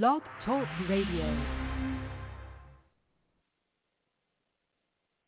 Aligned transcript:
Blog 0.00 0.22
Talk 0.46 0.66
Radio. 0.88 1.26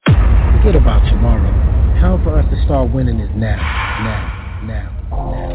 Forget 0.06 0.74
about 0.74 1.06
tomorrow. 1.10 1.52
Time 2.00 2.24
for 2.24 2.38
us 2.38 2.48
to 2.48 2.64
start 2.64 2.90
winning 2.90 3.20
is 3.20 3.28
now, 3.36 3.56
now, 3.56 4.62
now, 4.64 4.88
now. 5.10 5.50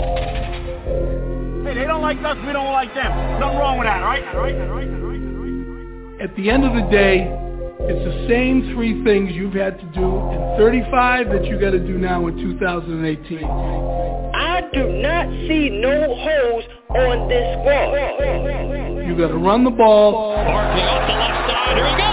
Hey, 1.65 1.73
they 1.73 1.85
don't 1.87 2.03
like 2.03 2.19
us, 2.19 2.37
we 2.45 2.53
don't 2.53 2.71
like 2.71 2.93
them. 2.93 3.39
Nothing 3.39 3.57
wrong 3.57 3.79
with 3.79 3.87
that, 3.87 4.03
all 4.03 4.09
right? 4.09 4.23
All 4.27 4.41
right, 4.41 4.53
all 4.53 4.67
right, 4.67 4.87
all 4.87 4.97
right, 5.07 5.21
all 5.23 6.13
right. 6.13 6.21
At 6.21 6.35
the 6.35 6.51
end 6.51 6.63
of 6.63 6.75
the 6.75 6.87
day, 6.91 7.48
it's 7.81 8.05
the 8.05 8.27
same 8.27 8.73
three 8.73 9.03
things 9.03 9.31
you've 9.33 9.53
had 9.53 9.79
to 9.79 9.85
do 9.93 10.03
in 10.03 10.57
35 10.57 11.29
that 11.29 11.45
you 11.45 11.59
got 11.59 11.71
to 11.71 11.79
do 11.79 11.97
now 11.97 12.27
in 12.27 12.35
2018. 12.37 13.43
I 13.43 14.61
do 14.73 14.91
not 15.01 15.27
see 15.47 15.69
no 15.69 16.15
holes 16.15 16.63
on 16.89 17.29
this 17.29 17.55
squad. 17.59 19.07
You 19.07 19.17
got 19.17 19.29
to 19.29 19.37
run 19.37 19.63
the 19.63 19.71
ball. 19.71 20.35
Barkley 20.35 20.81
off 20.81 21.07
the 21.07 21.13
left 21.13 21.49
side. 21.49 21.77
Here 21.77 21.87
he 21.87 21.97
goes. 21.97 22.08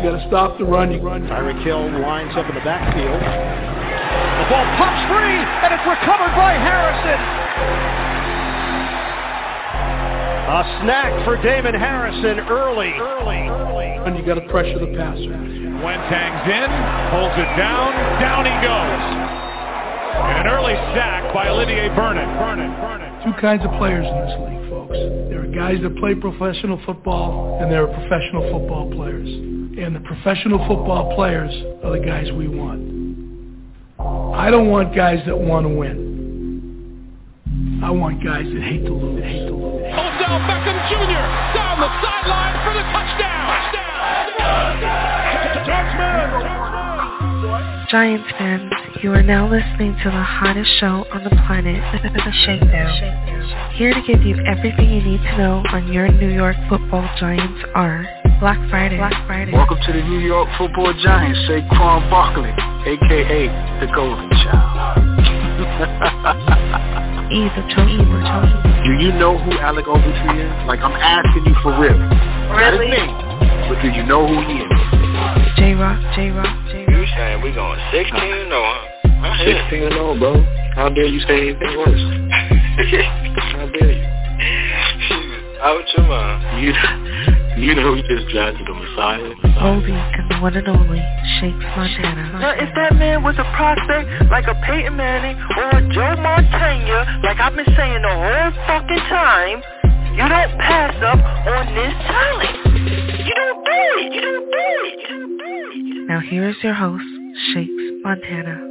You 0.00 0.08
got 0.08 0.16
to 0.16 0.26
stop 0.32 0.56
the 0.56 0.64
run. 0.64 0.88
You. 0.88 1.04
Tyreek 1.28 1.60
Hill 1.60 1.84
lines 2.00 2.32
up 2.32 2.48
in 2.48 2.56
the 2.56 2.64
backfield. 2.64 3.20
The 3.20 4.46
ball 4.48 4.64
pops 4.80 5.04
free, 5.12 5.36
and 5.44 5.76
it's 5.76 5.84
recovered 5.84 6.32
by 6.40 6.56
Harrison. 6.56 7.20
A 10.56 10.64
snack 10.80 11.12
for 11.28 11.36
Damon 11.44 11.76
Harrison 11.76 12.40
early. 12.48 12.96
Early. 12.96 13.44
Early. 13.44 13.92
And 14.08 14.16
you 14.16 14.24
got 14.24 14.40
to 14.40 14.48
pressure 14.48 14.80
the 14.80 14.88
passer. 14.96 15.36
Wentang's 15.84 16.48
in, 16.48 16.70
holds 17.12 17.36
it 17.36 17.52
down, 17.60 17.92
down 18.24 18.48
he 18.48 18.56
goes. 18.64 19.04
And 20.16 20.36
an 20.40 20.46
early 20.48 20.80
sack 20.96 21.28
by 21.36 21.52
Olivier 21.52 21.92
Vernon. 21.92 22.24
Vernon. 22.40 22.72
Vernon. 22.80 23.20
Two 23.20 23.36
kinds 23.38 23.68
of 23.68 23.70
players 23.76 24.08
in 24.08 24.16
this 24.16 24.32
league, 24.48 24.64
folks. 24.72 24.96
There 25.28 25.44
are 25.44 25.52
guys 25.52 25.76
that 25.84 25.92
play 26.00 26.16
professional 26.16 26.80
football, 26.88 27.60
and 27.60 27.70
there 27.70 27.84
are 27.84 27.92
professional 27.92 28.48
football 28.48 28.88
players. 28.96 29.59
And 29.78 29.94
the 29.94 30.00
professional 30.00 30.58
football 30.66 31.14
players 31.14 31.52
are 31.84 31.98
the 31.98 32.04
guys 32.04 32.30
we 32.32 32.48
want. 32.48 32.80
I 34.34 34.50
don't 34.50 34.68
want 34.68 34.94
guys 34.94 35.24
that 35.26 35.38
want 35.38 35.64
to 35.66 35.70
win. 35.70 36.10
I 37.82 37.90
want 37.90 38.22
guys 38.24 38.44
that 38.44 38.62
hate 38.62 38.84
to 38.84 38.92
lose. 38.92 39.22
Hate 39.22 39.46
to 39.46 39.54
lose. 39.54 39.82
Odell 39.86 40.40
Beckham 40.48 40.78
Jr. 40.90 41.24
down 41.54 41.80
the 41.80 41.90
sideline 42.02 42.56
for 42.64 42.74
the 42.74 42.82
touchdown. 42.92 43.40
Giants 47.90 48.30
fans, 48.38 48.72
you 49.02 49.10
are 49.12 49.22
now 49.22 49.50
listening 49.50 49.96
to 50.04 50.10
the 50.10 50.22
hottest 50.22 50.70
show 50.78 51.04
on 51.12 51.24
the 51.24 51.30
planet, 51.46 51.82
The 52.02 52.32
Shakedown. 52.46 53.72
Here 53.74 53.92
to 53.92 54.00
give 54.06 54.22
you 54.22 54.36
everything 54.46 54.90
you 54.90 55.02
need 55.02 55.20
to 55.22 55.36
know 55.36 55.62
on 55.72 55.92
your 55.92 56.06
New 56.06 56.30
York 56.30 56.54
football 56.68 57.08
Giants 57.18 57.64
are 57.74 58.19
Black 58.40 58.56
Friday. 58.70 58.96
Black 58.96 59.12
Friday. 59.26 59.52
Welcome 59.52 59.76
to 59.84 59.92
the 59.92 60.00
New 60.02 60.18
York 60.20 60.48
football 60.56 60.92
Giants, 61.04 61.38
Saquon 61.44 62.08
Barkley, 62.08 62.48
aka 62.88 63.40
the 63.84 63.86
Golden 63.94 64.30
Child. 64.40 65.04
Ease 67.30 67.52
of 67.52 67.68
Chosen. 67.68 68.08
Do 68.82 68.92
you 69.04 69.12
know 69.20 69.36
who 69.36 69.52
Alec 69.60 69.84
Ogletree 69.84 70.40
is? 70.40 70.66
Like, 70.66 70.80
I'm 70.80 70.96
asking 70.96 71.44
you 71.46 71.54
for 71.62 71.76
real. 71.78 71.92
Not 71.98 72.72
his 72.72 72.80
Really? 72.80 72.90
name, 72.90 73.12
but 73.68 73.76
do 73.82 73.88
you 73.92 74.02
know 74.08 74.26
who 74.26 74.40
he 74.48 74.64
is? 74.64 74.72
J-Rock, 75.60 76.00
J-Rock, 76.16 76.48
J-Rock. 76.72 76.88
You 76.90 77.06
saying 77.16 77.42
we 77.42 77.52
going 77.52 77.78
16 77.92 78.48
no, 78.48 78.60
huh? 79.20 79.36
16 79.44 79.82
and 79.84 79.92
0, 79.92 80.18
bro. 80.18 80.40
How 80.74 80.88
dare 80.88 81.04
you 81.06 81.20
say 81.28 81.52
anything 81.52 81.76
worse? 81.76 82.00
How 83.52 83.68
dare 83.68 83.92
you? 83.92 84.06
Out 85.60 85.84
your 85.94 86.06
mind. 86.08 86.64
You, 86.64 86.72
you 87.60 87.74
know 87.74 87.92
we 87.92 88.02
just 88.02 88.26
drafted 88.32 88.66
the 88.66 88.74
Messiah. 88.74 89.34
Oldie 89.60 89.92
and 89.92 90.30
the 90.30 90.38
one 90.40 90.56
and 90.56 90.68
only 90.68 90.98
Shakes 91.38 91.60
Montana. 91.76 92.40
Now, 92.40 92.52
if 92.56 92.74
that 92.74 92.96
man 92.96 93.22
was 93.22 93.36
a 93.36 93.44
prospect 93.56 94.08
like 94.30 94.46
a 94.48 94.54
Peyton 94.64 94.96
Manning 94.96 95.36
or 95.56 95.68
a 95.68 95.82
Joe 95.92 96.16
Montana, 96.16 97.20
like 97.22 97.38
I've 97.38 97.54
been 97.54 97.68
saying 97.76 98.02
the 98.02 98.08
whole 98.08 98.52
fucking 98.66 99.04
time, 99.12 99.62
you 100.16 100.24
don't 100.24 100.58
pass 100.58 100.96
up 101.04 101.20
on 101.20 101.74
this 101.74 101.94
talent. 102.08 102.56
You 103.26 103.34
don't 103.34 103.64
do 103.64 103.80
it. 104.00 104.12
You 104.14 104.20
don't 104.20 104.50
do 104.50 104.66
it. 104.88 104.96
You 104.98 105.08
don't 105.08 105.36
do 105.36 105.44
it. 105.44 106.08
Now 106.08 106.20
here 106.20 106.48
is 106.48 106.56
your 106.62 106.74
host, 106.74 107.04
Shakes 107.52 107.70
Montana. 108.02 108.69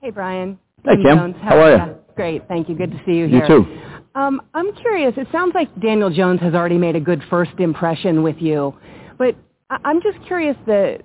Hey, 0.00 0.10
Brian. 0.10 0.58
Hey, 0.84 0.96
Kim. 0.96 1.16
Jones. 1.18 1.36
How 1.42 1.58
are 1.60 1.70
you? 1.88 1.94
Great. 2.16 2.46
Thank 2.48 2.68
you. 2.68 2.74
Good 2.74 2.90
to 2.92 3.00
see 3.04 3.12
you 3.14 3.26
here. 3.28 3.42
You 3.42 3.46
too. 3.46 3.80
Um, 4.14 4.40
I'm 4.54 4.72
curious. 4.76 5.14
It 5.16 5.28
sounds 5.30 5.54
like 5.54 5.68
Daniel 5.80 6.10
Jones 6.10 6.40
has 6.40 6.54
already 6.54 6.78
made 6.78 6.96
a 6.96 7.00
good 7.00 7.22
first 7.30 7.52
impression 7.58 8.22
with 8.22 8.36
you, 8.40 8.74
but 9.16 9.36
I- 9.70 9.78
I'm 9.84 10.00
just 10.02 10.20
curious 10.26 10.56
the 10.66 11.00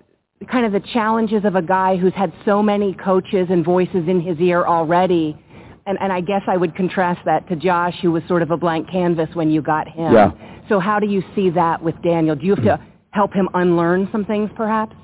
kind 0.47 0.65
of 0.65 0.71
the 0.71 0.79
challenges 0.79 1.45
of 1.45 1.55
a 1.55 1.61
guy 1.61 1.95
who's 1.95 2.13
had 2.13 2.33
so 2.43 2.61
many 2.63 2.93
coaches 2.93 3.47
and 3.49 3.63
voices 3.63 4.07
in 4.07 4.19
his 4.19 4.39
ear 4.39 4.65
already. 4.65 5.37
And, 5.85 5.97
and 6.01 6.11
I 6.13 6.21
guess 6.21 6.41
I 6.47 6.57
would 6.57 6.75
contrast 6.75 7.21
that 7.25 7.47
to 7.49 7.55
Josh, 7.55 7.95
who 8.01 8.11
was 8.11 8.23
sort 8.27 8.41
of 8.41 8.51
a 8.51 8.57
blank 8.57 8.89
canvas 8.89 9.29
when 9.35 9.51
you 9.51 9.61
got 9.61 9.87
him. 9.87 10.13
Yeah. 10.13 10.31
So 10.69 10.79
how 10.79 10.99
do 10.99 11.07
you 11.07 11.21
see 11.35 11.49
that 11.51 11.81
with 11.83 12.01
Daniel? 12.01 12.35
Do 12.35 12.45
you 12.45 12.55
have 12.55 12.63
to 12.65 12.79
help 13.11 13.33
him 13.33 13.47
unlearn 13.53 14.07
some 14.11 14.25
things, 14.25 14.49
perhaps? 14.55 14.95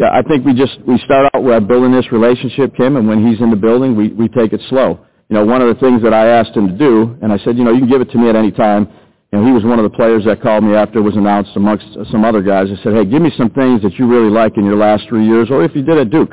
Yeah, 0.00 0.10
I 0.12 0.22
think 0.22 0.44
we 0.46 0.54
just 0.54 0.80
we 0.88 0.98
start 1.04 1.30
out 1.34 1.44
with 1.44 1.68
building 1.68 1.92
this 1.92 2.10
relationship, 2.12 2.74
Kim, 2.76 2.96
and 2.96 3.06
when 3.06 3.26
he's 3.26 3.40
in 3.40 3.50
the 3.50 3.56
building, 3.56 3.94
we 3.94 4.08
we 4.08 4.28
take 4.28 4.52
it 4.52 4.60
slow. 4.70 5.00
You 5.28 5.36
know, 5.36 5.44
one 5.44 5.62
of 5.62 5.68
the 5.68 5.80
things 5.80 6.02
that 6.02 6.14
I 6.14 6.28
asked 6.28 6.56
him 6.56 6.68
to 6.68 6.76
do, 6.76 7.16
and 7.22 7.32
I 7.32 7.38
said, 7.38 7.56
you 7.56 7.64
know, 7.64 7.72
you 7.72 7.80
can 7.80 7.88
give 7.88 8.00
it 8.00 8.10
to 8.12 8.18
me 8.18 8.28
at 8.28 8.36
any 8.36 8.50
time. 8.50 8.88
And 9.32 9.46
he 9.46 9.52
was 9.52 9.64
one 9.64 9.78
of 9.78 9.84
the 9.90 9.96
players 9.96 10.24
that 10.26 10.42
called 10.42 10.62
me 10.62 10.74
after 10.74 10.98
it 10.98 11.02
was 11.02 11.16
announced 11.16 11.52
amongst 11.56 11.86
some 12.10 12.22
other 12.22 12.42
guys. 12.42 12.68
I 12.70 12.82
said, 12.82 12.92
hey, 12.94 13.06
give 13.06 13.22
me 13.22 13.32
some 13.38 13.48
things 13.50 13.80
that 13.80 13.94
you 13.98 14.06
really 14.06 14.28
like 14.28 14.58
in 14.58 14.64
your 14.64 14.76
last 14.76 15.08
three 15.08 15.26
years, 15.26 15.48
or 15.50 15.64
if 15.64 15.74
you 15.74 15.82
did 15.82 15.96
at 15.96 16.10
Duke. 16.10 16.32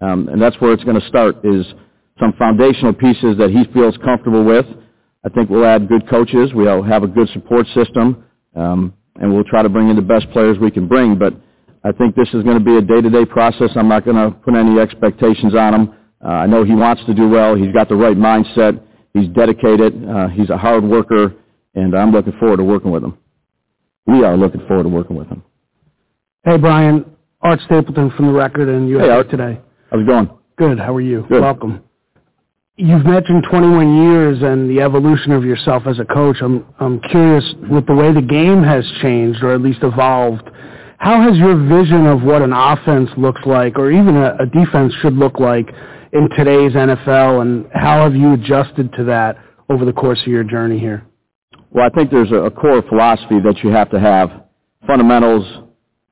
Um, 0.00 0.28
and 0.28 0.40
that's 0.40 0.56
where 0.58 0.72
it's 0.72 0.84
going 0.84 0.98
to 0.98 1.06
start 1.08 1.44
is 1.44 1.66
some 2.18 2.32
foundational 2.38 2.94
pieces 2.94 3.36
that 3.36 3.50
he 3.50 3.70
feels 3.74 3.96
comfortable 3.98 4.44
with. 4.44 4.64
I 5.26 5.28
think 5.28 5.50
we'll 5.50 5.66
add 5.66 5.88
good 5.88 6.08
coaches. 6.08 6.52
We'll 6.54 6.82
have 6.82 7.02
a 7.02 7.06
good 7.06 7.28
support 7.34 7.66
system, 7.74 8.24
um, 8.56 8.94
and 9.16 9.34
we'll 9.34 9.44
try 9.44 9.62
to 9.62 9.68
bring 9.68 9.90
in 9.90 9.96
the 9.96 10.02
best 10.02 10.30
players 10.30 10.56
we 10.58 10.70
can 10.70 10.88
bring. 10.88 11.18
But 11.18 11.34
I 11.84 11.92
think 11.92 12.16
this 12.16 12.28
is 12.34 12.42
going 12.42 12.58
to 12.58 12.64
be 12.64 12.76
a 12.76 12.82
day-to-day 12.82 13.26
process. 13.26 13.70
I'm 13.76 13.88
not 13.88 14.04
going 14.04 14.16
to 14.16 14.30
put 14.38 14.54
any 14.54 14.78
expectations 14.80 15.54
on 15.54 15.74
him. 15.74 15.94
Uh, 16.24 16.28
I 16.28 16.46
know 16.46 16.64
he 16.64 16.74
wants 16.74 17.04
to 17.06 17.14
do 17.14 17.28
well. 17.28 17.54
He's 17.54 17.72
got 17.72 17.88
the 17.88 17.94
right 17.94 18.16
mindset. 18.16 18.80
He's 19.14 19.28
dedicated. 19.28 20.04
Uh, 20.08 20.28
he's 20.28 20.50
a 20.50 20.56
hard 20.58 20.84
worker, 20.84 21.34
and 21.74 21.94
I'm 21.96 22.10
looking 22.10 22.32
forward 22.38 22.56
to 22.58 22.64
working 22.64 22.90
with 22.90 23.04
him. 23.04 23.16
We 24.06 24.24
are 24.24 24.36
looking 24.36 24.66
forward 24.66 24.84
to 24.84 24.88
working 24.88 25.16
with 25.16 25.28
him. 25.28 25.42
Hey, 26.44 26.56
Brian. 26.56 27.04
Art 27.40 27.60
Stapleton 27.66 28.10
from 28.16 28.26
The 28.26 28.32
Record 28.32 28.68
and 28.68 28.88
USA 28.88 29.06
Hey, 29.06 29.12
Art. 29.12 29.30
Today. 29.30 29.60
How's 29.90 30.00
it 30.00 30.06
going? 30.06 30.30
Good. 30.56 30.78
How 30.78 30.94
are 30.94 31.00
you? 31.00 31.24
Good. 31.28 31.40
Welcome. 31.40 31.82
You've 32.76 33.04
mentioned 33.04 33.44
21 33.50 34.02
years 34.04 34.38
and 34.42 34.70
the 34.70 34.82
evolution 34.82 35.32
of 35.32 35.44
yourself 35.44 35.84
as 35.86 35.98
a 35.98 36.04
coach. 36.04 36.36
I'm 36.40 36.64
I'm 36.78 37.00
curious 37.00 37.44
with 37.70 37.86
the 37.86 37.94
way 37.94 38.12
the 38.12 38.22
game 38.22 38.62
has 38.62 38.84
changed 39.02 39.42
or 39.42 39.52
at 39.52 39.60
least 39.60 39.80
evolved. 39.82 40.48
How 40.98 41.22
has 41.22 41.38
your 41.38 41.56
vision 41.56 42.06
of 42.06 42.22
what 42.22 42.42
an 42.42 42.52
offense 42.52 43.08
looks 43.16 43.40
like 43.46 43.78
or 43.78 43.90
even 43.90 44.16
a, 44.16 44.36
a 44.40 44.46
defense 44.46 44.92
should 45.00 45.14
look 45.14 45.38
like 45.38 45.68
in 46.12 46.28
today's 46.36 46.72
NFL 46.72 47.42
and 47.42 47.66
how 47.72 48.02
have 48.02 48.16
you 48.16 48.32
adjusted 48.32 48.92
to 48.94 49.04
that 49.04 49.36
over 49.70 49.84
the 49.84 49.92
course 49.92 50.20
of 50.22 50.26
your 50.26 50.44
journey 50.44 50.78
here? 50.78 51.06
Well, 51.70 51.86
I 51.86 51.90
think 51.90 52.10
there's 52.10 52.32
a, 52.32 52.44
a 52.46 52.50
core 52.50 52.82
philosophy 52.88 53.38
that 53.44 53.62
you 53.62 53.70
have 53.70 53.90
to 53.90 54.00
have. 54.00 54.28
Fundamentals, 54.86 55.44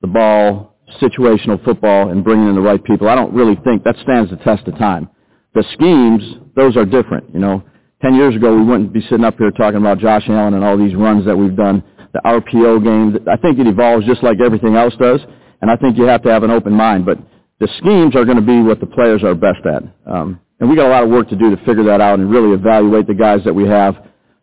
the 0.02 0.06
ball, 0.06 0.76
situational 1.00 1.62
football, 1.64 2.10
and 2.10 2.22
bringing 2.22 2.48
in 2.48 2.54
the 2.54 2.60
right 2.60 2.82
people. 2.84 3.08
I 3.08 3.16
don't 3.16 3.34
really 3.34 3.56
think 3.64 3.82
that 3.84 3.96
stands 4.02 4.30
the 4.30 4.36
test 4.36 4.68
of 4.68 4.78
time. 4.78 5.08
The 5.54 5.64
schemes, 5.72 6.22
those 6.54 6.76
are 6.76 6.84
different. 6.84 7.32
You 7.32 7.40
know, 7.40 7.62
ten 8.02 8.14
years 8.14 8.36
ago 8.36 8.54
we 8.54 8.62
wouldn't 8.62 8.92
be 8.92 9.00
sitting 9.02 9.24
up 9.24 9.36
here 9.38 9.50
talking 9.52 9.78
about 9.78 9.98
Josh 9.98 10.24
Allen 10.28 10.54
and 10.54 10.62
all 10.62 10.76
these 10.76 10.94
runs 10.94 11.24
that 11.24 11.36
we've 11.36 11.56
done. 11.56 11.82
The 12.16 12.22
RPO 12.22 12.82
game, 12.82 13.28
I 13.30 13.36
think 13.36 13.58
it 13.58 13.66
evolves 13.66 14.06
just 14.06 14.22
like 14.22 14.40
everything 14.40 14.74
else 14.74 14.94
does, 14.98 15.20
and 15.60 15.70
I 15.70 15.76
think 15.76 15.98
you 15.98 16.04
have 16.04 16.22
to 16.22 16.30
have 16.30 16.44
an 16.44 16.50
open 16.50 16.72
mind. 16.72 17.04
But 17.04 17.18
the 17.60 17.68
schemes 17.76 18.16
are 18.16 18.24
going 18.24 18.38
to 18.38 18.42
be 18.42 18.62
what 18.62 18.80
the 18.80 18.86
players 18.86 19.22
are 19.22 19.34
best 19.34 19.58
at. 19.66 19.82
Um, 20.10 20.40
and 20.58 20.70
we 20.70 20.76
got 20.76 20.86
a 20.86 20.88
lot 20.88 21.02
of 21.02 21.10
work 21.10 21.28
to 21.28 21.36
do 21.36 21.54
to 21.54 21.62
figure 21.66 21.84
that 21.84 22.00
out 22.00 22.18
and 22.18 22.30
really 22.30 22.54
evaluate 22.54 23.06
the 23.06 23.12
guys 23.12 23.40
that 23.44 23.52
we 23.52 23.68
have. 23.68 23.96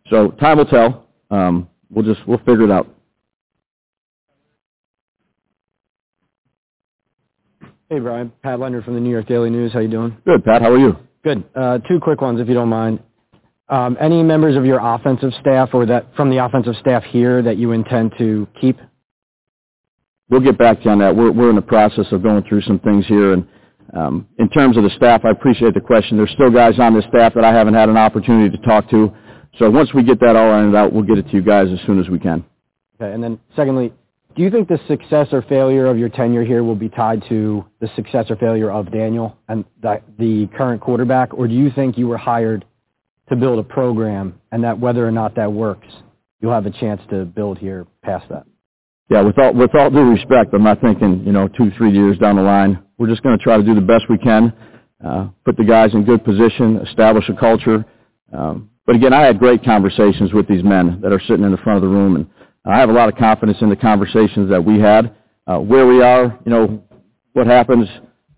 So 0.08 0.30
time 0.38 0.58
will 0.58 0.66
tell. 0.66 1.08
Um, 1.32 1.68
we'll 1.90 2.04
just 2.04 2.24
we'll 2.28 2.38
figure 2.38 2.62
it 2.62 2.70
out. 2.70 2.86
Hey, 7.90 7.98
Brian. 7.98 8.30
Pat 8.44 8.60
Leonard 8.60 8.84
from 8.84 8.94
the 8.94 9.00
New 9.00 9.10
York 9.10 9.26
Daily 9.26 9.50
News. 9.50 9.72
How 9.72 9.80
you 9.80 9.88
doing? 9.88 10.16
Good, 10.24 10.44
Pat. 10.44 10.62
How 10.62 10.70
are 10.70 10.78
you? 10.78 10.96
Good. 11.24 11.42
Uh, 11.56 11.78
two 11.78 11.98
quick 11.98 12.20
ones, 12.20 12.40
if 12.40 12.46
you 12.46 12.54
don't 12.54 12.68
mind. 12.68 13.00
Um, 13.68 13.96
any 13.98 14.22
members 14.22 14.56
of 14.56 14.66
your 14.66 14.78
offensive 14.78 15.32
staff 15.40 15.70
or 15.72 15.86
that 15.86 16.14
from 16.16 16.30
the 16.30 16.44
offensive 16.44 16.74
staff 16.80 17.02
here 17.04 17.42
that 17.42 17.56
you 17.56 17.72
intend 17.72 18.12
to 18.18 18.46
keep? 18.60 18.78
We'll 20.28 20.40
get 20.40 20.58
back 20.58 20.78
to 20.78 20.84
you 20.84 20.90
on 20.90 20.98
that. 20.98 21.16
We're 21.16 21.32
we're 21.32 21.50
in 21.50 21.56
the 21.56 21.62
process 21.62 22.06
of 22.12 22.22
going 22.22 22.44
through 22.48 22.62
some 22.62 22.78
things 22.80 23.06
here, 23.06 23.32
and 23.32 23.46
um, 23.94 24.28
in 24.38 24.48
terms 24.50 24.76
of 24.76 24.82
the 24.82 24.90
staff, 24.90 25.22
I 25.24 25.30
appreciate 25.30 25.74
the 25.74 25.80
question. 25.80 26.16
There's 26.16 26.30
still 26.32 26.50
guys 26.50 26.78
on 26.78 26.94
the 26.94 27.02
staff 27.08 27.34
that 27.34 27.44
I 27.44 27.52
haven't 27.52 27.74
had 27.74 27.88
an 27.88 27.96
opportunity 27.96 28.54
to 28.54 28.62
talk 28.64 28.88
to. 28.90 29.12
So 29.58 29.70
once 29.70 29.94
we 29.94 30.02
get 30.02 30.18
that 30.20 30.36
all 30.36 30.50
ironed 30.50 30.74
out, 30.74 30.92
we'll 30.92 31.04
get 31.04 31.18
it 31.18 31.28
to 31.28 31.32
you 31.32 31.42
guys 31.42 31.68
as 31.72 31.78
soon 31.86 32.00
as 32.00 32.08
we 32.08 32.18
can. 32.18 32.44
Okay. 33.00 33.12
And 33.12 33.22
then 33.22 33.38
secondly, 33.54 33.92
do 34.36 34.42
you 34.42 34.50
think 34.50 34.68
the 34.68 34.80
success 34.88 35.28
or 35.30 35.42
failure 35.42 35.86
of 35.86 35.96
your 35.96 36.08
tenure 36.08 36.44
here 36.44 36.64
will 36.64 36.74
be 36.74 36.88
tied 36.88 37.22
to 37.28 37.64
the 37.80 37.88
success 37.94 38.26
or 38.30 38.36
failure 38.36 38.70
of 38.70 38.90
Daniel 38.90 39.38
and 39.48 39.64
the, 39.80 40.00
the 40.18 40.48
current 40.56 40.80
quarterback, 40.80 41.32
or 41.32 41.46
do 41.46 41.54
you 41.54 41.70
think 41.70 41.96
you 41.96 42.08
were 42.08 42.16
hired 42.16 42.64
to 43.28 43.36
build 43.36 43.58
a 43.58 43.62
program 43.62 44.38
and 44.52 44.62
that 44.64 44.78
whether 44.78 45.06
or 45.06 45.10
not 45.10 45.34
that 45.36 45.52
works, 45.52 45.88
you'll 46.40 46.52
have 46.52 46.66
a 46.66 46.70
chance 46.70 47.00
to 47.10 47.24
build 47.24 47.58
here 47.58 47.86
past 48.02 48.28
that? 48.28 48.44
Yeah, 49.10 49.20
with 49.20 49.38
all 49.38 49.52
with 49.52 49.74
all 49.74 49.90
due 49.90 50.10
respect, 50.10 50.54
I'm 50.54 50.64
not 50.64 50.80
thinking 50.80 51.22
you 51.24 51.32
know 51.32 51.48
two 51.48 51.70
three 51.76 51.92
years 51.92 52.18
down 52.18 52.36
the 52.36 52.42
line. 52.42 52.82
We're 52.96 53.08
just 53.08 53.22
going 53.22 53.36
to 53.36 53.42
try 53.42 53.56
to 53.56 53.62
do 53.62 53.74
the 53.74 53.80
best 53.80 54.04
we 54.08 54.18
can, 54.18 54.52
uh, 55.04 55.28
put 55.44 55.56
the 55.56 55.64
guys 55.64 55.92
in 55.92 56.04
good 56.04 56.24
position, 56.24 56.78
establish 56.86 57.28
a 57.28 57.34
culture. 57.34 57.84
Um, 58.32 58.70
but 58.86 58.96
again, 58.96 59.12
I 59.12 59.22
had 59.22 59.38
great 59.38 59.64
conversations 59.64 60.32
with 60.32 60.48
these 60.48 60.62
men 60.62 61.00
that 61.02 61.12
are 61.12 61.20
sitting 61.20 61.44
in 61.44 61.50
the 61.50 61.58
front 61.58 61.76
of 61.76 61.82
the 61.82 61.88
room, 61.88 62.16
and 62.16 62.26
I 62.64 62.78
have 62.78 62.88
a 62.88 62.92
lot 62.92 63.08
of 63.08 63.16
confidence 63.16 63.58
in 63.60 63.68
the 63.68 63.76
conversations 63.76 64.48
that 64.50 64.64
we 64.64 64.78
had. 64.78 65.14
Uh, 65.46 65.58
where 65.58 65.86
we 65.86 66.02
are, 66.02 66.38
you 66.46 66.50
know, 66.50 66.82
what 67.34 67.46
happens, 67.46 67.86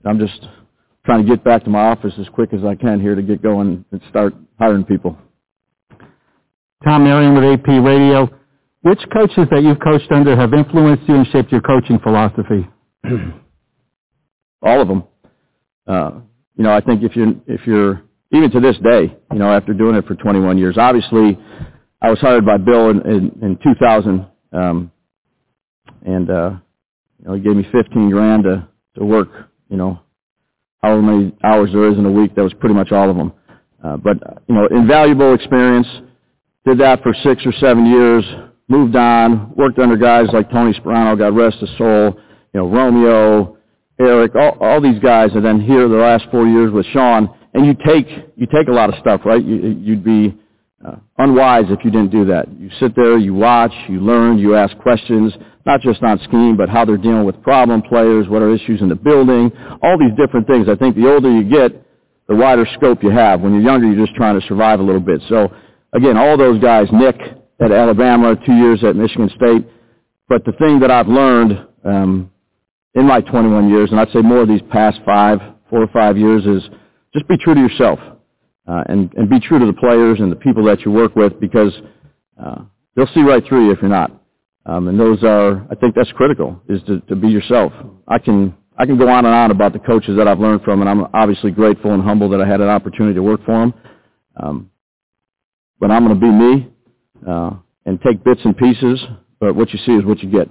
I'm 0.04 0.18
just 0.18 0.48
trying 1.04 1.24
to 1.24 1.28
get 1.28 1.44
back 1.44 1.62
to 1.64 1.70
my 1.70 1.86
office 1.90 2.12
as 2.18 2.28
quick 2.30 2.52
as 2.52 2.64
I 2.64 2.74
can 2.74 3.00
here 3.00 3.14
to 3.14 3.22
get 3.22 3.40
going 3.40 3.84
and 3.92 4.00
start 4.10 4.34
hiring 4.58 4.84
people. 4.84 5.16
Tom 6.84 7.04
Marion 7.04 7.34
with 7.34 7.44
AP 7.44 7.68
Radio. 7.84 8.28
Which 8.82 9.00
coaches 9.12 9.48
that 9.50 9.62
you've 9.62 9.80
coached 9.80 10.10
under 10.12 10.36
have 10.36 10.54
influenced 10.54 11.08
you 11.08 11.16
and 11.16 11.26
shaped 11.28 11.50
your 11.50 11.60
coaching 11.60 11.98
philosophy? 11.98 12.68
All 14.62 14.80
of 14.80 14.86
them. 14.86 15.04
Uh, 15.86 16.10
you 16.56 16.64
know, 16.64 16.72
I 16.72 16.80
think 16.80 17.02
if 17.02 17.16
you're, 17.16 17.32
if 17.46 17.66
you're, 17.66 18.02
even 18.32 18.50
to 18.52 18.60
this 18.60 18.76
day, 18.78 19.16
you 19.32 19.38
know, 19.38 19.50
after 19.52 19.72
doing 19.72 19.96
it 19.96 20.06
for 20.06 20.14
21 20.14 20.58
years, 20.58 20.76
obviously 20.78 21.38
I 22.00 22.10
was 22.10 22.18
hired 22.20 22.46
by 22.46 22.56
Bill 22.58 22.90
in, 22.90 23.00
in, 23.02 23.38
in 23.42 23.58
2000, 23.62 24.26
um, 24.52 24.92
and, 26.04 26.30
uh, 26.30 26.50
you 27.18 27.24
know, 27.26 27.34
he 27.34 27.40
gave 27.40 27.56
me 27.56 27.66
15 27.72 28.10
grand 28.10 28.44
to, 28.44 28.68
to 28.98 29.04
work, 29.04 29.28
you 29.68 29.76
know, 29.76 30.00
however 30.82 31.02
many 31.02 31.34
hours 31.42 31.70
there 31.72 31.90
is 31.90 31.98
in 31.98 32.06
a 32.06 32.10
week. 32.10 32.34
That 32.34 32.42
was 32.42 32.54
pretty 32.54 32.74
much 32.74 32.92
all 32.92 33.10
of 33.10 33.16
them. 33.16 33.32
Uh, 33.86 33.96
but, 33.96 34.16
you 34.48 34.54
know, 34.54 34.66
invaluable 34.72 35.32
experience. 35.34 35.86
Did 36.64 36.78
that 36.78 37.02
for 37.02 37.14
six 37.22 37.46
or 37.46 37.52
seven 37.52 37.86
years. 37.86 38.24
Moved 38.66 38.96
on. 38.96 39.54
Worked 39.54 39.78
under 39.78 39.96
guys 39.96 40.26
like 40.32 40.50
Tony 40.50 40.72
Sparano, 40.72 41.16
God 41.16 41.36
rest 41.36 41.58
his 41.58 41.70
soul. 41.78 42.18
You 42.52 42.60
know, 42.60 42.68
Romeo, 42.68 43.56
Eric, 44.00 44.34
all, 44.34 44.56
all 44.60 44.80
these 44.80 44.98
guys. 44.98 45.30
And 45.34 45.44
then 45.44 45.60
here 45.60 45.88
the 45.88 45.96
last 45.96 46.24
four 46.32 46.46
years 46.46 46.72
with 46.72 46.84
Sean. 46.86 47.28
And 47.54 47.64
you 47.64 47.74
take, 47.86 48.08
you 48.34 48.46
take 48.46 48.66
a 48.68 48.72
lot 48.72 48.92
of 48.92 48.98
stuff, 48.98 49.20
right? 49.24 49.42
You, 49.42 49.56
you'd 49.80 50.02
be 50.04 50.36
uh, 50.84 50.96
unwise 51.18 51.66
if 51.68 51.84
you 51.84 51.92
didn't 51.92 52.10
do 52.10 52.24
that. 52.24 52.48
You 52.58 52.70
sit 52.80 52.96
there, 52.96 53.16
you 53.18 53.34
watch, 53.34 53.72
you 53.88 54.00
learn, 54.00 54.38
you 54.38 54.56
ask 54.56 54.76
questions, 54.78 55.32
not 55.64 55.80
just 55.80 56.02
on 56.02 56.18
scheme, 56.24 56.56
but 56.56 56.68
how 56.68 56.84
they're 56.84 56.96
dealing 56.96 57.24
with 57.24 57.40
problem 57.42 57.82
players, 57.82 58.28
what 58.28 58.42
are 58.42 58.52
issues 58.52 58.80
in 58.80 58.88
the 58.88 58.96
building, 58.96 59.52
all 59.80 59.96
these 59.96 60.16
different 60.18 60.48
things. 60.48 60.68
I 60.68 60.74
think 60.74 60.96
the 60.96 61.08
older 61.08 61.30
you 61.30 61.44
get, 61.48 61.85
the 62.28 62.34
wider 62.34 62.66
scope 62.74 63.02
you 63.02 63.10
have. 63.10 63.40
When 63.40 63.52
you're 63.52 63.62
younger, 63.62 63.86
you're 63.86 64.04
just 64.04 64.16
trying 64.16 64.40
to 64.40 64.46
survive 64.46 64.80
a 64.80 64.82
little 64.82 65.00
bit. 65.00 65.22
So, 65.28 65.52
again, 65.92 66.16
all 66.16 66.36
those 66.36 66.60
guys, 66.60 66.88
Nick 66.92 67.16
at 67.60 67.72
Alabama, 67.72 68.36
two 68.44 68.54
years 68.54 68.82
at 68.84 68.96
Michigan 68.96 69.30
State. 69.36 69.66
But 70.28 70.44
the 70.44 70.52
thing 70.52 70.80
that 70.80 70.90
I've 70.90 71.08
learned 71.08 71.66
um, 71.84 72.30
in 72.94 73.06
my 73.06 73.20
21 73.20 73.68
years, 73.68 73.90
and 73.90 74.00
I'd 74.00 74.10
say 74.10 74.20
more 74.20 74.42
of 74.42 74.48
these 74.48 74.62
past 74.70 75.00
five, 75.04 75.38
four 75.70 75.82
or 75.82 75.88
five 75.88 76.18
years, 76.18 76.44
is 76.44 76.68
just 77.12 77.28
be 77.28 77.36
true 77.38 77.54
to 77.54 77.60
yourself 77.60 77.98
uh, 78.66 78.82
and, 78.88 79.12
and 79.14 79.30
be 79.30 79.40
true 79.40 79.58
to 79.58 79.66
the 79.66 79.72
players 79.72 80.18
and 80.20 80.30
the 80.30 80.36
people 80.36 80.64
that 80.64 80.80
you 80.80 80.90
work 80.90 81.14
with 81.14 81.38
because 81.40 81.72
uh, 82.42 82.62
they'll 82.94 83.06
see 83.14 83.22
right 83.22 83.44
through 83.46 83.66
you 83.66 83.72
if 83.72 83.78
you're 83.80 83.90
not. 83.90 84.10
Um, 84.66 84.88
and 84.88 84.98
those 84.98 85.22
are, 85.22 85.64
I 85.70 85.76
think 85.76 85.94
that's 85.94 86.10
critical, 86.12 86.60
is 86.68 86.82
to, 86.88 87.00
to 87.02 87.14
be 87.14 87.28
yourself. 87.28 87.72
I 88.08 88.18
can, 88.18 88.54
I 88.78 88.84
can 88.84 88.98
go 88.98 89.08
on 89.08 89.24
and 89.24 89.34
on 89.34 89.50
about 89.50 89.72
the 89.72 89.78
coaches 89.78 90.16
that 90.18 90.28
I've 90.28 90.38
learned 90.38 90.62
from, 90.62 90.80
and 90.80 90.88
I'm 90.90 91.06
obviously 91.14 91.50
grateful 91.50 91.92
and 91.92 92.02
humble 92.02 92.28
that 92.30 92.40
I 92.40 92.46
had 92.46 92.60
an 92.60 92.68
opportunity 92.68 93.14
to 93.14 93.22
work 93.22 93.44
for 93.44 93.58
them. 93.58 93.74
Um, 94.36 94.70
but 95.80 95.90
I'm 95.90 96.06
going 96.06 96.18
to 96.18 96.20
be 96.20 96.30
me 96.30 96.68
uh, 97.26 97.52
and 97.86 98.00
take 98.02 98.22
bits 98.22 98.40
and 98.44 98.56
pieces, 98.56 99.02
but 99.40 99.54
what 99.54 99.72
you 99.72 99.78
see 99.86 99.92
is 99.92 100.04
what 100.04 100.22
you 100.22 100.30
get. 100.30 100.48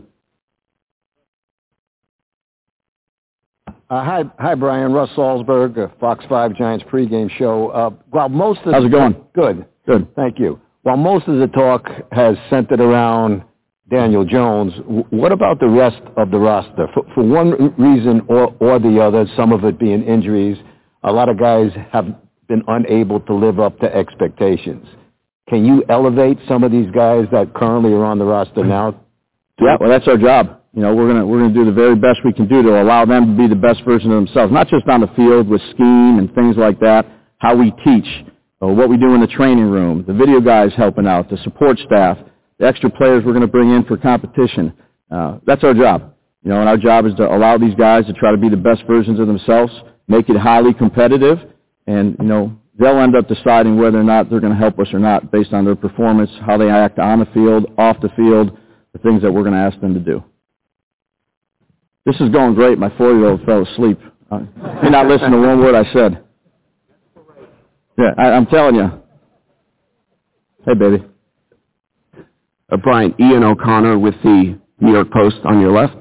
Uh, 3.68 4.04
hi, 4.04 4.24
hi, 4.40 4.56
Brian. 4.56 4.92
Russ 4.92 5.10
Salzberg, 5.16 5.78
uh, 5.78 5.88
Fox 6.00 6.26
5 6.28 6.56
Giants 6.56 6.84
pregame 6.92 7.30
show. 7.38 7.70
Uh, 7.70 7.92
while 8.10 8.30
most 8.30 8.62
of 8.66 8.74
How's 8.74 8.86
it 8.86 8.92
going? 8.92 9.16
Good. 9.36 9.66
Good. 9.86 10.08
Thank 10.16 10.40
you. 10.40 10.60
While 10.82 10.98
most 10.98 11.28
of 11.28 11.38
the 11.38 11.48
talk 11.48 11.88
has 12.12 12.36
centered 12.50 12.80
around 12.80 13.44
Daniel 13.90 14.26
Jones, 14.26 14.74
what 15.12 15.32
about 15.32 15.60
the 15.60 15.68
rest 15.68 16.02
of 16.18 16.32
the 16.32 16.38
roster? 16.40 16.88
For, 16.94 17.04
for 17.14 17.24
one 17.24 17.74
reason 17.78 18.22
or, 18.28 18.56
or 18.60 18.80
the 18.80 19.00
other, 19.00 19.28
some 19.38 19.52
of 19.52 19.64
it 19.64 19.80
being 19.80 20.04
injuries, 20.04 20.58
a 21.04 21.12
lot 21.12 21.30
of 21.30 21.38
guys 21.38 21.70
have 21.92 22.08
been 22.48 22.64
unable 22.68 23.20
to 23.22 23.34
live 23.34 23.60
up 23.60 23.80
to 23.80 23.96
expectations. 23.96 24.88
Can 25.50 25.66
you 25.66 25.84
elevate 25.88 26.40
some 26.48 26.64
of 26.64 26.72
these 26.72 26.90
guys 26.92 27.26
that 27.32 27.54
currently 27.54 27.94
are 27.94 28.04
on 28.04 28.18
the 28.18 28.26
roster 28.26 28.62
mm-hmm. 28.62 28.70
now? 28.70 29.02
Yeah, 29.62 29.78
well, 29.80 29.90
that's 29.90 30.08
our 30.08 30.18
job. 30.18 30.62
You 30.74 30.82
know, 30.82 30.94
we're 30.94 31.08
gonna 31.08 31.26
we're 31.26 31.40
gonna 31.40 31.54
do 31.54 31.64
the 31.64 31.72
very 31.72 31.96
best 31.96 32.20
we 32.26 32.34
can 32.34 32.48
do 32.48 32.62
to 32.62 32.82
allow 32.82 33.06
them 33.06 33.38
to 33.38 33.44
be 33.44 33.48
the 33.48 33.56
best 33.56 33.86
version 33.86 34.12
of 34.12 34.26
themselves, 34.26 34.52
not 34.52 34.68
just 34.68 34.86
on 34.90 35.00
the 35.00 35.08
field 35.16 35.48
with 35.48 35.62
scheme 35.70 36.20
and 36.20 36.34
things 36.36 36.58
like 36.58 36.80
that. 36.82 37.06
How 37.38 37.56
we 37.56 37.72
teach, 37.86 38.08
or 38.60 38.74
what 38.76 38.90
we 38.90 38.98
do 38.98 39.14
in 39.14 39.22
the 39.22 39.28
training 39.28 39.70
room, 39.70 40.04
the 40.06 40.14
video 40.14 40.42
guys 40.42 40.72
helping 40.76 41.08
out, 41.08 41.30
the 41.30 41.38
support 41.38 41.78
staff, 41.86 42.18
the 42.60 42.68
extra 42.68 42.90
players 42.90 43.24
we're 43.26 43.34
gonna 43.34 43.48
bring 43.48 43.72
in 43.72 43.84
for 43.86 43.98
competition. 43.98 44.74
Uh, 45.12 45.40
that's 45.46 45.64
our 45.64 45.74
job. 45.74 46.14
You 46.44 46.50
know, 46.50 46.60
and 46.60 46.70
our 46.70 46.78
job 46.78 47.06
is 47.06 47.16
to 47.16 47.28
allow 47.28 47.58
these 47.58 47.76
guys 47.76 48.06
to 48.06 48.14
try 48.14 48.32
to 48.32 48.38
be 48.38 48.50
the 48.50 48.58
best 48.58 48.84
versions 48.88 49.20
of 49.20 49.28
themselves, 49.28 49.74
make 50.08 50.30
it 50.30 50.38
highly 50.38 50.74
competitive, 50.74 51.40
and 51.88 52.16
you 52.20 52.26
know 52.26 52.56
they'll 52.78 53.00
end 53.00 53.16
up 53.16 53.28
deciding 53.28 53.78
whether 53.78 54.00
or 54.00 54.04
not 54.04 54.30
they're 54.30 54.40
going 54.40 54.54
to 54.54 54.60
help 54.60 54.80
us 54.80 54.88
or 54.94 55.00
not 55.00 55.32
based 55.32 55.54
on 55.54 55.66
their 55.66 55.76
performance, 55.76 56.30
how 56.46 56.58
they 56.58 56.70
act 56.70 57.00
on 57.00 57.20
the 57.20 57.26
field, 57.28 57.66
off 57.78 57.98
the 58.02 58.10
field, 58.10 58.58
the 58.94 59.00
things 59.00 59.22
that 59.22 59.32
we're 59.32 59.44
going 59.44 59.54
to 59.54 59.60
ask 59.60 59.80
them 59.80 59.94
to 59.94 60.00
do. 60.00 60.24
This 62.06 62.16
is 62.20 62.30
going 62.30 62.54
great. 62.54 62.78
My 62.78 62.96
four-year-old 62.98 63.44
fell 63.46 63.64
asleep. 63.64 64.00
Uh, 64.30 64.40
he 64.84 64.90
not 64.90 65.08
listen 65.08 65.32
to 65.32 65.38
one 65.38 65.60
word 65.60 65.76
I 65.76 65.92
said. 65.94 66.24
Yeah, 67.98 68.12
I, 68.18 68.32
I'm 68.32 68.46
telling 68.46 68.76
you. 68.76 68.92
Hey, 70.66 70.74
baby. 70.74 71.04
Uh, 72.76 72.78
Brian, 72.78 73.16
Ian 73.22 73.44
O'Connor 73.44 73.98
with 73.98 74.16
the 74.22 74.60
New 74.82 74.92
York 74.92 75.10
Post 75.10 75.38
on 75.46 75.62
your 75.62 75.72
left. 75.72 75.96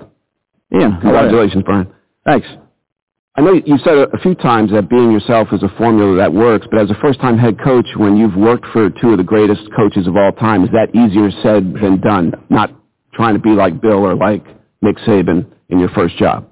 Ian, 0.75 0.91
how 0.91 0.91
are 0.91 0.91
you? 0.91 1.01
Congratulations, 1.01 1.63
Brian. 1.65 1.87
Thanks. 2.27 2.49
I 3.37 3.43
know 3.43 3.53
you 3.53 3.79
said 3.85 3.97
a, 3.97 4.09
a 4.11 4.19
few 4.19 4.35
times 4.35 4.73
that 4.73 4.91
being 4.91 5.13
yourself 5.13 5.49
is 5.53 5.63
a 5.63 5.69
formula 5.79 6.17
that 6.17 6.33
works, 6.33 6.67
but 6.71 6.81
as 6.81 6.91
a 6.91 6.95
first-time 7.01 7.39
head 7.39 7.61
coach, 7.63 7.87
when 7.97 8.17
you've 8.17 8.35
worked 8.35 8.67
for 8.73 8.91
two 8.91 9.11
of 9.11 9.19
the 9.19 9.25
greatest 9.25 9.63
coaches 9.77 10.09
of 10.09 10.17
all 10.17 10.33
time, 10.33 10.65
is 10.65 10.71
that 10.71 10.89
easier 10.95 11.31
said 11.43 11.75
than 11.81 12.01
done? 12.01 12.33
Not 12.51 12.73
trying 13.13 13.35
to 13.35 13.41
be 13.41 13.51
like 13.51 13.81
Bill 13.81 14.05
or 14.05 14.17
like 14.17 14.45
Nick 14.83 14.97
Saban 15.07 15.47
in 15.69 15.79
your 15.79 15.91
first 15.91 16.17
job. 16.17 16.49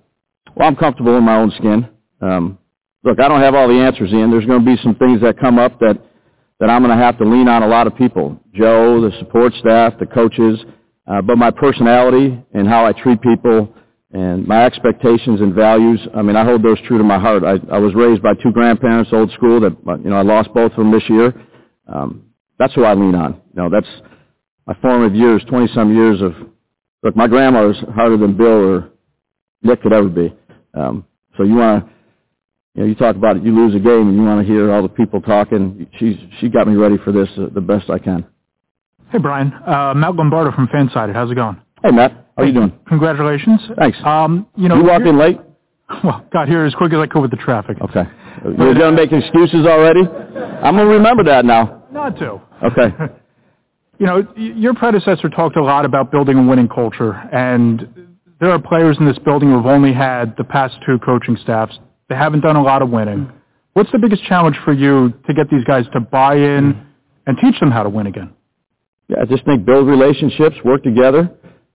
Well, 0.55 0.69
I'm 0.69 0.76
comfortable 0.76 1.17
in 1.17 1.25
my 1.25 1.37
own 1.37 1.50
skin. 1.59 1.88
Um, 2.21 2.59
look, 3.02 3.19
I 3.19 3.26
don't 3.26 3.41
have 3.41 3.57
all 3.57 3.67
the 3.67 3.75
answers, 3.75 4.12
Ian. 4.12 4.31
There's 4.31 4.47
going 4.47 4.64
to 4.64 4.67
be 4.67 4.81
some 4.83 4.95
things 4.95 5.21
that 5.23 5.41
come 5.41 5.59
up 5.59 5.81
that 5.81 6.00
that 6.61 6.71
I'm 6.71 6.83
going 6.83 6.97
to 6.97 7.03
have 7.03 7.19
to 7.19 7.25
lean 7.25 7.49
on 7.49 7.63
a 7.63 7.67
lot 7.67 7.87
of 7.87 7.97
people, 7.97 8.39
Joe, 8.55 9.01
the 9.01 9.17
support 9.19 9.53
staff, 9.55 9.95
the 9.99 10.07
coaches, 10.07 10.61
uh, 11.07 11.21
but 11.21 11.37
my 11.37 11.51
personality 11.51 12.43
and 12.55 12.69
how 12.69 12.87
I 12.87 12.93
treat 12.93 13.21
people 13.21 13.75
and 14.13 14.47
my 14.47 14.65
expectations 14.65 15.41
and 15.41 15.55
values, 15.55 16.01
I 16.15 16.23
mean, 16.23 16.37
I 16.37 16.45
hold 16.45 16.63
those 16.63 16.81
true 16.87 16.99
to 16.99 17.05
my 17.05 17.19
heart. 17.19 17.43
I, 17.45 17.59
I 17.75 17.79
was 17.79 17.95
raised 17.95 18.23
by 18.23 18.35
two 18.35 18.53
grandparents, 18.53 19.11
old 19.13 19.33
school, 19.33 19.61
that, 19.61 19.77
you 20.05 20.11
know, 20.11 20.17
I 20.17 20.23
lost 20.23 20.53
both 20.55 20.73
of 20.73 20.77
them 20.79 20.93
this 20.93 21.09
year. 21.09 21.35
Um, 21.93 22.27
that's 22.59 22.75
who 22.75 22.85
I 22.85 22.95
lean 22.95 23.15
on. 23.15 23.41
You 23.55 23.63
know, 23.63 23.71
that's 23.71 23.89
my 24.67 24.75
formative 24.81 25.17
years, 25.17 25.43
20-some 25.51 25.95
years 25.95 26.21
of, 26.21 26.35
look, 27.03 27.17
my 27.17 27.27
grandma 27.27 27.67
was 27.67 27.77
harder 27.95 28.17
than 28.17 28.37
Bill 28.37 28.47
or 28.47 28.91
Nick 29.63 29.83
could 29.83 29.93
ever 29.93 30.09
be. 30.09 30.33
Um, 30.75 31.07
so 31.37 31.45
you 31.45 31.55
want 31.57 31.85
to 31.85 31.93
you 32.75 32.83
know, 32.83 32.88
you 32.88 32.95
talk 32.95 33.17
about 33.17 33.37
it, 33.37 33.43
you 33.43 33.55
lose 33.55 33.75
a 33.75 33.79
game 33.79 34.09
and 34.09 34.17
you 34.17 34.23
want 34.23 34.47
to 34.47 34.50
hear 34.50 34.73
all 34.73 34.83
the 34.83 34.88
people 34.88 35.21
talking. 35.21 35.87
She's 35.99 36.17
she 36.41 36.49
got 36.49 36.67
me 36.67 36.75
ready 36.75 36.97
for 36.99 37.12
this 37.12 37.29
uh, 37.37 37.47
the 37.55 37.61
best 37.61 37.91
I 37.91 37.99
can. 37.99 38.25
Hey 39.11 39.19
Brian, 39.19 39.52
uh, 39.67 39.93
Matt 39.95 40.14
Lombardo 40.14 40.52
from 40.52 40.69
Fansided. 40.69 41.14
How's 41.14 41.31
it 41.31 41.35
going? 41.35 41.61
Hey 41.83 41.91
Matt, 41.91 42.12
how 42.37 42.43
are 42.43 42.47
you 42.47 42.55
doing? 42.55 42.73
Congratulations. 42.88 43.61
Thanks. 43.79 43.99
Um, 44.05 44.47
you 44.57 44.69
know, 44.69 44.76
you 44.76 44.85
walked 44.85 45.07
in 45.07 45.19
late. 45.19 45.38
Well, 46.02 46.25
got 46.33 46.49
here 46.49 46.64
as 46.64 46.75
quick 46.75 46.95
as 46.95 46.99
I 46.99 47.07
could 47.07 47.21
with 47.21 47.31
the 47.31 47.37
traffic. 47.37 47.76
Okay. 47.83 48.05
You're 48.45 48.75
going 48.75 48.97
to 48.97 49.02
make 49.02 49.12
excuses 49.12 49.67
already? 49.67 50.00
I'm 50.00 50.75
going 50.75 50.88
to 50.88 50.95
remember 50.95 51.23
that 51.25 51.45
now. 51.45 51.85
Not 51.93 52.19
to. 52.19 52.41
Okay. 52.64 52.95
you 53.99 54.07
know, 54.07 54.26
your 54.35 54.73
predecessor 54.73 55.29
talked 55.29 55.57
a 55.57 55.62
lot 55.62 55.85
about 55.85 56.11
building 56.11 56.38
a 56.38 56.43
winning 56.43 56.69
culture, 56.69 57.12
and 57.12 58.17
there 58.41 58.50
are 58.50 58.59
players 58.59 58.97
in 58.99 59.07
this 59.07 59.19
building 59.19 59.50
who 59.50 59.57
have 59.57 59.67
only 59.67 59.93
had 59.93 60.35
the 60.38 60.45
past 60.45 60.76
two 60.87 60.99
coaching 61.05 61.37
staffs. 61.43 61.79
They 62.12 62.19
haven't 62.19 62.42
done 62.42 62.57
a 62.57 62.62
lot 62.62 62.83
of 62.83 62.90
winning. 62.90 63.33
What's 63.73 63.90
the 63.90 63.99
biggest 63.99 64.23
challenge 64.25 64.54
for 64.66 64.75
you 64.75 65.14
to 65.26 65.33
get 65.33 65.49
these 65.49 65.64
guys 65.64 65.87
to 65.95 66.00
buy 66.00 66.35
in 66.35 66.87
and 67.26 67.38
teach 67.42 67.59
them 67.59 67.71
how 67.71 67.85
to 67.85 67.88
win 67.88 68.07
again? 68.07 68.35
Yeah, 69.09 69.23
I 69.23 69.25
just 69.25 69.47
think 69.47 69.64
build 69.64 69.88
relationships, 69.88 70.57
work 70.62 70.83
together. 70.83 71.31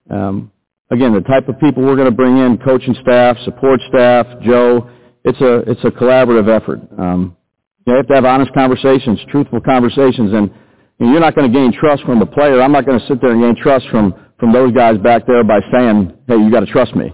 Um, 0.08 0.52
again, 0.92 1.12
the 1.12 1.22
type 1.22 1.48
of 1.48 1.58
people 1.58 1.82
we're 1.82 1.96
going 1.96 2.08
to 2.08 2.14
bring 2.14 2.38
in, 2.38 2.56
coaching 2.58 2.94
staff, 3.02 3.36
support 3.44 3.80
staff, 3.88 4.26
Joe, 4.42 4.88
it's 5.24 5.40
a 5.40 5.68
it's 5.68 5.82
a 5.82 5.90
collaborative 5.90 6.48
effort. 6.48 6.82
Um, 6.96 7.36
you 7.84 7.96
have 7.96 8.06
to 8.06 8.14
have 8.14 8.24
honest 8.24 8.54
conversations, 8.54 9.18
truthful 9.32 9.60
conversations, 9.60 10.32
and, 10.32 10.52
and 11.00 11.10
you're 11.10 11.18
not 11.18 11.34
going 11.34 11.52
to 11.52 11.58
gain 11.58 11.72
trust 11.72 12.04
from 12.04 12.20
the 12.20 12.26
player. 12.26 12.62
I'm 12.62 12.70
not 12.70 12.86
going 12.86 13.00
to 13.00 13.06
sit 13.08 13.20
there 13.20 13.32
and 13.32 13.42
gain 13.42 13.56
trust 13.60 13.88
from 13.90 14.14
from 14.38 14.52
those 14.52 14.72
guys 14.72 14.98
back 14.98 15.26
there 15.26 15.42
by 15.42 15.58
saying, 15.72 16.16
"Hey, 16.28 16.36
you 16.36 16.48
got 16.48 16.60
to 16.60 16.70
trust 16.70 16.94
me." 16.94 17.12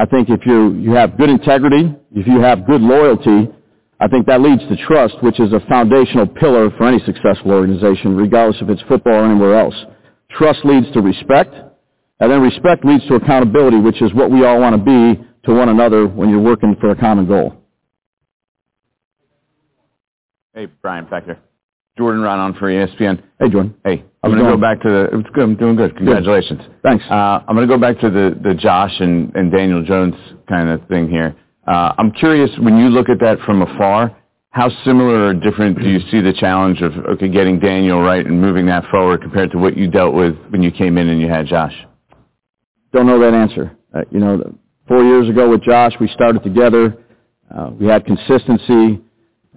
I 0.00 0.06
think 0.06 0.30
if 0.30 0.46
you 0.46 0.72
you 0.76 0.92
have 0.92 1.18
good 1.18 1.28
integrity, 1.28 1.94
if 2.12 2.26
you 2.26 2.40
have 2.40 2.66
good 2.66 2.80
loyalty, 2.80 3.50
I 4.00 4.08
think 4.08 4.26
that 4.28 4.40
leads 4.40 4.62
to 4.62 4.76
trust, 4.86 5.22
which 5.22 5.38
is 5.38 5.52
a 5.52 5.60
foundational 5.68 6.26
pillar 6.26 6.70
for 6.78 6.88
any 6.88 7.00
successful 7.04 7.50
organization, 7.50 8.16
regardless 8.16 8.62
if 8.62 8.70
it's 8.70 8.80
football 8.88 9.12
or 9.12 9.26
anywhere 9.26 9.58
else. 9.58 9.74
Trust 10.30 10.64
leads 10.64 10.90
to 10.92 11.02
respect, 11.02 11.54
and 12.18 12.32
then 12.32 12.40
respect 12.40 12.82
leads 12.82 13.06
to 13.08 13.16
accountability, 13.16 13.76
which 13.78 14.00
is 14.00 14.14
what 14.14 14.30
we 14.30 14.42
all 14.42 14.58
want 14.58 14.74
to 14.74 14.82
be 14.82 15.22
to 15.44 15.54
one 15.54 15.68
another 15.68 16.06
when 16.06 16.30
you're 16.30 16.40
working 16.40 16.74
for 16.80 16.92
a 16.92 16.96
common 16.96 17.26
goal. 17.26 17.56
Hey, 20.54 20.66
Brian, 20.80 21.04
back 21.10 21.26
there. 21.26 21.40
Jordan 21.98 22.22
Raanan 22.22 22.58
for 22.58 22.70
ESPN. 22.70 23.22
Hey, 23.38 23.50
Jordan. 23.50 23.74
Hey, 23.84 24.04
I'm 24.22 24.32
going 24.32 24.44
to 24.44 24.50
go 24.50 24.56
back 24.60 24.82
to 24.82 24.88
the. 24.88 25.18
It's 25.18 25.30
good. 25.30 25.44
I'm 25.44 25.56
doing 25.56 25.76
good. 25.76 25.96
Congratulations. 25.96 26.60
Good. 26.60 26.82
Thanks. 26.82 27.04
Uh, 27.10 27.40
I'm 27.48 27.56
going 27.56 27.66
to 27.66 27.74
go 27.74 27.80
back 27.80 27.98
to 28.00 28.10
the 28.10 28.38
the 28.42 28.54
Josh 28.54 28.92
and, 29.00 29.34
and 29.34 29.50
Daniel 29.50 29.82
Jones 29.82 30.14
kind 30.48 30.68
of 30.68 30.86
thing 30.88 31.08
here. 31.08 31.34
Uh, 31.66 31.94
I'm 31.96 32.12
curious 32.12 32.50
when 32.58 32.76
you 32.76 32.88
look 32.88 33.08
at 33.08 33.18
that 33.20 33.38
from 33.46 33.62
afar. 33.62 34.16
How 34.50 34.68
similar 34.84 35.28
or 35.28 35.34
different 35.34 35.78
do 35.78 35.88
you 35.88 36.00
see 36.10 36.20
the 36.20 36.32
challenge 36.32 36.82
of 36.82 36.92
okay 37.14 37.28
getting 37.28 37.60
Daniel 37.60 38.00
right 38.02 38.26
and 38.26 38.40
moving 38.40 38.66
that 38.66 38.84
forward 38.90 39.22
compared 39.22 39.52
to 39.52 39.58
what 39.58 39.76
you 39.76 39.88
dealt 39.88 40.12
with 40.12 40.34
when 40.48 40.60
you 40.60 40.72
came 40.72 40.98
in 40.98 41.08
and 41.08 41.20
you 41.20 41.28
had 41.28 41.46
Josh? 41.46 41.74
Don't 42.92 43.06
know 43.06 43.20
that 43.20 43.32
answer. 43.32 43.76
Uh, 43.94 44.00
you 44.10 44.18
know, 44.18 44.58
four 44.88 45.04
years 45.04 45.28
ago 45.28 45.48
with 45.48 45.62
Josh, 45.62 45.92
we 46.00 46.08
started 46.08 46.42
together. 46.42 46.96
Uh, 47.54 47.70
we 47.78 47.86
had 47.86 48.04
consistency. 48.04 49.00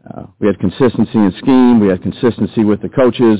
Uh, 0.10 0.24
we 0.40 0.48
had 0.48 0.60
consistency 0.60 1.18
in 1.18 1.34
scheme. 1.40 1.80
We 1.80 1.88
had 1.88 2.02
consistency 2.02 2.64
with 2.64 2.82
the 2.82 2.90
coaches. 2.90 3.40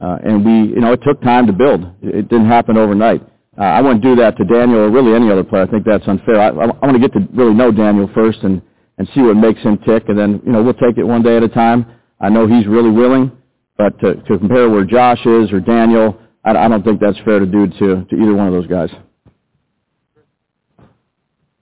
Uh, 0.00 0.18
and 0.24 0.44
we, 0.44 0.74
you 0.74 0.80
know, 0.80 0.92
it 0.92 1.00
took 1.02 1.20
time 1.22 1.46
to 1.46 1.52
build. 1.52 1.86
It 2.02 2.28
didn't 2.28 2.48
happen 2.48 2.76
overnight. 2.76 3.22
Uh, 3.58 3.62
I 3.62 3.80
wouldn't 3.80 4.02
do 4.02 4.14
that 4.16 4.36
to 4.36 4.44
Daniel 4.44 4.80
or 4.80 4.90
really 4.90 5.14
any 5.14 5.30
other 5.30 5.44
player. 5.44 5.62
I 5.62 5.70
think 5.70 5.86
that's 5.86 6.06
unfair. 6.06 6.40
I, 6.40 6.48
I, 6.48 6.64
I 6.64 6.86
want 6.86 6.92
to 6.92 6.98
get 6.98 7.12
to 7.14 7.26
really 7.32 7.54
know 7.54 7.72
Daniel 7.72 8.10
first 8.14 8.40
and, 8.42 8.60
and 8.98 9.08
see 9.14 9.22
what 9.22 9.36
makes 9.36 9.60
him 9.62 9.78
tick. 9.78 10.04
And 10.08 10.18
then, 10.18 10.42
you 10.44 10.52
know, 10.52 10.62
we'll 10.62 10.74
take 10.74 10.98
it 10.98 11.04
one 11.04 11.22
day 11.22 11.38
at 11.38 11.42
a 11.42 11.48
time. 11.48 11.86
I 12.20 12.28
know 12.28 12.46
he's 12.46 12.66
really 12.66 12.90
willing, 12.90 13.32
but 13.78 13.98
to, 14.00 14.16
to 14.16 14.38
compare 14.38 14.68
where 14.68 14.84
Josh 14.84 15.24
is 15.24 15.50
or 15.52 15.60
Daniel, 15.60 16.18
I, 16.44 16.50
I 16.50 16.68
don't 16.68 16.84
think 16.84 17.00
that's 17.00 17.18
fair 17.24 17.38
to 17.38 17.46
do 17.46 17.66
to, 17.66 18.04
to 18.04 18.16
either 18.16 18.34
one 18.34 18.46
of 18.46 18.52
those 18.52 18.66
guys. 18.66 18.90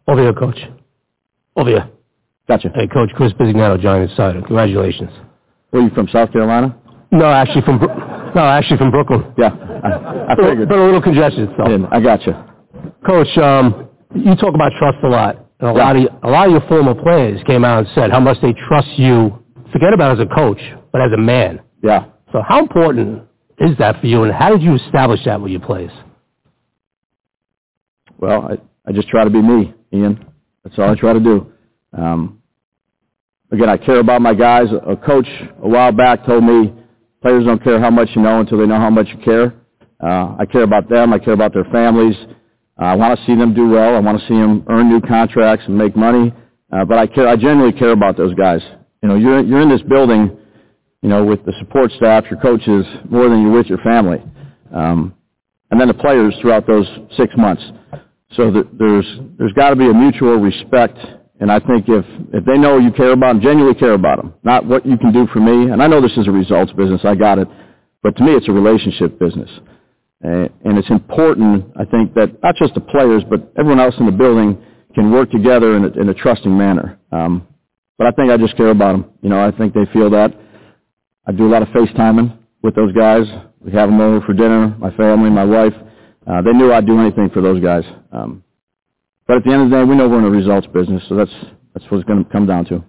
Over 0.08 0.22
here, 0.22 0.32
Coach. 0.32 0.58
Over 1.56 1.70
here. 1.70 1.90
Gotcha. 2.48 2.70
Hey, 2.74 2.88
Coach 2.88 3.10
Chris 3.16 3.32
Bisignano, 3.32 3.80
Giant 3.80 4.10
Insider. 4.10 4.40
Congratulations. 4.42 5.10
Were 5.72 5.80
you 5.80 5.90
from 5.90 6.08
South 6.08 6.32
Carolina? 6.32 6.76
No, 7.10 7.26
actually 7.26 7.62
from 7.62 7.78
no, 8.34 8.42
actually 8.42 8.78
from 8.78 8.90
Brooklyn. 8.90 9.32
Yeah, 9.38 9.48
I, 9.82 10.32
I 10.32 10.36
figured. 10.36 10.68
But 10.68 10.78
a 10.78 10.84
little 10.84 11.02
congested. 11.02 11.48
So. 11.56 11.68
Yeah, 11.68 11.86
I 11.90 12.00
got 12.00 12.26
you. 12.26 12.34
Coach, 13.06 13.36
um, 13.38 13.88
you 14.14 14.34
talk 14.36 14.54
about 14.54 14.72
trust 14.78 14.98
a 15.04 15.08
lot. 15.08 15.36
And 15.60 15.70
a 15.70 15.72
Yeah. 15.72 15.84
lot 15.84 15.96
of 15.96 16.02
a 16.24 16.30
lot 16.30 16.46
of 16.46 16.52
your 16.52 16.60
former 16.68 16.94
players 16.94 17.40
came 17.46 17.64
out 17.64 17.78
and 17.78 17.88
said 17.94 18.10
how 18.10 18.20
much 18.20 18.38
they 18.42 18.52
trust 18.68 18.88
you. 18.98 19.38
Forget 19.72 19.92
about 19.92 20.18
as 20.18 20.24
a 20.24 20.34
coach, 20.34 20.60
but 20.92 21.00
as 21.00 21.12
a 21.12 21.16
man. 21.16 21.60
Yeah. 21.82 22.06
So 22.32 22.42
how 22.46 22.60
important 22.60 23.22
is 23.58 23.76
that 23.78 24.00
for 24.00 24.06
you, 24.06 24.24
and 24.24 24.32
how 24.32 24.50
did 24.50 24.62
you 24.62 24.74
establish 24.74 25.24
that 25.24 25.40
with 25.40 25.52
your 25.52 25.60
players? 25.60 25.92
Well, 28.18 28.48
I, 28.50 28.88
I 28.88 28.92
just 28.92 29.08
try 29.08 29.24
to 29.24 29.30
be 29.30 29.40
me, 29.42 29.74
Ian. 29.92 30.24
That's 30.62 30.78
all 30.78 30.90
I 30.90 30.94
try 30.94 31.12
to 31.12 31.20
do. 31.20 31.52
Um, 31.96 32.40
again, 33.52 33.68
I 33.68 33.76
care 33.76 34.00
about 34.00 34.22
my 34.22 34.34
guys. 34.34 34.68
A 34.86 34.96
coach 34.96 35.28
a 35.62 35.68
while 35.68 35.92
back 35.92 36.24
told 36.26 36.44
me 36.44 36.72
players 37.24 37.46
don't 37.46 37.64
care 37.64 37.80
how 37.80 37.88
much 37.88 38.10
you 38.14 38.20
know 38.20 38.40
until 38.40 38.58
they 38.58 38.66
know 38.66 38.78
how 38.78 38.90
much 38.90 39.08
you 39.08 39.16
care. 39.24 39.54
Uh, 39.98 40.36
I 40.38 40.44
care 40.44 40.62
about 40.62 40.90
them. 40.90 41.14
I 41.14 41.18
care 41.18 41.32
about 41.32 41.54
their 41.54 41.64
families. 41.64 42.14
Uh, 42.78 42.84
I 42.84 42.94
want 42.96 43.18
to 43.18 43.24
see 43.24 43.34
them 43.34 43.54
do 43.54 43.66
well. 43.70 43.96
I 43.96 44.00
want 44.00 44.20
to 44.20 44.26
see 44.26 44.34
them 44.34 44.62
earn 44.68 44.90
new 44.90 45.00
contracts 45.00 45.64
and 45.66 45.78
make 45.78 45.96
money. 45.96 46.34
Uh, 46.70 46.84
but 46.84 46.98
I 46.98 47.06
care. 47.06 47.26
I 47.26 47.36
genuinely 47.36 47.72
care 47.72 47.92
about 47.92 48.18
those 48.18 48.34
guys. 48.34 48.60
You 49.02 49.08
know, 49.08 49.14
you're 49.14 49.40
you're 49.42 49.62
in 49.62 49.70
this 49.70 49.80
building, 49.82 50.36
you 51.00 51.08
know, 51.08 51.24
with 51.24 51.42
the 51.46 51.54
support 51.60 51.90
staff, 51.92 52.24
your 52.30 52.38
coaches, 52.40 52.84
more 53.08 53.30
than 53.30 53.40
you're 53.40 53.52
with 53.52 53.68
your 53.68 53.78
family, 53.78 54.22
um, 54.74 55.14
and 55.70 55.80
then 55.80 55.88
the 55.88 55.94
players 55.94 56.34
throughout 56.42 56.66
those 56.66 56.86
six 57.16 57.32
months. 57.38 57.62
So 58.36 58.50
th- 58.50 58.66
there's 58.78 59.06
there's 59.38 59.52
got 59.54 59.70
to 59.70 59.76
be 59.76 59.88
a 59.88 59.94
mutual 59.94 60.36
respect, 60.36 60.98
and 61.40 61.50
I 61.50 61.58
think 61.60 61.88
if 61.88 62.04
if 62.32 62.44
they 62.44 62.58
know 62.58 62.78
you 62.78 62.92
care 62.92 63.12
about 63.12 63.34
them, 63.34 63.42
genuinely 63.42 63.78
care 63.78 63.94
about 63.94 64.18
them, 64.18 64.34
not 64.44 64.64
what 64.66 64.86
you 64.86 64.96
can 64.98 65.12
do 65.12 65.26
for 65.32 65.40
me. 65.40 65.70
And 65.70 65.82
I 65.82 65.86
know 65.86 66.00
this 66.00 66.16
is 66.16 66.26
a 66.28 66.30
results 66.30 66.72
business, 66.72 67.00
I 67.04 67.14
got 67.14 67.38
it, 67.38 67.48
but 68.02 68.16
to 68.16 68.22
me 68.24 68.32
it's 68.32 68.48
a 68.48 68.52
relationship 68.52 69.18
business, 69.18 69.50
and 70.20 70.78
it's 70.78 70.90
important. 70.90 71.66
I 71.76 71.84
think 71.84 72.14
that 72.14 72.42
not 72.42 72.56
just 72.56 72.74
the 72.74 72.80
players, 72.80 73.22
but 73.28 73.52
everyone 73.58 73.80
else 73.80 73.94
in 73.98 74.06
the 74.06 74.12
building 74.12 74.58
can 74.94 75.10
work 75.10 75.30
together 75.30 75.76
in 75.76 75.84
a, 75.84 75.88
in 76.00 76.08
a 76.08 76.14
trusting 76.14 76.56
manner. 76.56 76.98
Um, 77.10 77.46
but 77.98 78.06
I 78.06 78.10
think 78.12 78.30
I 78.30 78.36
just 78.36 78.56
care 78.56 78.70
about 78.70 78.92
them. 78.92 79.10
You 79.22 79.28
know, 79.28 79.44
I 79.44 79.50
think 79.50 79.74
they 79.74 79.86
feel 79.92 80.10
that. 80.10 80.32
I 81.26 81.32
do 81.32 81.46
a 81.46 81.50
lot 81.50 81.62
of 81.62 81.68
FaceTiming 81.68 82.36
with 82.62 82.76
those 82.76 82.92
guys. 82.92 83.24
We 83.60 83.72
have 83.72 83.88
them 83.88 84.00
over 84.00 84.24
for 84.24 84.34
dinner, 84.34 84.76
my 84.78 84.90
family, 84.96 85.30
my 85.30 85.44
wife. 85.44 85.72
Uh, 86.26 86.42
they 86.42 86.52
knew 86.52 86.72
I'd 86.72 86.86
do 86.86 87.00
anything 87.00 87.30
for 87.30 87.40
those 87.42 87.62
guys. 87.62 87.84
Um, 88.12 88.43
but 89.26 89.38
at 89.38 89.44
the 89.44 89.52
end 89.52 89.62
of 89.62 89.70
the 89.70 89.76
day, 89.76 89.84
we 89.84 89.96
know 89.96 90.08
we're 90.08 90.18
in 90.18 90.24
a 90.24 90.30
results 90.30 90.66
business, 90.68 91.02
so 91.08 91.16
that's 91.16 91.32
that's 91.74 91.90
what 91.90 91.98
it's 91.98 92.06
going 92.06 92.24
to 92.24 92.30
come 92.30 92.46
down 92.46 92.64
to. 92.66 92.84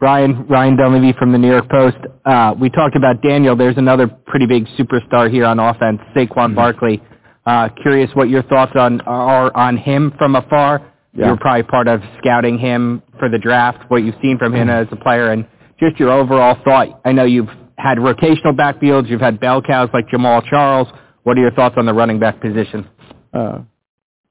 Ryan 0.00 0.46
Ryan 0.48 0.76
Dunleavy 0.76 1.14
from 1.18 1.32
the 1.32 1.38
New 1.38 1.50
York 1.50 1.68
Post. 1.70 1.96
Uh, 2.24 2.54
we 2.60 2.68
talked 2.68 2.96
about 2.96 3.22
Daniel. 3.22 3.56
There's 3.56 3.78
another 3.78 4.06
pretty 4.06 4.46
big 4.46 4.66
superstar 4.78 5.30
here 5.30 5.46
on 5.46 5.58
offense, 5.58 6.00
Saquon 6.14 6.54
Barkley. 6.54 7.02
Uh, 7.46 7.68
curious 7.82 8.10
what 8.14 8.28
your 8.28 8.42
thoughts 8.44 8.72
on 8.74 9.00
are 9.02 9.54
on 9.56 9.76
him 9.76 10.12
from 10.18 10.34
afar. 10.36 10.90
Yeah. 11.14 11.26
You're 11.26 11.36
probably 11.36 11.62
part 11.62 11.88
of 11.88 12.02
scouting 12.18 12.58
him 12.58 13.02
for 13.18 13.28
the 13.28 13.38
draft. 13.38 13.88
What 13.88 14.02
you've 14.02 14.16
seen 14.20 14.36
from 14.36 14.54
him 14.54 14.68
as 14.68 14.88
a 14.90 14.96
player, 14.96 15.30
and 15.30 15.46
just 15.78 15.98
your 16.00 16.10
overall 16.10 16.58
thought. 16.64 17.00
I 17.04 17.12
know 17.12 17.24
you've 17.24 17.48
had 17.84 17.98
rotational 17.98 18.56
backfields. 18.56 19.10
You've 19.10 19.20
had 19.20 19.38
bell 19.38 19.60
cows 19.60 19.90
like 19.92 20.08
Jamaal 20.08 20.42
Charles. 20.48 20.88
What 21.22 21.36
are 21.36 21.40
your 21.42 21.52
thoughts 21.52 21.74
on 21.76 21.84
the 21.84 21.92
running 21.92 22.18
back 22.18 22.40
position? 22.40 22.88
Uh, 23.34 23.60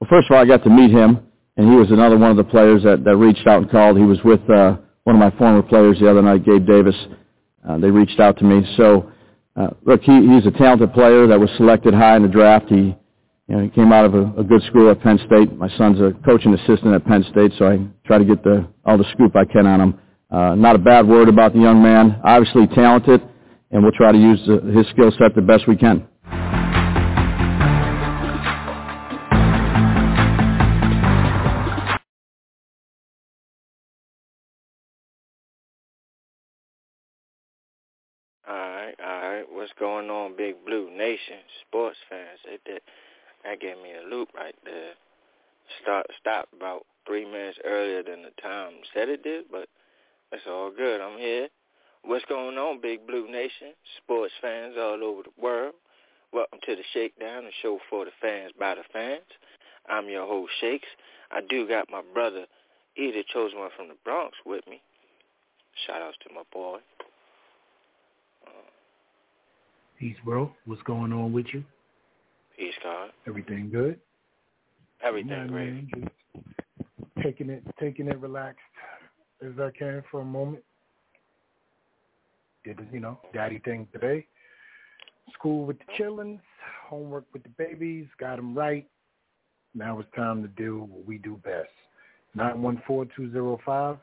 well, 0.00 0.10
first 0.10 0.28
of 0.28 0.34
all, 0.34 0.42
I 0.42 0.44
got 0.44 0.64
to 0.64 0.70
meet 0.70 0.90
him, 0.90 1.20
and 1.56 1.70
he 1.70 1.76
was 1.76 1.90
another 1.92 2.18
one 2.18 2.32
of 2.32 2.36
the 2.36 2.44
players 2.44 2.82
that, 2.82 3.04
that 3.04 3.16
reached 3.16 3.46
out 3.46 3.62
and 3.62 3.70
called. 3.70 3.96
He 3.96 4.02
was 4.02 4.18
with 4.24 4.40
uh, 4.50 4.76
one 5.04 5.14
of 5.14 5.20
my 5.20 5.30
former 5.38 5.62
players 5.62 6.00
the 6.00 6.10
other 6.10 6.20
night, 6.20 6.44
Gabe 6.44 6.66
Davis. 6.66 6.96
Uh, 7.66 7.78
they 7.78 7.90
reached 7.90 8.18
out 8.18 8.36
to 8.38 8.44
me. 8.44 8.66
So, 8.76 9.10
uh, 9.56 9.68
look, 9.86 10.02
he, 10.02 10.12
he's 10.34 10.46
a 10.46 10.50
talented 10.50 10.92
player 10.92 11.28
that 11.28 11.38
was 11.38 11.48
selected 11.56 11.94
high 11.94 12.16
in 12.16 12.22
the 12.22 12.28
draft. 12.28 12.66
He, 12.68 12.96
you 13.46 13.56
know, 13.56 13.62
he 13.62 13.68
came 13.68 13.92
out 13.92 14.04
of 14.04 14.14
a, 14.14 14.40
a 14.40 14.42
good 14.42 14.62
school 14.64 14.90
at 14.90 15.00
Penn 15.00 15.20
State. 15.26 15.56
My 15.56 15.68
son's 15.78 16.00
a 16.00 16.12
coaching 16.24 16.54
assistant 16.54 16.92
at 16.92 17.04
Penn 17.04 17.24
State, 17.30 17.52
so 17.56 17.68
I 17.68 17.78
try 18.04 18.18
to 18.18 18.24
get 18.24 18.42
the 18.42 18.66
all 18.84 18.98
the 18.98 19.06
scoop 19.12 19.36
I 19.36 19.44
can 19.44 19.66
on 19.66 19.80
him. 19.80 20.00
Uh, 20.30 20.54
not 20.56 20.74
a 20.74 20.78
bad 20.78 21.06
word 21.06 21.28
about 21.28 21.52
the 21.52 21.60
young 21.60 21.80
man. 21.80 22.20
Obviously 22.24 22.66
talented, 22.74 23.22
and 23.74 23.82
we'll 23.82 23.92
try 23.92 24.12
to 24.12 24.18
use 24.18 24.40
the, 24.46 24.60
his 24.70 24.86
skill 24.88 25.12
set 25.18 25.34
the 25.34 25.42
best 25.42 25.68
we 25.68 25.76
can. 25.76 26.08
Going 39.80 40.08
on, 40.08 40.36
Big 40.36 40.54
Blue 40.64 40.88
Nation, 40.96 41.42
sports 41.66 41.96
fans? 42.08 42.38
It 42.46 42.60
did, 42.64 42.80
that 43.42 43.60
gave 43.60 43.76
me 43.78 43.90
a 43.92 44.08
loop 44.08 44.28
right 44.34 44.54
there. 44.64 44.92
Start 45.82 46.06
stopped 46.20 46.54
about 46.54 46.86
three 47.06 47.24
minutes 47.24 47.58
earlier 47.64 48.02
than 48.02 48.22
the 48.22 48.30
time 48.40 48.74
said 48.94 49.08
it 49.08 49.24
did, 49.24 49.46
but 49.50 49.68
it's 50.30 50.44
all 50.48 50.70
good. 50.70 51.00
I'm 51.00 51.18
here. 51.18 51.48
What's 52.06 52.24
going 52.26 52.58
on, 52.58 52.82
Big 52.82 53.06
Blue 53.06 53.30
Nation, 53.30 53.72
sports 53.96 54.32
fans 54.42 54.74
all 54.78 55.02
over 55.02 55.22
the 55.22 55.42
world? 55.42 55.72
Welcome 56.34 56.58
to 56.66 56.76
the 56.76 56.82
Shakedown, 56.92 57.44
the 57.44 57.50
show 57.62 57.78
for 57.88 58.04
the 58.04 58.10
fans 58.20 58.52
by 58.60 58.74
the 58.74 58.82
fans. 58.92 59.24
I'm 59.88 60.10
your 60.10 60.26
host, 60.26 60.52
Shakes. 60.60 60.88
I 61.30 61.40
do 61.48 61.66
got 61.66 61.90
my 61.90 62.02
brother, 62.12 62.44
either 62.98 63.22
chosen 63.32 63.58
one 63.58 63.70
from 63.74 63.88
the 63.88 63.94
Bronx, 64.04 64.36
with 64.44 64.66
me. 64.68 64.82
Shout 65.86 66.02
outs 66.02 66.18
to 66.28 66.34
my 66.34 66.42
boy. 66.52 66.78
Uh, 68.46 68.50
Peace, 69.98 70.16
bro. 70.26 70.52
What's 70.66 70.82
going 70.82 71.10
on 71.10 71.32
with 71.32 71.46
you? 71.54 71.64
Peace, 72.58 72.74
God. 72.82 73.12
Everything 73.26 73.70
good? 73.72 73.98
Everything 75.02 75.30
Yeah, 75.30 75.46
great. 75.46 75.72
man, 75.72 76.10
taking 77.22 77.48
it, 77.48 77.62
taking 77.80 78.08
it 78.08 78.18
relaxed 78.20 78.60
as 79.42 79.52
I 79.58 79.70
can 79.76 80.02
for 80.10 80.20
a 80.20 80.24
moment. 80.24 80.62
Did 82.64 82.78
you 82.92 83.00
know 83.00 83.18
daddy 83.32 83.60
thing 83.64 83.86
today? 83.92 84.26
School 85.34 85.66
with 85.66 85.76
the 85.78 85.84
chillins, 85.98 86.40
homework 86.86 87.24
with 87.32 87.42
the 87.42 87.50
babies, 87.50 88.06
got 88.18 88.36
them 88.36 88.54
right. 88.54 88.86
Now 89.74 89.98
it's 89.98 90.08
time 90.14 90.42
to 90.42 90.48
do 90.48 90.88
what 90.90 91.06
we 91.06 91.18
do 91.18 91.40
best. 91.44 91.68
Nine 92.34 92.62
one 92.62 92.82
four 92.86 93.06
two 93.16 93.30
zero 93.32 93.60
five 93.64 93.98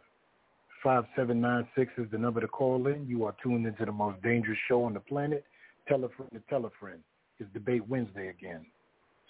five 0.83 1.05
seven 1.15 1.41
nine 1.41 1.67
six 1.75 1.91
is 1.97 2.07
the 2.11 2.17
number 2.17 2.41
to 2.41 2.47
call 2.47 2.87
in. 2.87 3.07
You 3.07 3.25
are 3.25 3.35
tuned 3.43 3.65
into 3.65 3.85
the 3.85 3.91
most 3.91 4.21
dangerous 4.21 4.57
show 4.67 4.83
on 4.83 4.93
the 4.93 4.99
planet. 4.99 5.43
Tell 5.87 6.03
a 6.03 6.09
friend 6.09 6.31
to 6.33 6.41
tell 6.49 6.65
a 6.65 6.71
friend. 6.79 6.99
It's 7.39 7.49
Debate 7.53 7.87
Wednesday 7.87 8.29
again. 8.29 8.65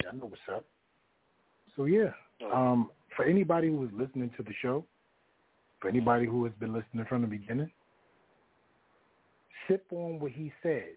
Y'all 0.03 0.13
know 0.13 0.25
what's 0.25 0.41
up. 0.53 0.65
So 1.75 1.85
yeah, 1.85 2.11
um, 2.53 2.89
for 3.15 3.23
anybody 3.25 3.69
who 3.69 3.83
is 3.85 3.91
listening 3.93 4.31
to 4.37 4.43
the 4.43 4.53
show, 4.61 4.85
for 5.79 5.87
anybody 5.87 6.25
who 6.25 6.43
has 6.43 6.53
been 6.59 6.73
listening 6.73 7.05
from 7.07 7.21
the 7.21 7.27
beginning, 7.27 7.71
sip 9.71 9.85
on 9.91 10.19
what 10.19 10.31
he 10.31 10.51
said. 10.61 10.89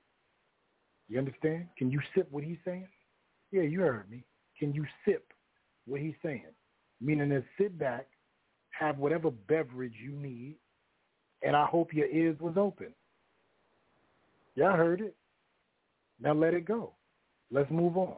You 1.09 1.19
understand? 1.19 1.69
Can 1.79 1.91
you 1.91 2.01
sip 2.15 2.29
what 2.31 2.45
he's 2.45 2.59
saying? 2.65 2.89
Yeah, 3.53 3.63
you 3.63 3.81
heard 3.81 4.11
me. 4.11 4.25
Can 4.59 4.73
you 4.73 4.85
sip 5.05 5.33
what 5.87 6.01
he's 6.01 6.15
saying? 6.23 6.45
Meaning 7.01 7.29
that 7.31 7.45
sit 7.59 7.79
back, 7.79 8.07
have 8.71 8.99
whatever 8.99 9.31
beverage 9.31 9.95
you 10.03 10.13
need, 10.13 10.57
and 11.43 11.55
I 11.55 11.67
hope 11.67 11.93
your 11.93 12.07
ears 12.09 12.37
was 12.41 12.55
open. 12.57 12.89
Y'all 14.57 14.77
heard 14.77 15.01
it. 15.01 15.15
Now 16.21 16.33
let 16.33 16.55
it 16.55 16.65
go. 16.65 16.93
Let's 17.51 17.71
move 17.71 17.97
on. 17.97 18.17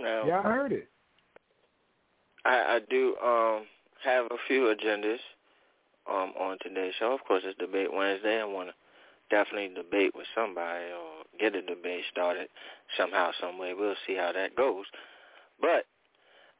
Now, 0.00 0.26
Y'all 0.26 0.42
heard 0.42 0.72
it. 0.72 0.88
I, 2.44 2.50
I 2.50 2.80
do 2.88 3.16
um 3.24 3.64
have 4.04 4.26
a 4.26 4.36
few 4.48 4.74
agendas 4.74 5.18
um 6.10 6.32
on 6.38 6.58
today's 6.62 6.94
show. 6.98 7.12
Of 7.12 7.24
course, 7.24 7.42
it's 7.44 7.58
Debate 7.58 7.92
Wednesday. 7.92 8.40
I 8.40 8.44
want 8.44 8.70
to 8.70 8.74
definitely 9.30 9.74
debate 9.74 10.12
with 10.14 10.26
somebody 10.34 10.84
or 10.86 11.24
get 11.40 11.54
a 11.54 11.62
debate 11.62 12.04
started 12.10 12.48
somehow, 12.96 13.30
some 13.40 13.58
way. 13.58 13.74
We'll 13.74 13.94
see 14.06 14.16
how 14.16 14.32
that 14.32 14.56
goes. 14.56 14.84
But 15.60 15.86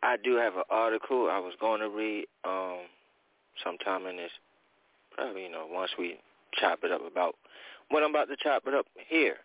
I 0.02 0.16
do 0.16 0.36
have 0.36 0.56
an 0.56 0.64
article 0.70 1.28
I 1.30 1.38
was 1.38 1.54
going 1.60 1.80
to 1.80 1.88
read 1.88 2.26
um 2.44 2.80
sometime 3.62 4.06
in 4.06 4.16
this, 4.16 4.32
probably 5.12 5.44
you 5.44 5.50
know 5.50 5.66
once 5.70 5.90
we 5.98 6.18
chop 6.58 6.80
it 6.84 6.92
up 6.92 7.02
about 7.06 7.34
what 7.88 8.02
I'm 8.02 8.10
about 8.10 8.28
to 8.28 8.36
chop 8.42 8.62
it 8.66 8.74
up 8.74 8.86
here. 9.08 9.36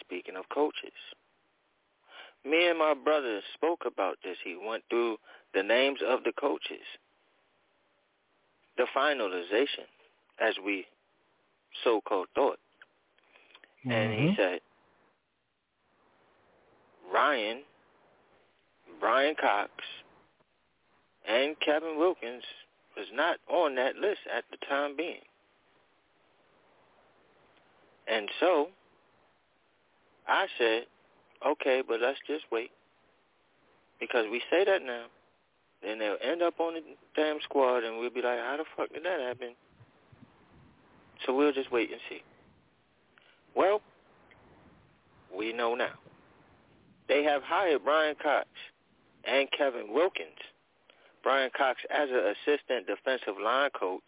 Speaking 0.00 0.36
of 0.36 0.48
coaches, 0.48 0.96
me 2.44 2.68
and 2.68 2.78
my 2.78 2.94
brother 2.94 3.40
spoke 3.54 3.82
about 3.86 4.16
this. 4.24 4.36
He 4.44 4.56
went 4.56 4.84
through 4.88 5.18
the 5.54 5.62
names 5.62 6.00
of 6.06 6.24
the 6.24 6.32
coaches, 6.32 6.84
the 8.78 8.86
finalization, 8.96 9.84
as 10.40 10.54
we 10.64 10.86
so-called 11.84 12.28
thought. 12.34 12.58
And 13.84 14.12
he 14.12 14.28
Mhm. 14.28 14.36
said, 14.36 14.60
Ryan, 17.12 17.64
Brian 19.00 19.34
Cox, 19.34 19.70
and 21.26 21.58
Kevin 21.60 21.98
Wilkins 21.98 22.44
was 22.96 23.10
not 23.12 23.38
on 23.48 23.74
that 23.74 23.96
list 23.96 24.26
at 24.26 24.48
the 24.50 24.56
time 24.58 24.96
being. 24.96 25.22
And 28.06 28.30
so 28.40 28.70
I 30.26 30.48
said, 30.56 30.86
okay, 31.44 31.82
but 31.82 32.00
let's 32.00 32.18
just 32.26 32.50
wait. 32.50 32.72
Because 34.00 34.26
we 34.30 34.40
say 34.50 34.64
that 34.64 34.82
now, 34.82 35.06
then 35.82 35.98
they'll 35.98 36.16
end 36.22 36.42
up 36.42 36.58
on 36.60 36.74
the 36.74 36.82
damn 37.14 37.38
squad 37.42 37.84
and 37.84 37.98
we'll 37.98 38.10
be 38.10 38.22
like, 38.22 38.38
how 38.38 38.56
the 38.56 38.64
fuck 38.76 38.92
did 38.92 39.04
that 39.04 39.20
happen? 39.20 39.54
So 41.24 41.34
we'll 41.34 41.52
just 41.52 41.70
wait 41.72 41.90
and 41.90 42.00
see. 42.08 42.22
Well, 43.54 43.80
we 45.36 45.52
know 45.52 45.74
now. 45.74 45.94
They 47.08 47.22
have 47.24 47.42
hired 47.42 47.84
Brian 47.84 48.16
Cox 48.22 48.46
and 49.24 49.48
Kevin 49.50 49.92
Wilkins. 49.92 50.28
Brian 51.22 51.50
Cox 51.56 51.80
as 51.90 52.08
an 52.10 52.34
assistant 52.34 52.86
defensive 52.86 53.40
line 53.42 53.70
coach 53.70 54.02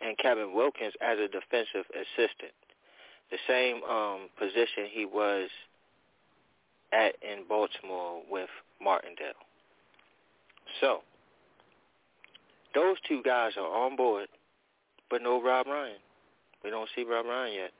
and 0.00 0.16
Kevin 0.18 0.54
Wilkins 0.54 0.94
as 1.00 1.18
a 1.18 1.28
defensive 1.28 1.84
assistant. 1.90 2.52
The 3.30 3.38
same 3.48 3.82
um, 3.82 4.28
position 4.38 4.86
he 4.90 5.04
was 5.04 5.48
at 6.92 7.16
in 7.22 7.44
Baltimore 7.48 8.22
with 8.30 8.48
Martindale. 8.80 9.45
So, 10.80 11.00
those 12.74 12.96
two 13.08 13.22
guys 13.22 13.52
are 13.56 13.86
on 13.86 13.96
board, 13.96 14.28
but 15.10 15.22
no 15.22 15.42
Rob 15.42 15.66
Ryan. 15.66 15.96
We 16.64 16.70
don't 16.70 16.88
see 16.94 17.04
Rob 17.04 17.26
Ryan 17.26 17.54
yet. 17.54 17.70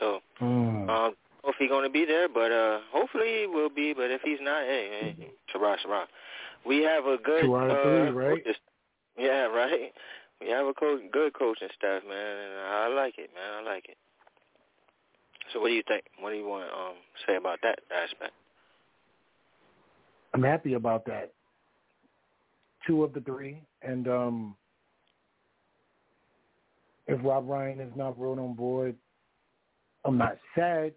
So, 0.00 0.20
Mm. 0.40 0.88
um, 0.88 0.90
I 0.90 0.94
don't 0.96 1.16
know 1.44 1.50
if 1.50 1.56
he's 1.58 1.68
going 1.68 1.84
to 1.84 1.90
be 1.90 2.04
there, 2.04 2.28
but 2.28 2.50
uh, 2.52 2.80
hopefully 2.90 3.40
he 3.40 3.46
will 3.46 3.68
be. 3.70 3.92
But 3.94 4.10
if 4.10 4.22
he's 4.22 4.40
not, 4.40 4.64
hey, 4.64 5.14
hey 5.18 5.30
Sarah, 5.52 5.76
Sarah. 5.82 6.06
We 6.66 6.82
have 6.82 7.06
a 7.06 7.16
good 7.18 7.44
Two 7.44 7.56
out 7.56 7.70
of 7.70 7.76
uh, 7.76 8.12
right? 8.12 8.44
coaching- 8.44 8.60
Yeah, 9.18 9.46
right. 9.46 9.92
We 10.40 10.48
have 10.50 10.66
a 10.66 10.74
co- 10.74 11.00
good 11.12 11.32
coaching 11.34 11.68
staff, 11.76 12.02
man, 12.08 12.36
and 12.36 12.60
I 12.60 12.88
like 12.88 13.18
it, 13.18 13.30
man. 13.34 13.64
I 13.64 13.68
like 13.68 13.88
it. 13.88 13.96
So, 15.52 15.60
what 15.60 15.68
do 15.68 15.74
you 15.74 15.82
think? 15.86 16.04
What 16.20 16.30
do 16.30 16.36
you 16.36 16.46
want 16.46 16.68
to 16.70 16.76
um, 16.76 16.94
say 17.26 17.36
about 17.36 17.58
that 17.62 17.80
aspect? 17.90 18.32
I'm 20.34 20.42
happy 20.42 20.74
about 20.74 21.04
that. 21.06 21.32
Two 22.88 23.04
of 23.04 23.12
the 23.12 23.20
three, 23.20 23.62
and 23.82 24.08
um, 24.08 24.56
if 27.06 27.20
Rob 27.22 27.48
Ryan 27.48 27.80
is 27.80 27.92
not 27.94 28.18
brought 28.18 28.38
on 28.38 28.54
board, 28.54 28.96
I'm 30.04 30.16
not 30.16 30.38
sad, 30.54 30.94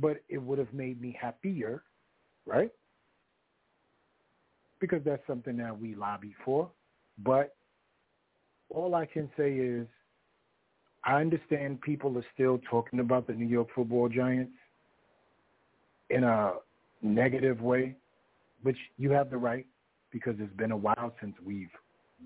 but 0.00 0.18
it 0.28 0.38
would 0.38 0.60
have 0.60 0.72
made 0.72 1.00
me 1.00 1.16
happier, 1.20 1.82
right? 2.46 2.70
Because 4.80 5.00
that's 5.04 5.26
something 5.26 5.56
that 5.56 5.78
we 5.78 5.96
lobby 5.96 6.34
for. 6.44 6.70
But 7.18 7.56
all 8.68 8.94
I 8.94 9.06
can 9.06 9.28
say 9.36 9.54
is 9.54 9.88
I 11.04 11.20
understand 11.20 11.80
people 11.80 12.16
are 12.16 12.26
still 12.34 12.60
talking 12.70 13.00
about 13.00 13.26
the 13.26 13.32
New 13.32 13.46
York 13.46 13.68
football 13.74 14.08
giants 14.08 14.52
in 16.10 16.22
a 16.22 16.54
negative 17.02 17.60
way, 17.60 17.96
which 18.62 18.78
you 18.98 19.10
have 19.10 19.30
the 19.30 19.36
right 19.36 19.66
because 20.10 20.34
it's 20.38 20.56
been 20.56 20.72
a 20.72 20.76
while 20.76 21.14
since 21.20 21.34
we've 21.44 21.70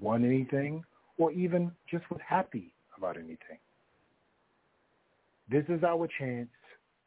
won 0.01 0.25
anything 0.25 0.85
or 1.19 1.33
even 1.33 1.71
just 1.91 2.09
was 2.11 2.21
happy 2.27 2.75
about 2.97 3.17
anything. 3.17 3.59
This 5.51 5.65
is 5.69 5.83
our 5.85 6.09
chance 6.19 6.49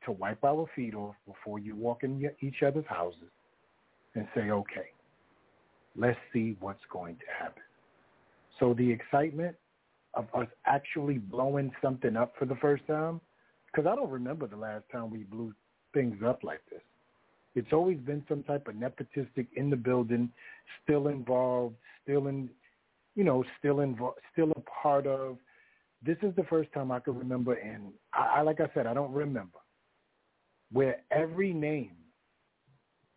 to 0.06 0.12
wipe 0.12 0.44
our 0.44 0.68
feet 0.76 0.94
off 0.94 1.16
before 1.26 1.60
you 1.60 1.76
walk 1.76 2.04
in 2.04 2.30
each 2.42 2.62
other's 2.66 2.86
houses 2.88 3.32
and 4.14 4.28
say, 4.36 4.52
okay, 4.52 4.90
let's 5.96 6.20
see 6.32 6.56
what's 6.60 6.84
going 6.92 7.16
to 7.16 7.26
happen. 7.40 7.64
So 8.60 8.74
the 8.74 8.90
excitement 8.90 9.56
of 10.14 10.28
us 10.34 10.48
actually 10.66 11.18
blowing 11.18 11.72
something 11.82 12.16
up 12.16 12.34
for 12.38 12.46
the 12.46 12.56
first 12.56 12.86
time, 12.88 13.20
because 13.68 13.90
I 13.90 13.96
don't 13.96 14.10
remember 14.10 14.48
the 14.48 14.56
last 14.56 14.84
time 14.92 15.10
we 15.10 15.24
blew 15.24 15.54
things 15.94 16.22
up 16.26 16.44
like 16.44 16.62
this. 16.72 16.82
It's 17.56 17.72
always 17.72 17.98
been 18.00 18.24
some 18.28 18.44
type 18.44 18.68
of 18.68 18.76
nepotistic 18.76 19.48
in 19.56 19.70
the 19.70 19.78
building, 19.78 20.30
still 20.84 21.08
involved, 21.08 21.76
still 22.04 22.28
in, 22.28 22.50
you 23.15 23.24
know, 23.24 23.44
still 23.60 23.80
involved, 23.80 24.20
still 24.34 24.52
a 24.56 24.62
part 24.62 25.08
of. 25.08 25.38
This 26.06 26.18
is 26.22 26.36
the 26.36 26.44
first 26.44 26.72
time 26.74 26.91
I 26.91 27.00
can 27.00 27.18
remember, 27.18 27.54
and 27.54 27.94
I, 28.13 28.38
I 28.38 28.41
like 28.41 28.60
I 28.60 28.70
said, 28.74 28.86
I 28.86 28.94
don't 28.94 29.13
remember 29.13 29.60
where 30.72 30.98
every 31.12 31.54
name 31.54 31.96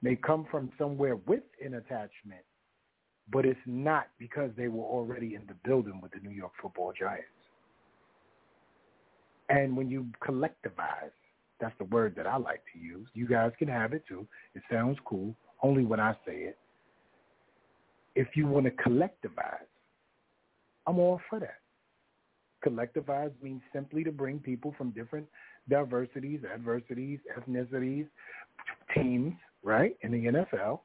may 0.02 0.14
come 0.14 0.46
from 0.50 0.70
somewhere 0.78 1.16
with 1.16 1.42
an 1.64 1.74
attachment, 1.74 2.44
but 3.30 3.44
it's 3.44 3.58
not 3.66 4.06
because 4.18 4.50
they 4.56 4.68
were 4.68 4.84
already 4.84 5.34
in 5.34 5.42
the 5.48 5.54
building 5.64 6.00
with 6.00 6.12
the 6.12 6.20
New 6.20 6.30
York 6.30 6.52
Football 6.62 6.92
Giants. 6.98 7.26
And 9.48 9.76
when 9.76 9.90
you 9.90 10.06
collectivize, 10.22 11.10
that's 11.60 11.76
the 11.78 11.84
word 11.84 12.14
that 12.16 12.26
I 12.26 12.36
like 12.36 12.62
to 12.72 12.78
use. 12.78 13.08
You 13.14 13.26
guys 13.26 13.52
can 13.58 13.68
have 13.68 13.92
it 13.92 14.04
too. 14.08 14.26
It 14.54 14.62
sounds 14.70 14.98
cool, 15.04 15.34
only 15.62 15.84
when 15.84 16.00
I 16.00 16.12
say 16.26 16.36
it. 16.36 16.58
If 18.14 18.28
you 18.34 18.46
want 18.46 18.66
to 18.66 18.72
collectivize, 18.72 19.66
I'm 20.86 20.98
all 20.98 21.20
for 21.28 21.40
that. 21.40 21.58
Collectivize 22.66 23.32
means 23.42 23.62
simply 23.72 24.02
to 24.04 24.10
bring 24.10 24.38
people 24.38 24.74
from 24.76 24.90
different 24.90 25.26
diversities, 25.68 26.40
adversities, 26.52 27.20
ethnicities, 27.36 28.06
teams, 28.94 29.34
right, 29.62 29.96
in 30.02 30.12
the 30.12 30.24
NFL, 30.24 30.80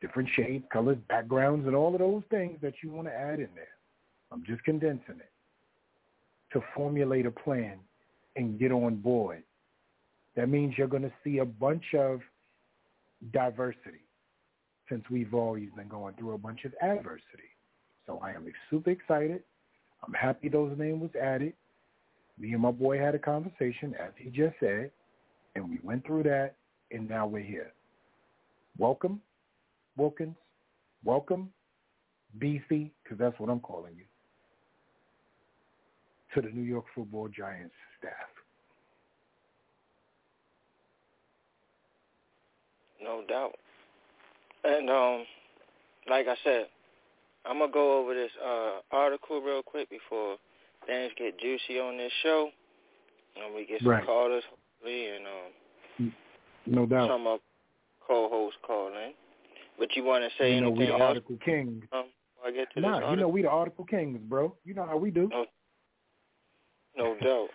different 0.00 0.28
shades, 0.34 0.64
colors, 0.72 0.98
backgrounds, 1.08 1.66
and 1.66 1.74
all 1.74 1.94
of 1.94 2.00
those 2.00 2.22
things 2.30 2.58
that 2.62 2.74
you 2.82 2.90
want 2.90 3.08
to 3.08 3.14
add 3.14 3.40
in 3.40 3.48
there. 3.54 3.68
I'm 4.30 4.44
just 4.46 4.62
condensing 4.64 5.16
it 5.18 5.30
to 6.52 6.62
formulate 6.74 7.26
a 7.26 7.30
plan 7.30 7.78
and 8.36 8.58
get 8.58 8.72
on 8.72 8.96
board. 8.96 9.42
That 10.36 10.48
means 10.48 10.74
you're 10.76 10.86
going 10.86 11.02
to 11.02 11.12
see 11.22 11.38
a 11.38 11.44
bunch 11.44 11.94
of 11.94 12.20
diversity 13.32 14.04
since 14.88 15.04
we've 15.10 15.34
always 15.34 15.68
been 15.76 15.88
going 15.88 16.14
through 16.14 16.34
a 16.34 16.38
bunch 16.38 16.64
of 16.64 16.72
adversity. 16.82 17.50
So 18.06 18.20
I 18.22 18.30
am 18.30 18.46
super 18.70 18.90
excited. 18.90 19.42
I'm 20.04 20.12
happy 20.12 20.48
those 20.48 20.76
names 20.78 21.02
was 21.02 21.14
added. 21.20 21.52
Me 22.38 22.52
and 22.52 22.62
my 22.62 22.70
boy 22.70 22.98
had 22.98 23.14
a 23.14 23.18
conversation, 23.18 23.94
as 24.00 24.10
he 24.16 24.30
just 24.30 24.56
said, 24.58 24.90
and 25.54 25.68
we 25.68 25.78
went 25.82 26.04
through 26.06 26.24
that, 26.24 26.56
and 26.90 27.08
now 27.08 27.26
we're 27.26 27.42
here. 27.42 27.72
Welcome, 28.78 29.20
Wilkins. 29.96 30.34
Welcome, 31.04 31.50
Beefy, 32.38 32.90
because 33.02 33.18
that's 33.18 33.38
what 33.38 33.50
I'm 33.50 33.60
calling 33.60 33.94
you, 33.96 34.04
to 36.34 36.40
the 36.46 36.52
New 36.52 36.62
York 36.64 36.86
Football 36.94 37.28
Giants 37.28 37.74
staff. 37.98 38.12
No 43.02 43.22
doubt. 43.28 43.54
And 44.64 44.88
um, 44.88 45.24
like 46.08 46.26
I 46.28 46.36
said, 46.44 46.66
I'm 47.44 47.58
gonna 47.58 47.72
go 47.72 48.00
over 48.00 48.14
this 48.14 48.30
uh, 48.44 48.80
article 48.92 49.40
real 49.40 49.62
quick 49.62 49.90
before 49.90 50.36
things 50.86 51.12
get 51.18 51.38
juicy 51.38 51.80
on 51.80 51.96
this 51.96 52.12
show, 52.22 52.50
and 53.36 53.54
we 53.54 53.66
get 53.66 53.80
some 53.80 53.90
right. 53.90 54.06
callers 54.06 54.44
hopefully, 54.48 55.08
and 55.08 55.24
um, 55.26 56.12
no 56.66 56.86
doubt. 56.86 57.08
some 57.08 57.26
of 57.26 57.40
co-hosts 58.06 58.58
calling. 58.66 59.14
But 59.78 59.96
you 59.96 60.04
want 60.04 60.24
to 60.24 60.30
say 60.38 60.54
you 60.54 60.60
know, 60.60 60.68
anything 60.68 60.78
we 60.78 60.86
the 60.86 60.92
else? 60.92 61.02
Article 61.02 61.38
Kings. 61.44 61.84
Um, 61.92 62.04
before 62.36 62.50
I 62.50 62.52
get 62.52 62.72
to 62.74 62.80
nah, 62.80 63.10
you 63.10 63.16
know 63.16 63.28
we 63.28 63.42
the 63.42 63.48
Article 63.48 63.84
Kings, 63.84 64.18
bro. 64.28 64.54
You 64.64 64.74
know 64.74 64.86
how 64.86 64.96
we 64.96 65.10
do. 65.10 65.28
No, 65.28 65.46
no 66.96 67.16
doubt. 67.20 67.48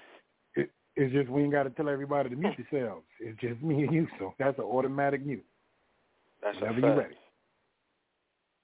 It, 0.97 1.03
it's 1.03 1.13
just 1.13 1.29
we 1.29 1.43
ain't 1.43 1.51
got 1.51 1.63
to 1.63 1.69
tell 1.69 1.89
everybody 1.89 2.29
to 2.29 2.35
mute 2.35 2.55
themselves. 2.71 3.03
It's 3.19 3.39
just 3.39 3.61
me 3.61 3.83
and 3.83 3.93
you, 3.93 4.07
so 4.19 4.33
that's 4.39 4.57
an 4.57 4.65
automatic 4.65 5.25
mute. 5.25 5.45
That's 6.43 6.59
Whenever 6.59 6.79
you're 6.79 6.95
ready. 6.95 7.15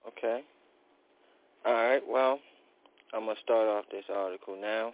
Okay. 0.08 0.41
All 1.65 1.74
right. 1.74 2.02
Well, 2.08 2.39
I'm 3.13 3.26
gonna 3.26 3.36
start 3.43 3.67
off 3.67 3.86
this 3.91 4.06
article 4.13 4.58
now, 4.60 4.93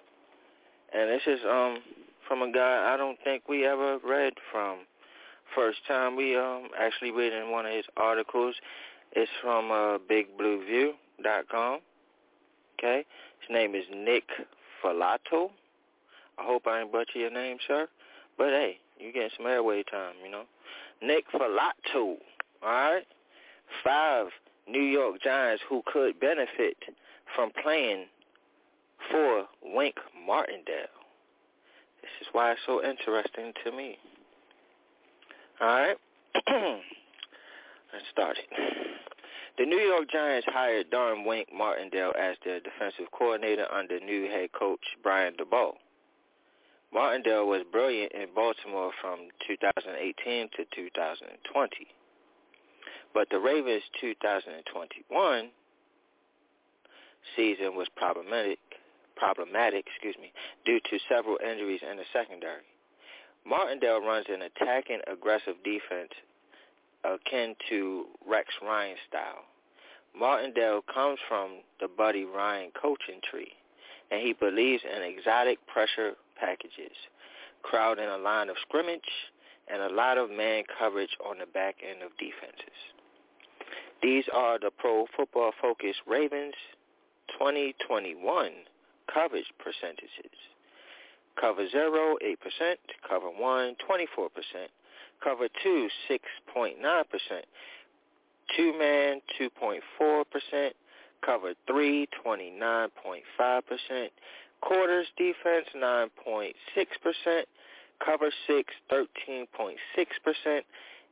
and 0.94 1.10
this 1.10 1.22
is 1.26 1.40
um 1.50 1.80
from 2.28 2.42
a 2.42 2.52
guy 2.52 2.94
I 2.94 2.98
don't 2.98 3.18
think 3.24 3.48
we 3.50 3.66
ever 3.66 3.98
read 4.06 4.34
from. 4.52 4.80
First 5.56 5.80
time 5.88 6.16
we 6.16 6.36
um 6.38 6.70
actually 6.80 7.12
read 7.12 7.34
in 7.34 7.52
one 7.52 7.66
of 7.66 7.74
his 7.74 7.86
articles. 7.98 8.56
It's 9.14 9.32
from 9.42 9.72
uh, 9.72 9.98
BigBlueView.com. 9.98 11.80
Okay. 12.78 13.06
His 13.42 13.50
name 13.50 13.74
is 13.74 13.86
Nick 13.92 14.26
Falato. 14.84 15.50
I 16.40 16.46
hope 16.46 16.68
I 16.68 16.82
ain't 16.82 16.92
butcher 16.92 17.20
your 17.20 17.32
name, 17.32 17.58
sir. 17.68 17.88
But 18.38 18.50
hey, 18.50 18.78
you 19.00 19.12
getting 19.12 19.30
some 19.38 19.46
airway 19.48 19.84
time, 19.84 20.16
you 20.24 20.32
know. 20.32 20.44
Nick 21.02 21.26
Falato. 21.32 21.96
All 21.96 22.18
right. 22.64 23.06
Five 23.84 24.28
New 24.68 24.82
York 24.82 25.22
Giants 25.24 25.64
who 25.70 25.82
could 25.86 26.20
benefit 26.20 26.78
from 27.36 27.52
playing 27.64 28.06
for 29.12 29.46
Wink 29.64 29.96
Martindale. 30.26 30.88
This 32.02 32.12
is 32.22 32.28
why 32.32 32.52
it's 32.52 32.62
so 32.66 32.84
interesting 32.84 33.54
to 33.64 33.72
me. 33.72 33.98
All 35.62 35.68
right. 35.68 35.98
Let's 36.48 38.06
start 38.12 38.38
it. 38.38 38.88
The 39.58 39.66
New 39.66 39.80
York 39.80 40.10
Giants 40.10 40.48
hired 40.50 40.90
Don 40.90 41.26
Wink 41.26 41.50
Martindale 41.54 42.14
as 42.18 42.38
their 42.46 42.62
defensive 42.62 43.12
coordinator 43.12 43.66
under 43.74 44.00
new 44.00 44.30
head 44.30 44.52
coach 44.54 44.80
Brian 45.04 45.34
Daboll. 45.34 45.74
Martindale 46.94 47.48
was 47.48 47.62
brilliant 47.72 48.12
in 48.14 48.28
Baltimore 48.34 48.92
from 49.02 49.30
2018 49.48 50.50
to 50.58 50.66
2020. 50.76 51.88
But 53.14 53.28
the 53.30 53.40
Ravens' 53.40 53.84
2021 54.02 55.50
season 57.36 57.76
was 57.76 57.88
problematic, 57.96 58.60
problematic, 59.16 59.86
excuse 59.88 60.16
me, 60.20 60.32
due 60.66 60.80
to 60.80 61.00
several 61.08 61.38
injuries 61.44 61.82
in 61.90 61.98
the 61.98 62.04
secondary. 62.14 62.64
Martindale 63.46 64.02
runs 64.02 64.26
an 64.30 64.42
attacking, 64.42 65.00
aggressive 65.12 65.56
defense 65.64 66.12
akin 67.04 67.56
to 67.70 68.06
Rex 68.28 68.50
Ryan 68.62 68.98
style. 69.08 69.46
Martindale 70.18 70.82
comes 70.94 71.20
from 71.28 71.62
the 71.80 71.88
Buddy 71.88 72.26
Ryan 72.26 72.72
coaching 72.80 73.22
tree, 73.30 73.52
and 74.12 74.22
he 74.22 74.34
believes 74.34 74.84
in 74.84 75.04
exotic 75.04 75.66
pressure 75.68 76.14
packages, 76.40 76.96
crowding 77.64 78.08
a 78.08 78.18
line 78.18 78.50
of 78.50 78.56
scrimmage, 78.62 79.02
and 79.68 79.82
a 79.82 79.94
lot 79.94 80.18
of 80.18 80.30
man 80.30 80.64
coverage 80.80 81.16
on 81.26 81.40
the 81.40 81.46
back 81.46 81.76
end 81.88 82.02
of 82.02 82.12
defenses. 82.18 82.80
These 84.02 84.26
are 84.34 84.58
the 84.58 84.72
Pro 84.72 85.06
Football 85.16 85.52
Focus 85.62 85.96
Ravens 86.08 86.56
2021 87.38 88.52
coverage 89.14 89.52
percentages. 89.60 90.32
Cover 91.40 91.68
0, 91.70 92.18
8%. 92.24 92.76
Cover 93.08 93.30
1, 93.30 93.76
24%. 93.90 94.30
Cover 95.24 95.48
2, 95.64 95.90
6.9%. 96.10 96.74
Two-man, 98.58 99.22
2.4%. 99.40 100.72
Cover 101.26 101.54
3, 101.68 102.08
29.5%. 102.26 104.10
Quarters 104.62 105.08
defense, 105.18 105.68
9.6%. 105.76 107.44
Cover 108.04 108.32
6, 108.48 108.74
13.6%. 108.92 110.62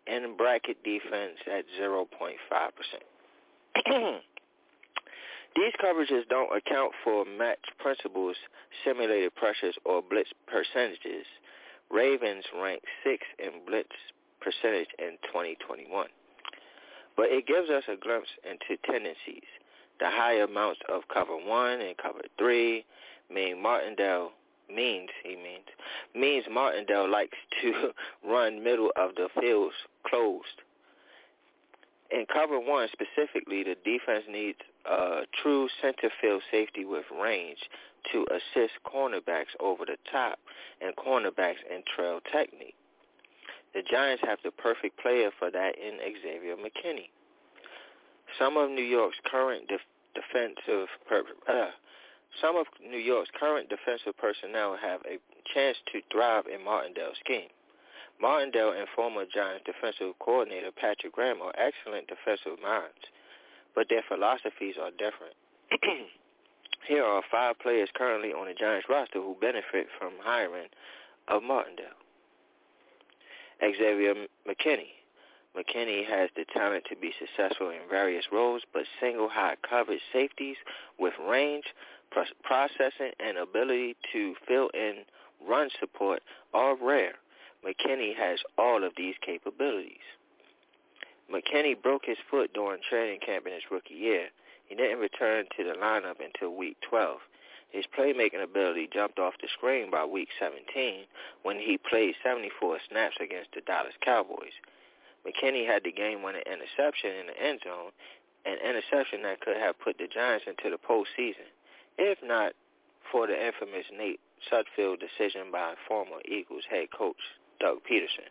And 0.07 0.37
bracket 0.37 0.81
defense 0.83 1.37
at 1.51 1.65
0.5%. 1.81 4.21
These 5.55 5.73
coverages 5.83 6.27
don't 6.29 6.55
account 6.55 6.93
for 7.03 7.25
match 7.25 7.65
principles, 7.79 8.35
simulated 8.85 9.33
pressures, 9.35 9.75
or 9.85 10.03
blitz 10.07 10.29
percentages. 10.45 11.25
Ravens 11.89 12.45
rank 12.61 12.83
6 13.03 13.25
in 13.39 13.65
blitz 13.65 13.89
percentage 14.39 14.89
in 14.99 15.17
2021. 15.27 16.07
But 17.15 17.27
it 17.29 17.47
gives 17.47 17.69
us 17.69 17.83
a 17.89 17.95
glimpse 17.95 18.29
into 18.45 18.77
tendencies. 18.85 19.47
The 19.99 20.11
high 20.11 20.41
amounts 20.41 20.81
of 20.89 21.07
cover 21.11 21.35
1 21.35 21.81
and 21.81 21.97
cover 21.97 22.21
3 22.37 22.85
mean 23.33 23.61
Martindale 23.61 24.31
means, 24.73 25.09
he 25.23 25.35
means, 25.35 25.65
means 26.15 26.45
Martindale 26.51 27.09
likes 27.09 27.37
to 27.61 27.91
run 28.27 28.63
middle 28.63 28.91
of 28.95 29.11
the 29.15 29.29
fields 29.39 29.75
closed. 30.05 30.61
In 32.09 32.25
cover 32.31 32.59
1 32.59 32.87
specifically, 32.93 33.63
the 33.63 33.75
defense 33.83 34.23
needs 34.29 34.59
a 34.85 35.21
true 35.43 35.67
center 35.81 36.09
field 36.21 36.41
safety 36.49 36.85
with 36.85 37.03
range 37.21 37.59
to 38.13 38.25
assist 38.31 38.73
cornerbacks 38.85 39.51
over 39.59 39.83
the 39.85 39.97
top 40.09 40.39
and 40.81 40.95
cornerbacks 40.95 41.59
in 41.69 41.83
trail 41.95 42.21
technique. 42.31 42.75
The 43.73 43.81
Giants 43.83 44.23
have 44.25 44.39
the 44.43 44.51
perfect 44.51 44.97
player 44.99 45.29
for 45.37 45.51
that 45.51 45.75
in 45.77 45.99
Xavier 45.99 46.55
McKinney. 46.55 47.09
Some 48.39 48.55
of 48.55 48.69
New 48.69 48.83
York's 48.83 49.17
current 49.29 49.67
def- 49.67 49.81
defensive 50.15 50.87
per- 51.07 51.23
uh, 51.47 51.71
some 52.41 52.55
of 52.55 52.65
New 52.81 52.97
York's 52.97 53.29
current 53.39 53.69
defensive 53.69 54.17
personnel 54.17 54.77
have 54.81 55.01
a 55.05 55.17
chance 55.53 55.77
to 55.91 56.01
thrive 56.11 56.45
in 56.47 56.63
Martindale's 56.63 57.17
scheme. 57.23 57.49
Martindale 58.21 58.73
and 58.73 58.87
former 58.95 59.25
Giants 59.25 59.65
defensive 59.65 60.17
coordinator 60.19 60.71
Patrick 60.71 61.13
Graham 61.13 61.41
are 61.41 61.53
excellent 61.57 62.07
defensive 62.07 62.61
minds, 62.61 63.05
but 63.75 63.87
their 63.89 64.03
philosophies 64.07 64.75
are 64.81 64.91
different. 64.91 65.37
Here 66.87 67.03
are 67.03 67.21
five 67.29 67.59
players 67.59 67.89
currently 67.95 68.31
on 68.33 68.47
the 68.47 68.53
Giants 68.53 68.87
roster 68.89 69.21
who 69.21 69.35
benefit 69.39 69.87
from 69.99 70.13
hiring 70.21 70.69
of 71.27 71.43
Martindale. 71.43 71.99
Xavier 73.61 74.13
McKinney. 74.47 74.93
McKinney 75.57 76.05
has 76.07 76.29
the 76.35 76.45
talent 76.53 76.85
to 76.89 76.95
be 76.95 77.11
successful 77.17 77.71
in 77.71 77.89
various 77.89 78.25
roles, 78.31 78.61
but 78.73 78.83
single 79.01 79.27
high 79.27 79.55
coverage 79.67 80.01
safeties 80.13 80.55
with 80.99 81.13
range, 81.27 81.65
processing, 82.11 83.11
and 83.19 83.37
ability 83.37 83.95
to 84.13 84.35
fill 84.47 84.69
in 84.73 85.03
run 85.47 85.69
support 85.79 86.21
are 86.53 86.75
rare. 86.75 87.13
McKinney 87.65 88.15
has 88.15 88.39
all 88.57 88.83
of 88.83 88.93
these 88.97 89.15
capabilities. 89.25 90.05
McKinney 91.31 91.81
broke 91.81 92.05
his 92.05 92.17
foot 92.29 92.53
during 92.53 92.81
training 92.87 93.19
camp 93.25 93.45
in 93.47 93.53
his 93.53 93.63
rookie 93.69 93.95
year. 93.95 94.29
He 94.65 94.75
didn't 94.75 94.99
return 94.99 95.45
to 95.57 95.63
the 95.63 95.73
lineup 95.73 96.23
until 96.23 96.55
week 96.55 96.77
12. 96.89 97.19
His 97.69 97.85
playmaking 97.97 98.43
ability 98.43 98.89
jumped 98.93 99.19
off 99.19 99.33
the 99.41 99.49
screen 99.51 99.91
by 99.91 100.05
week 100.05 100.29
17 100.39 101.03
when 101.43 101.57
he 101.59 101.77
played 101.77 102.15
74 102.23 102.79
snaps 102.89 103.17
against 103.19 103.51
the 103.53 103.61
Dallas 103.61 103.93
Cowboys. 104.01 104.55
McKinney 105.25 105.67
had 105.67 105.83
the 105.83 105.91
game-winning 105.91 106.47
interception 106.47 107.11
in 107.11 107.27
the 107.27 107.37
end 107.41 107.59
zone, 107.63 107.91
an 108.45 108.57
interception 108.63 109.23
that 109.23 109.41
could 109.41 109.57
have 109.57 109.77
put 109.79 109.97
the 109.97 110.07
Giants 110.07 110.45
into 110.47 110.69
the 110.69 110.79
postseason, 110.79 111.51
if 111.97 112.17
not 112.23 112.53
for 113.11 113.27
the 113.27 113.33
infamous 113.33 113.85
Nate 113.97 114.19
Sudfeld 114.51 114.99
decision 114.99 115.51
by 115.51 115.73
former 115.87 116.17
Eagles 116.25 116.63
head 116.69 116.87
coach 116.91 117.17
Doug 117.59 117.77
Pederson. 117.89 118.29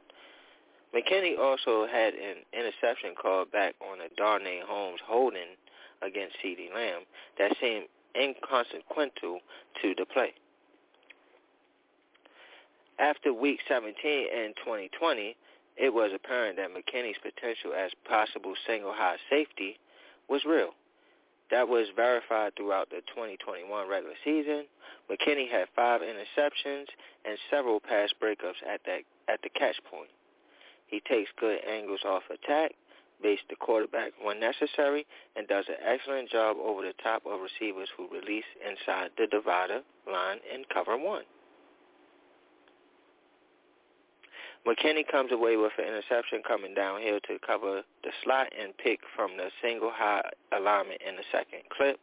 McKinney 0.95 1.39
also 1.39 1.87
had 1.87 2.15
an 2.15 2.37
interception 2.53 3.15
called 3.21 3.51
back 3.51 3.75
on 3.81 4.01
a 4.01 4.09
Darnay 4.17 4.61
Holmes 4.65 5.01
holding 5.05 5.57
against 6.03 6.37
CeeDee 6.45 6.73
Lamb 6.75 7.03
that 7.39 7.57
seemed 7.61 7.87
inconsequential 8.15 9.41
to 9.83 9.95
the 9.97 10.07
play. 10.07 10.33
After 12.99 13.33
week 13.33 13.61
17 13.69 13.95
in 14.05 14.55
2020, 14.65 15.37
it 15.77 15.93
was 15.93 16.13
apparent 16.15 16.57
that 16.57 16.71
McKinney's 16.71 17.19
potential 17.19 17.75
as 17.77 17.91
possible 18.09 18.55
single 18.67 18.93
high 18.93 19.17
safety 19.29 19.79
was 20.29 20.45
real. 20.47 20.71
That 21.51 21.69
was 21.69 21.87
verified 21.95 22.57
throughout 22.57 22.91
the 22.91 23.03
2021 23.15 23.89
regular 23.89 24.17
season. 24.25 24.65
McKinney 25.11 25.49
had 25.49 25.69
five 25.77 26.01
interceptions 26.01 26.87
and 27.25 27.39
several 27.51 27.79
pass 27.81 28.11
breakups 28.21 28.63
at 28.69 28.81
that 28.87 29.03
at 29.29 29.43
the 29.43 29.49
catch 29.51 29.77
point. 29.91 30.11
He 30.87 31.01
takes 31.01 31.31
good 31.39 31.61
angles 31.65 32.01
off 32.05 32.23
attack, 32.31 32.73
base 33.23 33.41
the 33.49 33.57
quarterback 33.57 34.13
when 34.23 34.41
necessary, 34.41 35.07
and 35.37 35.47
does 35.47 35.67
an 35.69 35.77
excellent 35.85 36.31
job 36.31 36.57
over 36.63 36.83
the 36.83 36.95
top 37.03 37.23
of 37.27 37.41
receivers 37.41 37.89
who 37.97 38.09
release 38.09 38.45
inside 38.65 39.11
the 39.17 39.27
divider 39.27 39.83
line 40.11 40.39
in 40.53 40.65
cover 40.73 40.97
one. 40.97 41.25
McKinney 44.67 45.07
comes 45.07 45.31
away 45.31 45.57
with 45.57 45.73
an 45.79 45.85
interception 45.87 46.43
coming 46.47 46.75
downhill 46.75 47.21
to 47.29 47.39
cover 47.47 47.83
the 48.03 48.11
slot 48.25 48.49
and 48.61 48.77
pick 48.77 48.99
from 49.15 49.37
the 49.37 49.51
single 49.63 49.93
high 49.95 50.23
alignment 50.51 51.01
in 51.07 51.15
the 51.15 51.23
second 51.31 51.63
clip, 51.71 52.01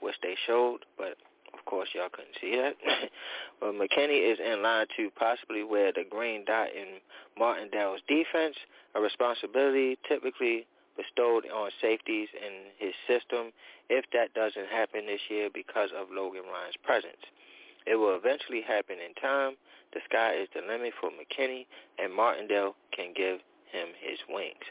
which 0.00 0.16
they 0.22 0.36
showed, 0.46 0.80
but 0.98 1.16
of 1.54 1.64
course 1.64 1.88
y'all 1.94 2.10
couldn't 2.12 2.36
see 2.38 2.54
that. 2.56 2.76
but 3.60 3.72
McKinney 3.72 4.30
is 4.30 4.38
in 4.38 4.62
line 4.62 4.86
to 4.98 5.08
possibly 5.16 5.64
wear 5.64 5.90
the 5.90 6.04
green 6.08 6.44
dot 6.44 6.68
in 6.76 7.00
Martindale's 7.38 8.02
defense, 8.06 8.56
a 8.94 9.00
responsibility 9.00 9.96
typically 10.06 10.66
bestowed 10.98 11.44
on 11.48 11.70
safeties 11.80 12.28
in 12.36 12.72
his 12.76 12.94
system 13.06 13.52
if 13.88 14.04
that 14.12 14.34
doesn't 14.34 14.68
happen 14.68 15.06
this 15.06 15.20
year 15.30 15.48
because 15.52 15.90
of 15.96 16.08
Logan 16.12 16.44
Ryan's 16.44 16.76
presence. 16.84 17.24
It 17.86 17.96
will 17.96 18.16
eventually 18.16 18.62
happen 18.62 18.96
in 18.98 19.14
time. 19.14 19.56
The 19.94 20.00
sky 20.08 20.34
is 20.34 20.48
the 20.54 20.60
limit 20.60 20.92
for 21.00 21.10
McKinney, 21.10 21.66
and 21.98 22.12
Martindale 22.12 22.74
can 22.94 23.12
give 23.16 23.38
him 23.70 23.88
his 24.00 24.18
wings. 24.28 24.66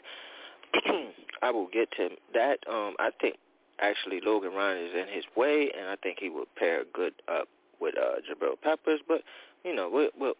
I 1.42 1.50
will 1.50 1.68
get 1.72 1.90
to 1.92 2.10
that. 2.34 2.58
Um, 2.70 2.94
I 2.98 3.10
think 3.20 3.36
actually 3.80 4.20
Logan 4.24 4.52
Ryan 4.52 4.86
is 4.86 4.94
in 4.94 5.08
his 5.12 5.24
way, 5.36 5.70
and 5.76 5.88
I 5.88 5.96
think 5.96 6.18
he 6.20 6.28
would 6.28 6.54
pair 6.56 6.84
good 6.92 7.14
up 7.28 7.48
with 7.80 7.94
uh, 7.96 8.20
Jabril 8.28 8.60
Peppers. 8.62 9.00
But 9.06 9.22
you 9.64 9.74
know, 9.74 9.88
we'll 9.90 10.10
we'll, 10.18 10.34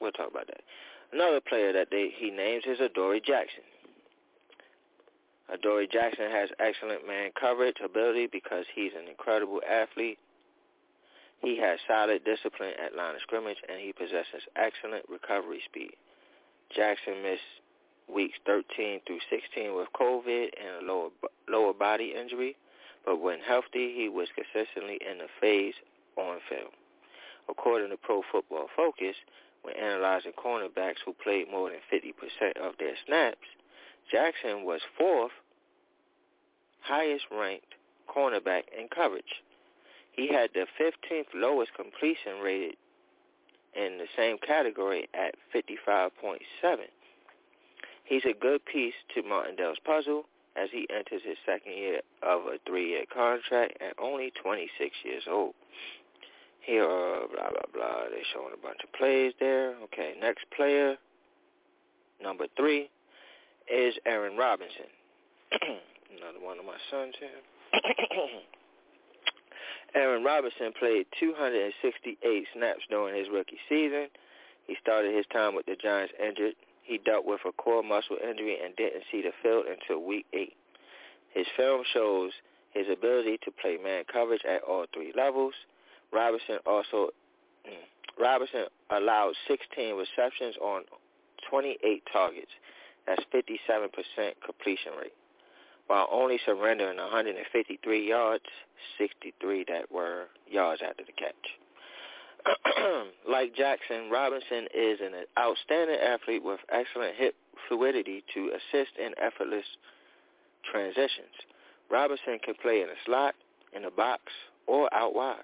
we'll 0.00 0.12
talk 0.12 0.30
about 0.30 0.46
that. 0.48 0.60
Another 1.12 1.40
player 1.40 1.72
that 1.72 1.88
they 1.90 2.10
he 2.16 2.30
names 2.30 2.64
is 2.66 2.80
Adoree 2.80 3.20
Jackson. 3.20 3.62
Adoree 5.52 5.86
Jackson 5.86 6.30
has 6.30 6.48
excellent 6.58 7.06
man 7.06 7.30
coverage 7.38 7.76
ability 7.84 8.28
because 8.30 8.64
he's 8.74 8.92
an 8.98 9.08
incredible 9.08 9.60
athlete 9.68 10.18
he 11.40 11.58
has 11.58 11.78
solid 11.86 12.24
discipline 12.24 12.72
at 12.82 12.96
line 12.96 13.14
of 13.14 13.20
scrimmage, 13.22 13.58
and 13.68 13.80
he 13.80 13.92
possesses 13.92 14.48
excellent 14.56 15.04
recovery 15.08 15.60
speed. 15.64 15.94
Jackson 16.74 17.22
missed 17.22 17.42
weeks 18.12 18.38
13 18.46 19.00
through 19.06 19.20
16 19.30 19.74
with 19.74 19.88
COVID 19.94 20.48
and 20.58 20.82
a 20.82 20.92
lower 20.92 21.10
lower 21.48 21.72
body 21.72 22.14
injury, 22.18 22.56
but 23.04 23.20
when 23.20 23.40
healthy, 23.40 23.94
he 23.94 24.08
was 24.08 24.28
consistently 24.34 24.98
in 25.08 25.18
the 25.18 25.28
phase 25.40 25.74
on 26.16 26.38
film. 26.48 26.70
According 27.48 27.90
to 27.90 27.96
Pro 27.96 28.22
Football 28.32 28.68
Focus, 28.74 29.14
when 29.62 29.76
analyzing 29.76 30.32
cornerbacks 30.32 31.02
who 31.04 31.12
played 31.12 31.50
more 31.50 31.70
than 31.70 31.80
50% 31.92 32.56
of 32.56 32.74
their 32.78 32.94
snaps, 33.06 33.46
Jackson 34.10 34.64
was 34.64 34.80
fourth 34.96 35.32
highest 36.80 37.24
ranked 37.30 37.74
cornerback 38.08 38.62
in 38.76 38.88
coverage. 38.88 39.42
He 40.16 40.28
had 40.28 40.50
the 40.54 40.66
15th 40.80 41.26
lowest 41.34 41.74
completion 41.74 42.40
rate 42.42 42.78
in 43.74 43.98
the 43.98 44.06
same 44.16 44.38
category 44.38 45.08
at 45.14 45.34
55.7. 45.54 46.38
He's 48.04 48.24
a 48.24 48.32
good 48.32 48.64
piece 48.64 48.94
to 49.14 49.22
Martindale's 49.22 49.78
puzzle 49.84 50.24
as 50.56 50.70
he 50.72 50.86
enters 50.90 51.20
his 51.22 51.36
second 51.44 51.72
year 51.72 52.00
of 52.22 52.42
a 52.46 52.58
three-year 52.66 53.04
contract 53.12 53.76
at 53.82 53.94
only 53.98 54.32
26 54.42 54.94
years 55.04 55.24
old. 55.30 55.54
Here 56.60 56.86
blah, 56.86 57.50
blah, 57.50 57.70
blah. 57.74 58.08
They're 58.10 58.26
showing 58.32 58.54
a 58.54 58.62
bunch 58.62 58.78
of 58.82 58.92
plays 58.92 59.34
there. 59.38 59.74
Okay, 59.84 60.14
next 60.20 60.46
player, 60.56 60.96
number 62.22 62.46
three, 62.56 62.88
is 63.72 63.94
Aaron 64.06 64.36
Robinson. 64.36 64.86
Another 65.52 66.40
one 66.40 66.58
of 66.58 66.64
my 66.64 66.78
sons 66.90 67.14
here. 67.20 67.80
Aaron 69.96 70.22
Robinson 70.22 70.72
played 70.78 71.06
268 71.18 72.46
snaps 72.52 72.82
during 72.90 73.16
his 73.16 73.32
rookie 73.32 73.58
season. 73.66 74.08
He 74.66 74.76
started 74.82 75.16
his 75.16 75.24
time 75.32 75.54
with 75.54 75.64
the 75.64 75.74
Giants 75.74 76.12
injured. 76.22 76.52
He 76.82 76.98
dealt 76.98 77.24
with 77.24 77.40
a 77.48 77.52
core 77.52 77.82
muscle 77.82 78.18
injury 78.22 78.58
and 78.62 78.76
didn't 78.76 79.04
see 79.10 79.22
the 79.22 79.32
field 79.42 79.64
until 79.64 80.04
week 80.04 80.26
eight. 80.34 80.52
His 81.32 81.46
film 81.56 81.82
shows 81.94 82.32
his 82.74 82.86
ability 82.92 83.38
to 83.44 83.50
play 83.50 83.78
man 83.82 84.04
coverage 84.12 84.44
at 84.44 84.62
all 84.62 84.84
three 84.92 85.12
levels. 85.16 85.54
Robinson 86.12 86.58
also 86.66 87.08
mm, 87.66 88.20
Robinson 88.20 88.66
allowed 88.90 89.32
16 89.48 89.96
receptions 89.96 90.56
on 90.60 90.82
28 91.50 92.02
targets. 92.12 92.52
That's 93.06 93.22
57% 93.32 93.88
completion 94.44 94.92
rate 95.00 95.14
while 95.86 96.08
only 96.10 96.38
surrendering 96.44 96.98
153 96.98 98.08
yards, 98.08 98.44
63 98.98 99.64
that 99.68 99.90
were 99.90 100.24
yards 100.48 100.82
after 100.86 101.04
the 101.04 101.12
catch. 101.12 101.34
like 103.28 103.54
Jackson, 103.54 104.10
Robinson 104.10 104.66
is 104.74 105.00
an 105.00 105.12
outstanding 105.38 105.98
athlete 105.98 106.44
with 106.44 106.60
excellent 106.70 107.16
hip 107.16 107.34
fluidity 107.68 108.22
to 108.34 108.50
assist 108.50 108.92
in 108.98 109.12
effortless 109.20 109.64
transitions. 110.70 111.34
Robinson 111.90 112.38
can 112.44 112.54
play 112.62 112.82
in 112.82 112.88
a 112.88 112.98
slot, 113.04 113.34
in 113.74 113.84
a 113.84 113.90
box, 113.90 114.22
or 114.66 114.92
out 114.94 115.14
wide. 115.14 115.42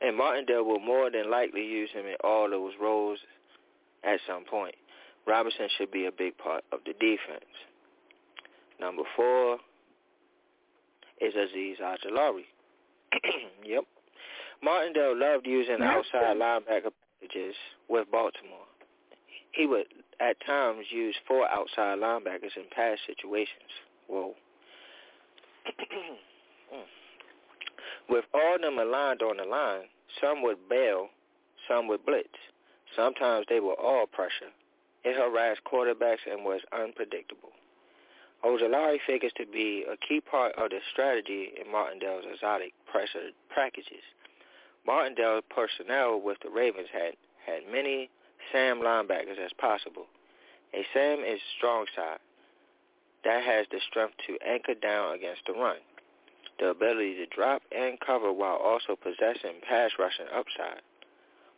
And 0.00 0.16
Martindale 0.16 0.64
will 0.64 0.80
more 0.80 1.10
than 1.10 1.30
likely 1.30 1.64
use 1.64 1.90
him 1.92 2.06
in 2.06 2.16
all 2.24 2.48
those 2.48 2.72
roles 2.80 3.18
at 4.02 4.20
some 4.26 4.44
point. 4.44 4.74
Robinson 5.26 5.68
should 5.76 5.90
be 5.90 6.06
a 6.06 6.12
big 6.12 6.36
part 6.38 6.64
of 6.72 6.80
the 6.86 6.92
defense. 6.94 7.44
Number 8.80 9.02
four 9.14 9.58
is 11.20 11.34
Azeez 11.34 11.80
Ojulari. 11.80 12.44
yep. 13.64 13.84
Martindale 14.62 15.18
loved 15.18 15.46
using 15.46 15.82
outside 15.82 16.36
linebacker 16.36 16.90
packages 17.20 17.54
with 17.88 18.10
Baltimore. 18.10 18.66
He 19.52 19.66
would 19.66 19.86
at 20.20 20.36
times 20.46 20.86
use 20.90 21.14
four 21.28 21.46
outside 21.50 21.98
linebackers 21.98 22.56
in 22.56 22.64
pass 22.74 22.98
situations. 23.06 23.70
Whoa. 24.06 24.34
with 28.08 28.24
all 28.32 28.56
them 28.60 28.78
aligned 28.78 29.22
on 29.22 29.36
the 29.36 29.44
line, 29.44 29.82
some 30.20 30.42
would 30.42 30.68
bail, 30.70 31.08
some 31.68 31.86
would 31.88 32.06
blitz. 32.06 32.28
Sometimes 32.96 33.46
they 33.48 33.60
were 33.60 33.74
all 33.74 34.06
pressure. 34.06 34.52
It 35.04 35.16
harassed 35.16 35.62
quarterbacks 35.70 36.26
and 36.30 36.44
was 36.44 36.60
unpredictable. 36.72 37.50
Ojulari 38.44 38.98
figures 39.06 39.32
to 39.36 39.46
be 39.46 39.84
a 39.90 39.96
key 39.96 40.20
part 40.20 40.54
of 40.56 40.70
the 40.70 40.80
strategy 40.92 41.52
in 41.60 41.70
Martindale's 41.70 42.24
exotic 42.32 42.72
pressure 42.90 43.30
packages. 43.54 44.04
Martindale's 44.86 45.44
personnel 45.50 46.20
with 46.20 46.38
the 46.42 46.48
Ravens 46.48 46.88
had, 46.92 47.14
had 47.44 47.70
many 47.70 48.08
Sam 48.50 48.80
linebackers 48.80 49.38
as 49.38 49.52
possible. 49.58 50.06
A 50.72 50.86
Sam 50.94 51.20
is 51.20 51.40
strong 51.58 51.84
side 51.94 52.18
that 53.24 53.44
has 53.44 53.66
the 53.70 53.80
strength 53.88 54.14
to 54.26 54.38
anchor 54.46 54.74
down 54.74 55.14
against 55.14 55.42
the 55.46 55.52
run, 55.52 55.76
the 56.58 56.68
ability 56.68 57.14
to 57.16 57.26
drop 57.26 57.62
and 57.70 58.00
cover 58.00 58.32
while 58.32 58.56
also 58.56 58.96
possessing 58.96 59.60
pass 59.68 59.90
rushing 59.98 60.26
upside. 60.32 60.80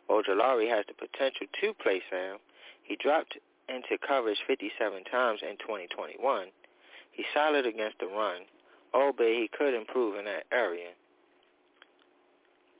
Ojulari 0.09 0.67
has 0.69 0.85
the 0.87 0.93
potential 0.93 1.47
to 1.61 1.73
play 1.81 2.01
Sam. 2.09 2.37
He 2.83 2.97
dropped 2.97 3.37
into 3.69 3.97
coverage 4.05 4.39
57 4.45 5.05
times 5.05 5.39
in 5.41 5.55
2021. 5.57 6.47
He's 7.13 7.25
solid 7.33 7.65
against 7.65 7.99
the 7.99 8.07
run, 8.07 8.41
oh, 8.93 9.07
albeit 9.07 9.37
he 9.37 9.57
could 9.57 9.73
improve 9.73 10.17
in 10.17 10.25
that 10.25 10.45
area. 10.51 10.89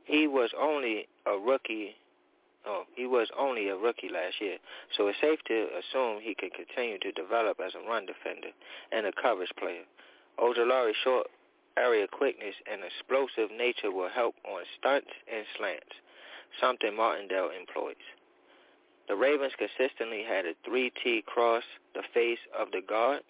He 0.05 0.27
was 0.27 0.49
only 0.59 1.07
a 1.25 1.37
rookie. 1.37 1.95
Oh, 2.65 2.83
he 2.95 3.05
was 3.05 3.29
only 3.37 3.69
a 3.69 3.77
rookie 3.77 4.09
last 4.09 4.41
year, 4.41 4.57
so 4.95 5.07
it's 5.07 5.19
safe 5.21 5.39
to 5.47 5.67
assume 5.77 6.19
he 6.21 6.33
can 6.33 6.49
continue 6.49 6.97
to 6.99 7.11
develop 7.11 7.59
as 7.63 7.73
a 7.75 7.87
run 7.87 8.05
defender 8.05 8.49
and 8.91 9.05
a 9.05 9.11
coverage 9.21 9.51
player. 9.59 9.83
Ojulari's 10.39 10.95
short 11.03 11.27
area 11.77 12.07
quickness 12.07 12.55
and 12.71 12.81
explosive 12.83 13.55
nature 13.55 13.91
will 13.91 14.09
help 14.09 14.35
on 14.45 14.63
stunts 14.79 15.11
and 15.31 15.45
slants, 15.57 15.95
something 16.59 16.95
Martindale 16.95 17.49
employs. 17.57 17.95
The 19.07 19.15
Ravens 19.15 19.53
consistently 19.57 20.23
had 20.23 20.45
a 20.45 20.55
3T 20.67 21.25
cross 21.25 21.63
the 21.93 22.03
face 22.13 22.39
of 22.57 22.71
the 22.71 22.81
guard, 22.81 23.21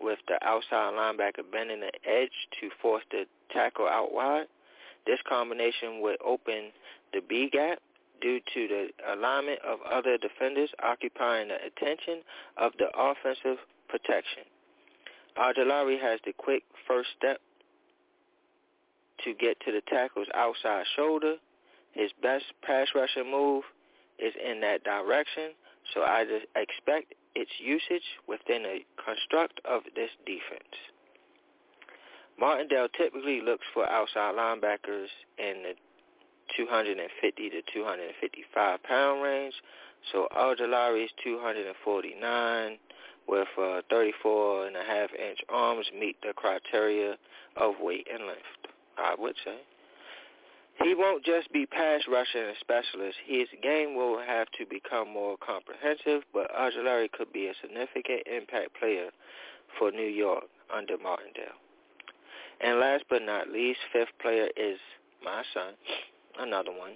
with 0.00 0.18
the 0.28 0.38
outside 0.46 0.92
linebacker 0.94 1.44
bending 1.50 1.80
the 1.80 1.92
edge 2.08 2.32
to 2.60 2.70
force 2.80 3.04
the 3.10 3.24
tackle 3.52 3.88
out 3.88 4.12
wide. 4.12 4.46
This 5.06 5.18
combination 5.28 6.00
would 6.00 6.16
open 6.24 6.72
the 7.12 7.20
B 7.28 7.48
gap 7.50 7.78
due 8.20 8.40
to 8.54 8.68
the 8.68 8.88
alignment 9.12 9.60
of 9.66 9.78
other 9.90 10.16
defenders 10.16 10.70
occupying 10.82 11.48
the 11.48 11.56
attention 11.56 12.22
of 12.56 12.72
the 12.78 12.88
offensive 12.96 13.58
protection. 13.88 14.44
Ojulari 15.36 16.00
has 16.00 16.20
the 16.24 16.32
quick 16.32 16.62
first 16.86 17.08
step 17.18 17.40
to 19.24 19.34
get 19.34 19.58
to 19.60 19.72
the 19.72 19.82
tackle's 19.88 20.28
outside 20.34 20.84
shoulder. 20.96 21.36
His 21.92 22.10
best 22.22 22.44
pass 22.62 22.88
rushing 22.94 23.30
move 23.30 23.64
is 24.18 24.32
in 24.42 24.60
that 24.60 24.84
direction, 24.84 25.50
so 25.92 26.02
I 26.02 26.24
just 26.24 26.46
expect 26.56 27.14
its 27.34 27.50
usage 27.58 28.04
within 28.28 28.62
the 28.62 28.78
construct 28.96 29.60
of 29.64 29.82
this 29.94 30.10
defense. 30.26 30.74
Martindale 32.38 32.88
typically 32.96 33.40
looks 33.40 33.64
for 33.72 33.88
outside 33.88 34.34
linebackers 34.34 35.08
in 35.38 35.62
the 35.62 35.74
250 36.56 37.50
to 37.50 37.62
255 37.72 38.82
pound 38.82 39.22
range. 39.22 39.54
So 40.12 40.28
Ojulari's 40.36 41.10
249 41.22 42.78
with 43.26 43.48
uh, 43.58 43.80
34 43.88 44.66
and 44.66 44.76
a 44.76 44.82
half 44.82 45.10
inch 45.14 45.38
arms 45.48 45.86
meet 45.98 46.16
the 46.22 46.32
criteria 46.34 47.16
of 47.56 47.74
weight 47.80 48.06
and 48.12 48.26
length, 48.26 48.42
I 48.98 49.14
would 49.18 49.36
say. 49.44 49.58
He 50.82 50.94
won't 50.94 51.24
just 51.24 51.52
be 51.52 51.66
pass 51.66 52.02
rushing 52.08 52.52
specialist. 52.60 53.16
His 53.26 53.48
game 53.62 53.94
will 53.94 54.18
have 54.18 54.48
to 54.58 54.66
become 54.66 55.12
more 55.12 55.36
comprehensive, 55.38 56.22
but 56.32 56.50
Ojulari 56.52 57.10
could 57.12 57.32
be 57.32 57.46
a 57.46 57.54
significant 57.60 58.22
impact 58.26 58.74
player 58.78 59.10
for 59.78 59.90
New 59.90 60.06
York 60.06 60.44
under 60.74 60.98
Martindale. 60.98 61.58
And 62.60 62.78
last 62.80 63.04
but 63.08 63.22
not 63.22 63.48
least, 63.48 63.80
fifth 63.92 64.16
player 64.20 64.48
is 64.56 64.78
my 65.24 65.42
son, 65.52 65.74
another 66.38 66.70
one, 66.70 66.92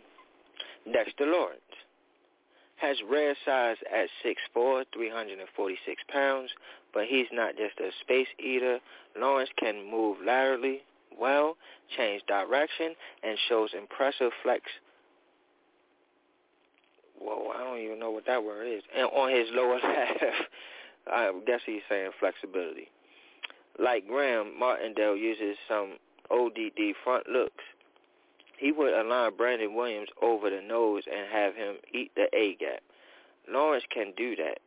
Dexter 0.93 1.27
Lawrence. 1.27 1.61
Has 2.77 2.97
rare 3.11 3.35
size 3.45 3.77
at 3.93 4.09
6'4", 4.25 4.85
346 4.95 6.03
pounds, 6.13 6.51
but 6.95 7.07
he's 7.07 7.27
not 7.33 7.57
just 7.57 7.79
a 7.81 7.91
space 8.01 8.29
eater. 8.39 8.79
Lawrence 9.19 9.51
can 9.59 9.91
move 9.91 10.19
laterally 10.25 10.83
well, 11.19 11.57
change 11.97 12.23
direction, 12.27 12.95
and 13.23 13.39
shows 13.49 13.71
impressive 13.77 14.33
flex. 14.43 14.63
Whoa, 17.21 17.51
I 17.55 17.65
don't 17.65 17.81
even 17.81 17.99
know 17.99 18.11
what 18.11 18.27
that 18.27 18.45
word 18.45 18.67
is. 18.67 18.83
And 18.97 19.07
on 19.07 19.31
his 19.31 19.49
lower 19.53 19.79
half, 19.83 20.35
I 21.07 21.33
guess 21.47 21.61
he's 21.67 21.83
saying 21.89 22.11
flexibility. 22.21 22.89
Like 23.79 24.07
Graham, 24.07 24.59
Martindale 24.59 25.17
uses 25.17 25.57
some 25.69 25.99
ODD 26.31 26.95
front 27.05 27.29
looks. 27.29 27.65
He 28.59 28.73
would 28.73 28.93
align 28.93 29.37
Brandon 29.37 29.75
Williams 29.75 30.09
over 30.21 30.51
the 30.51 30.61
nose 30.61 31.05
and 31.07 31.31
have 31.33 31.55
him 31.55 31.77
eat 31.93 32.11
the 32.17 32.27
A 32.35 32.57
gap. 32.57 32.83
Lawrence 33.49 33.85
can 33.93 34.13
do 34.17 34.35
that. 34.37 34.59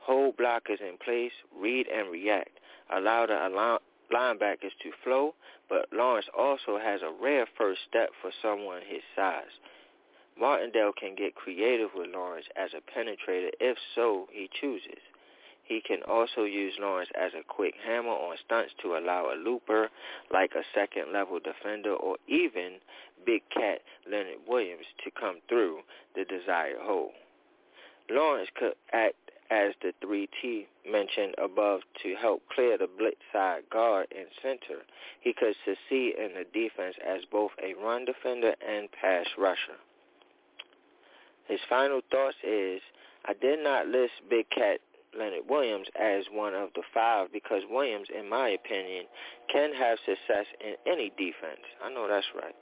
Hold 0.00 0.36
blockers 0.36 0.80
in 0.80 0.98
place, 1.02 1.32
read 1.56 1.86
and 1.88 2.10
react. 2.10 2.58
Allow 2.92 3.26
the 3.26 3.46
linebackers 4.12 4.76
to 4.82 4.90
flow, 5.02 5.34
but 5.68 5.88
Lawrence 5.92 6.26
also 6.36 6.78
has 6.78 7.02
a 7.02 7.22
rare 7.22 7.46
first 7.58 7.80
step 7.88 8.10
for 8.20 8.30
someone 8.42 8.82
his 8.86 9.02
size. 9.14 9.60
Martindale 10.38 10.92
can 10.92 11.14
get 11.14 11.34
creative 11.34 11.90
with 11.94 12.10
Lawrence 12.12 12.46
as 12.56 12.70
a 12.74 12.98
penetrator 12.98 13.50
if 13.60 13.78
so 13.94 14.28
he 14.30 14.50
chooses. 14.60 15.00
He 15.64 15.80
can 15.80 16.02
also 16.06 16.44
use 16.44 16.74
Lawrence 16.78 17.10
as 17.18 17.32
a 17.34 17.42
quick 17.42 17.74
hammer 17.84 18.10
on 18.10 18.36
stunts 18.44 18.72
to 18.82 18.96
allow 18.96 19.32
a 19.32 19.34
looper 19.34 19.88
like 20.30 20.52
a 20.54 20.62
second 20.74 21.12
level 21.12 21.40
defender 21.40 21.94
or 21.94 22.16
even 22.28 22.74
Big 23.24 23.42
Cat 23.50 23.80
Leonard 24.08 24.46
Williams 24.46 24.86
to 25.02 25.10
come 25.10 25.40
through 25.48 25.80
the 26.14 26.24
desired 26.24 26.78
hole. 26.80 27.12
Lawrence 28.08 28.48
could 28.54 28.74
act 28.92 29.25
as 29.50 29.72
the 29.82 29.92
3T 30.04 30.66
mentioned 30.90 31.34
above 31.42 31.80
to 32.02 32.14
help 32.14 32.42
clear 32.54 32.78
the 32.78 32.88
blitz 32.98 33.20
side 33.32 33.62
guard 33.70 34.06
and 34.16 34.26
center. 34.42 34.82
He 35.20 35.32
could 35.32 35.54
succeed 35.64 36.14
in 36.18 36.32
the 36.34 36.44
defense 36.52 36.96
as 37.06 37.22
both 37.30 37.52
a 37.62 37.74
run 37.74 38.04
defender 38.04 38.54
and 38.66 38.88
pass 38.92 39.26
rusher. 39.38 39.78
His 41.46 41.60
final 41.68 42.00
thoughts 42.10 42.36
is, 42.42 42.80
I 43.24 43.34
did 43.34 43.62
not 43.62 43.86
list 43.86 44.12
Big 44.28 44.50
Cat 44.50 44.80
Leonard 45.16 45.48
Williams 45.48 45.88
as 45.98 46.24
one 46.30 46.54
of 46.54 46.70
the 46.74 46.82
five 46.92 47.32
because 47.32 47.62
Williams, 47.70 48.08
in 48.16 48.28
my 48.28 48.50
opinion, 48.50 49.04
can 49.50 49.72
have 49.72 49.98
success 50.04 50.46
in 50.60 50.74
any 50.86 51.10
defense. 51.10 51.64
I 51.82 51.90
know 51.90 52.06
that's 52.08 52.26
right. 52.34 52.54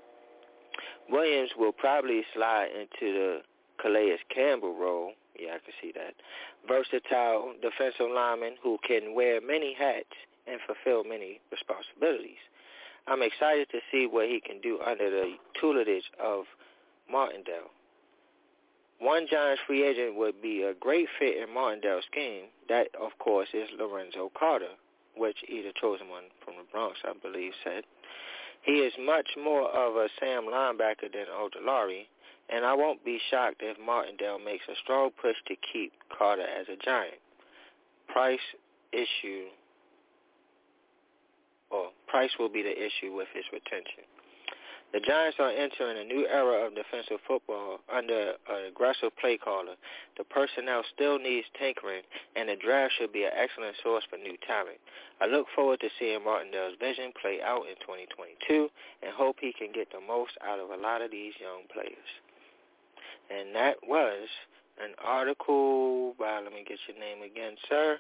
Williams 1.11 1.51
will 1.59 1.73
probably 1.73 2.23
slide 2.35 2.68
into 2.73 3.12
the 3.12 3.38
Calais 3.81 4.18
Campbell 4.35 4.77
role 4.79 5.12
yeah, 5.38 5.57
I 5.57 5.59
can 5.59 5.75
see 5.81 5.92
that. 5.92 6.14
Versatile 6.66 7.55
defensive 7.61 8.11
lineman 8.12 8.55
who 8.62 8.79
can 8.87 9.14
wear 9.14 9.40
many 9.40 9.75
hats 9.75 10.14
and 10.47 10.61
fulfill 10.66 11.05
many 11.05 11.40
responsibilities. 11.51 12.40
I'm 13.07 13.23
excited 13.23 13.68
to 13.70 13.81
see 13.92 14.07
what 14.07 14.29
he 14.29 14.40
can 14.40 14.61
do 14.61 14.81
under 14.81 15.11
the 15.11 15.35
tutelage 15.61 16.11
of 16.23 16.44
Martindale. 17.11 17.70
One 18.99 19.27
Giants 19.31 19.61
free 19.66 19.85
agent 19.85 20.16
would 20.16 20.40
be 20.40 20.62
a 20.62 20.73
great 20.73 21.09
fit 21.18 21.37
in 21.37 21.53
Martindale's 21.53 22.05
scheme. 22.11 22.44
That, 22.68 22.88
of 23.01 23.18
course, 23.18 23.49
is 23.53 23.68
Lorenzo 23.79 24.31
Carter, 24.38 24.73
which 25.16 25.37
either 25.49 25.73
chosen 25.79 26.09
one 26.09 26.25
from 26.44 26.55
the 26.57 26.64
Bronx, 26.73 26.99
I 27.05 27.12
believe, 27.20 27.53
said. 27.62 27.85
He 28.62 28.81
is 28.81 28.94
much 28.99 29.37
more 29.37 29.68
of 29.68 29.97
a 29.97 30.09
Sam 30.18 30.44
linebacker 30.44 31.12
than 31.12 31.27
Ojulari, 31.29 32.07
and 32.50 32.64
I 32.64 32.74
won't 32.74 33.04
be 33.04 33.18
shocked 33.30 33.61
if 33.61 33.78
Martindale 33.78 34.38
makes 34.38 34.64
a 34.68 34.76
strong 34.83 35.11
push 35.20 35.37
to 35.48 35.57
keep 35.72 35.92
Carter 36.16 36.42
as 36.42 36.66
a 36.68 36.76
Giant. 36.85 37.20
Price 38.09 38.44
issue, 38.92 39.46
or 41.70 41.88
price 42.07 42.30
will 42.38 42.50
be 42.50 42.62
the 42.62 42.74
issue 42.74 43.14
with 43.14 43.28
his 43.35 43.44
retention. 43.52 44.04
The 44.94 45.00
Giants 45.00 45.38
are 45.40 45.50
entering 45.50 45.98
a 45.98 46.04
new 46.04 46.24
era 46.28 46.64
of 46.64 46.76
defensive 46.76 47.18
football 47.26 47.80
under 47.92 48.38
an 48.48 48.66
aggressive 48.68 49.11
play 49.16 49.37
caller. 49.37 49.74
The 50.16 50.22
personnel 50.22 50.85
still 50.94 51.18
needs 51.18 51.48
tinkering, 51.59 52.02
and 52.37 52.48
the 52.48 52.54
draft 52.54 52.94
should 52.96 53.12
be 53.12 53.24
an 53.24 53.35
excellent 53.35 53.74
source 53.83 54.04
for 54.09 54.18
new 54.18 54.37
talent. 54.46 54.78
I 55.20 55.26
look 55.26 55.48
forward 55.50 55.80
to 55.80 55.90
seeing 55.98 56.22
Martindale's 56.22 56.78
vision 56.78 57.11
play 57.20 57.42
out 57.42 57.66
in 57.66 57.74
2022 57.83 58.70
and 59.02 59.11
hope 59.12 59.38
he 59.40 59.52
can 59.52 59.72
get 59.72 59.90
the 59.90 60.00
most 60.00 60.38
out 60.46 60.61
of 60.61 60.70
a 60.70 60.76
lot 60.80 61.02
of 61.02 61.11
these 61.11 61.35
young 61.42 61.66
players. 61.74 62.11
And 63.30 63.54
that 63.54 63.76
was 63.87 64.28
an 64.82 64.92
article 65.05 66.14
by, 66.18 66.40
let 66.40 66.53
me 66.53 66.64
get 66.66 66.78
your 66.88 66.99
name 66.99 67.22
again, 67.22 67.55
sir, 67.68 67.99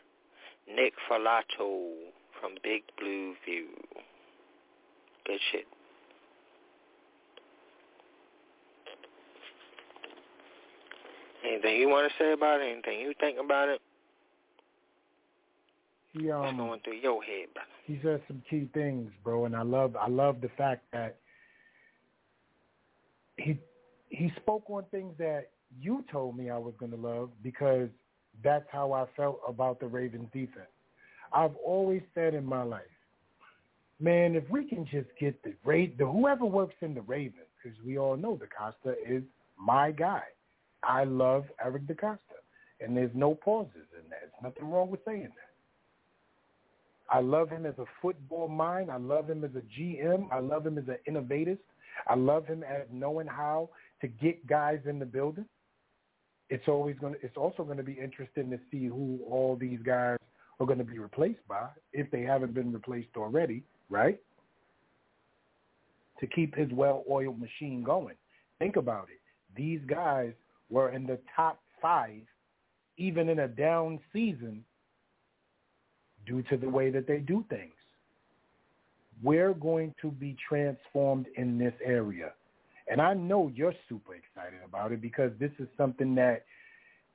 Nick 0.68 0.92
Falato 1.10 1.92
from 2.40 2.54
Big 2.62 2.82
Blue 2.98 3.34
View. 3.44 3.68
Good 5.26 5.40
shit. 5.52 5.66
Anything 11.46 11.76
you 11.76 11.88
want 11.88 12.10
to 12.10 12.22
say 12.22 12.32
about 12.32 12.60
it? 12.60 12.72
Anything 12.72 13.00
you 13.00 13.12
think 13.20 13.38
about 13.42 13.68
it? 13.68 13.80
He 16.12 16.30
um, 16.30 16.40
What's 16.40 16.56
going 16.56 16.80
through 16.80 16.96
your 16.96 17.22
head, 17.22 17.48
brother? 17.52 17.68
He 17.84 18.00
said 18.02 18.22
some 18.28 18.42
key 18.48 18.68
things, 18.72 19.10
bro, 19.22 19.44
and 19.44 19.54
I 19.54 19.62
love 19.62 19.96
I 19.96 20.08
love 20.08 20.40
the 20.40 20.48
fact 20.56 20.84
that 20.92 21.16
he 23.36 23.58
he 24.14 24.32
spoke 24.36 24.64
on 24.68 24.84
things 24.90 25.14
that 25.18 25.50
you 25.80 26.04
told 26.10 26.36
me 26.36 26.50
I 26.50 26.58
was 26.58 26.74
going 26.78 26.92
to 26.92 26.98
love 26.98 27.30
because 27.42 27.88
that's 28.42 28.66
how 28.70 28.92
I 28.92 29.06
felt 29.16 29.40
about 29.46 29.80
the 29.80 29.86
Ravens 29.86 30.28
defense. 30.32 30.68
I've 31.32 31.54
always 31.64 32.02
said 32.14 32.34
in 32.34 32.44
my 32.44 32.62
life, 32.62 32.82
man, 34.00 34.34
if 34.34 34.48
we 34.50 34.64
can 34.64 34.86
just 34.86 35.08
get 35.18 35.42
the 35.42 35.54
rate, 35.64 35.98
the 35.98 36.06
whoever 36.06 36.44
works 36.44 36.74
in 36.80 36.94
the 36.94 37.02
Ravens, 37.02 37.46
because 37.62 37.76
we 37.84 37.98
all 37.98 38.16
know 38.16 38.38
DeCosta 38.38 38.94
is 39.06 39.22
my 39.58 39.90
guy. 39.90 40.22
I 40.82 41.04
love 41.04 41.44
Eric 41.64 41.86
DeCosta, 41.86 42.18
and 42.80 42.96
there's 42.96 43.14
no 43.14 43.34
pauses 43.34 43.72
in 43.74 44.10
that. 44.10 44.20
There's 44.20 44.42
nothing 44.42 44.70
wrong 44.70 44.90
with 44.90 45.00
saying 45.04 45.22
that. 45.22 45.44
I 47.10 47.20
love 47.20 47.50
him 47.50 47.66
as 47.66 47.74
a 47.78 47.84
football 48.00 48.48
mind. 48.48 48.90
I 48.90 48.96
love 48.96 49.28
him 49.28 49.44
as 49.44 49.50
a 49.56 49.80
GM. 49.80 50.26
I 50.32 50.40
love 50.40 50.66
him 50.66 50.78
as 50.78 50.88
an 50.88 50.98
innovator. 51.06 51.56
I 52.06 52.14
love 52.14 52.46
him 52.46 52.62
as 52.62 52.82
knowing 52.92 53.26
how 53.26 53.70
to 54.04 54.08
get 54.08 54.46
guys 54.46 54.80
in 54.84 54.98
the 54.98 55.06
building. 55.06 55.46
It's 56.50 56.68
always 56.68 56.94
going 57.00 57.14
to. 57.14 57.20
It's 57.22 57.38
also 57.38 57.64
going 57.64 57.78
to 57.78 57.82
be 57.82 57.94
interesting 57.94 58.50
to 58.50 58.58
see 58.70 58.86
who 58.86 59.18
all 59.26 59.56
these 59.58 59.78
guys 59.82 60.18
are 60.60 60.66
going 60.66 60.78
to 60.78 60.84
be 60.84 60.98
replaced 60.98 61.40
by, 61.48 61.68
if 61.94 62.10
they 62.10 62.20
haven't 62.20 62.52
been 62.52 62.70
replaced 62.70 63.16
already, 63.16 63.64
right? 63.88 64.20
To 66.20 66.26
keep 66.26 66.54
his 66.54 66.70
well-oiled 66.70 67.40
machine 67.40 67.82
going. 67.82 68.14
Think 68.58 68.76
about 68.76 69.08
it. 69.10 69.20
These 69.56 69.80
guys 69.86 70.32
were 70.68 70.90
in 70.90 71.06
the 71.06 71.18
top 71.34 71.60
five, 71.80 72.20
even 72.98 73.30
in 73.30 73.40
a 73.40 73.48
down 73.48 73.98
season, 74.12 74.64
due 76.26 76.42
to 76.50 76.58
the 76.58 76.68
way 76.68 76.90
that 76.90 77.06
they 77.06 77.18
do 77.18 77.42
things. 77.48 77.72
We're 79.22 79.54
going 79.54 79.94
to 80.02 80.10
be 80.10 80.36
transformed 80.46 81.26
in 81.36 81.58
this 81.58 81.74
area. 81.82 82.32
And 82.88 83.00
I 83.00 83.14
know 83.14 83.50
you're 83.54 83.74
super 83.88 84.14
excited 84.14 84.60
about 84.64 84.92
it 84.92 85.00
because 85.00 85.30
this 85.38 85.50
is 85.58 85.68
something 85.76 86.14
that 86.16 86.44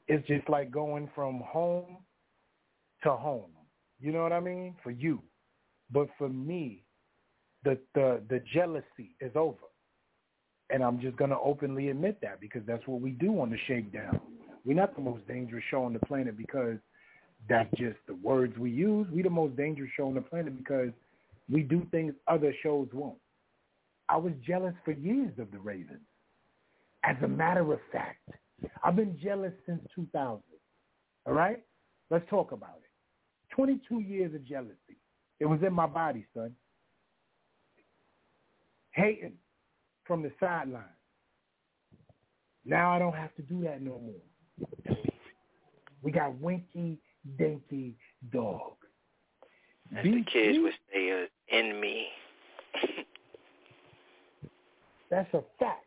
is 0.07 0.21
just 0.27 0.49
like 0.49 0.71
going 0.71 1.09
from 1.13 1.41
home 1.41 1.97
to 3.03 3.11
home. 3.11 3.51
You 3.99 4.11
know 4.11 4.23
what 4.23 4.33
I 4.33 4.39
mean? 4.39 4.75
For 4.83 4.91
you. 4.91 5.21
But 5.91 6.07
for 6.17 6.29
me, 6.29 6.83
the 7.63 7.77
the 7.93 8.21
the 8.29 8.41
jealousy 8.53 9.15
is 9.19 9.31
over. 9.35 9.57
And 10.71 10.83
I'm 10.83 10.99
just 10.99 11.17
going 11.17 11.31
to 11.31 11.39
openly 11.39 11.89
admit 11.89 12.19
that 12.21 12.39
because 12.39 12.61
that's 12.67 12.85
what 12.87 13.01
we 13.01 13.11
do 13.11 13.39
on 13.41 13.49
the 13.49 13.57
Shakedown. 13.67 14.19
We're 14.65 14.75
not 14.75 14.95
the 14.95 15.01
most 15.01 15.27
dangerous 15.27 15.63
show 15.71 15.83
on 15.83 15.93
the 15.93 15.99
planet 15.99 16.37
because 16.37 16.77
that's 17.47 17.71
just 17.71 17.97
the 18.07 18.13
words 18.15 18.55
we 18.57 18.69
use. 18.69 19.07
We're 19.11 19.23
the 19.23 19.31
most 19.31 19.55
dangerous 19.55 19.89
show 19.97 20.07
on 20.07 20.13
the 20.13 20.21
planet 20.21 20.55
because 20.55 20.89
we 21.51 21.61
do 21.61 21.87
things 21.89 22.13
other 22.27 22.53
shows 22.61 22.87
won't. 22.93 23.17
I 24.09 24.17
was 24.17 24.33
jealous 24.45 24.73
for 24.83 24.91
years 24.91 25.31
of 25.37 25.51
the 25.51 25.59
Ravens. 25.59 26.01
As 27.03 27.15
a 27.23 27.27
matter 27.27 27.71
of 27.71 27.79
fact, 27.91 28.27
I've 28.83 28.95
been 28.95 29.17
jealous 29.21 29.53
since 29.65 29.81
2000. 29.95 30.41
All 31.25 31.33
right? 31.33 31.63
Let's 32.09 32.27
talk 32.29 32.51
about 32.51 32.79
it. 32.83 33.55
22 33.55 33.99
years 33.99 34.33
of 34.33 34.43
jealousy. 34.45 34.97
It 35.39 35.45
was 35.45 35.59
in 35.65 35.73
my 35.73 35.85
body, 35.87 36.25
son. 36.33 36.55
Hating 38.91 39.33
from 40.05 40.23
the 40.23 40.31
sideline. 40.39 40.83
Now 42.65 42.91
I 42.91 42.99
don't 42.99 43.15
have 43.15 43.33
to 43.35 43.41
do 43.43 43.63
that 43.63 43.81
no 43.81 43.99
more. 43.99 44.97
We 46.01 46.11
got 46.11 46.37
Winky 46.39 46.99
Dinky 47.37 47.95
Dog. 48.31 48.73
As 49.95 50.03
the 50.03 50.23
kids 50.31 50.57
would 50.61 50.73
say, 50.93 51.11
uh, 51.11 51.57
in 51.57 51.79
me. 51.79 52.07
That's 55.09 55.33
a 55.33 55.41
fact. 55.59 55.85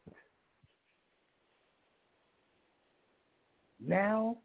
Now, 3.84 4.38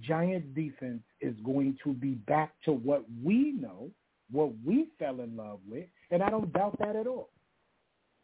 Giants 0.00 0.48
defense 0.54 1.02
is 1.20 1.34
going 1.44 1.76
to 1.84 1.92
be 1.92 2.14
back 2.14 2.52
to 2.64 2.72
what 2.72 3.04
we 3.22 3.52
know, 3.52 3.90
what 4.30 4.52
we 4.64 4.88
fell 4.98 5.20
in 5.20 5.36
love 5.36 5.60
with, 5.68 5.86
and 6.10 6.22
I 6.22 6.30
don't 6.30 6.52
doubt 6.52 6.76
that 6.80 6.96
at 6.96 7.06
all 7.06 7.30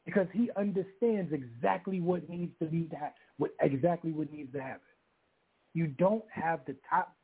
because 0.04 0.26
he 0.32 0.50
understands 0.56 1.32
exactly 1.32 2.00
what 2.00 2.28
needs 2.28 2.52
to 2.60 2.66
be 2.66 2.88
that 2.90 3.14
what 3.38 3.52
exactly 3.60 4.12
what 4.12 4.32
needs 4.32 4.52
to 4.52 4.60
happen. 4.60 4.80
You 5.74 5.86
don't 5.86 6.24
have 6.30 6.60
the 6.66 6.74
top 6.88 7.14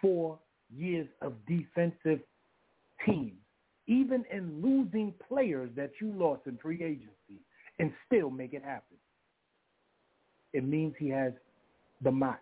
four 0.00 0.38
years 0.74 1.08
of 1.20 1.34
defensive 1.46 2.20
teams, 3.04 3.36
even 3.86 4.24
in 4.32 4.60
losing 4.62 5.14
players 5.28 5.70
that 5.76 5.90
you 6.00 6.12
lost 6.12 6.42
in 6.46 6.58
free 6.58 6.82
agency, 6.82 7.42
and 7.78 7.92
still 8.06 8.30
make 8.30 8.52
it 8.54 8.64
happen. 8.64 8.96
It 10.52 10.64
means 10.64 10.94
he 10.98 11.08
has 11.10 11.32
the 12.02 12.10
mox, 12.10 12.40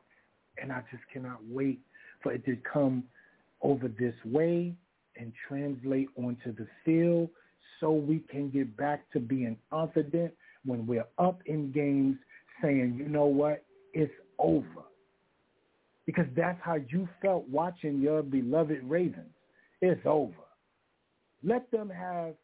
and 0.60 0.72
I 0.72 0.82
just 0.90 1.02
cannot 1.12 1.38
wait 1.48 1.80
for 2.22 2.32
it 2.32 2.44
to 2.46 2.56
come 2.72 3.04
over 3.62 3.88
this 3.88 4.14
way 4.24 4.74
and 5.16 5.32
translate 5.48 6.08
onto 6.16 6.54
the 6.54 6.66
field 6.84 7.28
so 7.80 7.92
we 7.92 8.20
can 8.30 8.50
get 8.50 8.76
back 8.76 9.10
to 9.12 9.20
being 9.20 9.56
confident 9.70 10.32
when 10.64 10.86
we're 10.86 11.06
up 11.18 11.40
in 11.46 11.72
games 11.72 12.16
saying, 12.62 12.96
you 12.98 13.08
know 13.08 13.26
what, 13.26 13.64
it's 13.92 14.12
over. 14.38 14.84
Because 16.06 16.26
that's 16.36 16.58
how 16.62 16.76
you 16.88 17.08
felt 17.20 17.48
watching 17.48 18.00
your 18.00 18.22
beloved 18.22 18.80
Ravens. 18.84 19.32
It's 19.80 20.00
over. 20.04 20.32
Let 21.44 21.70
them 21.70 21.90
have, 21.90 22.34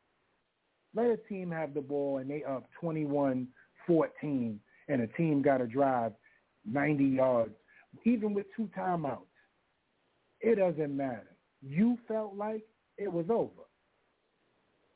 let 0.94 1.06
a 1.06 1.16
team 1.16 1.50
have 1.50 1.74
the 1.74 1.80
ball 1.80 2.18
and 2.18 2.30
they 2.30 2.44
up 2.44 2.68
21-14 2.82 3.46
and 3.92 4.58
a 4.88 5.06
team 5.08 5.42
got 5.42 5.58
to 5.58 5.66
drive 5.66 6.12
90 6.66 7.04
yards, 7.04 7.54
even 8.04 8.34
with 8.34 8.46
two 8.56 8.68
timeouts. 8.76 9.22
It 10.40 10.56
doesn't 10.56 10.96
matter. 10.96 11.36
You 11.62 11.98
felt 12.06 12.34
like 12.34 12.62
it 12.98 13.10
was 13.10 13.26
over 13.30 13.66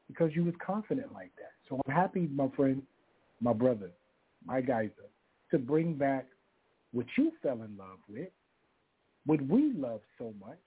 because 0.08 0.30
you 0.34 0.44
was 0.44 0.54
confident 0.64 1.12
like 1.12 1.32
that. 1.36 1.52
So 1.68 1.80
I'm 1.86 1.94
happy, 1.94 2.28
my 2.32 2.48
friend, 2.54 2.82
my 3.40 3.52
brother, 3.52 3.90
my 4.44 4.60
guys, 4.60 4.90
to 5.50 5.58
bring 5.58 5.94
back 5.94 6.26
what 6.92 7.06
you 7.16 7.32
fell 7.42 7.62
in 7.62 7.76
love 7.76 7.98
with, 8.08 8.28
what 9.26 9.40
we 9.42 9.72
love 9.72 10.00
so 10.18 10.34
much, 10.40 10.58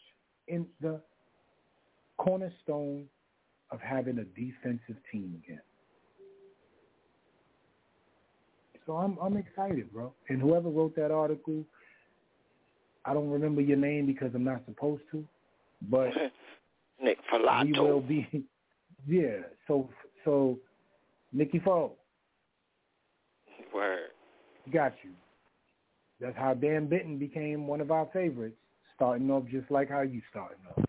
in 0.47 0.65
the 0.81 0.99
cornerstone 2.17 3.05
of 3.71 3.79
having 3.81 4.19
a 4.19 4.23
defensive 4.23 5.01
team 5.11 5.41
again. 5.43 5.61
So 8.85 8.93
I'm 8.93 9.17
I'm 9.21 9.35
excited, 9.35 9.91
bro. 9.91 10.13
And 10.29 10.41
whoever 10.41 10.69
wrote 10.69 10.95
that 10.95 11.11
article, 11.11 11.65
I 13.05 13.13
don't 13.13 13.29
remember 13.29 13.61
your 13.61 13.77
name 13.77 14.05
because 14.05 14.31
I'm 14.33 14.45
not 14.45 14.61
supposed 14.65 15.03
to, 15.11 15.25
but 15.89 16.09
Nick 17.01 17.19
Falato. 17.31 17.65
We 17.65 17.79
will 17.79 18.01
be 18.01 18.27
yeah. 19.07 19.39
So 19.67 19.89
so 20.23 20.57
Nikki 21.33 21.59
Foe. 21.59 21.93
Word. 23.73 24.09
Got 24.71 24.93
you. 25.03 25.11
That's 26.19 26.37
how 26.37 26.53
Dan 26.53 26.87
Benton 26.87 27.19
became 27.19 27.67
one 27.67 27.81
of 27.81 27.91
our 27.91 28.07
favorites, 28.11 28.57
starting 28.95 29.29
off 29.29 29.43
just 29.51 29.69
like 29.69 29.89
how 29.89 30.01
you 30.01 30.21
starting 30.29 30.57
off. 30.69 30.83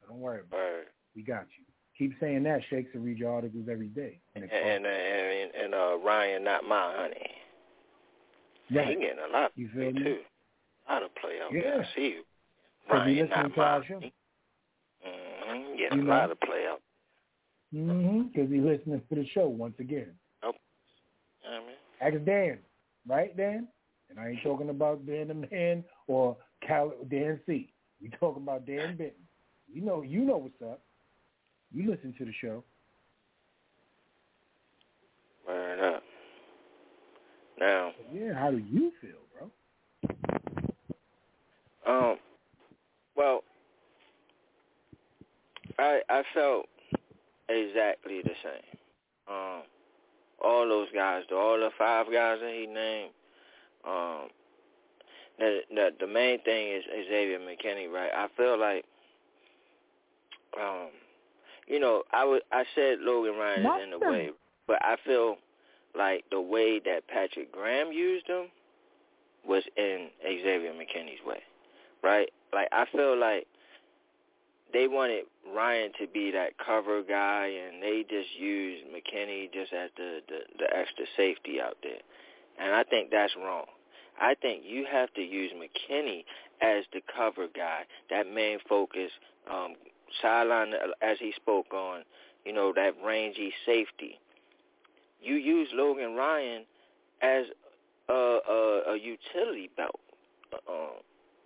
So 0.00 0.08
don't 0.08 0.20
worry 0.20 0.40
about 0.40 0.58
Word. 0.58 0.80
it. 0.82 0.88
We 1.14 1.22
got 1.22 1.46
you. 1.56 1.64
Keep 1.98 2.12
saying 2.20 2.42
that. 2.44 2.60
Shakes 2.68 2.90
and 2.94 3.04
read 3.04 3.18
your 3.18 3.32
articles 3.32 3.66
every 3.70 3.88
day. 3.88 4.18
And 4.34 4.44
and 4.44 4.86
and, 4.86 5.50
and 5.64 5.74
uh, 5.74 5.96
Ryan, 6.04 6.44
not 6.44 6.64
my 6.64 6.92
honey. 6.96 7.30
Right. 8.70 8.88
He 8.88 8.94
getting 8.96 9.18
a 9.28 9.32
lot 9.32 9.52
you 9.54 9.68
feel 9.74 9.92
me 9.92 10.02
too. 10.02 10.18
A 10.88 10.92
lot 10.92 11.02
of 11.04 11.14
play 11.16 11.38
out 11.44 11.52
Yeah. 11.52 11.60
there. 11.62 11.80
I 11.82 11.94
see 11.96 12.02
you. 12.08 12.22
Ryan, 12.90 13.28
not 13.30 13.56
my 13.56 13.80
honey. 13.80 14.12
Mm-hmm. 15.06 15.76
Getting 15.78 15.98
You 15.98 16.04
a 16.04 16.06
know? 16.06 16.10
lot 16.10 16.30
of 16.30 16.40
play 16.40 16.64
out. 16.68 16.82
Mm-hmm. 17.74 18.22
Because 18.28 18.50
he 18.50 18.60
listening 18.60 19.00
to 19.08 19.14
the 19.14 19.26
show 19.28 19.48
once 19.48 19.74
again. 19.78 20.12
I 20.42 20.48
mean, 21.60 21.76
Ask 22.16 22.24
Dan, 22.24 22.58
right, 23.08 23.36
Dan? 23.36 23.68
And 24.10 24.18
I 24.18 24.30
ain't 24.30 24.42
talking 24.42 24.68
about 24.70 25.06
Dan 25.06 25.28
the 25.28 25.34
Man 25.34 25.84
or 26.08 26.36
Cal 26.66 26.92
Dan 27.10 27.40
C. 27.46 27.72
We 28.02 28.08
talking 28.20 28.42
about 28.42 28.66
Dan 28.66 28.96
Benton. 28.96 29.12
You 29.72 29.82
know, 29.82 30.02
you 30.02 30.20
know 30.24 30.36
what's 30.38 30.60
up. 30.62 30.80
You 31.72 31.90
listen 31.90 32.14
to 32.18 32.24
the 32.24 32.32
show. 32.40 32.64
word 35.46 35.80
up. 35.94 36.02
Now, 37.58 37.92
Yeah, 38.12 38.34
how 38.34 38.50
do 38.50 38.58
you 38.58 38.92
feel, 39.00 39.10
bro? 39.38 39.50
Um, 41.86 42.16
well, 43.16 43.42
I 45.78 46.00
I 46.08 46.22
felt 46.34 46.66
exactly 47.48 48.22
the 48.22 48.34
same. 48.42 48.78
Um, 49.28 49.62
all 50.44 50.68
those 50.68 50.88
guys, 50.94 51.22
the 51.30 51.36
all 51.36 51.58
the 51.58 51.70
five 51.78 52.06
guys 52.12 52.38
that 52.40 52.52
he 52.54 52.66
named. 52.66 53.10
Um, 53.86 54.28
the 55.38 55.60
the, 55.74 55.90
the 56.00 56.06
main 56.06 56.40
thing 56.42 56.72
is 56.74 56.84
Xavier 57.08 57.38
McKinney, 57.38 57.90
right? 57.90 58.10
I 58.14 58.26
feel 58.36 58.58
like, 58.58 58.84
um, 60.60 60.88
you 61.66 61.80
know, 61.80 62.02
I 62.12 62.24
would 62.24 62.42
I 62.52 62.64
said 62.74 62.98
Logan 63.00 63.36
Ryan 63.38 63.62
is 63.78 63.84
in 63.84 63.90
the 63.90 63.98
way, 64.10 64.30
but 64.66 64.78
I 64.82 64.96
feel 65.04 65.36
like 65.96 66.24
the 66.30 66.40
way 66.40 66.78
that 66.80 67.06
Patrick 67.08 67.50
Graham 67.52 67.92
used 67.92 68.26
him 68.26 68.46
was 69.46 69.62
in 69.76 70.08
Xavier 70.22 70.72
McKinney's 70.72 71.24
way, 71.24 71.40
right? 72.02 72.28
Like 72.52 72.68
I 72.72 72.84
feel 72.92 73.16
like 73.18 73.46
they 74.72 74.88
wanted 74.88 75.24
Ryan 75.54 75.92
to 76.00 76.06
be 76.08 76.30
that 76.32 76.58
cover 76.58 77.02
guy, 77.02 77.46
and 77.46 77.82
they 77.82 78.04
just 78.08 78.28
used 78.38 78.84
McKinney 78.86 79.52
just 79.52 79.72
as 79.72 79.90
the 79.96 80.20
the, 80.28 80.38
the 80.58 80.76
extra 80.76 81.04
safety 81.16 81.60
out 81.60 81.76
there. 81.82 82.00
and 82.58 82.74
I 82.74 82.82
think 82.84 83.10
that's 83.10 83.34
wrong. 83.36 83.66
I 84.20 84.34
think 84.34 84.62
you 84.64 84.86
have 84.90 85.12
to 85.14 85.20
use 85.20 85.52
McKinney 85.52 86.24
as 86.62 86.84
the 86.92 87.00
cover 87.14 87.46
guy, 87.54 87.82
that 88.10 88.26
main 88.32 88.58
focus, 88.68 89.10
um, 89.50 89.74
sideline 90.22 90.72
as 91.02 91.18
he 91.18 91.32
spoke 91.36 91.72
on, 91.72 92.02
you 92.44 92.52
know, 92.52 92.72
that 92.74 92.94
rangy 93.04 93.52
safety. 93.64 94.18
You 95.20 95.34
use 95.34 95.68
Logan 95.72 96.14
Ryan 96.14 96.64
as 97.22 97.46
a, 98.08 98.12
a, 98.12 98.82
a 98.88 98.96
utility 98.96 99.70
belt. 99.76 100.00
Uh, 100.52 101.00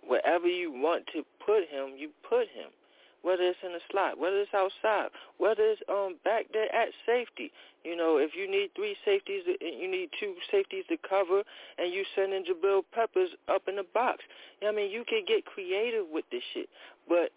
wherever 0.05 0.47
you 0.47 0.71
want 0.71 1.05
to 1.13 1.23
put 1.45 1.67
him, 1.69 1.95
you 1.97 2.09
put 2.27 2.47
him. 2.49 2.69
Whether 3.23 3.43
it's 3.43 3.59
in 3.63 3.73
the 3.73 3.79
slot, 3.91 4.17
whether 4.17 4.37
it's 4.41 4.53
outside, 4.53 5.09
whether 5.37 5.61
it's 5.61 5.81
um 5.87 6.15
back 6.23 6.47
there 6.53 6.73
at 6.73 6.89
safety. 7.05 7.51
You 7.83 7.95
know, 7.95 8.17
if 8.17 8.31
you 8.35 8.49
need 8.49 8.71
three 8.75 8.95
safeties, 9.05 9.43
you 9.45 9.89
need 9.89 10.09
two 10.19 10.33
safeties 10.49 10.85
to 10.89 10.97
cover, 11.07 11.43
and 11.77 11.93
you 11.93 12.03
send 12.15 12.33
in 12.33 12.43
Jabril 12.43 12.81
Peppers 12.91 13.29
up 13.47 13.67
in 13.67 13.75
the 13.75 13.85
box. 13.93 14.23
I 14.67 14.71
mean, 14.71 14.89
you 14.89 15.03
can 15.07 15.21
get 15.27 15.45
creative 15.45 16.05
with 16.11 16.25
this 16.31 16.41
shit, 16.51 16.67
but 17.07 17.29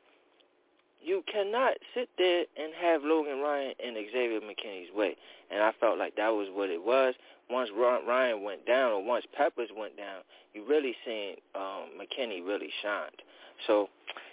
you 1.04 1.22
cannot 1.30 1.74
sit 1.94 2.08
there 2.18 2.44
and 2.56 2.72
have 2.80 3.02
Logan 3.04 3.40
Ryan 3.40 3.74
and 3.84 3.96
Xavier 4.12 4.40
McKinney's 4.40 4.94
way. 4.94 5.16
And 5.50 5.62
I 5.62 5.72
felt 5.78 5.98
like 5.98 6.16
that 6.16 6.30
was 6.30 6.48
what 6.52 6.70
it 6.70 6.82
was. 6.82 7.14
Once 7.50 7.70
Ryan 7.76 8.42
went 8.42 8.66
down, 8.66 8.92
or 8.92 9.04
once 9.04 9.24
Peppers 9.36 9.68
went 9.76 9.96
down, 9.96 10.22
you 10.54 10.64
really 10.66 10.94
seen 11.04 11.34
um, 11.54 11.92
McKinney 12.00 12.44
really 12.44 12.70
shined. 12.82 13.20
So, 13.66 13.88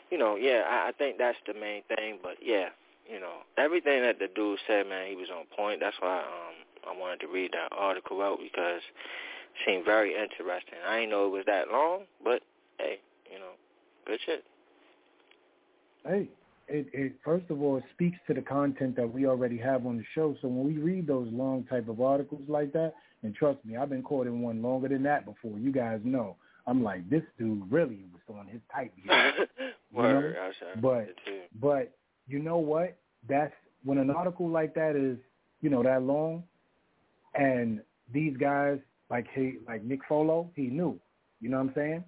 you 0.10 0.18
know, 0.18 0.36
yeah, 0.36 0.64
I, 0.68 0.90
I 0.90 0.92
think 0.98 1.18
that's 1.18 1.38
the 1.46 1.54
main 1.54 1.84
thing. 1.96 2.20
But 2.24 2.38
yeah, 2.42 2.70
you 3.12 3.20
know, 3.20 3.44
everything 3.58 4.02
that 4.04 4.20
the 4.20 4.28
dude 4.34 4.60
said, 4.66 4.88
man, 4.88 5.10
he 5.10 5.16
was 5.16 5.28
on 5.30 5.46
point. 5.56 5.82
That's 5.82 5.98
why 6.00 6.20
um, 6.20 6.96
I 6.96 6.98
wanted 6.98 7.20
to 7.22 7.28
read 7.28 7.52
that 7.52 7.76
article 7.78 8.22
out 8.22 8.40
because 8.42 8.80
it 8.80 9.66
seemed 9.66 9.86
very 9.86 10.12
interesting. 10.12 10.80
I 10.88 11.00
didn't 11.00 11.12
know 11.12 11.26
it 11.26 11.32
was 11.32 11.46
that 11.48 11.70
long, 11.70 12.04
but 12.24 12.42
hey, 12.80 13.00
you 13.32 13.40
know, 13.40 13.52
good 14.06 14.20
shit. 14.26 14.44
Hey, 16.08 16.30
it, 16.72 16.88
it 16.94 17.14
first 17.24 17.46
of 17.50 17.62
all 17.62 17.78
it 17.78 17.84
speaks 17.94 18.18
to 18.28 18.34
the 18.34 18.42
content 18.42 18.96
that 18.96 19.12
we 19.12 19.26
already 19.26 19.58
have 19.58 19.86
on 19.86 19.98
the 19.98 20.04
show. 20.16 20.36
So 20.42 20.48
when 20.48 20.66
we 20.66 20.82
read 20.82 21.08
those 21.08 21.28
long 21.32 21.66
type 21.66 21.88
of 21.88 22.02
articles 22.02 22.42
like 22.48 22.74
that, 22.74 22.94
and 23.24 23.36
trust 23.36 23.64
me, 23.66 23.78
I've 23.78 23.90
been 23.90 24.04
caught 24.04 24.28
in 24.28 24.42
one 24.42 24.62
longer 24.62 24.88
than 24.88 25.04
that 25.04 25.26
before. 25.26 25.60
You 25.60 25.72
guys 25.72 26.00
know. 26.04 26.36
I'm 26.68 26.84
like, 26.84 27.10
this 27.10 27.24
dude 27.40 27.72
really 27.72 28.06
was 28.14 28.38
on 28.38 28.48
his 28.48 28.62
type 28.74 28.94
here. 29.04 29.48
Word, 29.92 30.36
but 30.82 31.10
but 31.60 31.92
you 32.28 32.40
know 32.40 32.58
what? 32.58 32.98
That's 33.28 33.54
when 33.84 33.98
an 33.98 34.10
article 34.10 34.50
like 34.50 34.74
that 34.76 34.96
is, 34.96 35.18
you 35.62 35.70
know, 35.70 35.84
that 35.84 36.04
long, 36.04 36.44
and 37.36 37.82
these 38.14 38.38
guys 38.38 38.80
like 39.10 39.28
he 39.34 39.58
like 39.68 39.84
Nick 39.84 40.00
Folo, 40.08 40.50
he 40.56 40.64
knew. 40.64 41.00
You 41.42 41.50
know 41.50 41.58
what 41.58 41.70
I'm 41.70 41.74
saying? 41.76 42.04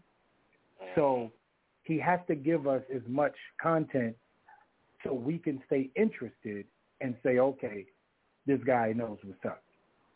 So 0.96 1.32
he 1.84 2.00
has 2.00 2.20
to 2.28 2.36
give 2.36 2.68
us 2.68 2.82
as 2.94 3.02
much 3.08 3.34
content 3.62 4.16
so 5.04 5.14
we 5.14 5.38
can 5.38 5.62
stay 5.68 5.90
interested 5.96 6.66
and 7.02 7.16
say, 7.24 7.40
okay, 7.40 7.86
this 8.46 8.60
guy 8.66 8.94
knows 8.94 9.18
what's 9.24 9.46
up. 9.46 9.64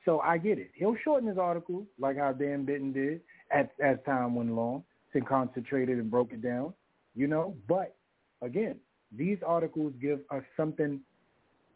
So 0.06 0.20
I 0.20 0.38
get 0.38 0.58
it. 0.58 0.72
He'll 0.76 0.96
shorten 1.04 1.28
his 1.28 1.38
article 1.38 1.86
like 2.00 2.18
how 2.18 2.32
Dan 2.32 2.66
Bitten 2.66 2.94
did 2.94 3.22
as, 3.52 3.66
as 3.84 3.98
time 4.06 4.36
went 4.36 4.50
along 4.50 4.84
and 5.14 5.28
concentrated 5.28 5.98
and 5.98 6.12
broke 6.12 6.32
it 6.32 6.42
down, 6.44 6.74
you 7.16 7.28
know. 7.28 7.56
But 7.68 7.96
again, 8.42 8.76
these 9.16 9.38
articles 9.46 9.94
give 10.00 10.20
us 10.30 10.44
something 10.56 11.02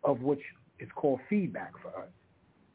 of 0.03 0.21
which 0.21 0.41
is 0.79 0.89
called 0.95 1.19
feedback 1.29 1.71
for 1.81 1.89
us 1.89 2.09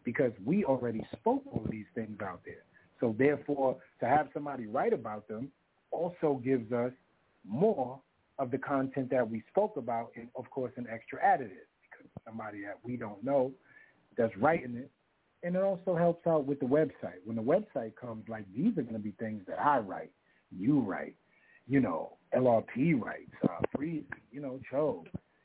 because 0.05 0.33
we 0.45 0.65
already 0.65 1.07
spoke 1.13 1.43
all 1.47 1.65
these 1.71 1.87
things 1.95 2.19
out 2.21 2.41
there. 2.45 2.65
So 3.01 3.15
therefore, 3.19 3.77
to 4.01 4.07
have 4.07 4.29
somebody 4.35 4.67
write 4.67 4.93
about 4.93 5.29
them 5.29 5.51
also 5.91 6.41
gives 6.45 6.73
us 6.73 6.93
more 7.47 8.01
of 8.39 8.51
the 8.51 8.59
content 8.59 9.11
that 9.11 9.29
we 9.29 9.43
spoke 9.51 9.77
about, 9.77 10.11
and 10.17 10.29
of 10.37 10.49
course, 10.51 10.73
an 10.77 10.87
extra 10.93 11.19
additive 11.21 11.67
because 11.83 12.11
somebody 12.25 12.63
that 12.63 12.79
we 12.83 12.97
don't 12.97 13.23
know 13.25 13.53
that's 14.17 14.37
writing 14.37 14.77
it, 14.77 14.91
and 15.43 15.57
it 15.57 15.63
also 15.63 15.97
helps 15.97 16.27
out 16.27 16.47
with 16.47 16.61
the 16.61 16.67
website. 16.67 17.21
When 17.25 17.37
the 17.37 17.43
website 17.43 17.95
comes, 18.01 18.25
like 18.29 18.45
these 18.55 18.77
are 18.79 18.83
going 18.83 18.95
to 18.95 18.99
be 18.99 19.13
things 19.19 19.43
that 19.47 19.61
I 19.61 19.79
write, 19.79 20.11
you 20.51 20.81
write, 20.81 21.15
you 21.67 21.81
know, 21.81 22.17
LRP 22.35 23.01
writes, 23.01 23.33
uh, 23.49 23.81
you 23.81 24.41
know, 24.41 24.61
Cho, 24.71 25.05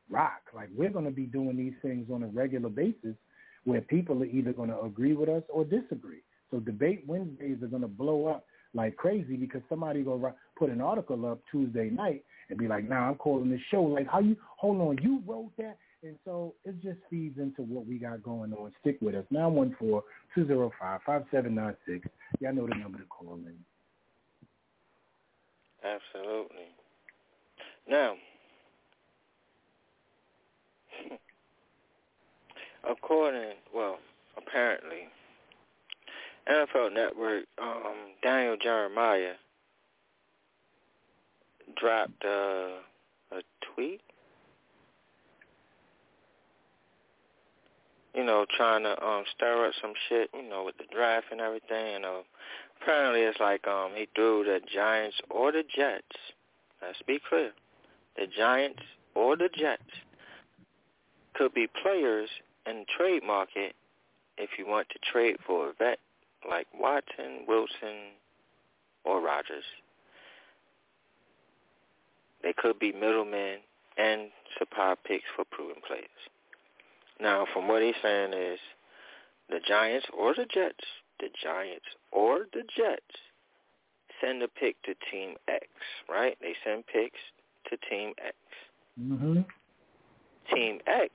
Rock. 0.10 0.42
Like 0.54 0.70
we're 0.76 0.90
going 0.90 1.06
to 1.06 1.12
be 1.12 1.26
doing 1.26 1.58
these 1.58 1.74
things 1.82 2.08
on 2.12 2.24
a 2.24 2.28
regular 2.28 2.70
basis 2.70 3.16
where 3.64 3.82
people 3.82 4.22
are 4.22 4.26
either 4.26 4.54
going 4.54 4.70
to 4.70 4.82
agree 4.82 5.14
with 5.14 5.30
us 5.30 5.44
or 5.50 5.64
disagree. 5.64 6.22
So 6.50 6.60
debate 6.60 7.04
Wednesdays 7.08 7.62
are 7.64 7.68
going 7.68 7.84
to 7.84 7.88
blow 7.88 8.28
up 8.28 8.46
like 8.74 8.96
crazy 8.96 9.36
because 9.36 9.62
somebody 9.70 10.02
go 10.02 10.34
put 10.58 10.70
an 10.70 10.82
article 10.82 11.26
up 11.26 11.40
Tuesday 11.52 11.90
night 11.90 12.24
and 12.52 12.60
be 12.60 12.68
like, 12.68 12.88
"Nah, 12.88 13.10
I'm 13.10 13.16
calling 13.16 13.50
this 13.50 13.62
show." 13.72 13.82
Like, 13.82 14.08
how 14.08 14.20
you? 14.20 14.38
Hold 14.58 14.82
on, 14.82 15.00
you 15.02 15.24
wrote 15.26 15.52
that, 15.58 15.78
and 16.04 16.16
so 16.24 16.54
it 16.66 16.80
just 16.84 17.00
feeds 17.10 17.40
into 17.40 17.64
what 17.64 17.88
we 17.88 17.98
got 17.98 18.22
going 18.22 18.54
on. 18.54 18.72
Stick 18.82 18.98
with 19.02 19.16
us. 19.16 19.26
Nine 19.32 19.54
one 19.54 19.76
four 19.80 20.04
two 20.36 20.46
zero 20.46 20.72
five 20.80 21.02
five 21.06 21.24
seven 21.32 21.56
nine 21.56 21.76
six. 21.88 22.08
Y'all 22.40 22.54
know 22.54 22.68
the 22.68 22.76
number 22.76 23.00
to 23.00 23.06
call 23.06 23.36
in. 23.36 23.56
Absolutely. 25.84 26.68
Now, 27.90 28.14
according, 32.90 33.54
well, 33.74 33.98
apparently, 34.38 35.08
NFL 36.48 36.94
Network, 36.94 37.46
um, 37.60 37.96
Daniel 38.22 38.58
Jeremiah 38.62 39.34
dropped 41.80 42.24
uh, 42.26 42.80
a 43.32 43.42
tweet. 43.74 44.02
You 48.14 48.26
know, 48.26 48.46
trying 48.58 48.84
to 48.84 49.02
um 49.04 49.24
stir 49.34 49.68
up 49.68 49.74
some 49.82 49.94
shit, 50.10 50.30
you 50.34 50.50
know, 50.50 50.64
with 50.66 50.78
the 50.78 50.84
draft 50.94 51.28
and 51.32 51.40
everything. 51.40 51.94
You 51.94 52.00
know, 52.00 52.22
apparently 52.82 53.22
it's 53.22 53.40
like 53.40 53.66
um 53.68 53.92
he 53.96 54.08
threw 54.16 54.44
the 54.44 54.60
Giants 54.74 55.18
or 55.30 55.52
the 55.52 55.64
Jets. 55.64 56.04
Let's 56.82 57.02
be 57.08 57.20
clear, 57.30 57.52
the 58.18 58.28
Giants 58.28 58.82
or 59.16 59.38
the 59.38 59.50
Jets 59.56 59.84
could 61.36 61.54
be 61.54 61.68
players 61.82 62.30
in 62.66 62.80
the 62.80 62.86
trade 62.98 63.24
market 63.24 63.76
if 64.38 64.50
you 64.58 64.68
want 64.68 64.90
to 64.90 65.00
trade 65.12 65.38
for 65.46 65.70
a 65.70 65.74
vet 65.74 66.00
like 66.50 66.68
Watson, 66.78 67.46
Wilson, 67.48 68.16
or 69.04 69.22
Rodgers. 69.22 69.64
They 72.44 72.54
could 72.58 72.80
be 72.80 72.92
middlemen 72.92 73.60
and 73.98 74.30
supply 74.58 74.96
picks 75.06 75.26
for 75.36 75.46
proven 75.46 75.82
players. 75.86 76.06
Now, 77.20 77.46
from 77.54 77.68
what 77.68 77.84
he's 77.84 77.96
saying 78.02 78.34
is 78.34 78.60
the 79.50 79.60
Giants 79.68 80.08
or 80.18 80.34
the 80.34 80.46
Jets, 80.52 80.86
the 81.20 81.30
Giants 81.44 81.86
or 82.12 82.48
the 82.54 82.64
Jets 82.76 83.02
send 84.20 84.42
a 84.42 84.48
pick 84.48 84.82
to 84.84 84.94
Team 85.12 85.36
X, 85.48 85.68
right? 86.10 86.38
They 86.42 86.56
send 86.64 86.86
picks 86.88 87.20
to 87.70 87.78
Team 87.90 88.14
X. 88.26 88.36
Mm-hmm. 89.00 89.42
Team 90.54 90.80
X 90.88 91.14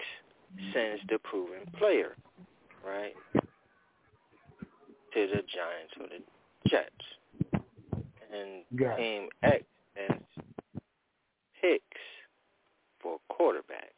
sends 0.73 1.03
the 1.09 1.19
proven 1.19 1.67
player, 1.79 2.17
right, 2.87 3.15
to 5.15 5.27
the 5.27 5.43
Giants 5.43 5.93
or 6.01 6.07
the 6.07 6.69
Jets. 6.69 7.65
And 8.33 8.63
Got 8.77 8.97
Team 8.97 9.29
X 9.43 9.65
sends 9.95 10.23
for 13.07 13.19
quarterback. 13.37 13.93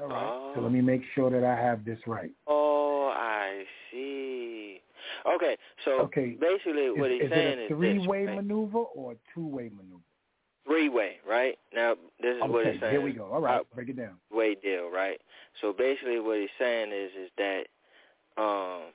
All 0.00 0.08
right. 0.08 0.26
Oh. 0.26 0.52
So 0.54 0.60
let 0.60 0.72
me 0.72 0.80
make 0.80 1.02
sure 1.14 1.30
that 1.30 1.44
I 1.44 1.54
have 1.56 1.84
this 1.84 1.98
right. 2.06 2.30
Oh, 2.46 3.10
I 3.14 3.64
see. 3.90 4.80
Okay, 5.26 5.56
so 5.84 6.00
Okay. 6.02 6.36
basically 6.40 6.90
what 6.90 7.10
is, 7.10 7.20
he's 7.20 7.26
is 7.26 7.30
saying 7.30 7.58
it 7.58 7.58
a 7.58 7.62
is 7.62 7.68
three-way 7.68 8.26
this, 8.26 8.36
maneuver 8.36 8.78
or 8.78 9.12
a 9.12 9.16
two-way 9.34 9.70
maneuver? 9.74 10.00
three-way, 10.66 11.16
right? 11.28 11.58
Now 11.74 11.94
this 12.20 12.36
is 12.36 12.42
what 12.42 12.66
he's 12.66 12.80
saying. 12.80 12.92
here 12.92 13.00
we 13.00 13.12
go. 13.12 13.30
All 13.32 13.40
right, 13.40 13.60
Uh, 13.60 13.64
break 13.74 13.88
it 13.88 13.96
down. 13.96 14.16
way 14.30 14.54
deal, 14.54 14.90
right? 14.90 15.20
So 15.60 15.72
basically, 15.72 16.20
what 16.20 16.40
he's 16.40 16.48
saying 16.58 16.90
is 16.92 17.10
is 17.18 17.30
that 17.38 17.66
um 18.36 18.92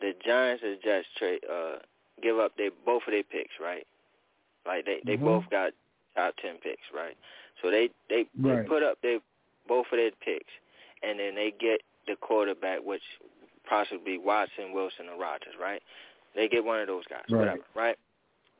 the 0.00 0.12
Giants 0.24 0.62
and 0.64 0.78
Jets 0.82 1.06
trade 1.18 1.40
uh 1.50 1.76
give 2.22 2.38
up 2.38 2.52
they 2.58 2.70
both 2.84 3.02
of 3.06 3.12
their 3.12 3.22
picks, 3.22 3.54
right? 3.60 3.86
Like 4.66 4.84
they 4.84 5.00
they 5.06 5.16
Mhm. 5.16 5.24
both 5.24 5.44
got 5.50 5.72
top 6.16 6.34
ten 6.40 6.56
picks, 6.62 6.82
right? 6.94 7.16
So 7.62 7.70
they 7.70 7.90
they, 8.08 8.26
they 8.42 8.50
put 8.68 8.82
up 8.82 8.98
their 9.02 9.18
both 9.68 9.86
of 9.92 9.98
their 9.98 10.10
picks, 10.24 10.52
and 11.02 11.18
then 11.18 11.34
they 11.34 11.52
get 11.58 11.80
the 12.06 12.16
quarterback, 12.16 12.80
which 12.84 13.02
possibly 13.68 14.18
Watson, 14.18 14.72
Wilson, 14.72 15.06
or 15.12 15.18
Rodgers, 15.20 15.54
right? 15.60 15.82
They 16.34 16.48
get 16.48 16.64
one 16.64 16.80
of 16.80 16.86
those 16.88 17.04
guys, 17.08 17.22
Right. 17.30 17.38
whatever, 17.38 17.62
right? 17.74 17.96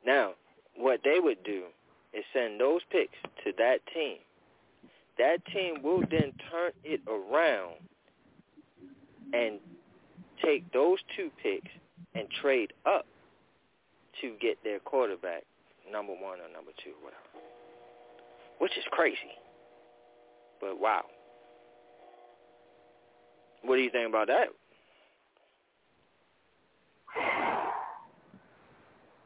Now, 0.06 0.32
what 0.76 1.00
they 1.04 1.18
would 1.20 1.42
do 1.44 1.64
is 2.12 2.24
send 2.32 2.60
those 2.60 2.82
picks 2.90 3.16
to 3.44 3.52
that 3.58 3.78
team. 3.92 4.18
That 5.18 5.44
team 5.46 5.82
will 5.82 6.02
then 6.10 6.32
turn 6.50 6.72
it 6.84 7.00
around 7.08 7.74
and 9.32 9.58
take 10.44 10.70
those 10.72 10.98
two 11.16 11.30
picks 11.42 11.70
and 12.14 12.28
trade 12.30 12.72
up 12.86 13.06
to 14.20 14.34
get 14.40 14.62
their 14.64 14.78
quarterback, 14.80 15.44
number 15.90 16.12
one 16.12 16.38
or 16.40 16.50
number 16.52 16.72
two, 16.84 16.92
whatever. 17.02 17.22
Which 18.58 18.72
is 18.76 18.84
crazy. 18.90 19.16
But 20.60 20.78
wow. 20.78 21.02
What 23.62 23.76
do 23.76 23.82
you 23.82 23.90
think 23.90 24.08
about 24.08 24.28
that? 24.28 24.48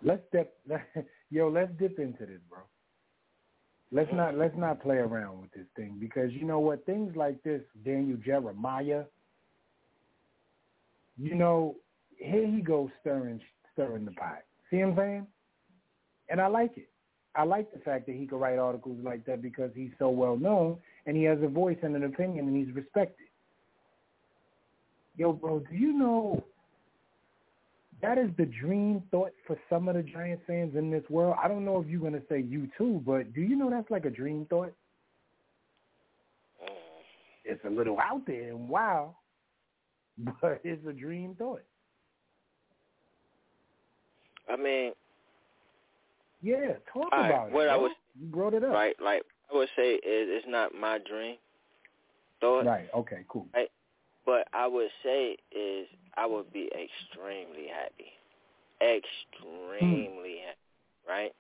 Let's 0.03 0.23
dip, 0.31 0.55
yo. 1.31 1.49
Let's 1.49 1.73
dip 1.79 1.99
into 1.99 2.27
this, 2.27 2.41
bro. 2.49 2.61
Let's 3.93 4.13
not 4.13 4.37
let's 4.37 4.57
not 4.57 4.83
play 4.83 4.97
around 4.97 5.41
with 5.41 5.53
this 5.53 5.67
thing 5.75 5.97
because 5.99 6.33
you 6.33 6.45
know 6.45 6.59
what? 6.59 6.85
Things 6.87 7.17
like 7.17 7.43
this, 7.43 7.63
Daniel 7.85 8.19
Jeremiah. 8.25 9.05
You 11.19 11.35
know, 11.35 11.77
here 12.19 12.47
he 12.47 12.61
goes 12.61 12.91
stirring 13.01 13.41
stirring 13.73 14.05
the 14.05 14.13
pot. 14.13 14.43
See 14.71 14.79
what 14.79 14.91
I'm 14.91 14.97
saying? 14.97 15.27
And 16.29 16.41
I 16.41 16.47
like 16.47 16.77
it. 16.77 16.89
I 17.35 17.45
like 17.45 17.73
the 17.73 17.79
fact 17.81 18.07
that 18.07 18.15
he 18.15 18.27
could 18.27 18.41
write 18.41 18.59
articles 18.59 18.99
like 19.03 19.25
that 19.27 19.43
because 19.43 19.71
he's 19.75 19.91
so 19.99 20.09
well 20.09 20.37
known 20.37 20.79
and 21.05 21.17
he 21.17 21.25
has 21.25 21.39
a 21.43 21.49
voice 21.49 21.77
and 21.83 21.95
an 21.95 22.05
opinion 22.05 22.49
and 22.49 22.57
he's 22.57 22.75
respected. 22.75 23.27
Yo, 25.17 25.33
bro, 25.33 25.61
do 25.61 25.75
you 25.77 25.93
know 25.93 26.45
that 28.03 28.19
is 28.19 28.31
the 28.37 28.47
dream 28.47 29.03
thought 29.11 29.33
for 29.47 29.59
some 29.71 29.89
of 29.89 29.97
the 29.97 30.03
Giants 30.03 30.45
fans 30.47 30.77
in 30.77 30.91
this 30.91 31.05
world? 31.11 31.37
I 31.43 31.49
don't 31.49 31.65
know 31.65 31.81
if 31.81 31.89
you're 31.89 32.01
going 32.01 32.13
to 32.13 32.23
say 32.29 32.41
you 32.41 32.69
too, 32.77 33.03
but 33.07 33.33
do 33.35 33.41
you 33.41 33.57
know 33.57 33.71
that's 33.71 33.91
like 33.91 34.05
a 34.05 34.11
dream 34.11 34.47
thought? 34.49 34.73
Mm. 36.63 36.69
It's 37.45 37.65
a 37.65 37.71
little 37.71 37.99
out 38.01 38.27
there 38.27 38.51
and 38.51 38.69
wow, 38.69 39.15
but 40.19 40.61
it's 40.65 40.87
a 40.87 40.93
dream 40.93 41.35
thought. 41.39 41.63
I 44.49 44.57
mean, 44.57 44.93
yeah, 46.43 46.75
talk 46.93 47.09
all 47.13 47.21
right, 47.21 47.31
about 47.31 47.53
what 47.53 47.67
it. 47.67 47.71
I 47.71 47.75
bro. 47.75 47.83
was 47.83 47.93
you 48.21 48.27
brought 48.27 48.55
it 48.55 48.65
up. 48.65 48.73
right, 48.73 48.97
like 49.03 49.23
I 49.53 49.57
would 49.57 49.69
say, 49.77 49.95
is 49.95 50.01
it's 50.03 50.47
not 50.49 50.75
my 50.75 50.99
dream 50.99 51.37
thought. 52.41 52.67
Right. 52.67 52.89
Okay. 52.95 53.25
Cool. 53.29 53.47
Right. 53.55 53.71
But 54.25 54.49
I 54.53 54.67
would 54.67 54.91
say 55.05 55.37
is 55.53 55.87
I 56.17 56.27
would 56.27 56.53
be 56.53 56.67
extremely 56.67 57.69
happy, 57.73 58.13
hmm. 58.81 58.87
extremely 58.87 60.39
happy, 60.45 61.09
right? 61.09 61.33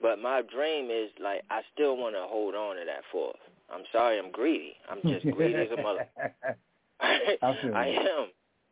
But 0.00 0.18
my 0.18 0.42
dream 0.42 0.90
is 0.90 1.10
like 1.22 1.42
I 1.50 1.62
still 1.72 1.96
want 1.96 2.14
to 2.14 2.22
hold 2.22 2.54
on 2.54 2.76
to 2.76 2.82
that 2.84 3.02
fourth. 3.12 3.36
I'm 3.72 3.84
sorry, 3.92 4.18
I'm 4.18 4.30
greedy. 4.30 4.74
I'm 4.90 5.00
just 5.02 5.24
greedy 5.36 5.54
as 5.54 5.68
a 5.76 5.82
mother. 5.82 6.06
I 7.00 7.38
I 7.42 7.86
am. 7.88 8.26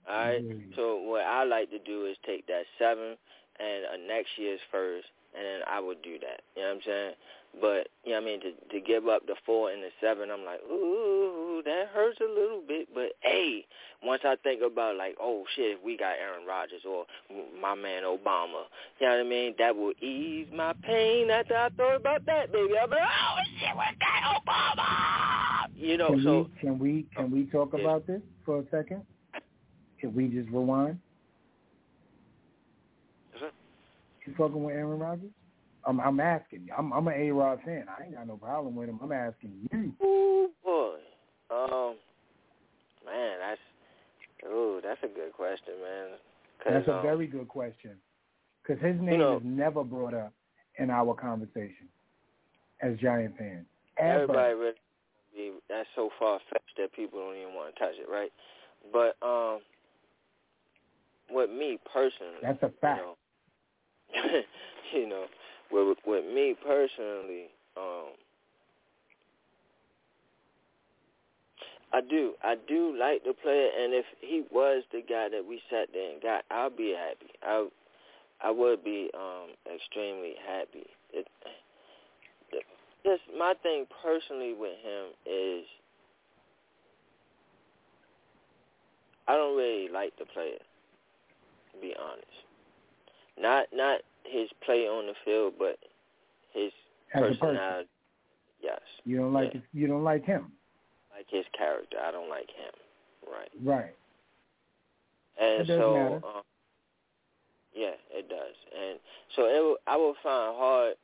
All 0.06 0.14
right. 0.16 0.44
So 0.76 0.96
what 1.02 1.22
I 1.22 1.44
like 1.44 1.70
to 1.70 1.78
do 1.78 2.06
is 2.06 2.16
take 2.26 2.46
that 2.48 2.64
seven 2.78 3.16
and 3.59 3.84
uh, 3.86 4.07
next 4.07 4.30
year's 4.36 4.61
first, 4.70 5.07
and 5.36 5.44
then 5.44 5.61
I 5.66 5.80
would 5.80 6.02
do 6.02 6.18
that. 6.20 6.42
You 6.57 6.62
know 6.62 6.68
what 6.68 6.74
I'm 6.76 6.80
saying? 6.86 7.14
But 7.61 7.88
you 8.05 8.12
know 8.12 8.20
what 8.20 8.22
I 8.22 8.24
mean 8.26 8.40
to 8.40 8.52
to 8.72 8.80
give 8.80 9.07
up 9.07 9.26
the 9.26 9.36
four 9.46 9.70
and 9.70 9.82
the 9.82 9.90
seven, 10.00 10.30
I'm 10.30 10.44
like, 10.44 10.61
ooh, 10.70 11.62
that 11.64 11.88
hurts 11.94 12.18
a 12.20 12.24
little 12.24 12.62
bit. 12.66 12.88
But 12.92 13.12
hey, 13.20 13.64
once 14.02 14.22
I 14.24 14.36
think 14.42 14.61
about 14.62 14.96
like, 14.96 15.16
oh 15.20 15.44
shit, 15.55 15.78
if 15.78 15.84
we 15.84 15.96
got 15.96 16.14
Aaron 16.20 16.46
Rodgers 16.46 16.82
or 16.88 17.05
my 17.61 17.74
man 17.74 18.02
Obama, 18.02 18.64
you 18.98 19.07
know 19.07 19.16
what 19.16 19.20
I 19.20 19.22
mean? 19.22 19.55
That 19.59 19.76
will 19.76 19.92
ease 20.00 20.48
my 20.52 20.72
pain 20.82 21.30
after 21.30 21.57
I 21.57 21.68
thought 21.70 21.96
about 21.96 22.26
that, 22.26 22.50
baby. 22.50 22.74
I'm 22.76 22.90
like, 22.90 23.00
oh 23.02 23.36
shit, 23.61 23.70
we 23.72 23.84
got 24.00 24.42
Obama. 24.44 25.68
You 25.76 25.96
know, 25.96 26.09
can 26.09 26.22
so 26.24 26.38
we 26.38 26.61
can 26.61 26.78
we 26.78 27.07
can 27.14 27.30
we 27.30 27.44
talk 27.46 27.72
about 27.74 28.07
this 28.07 28.20
for 28.44 28.61
a 28.61 28.64
second? 28.70 29.02
Can 30.00 30.14
we 30.14 30.28
just 30.28 30.50
rewind? 30.50 30.98
You 34.24 34.34
fucking 34.38 34.62
with 34.62 34.74
Aaron 34.74 34.98
Rodgers? 34.98 35.30
I'm 35.86 36.00
I'm 36.00 36.20
asking 36.20 36.64
you. 36.66 36.72
I'm 36.76 36.92
I'm 36.92 37.06
an 37.08 37.14
A 37.14 37.30
Rod 37.30 37.60
fan. 37.64 37.84
I 37.88 38.04
ain't 38.04 38.14
got 38.14 38.26
no 38.26 38.36
problem 38.36 38.74
with 38.74 38.88
him. 38.88 38.98
I'm 39.02 39.12
asking 39.12 39.52
you. 39.70 39.92
Ooh, 40.04 40.48
boy. 40.64 40.96
Um, 41.50 41.96
man, 43.04 43.38
that's 43.40 43.60
ooh, 44.46 44.80
that's 44.82 45.00
a 45.02 45.08
good 45.08 45.32
question, 45.34 45.74
man. 45.82 46.18
That's 46.64 46.88
a 46.88 46.96
um, 46.96 47.02
very 47.02 47.26
good 47.26 47.48
question. 47.48 47.92
Because 48.62 48.82
his 48.82 48.98
name 49.00 49.18
know- 49.18 49.36
is 49.36 49.42
never 49.44 49.84
brought 49.84 50.14
up 50.14 50.32
in 50.78 50.90
our 50.90 51.14
conversation 51.14 51.88
as 52.80 52.96
Giant 52.98 53.36
fans. 53.36 53.66
Ever. 53.98 54.22
everybody 54.22 54.54
really 54.54 54.72
be 55.36 55.52
that's 55.68 55.88
so 55.94 56.10
far 56.18 56.40
fetched 56.50 56.76
that 56.78 56.92
people 56.94 57.20
don't 57.20 57.36
even 57.36 57.54
want 57.54 57.74
to 57.74 57.78
touch 57.78 57.94
it, 57.94 58.10
right? 58.10 58.32
But 58.92 59.16
um, 59.24 59.60
with 61.30 61.50
me 61.50 61.78
personally, 61.92 62.40
That's 62.42 62.62
a 62.62 62.70
fact. 62.80 63.00
you 63.00 63.06
know, 63.06 63.16
you 64.94 65.08
know, 65.08 65.24
with 65.70 65.98
with 66.06 66.24
me 66.24 66.54
personally, 66.64 67.46
um, 67.76 68.12
I 71.92 72.00
do, 72.00 72.32
I 72.42 72.56
do 72.66 72.96
like 72.98 73.22
the 73.24 73.34
player, 73.34 73.68
and 73.78 73.94
if 73.94 74.04
he 74.20 74.42
was 74.50 74.82
the 74.92 75.00
guy 75.00 75.28
that 75.28 75.44
we 75.48 75.60
sat 75.70 75.88
there 75.92 76.12
and 76.12 76.20
got, 76.20 76.44
I'll 76.50 76.70
be 76.70 76.94
happy. 76.96 77.30
I, 77.42 77.68
I 78.42 78.50
would 78.50 78.82
be 78.82 79.10
um 79.14 79.50
extremely 79.72 80.34
happy. 80.46 80.86
It, 81.12 81.26
just 83.04 83.22
my 83.38 83.54
thing 83.62 83.86
personally 84.02 84.54
with 84.58 84.76
him 84.82 85.12
is 85.24 85.64
I 89.28 89.34
don't 89.34 89.56
really 89.56 89.88
like 89.88 90.12
the 90.18 90.24
player, 90.26 90.58
to 91.72 91.80
be 91.80 91.94
honest. 92.00 92.43
Not 93.39 93.66
not 93.72 94.01
his 94.24 94.49
play 94.64 94.87
on 94.87 95.07
the 95.07 95.14
field, 95.24 95.55
but 95.59 95.76
his 96.53 96.72
As 97.12 97.22
a 97.22 97.24
person. 97.26 97.39
personality. 97.39 97.89
Yes, 98.62 98.80
You 99.05 99.18
don't 99.18 99.32
like 99.32 99.53
Yeah. 99.55 99.61
you 99.72 99.87
don't 99.87 100.05
like 100.05 100.24
him. 100.24 100.53
like 101.14 101.26
his 101.28 101.45
character. 101.57 101.99
I 102.03 102.11
don't 102.11 102.28
like 102.28 102.51
him. 102.51 102.72
Right. 103.30 103.51
Right. 103.62 103.95
And 105.39 105.66
so, 105.66 106.20
um, 106.24 106.43
yeah, 107.74 107.95
it 108.11 108.28
does. 108.28 108.55
And 108.76 108.99
so 109.37 109.47
it, 109.47 109.61
will- 109.61 109.78
I 109.87 109.97
would 109.97 110.16
find 110.22 110.57
hard. 110.57 110.95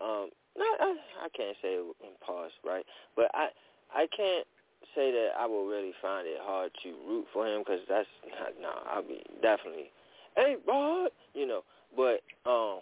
Um, 0.00 0.30
not, 0.56 0.80
I, 0.80 0.96
I 1.24 1.28
can't 1.36 1.56
say 1.62 1.78
pause, 2.24 2.52
right? 2.64 2.84
But 3.16 3.30
I, 3.34 3.48
I 3.94 4.06
can't 4.16 4.46
say 4.94 5.10
that 5.10 5.30
I 5.38 5.46
will 5.46 5.66
really 5.66 5.92
find 6.00 6.26
it 6.26 6.38
hard 6.40 6.70
to 6.82 6.88
root 7.08 7.26
for 7.32 7.46
him 7.46 7.60
because 7.60 7.80
that's 7.88 8.08
not. 8.28 8.52
No, 8.60 8.70
I'll 8.90 9.02
be 9.02 9.22
definitely, 9.42 9.90
hey, 10.36 10.56
Rod, 10.66 11.10
you 11.34 11.46
know. 11.46 11.62
But 11.96 12.20
um, 12.48 12.80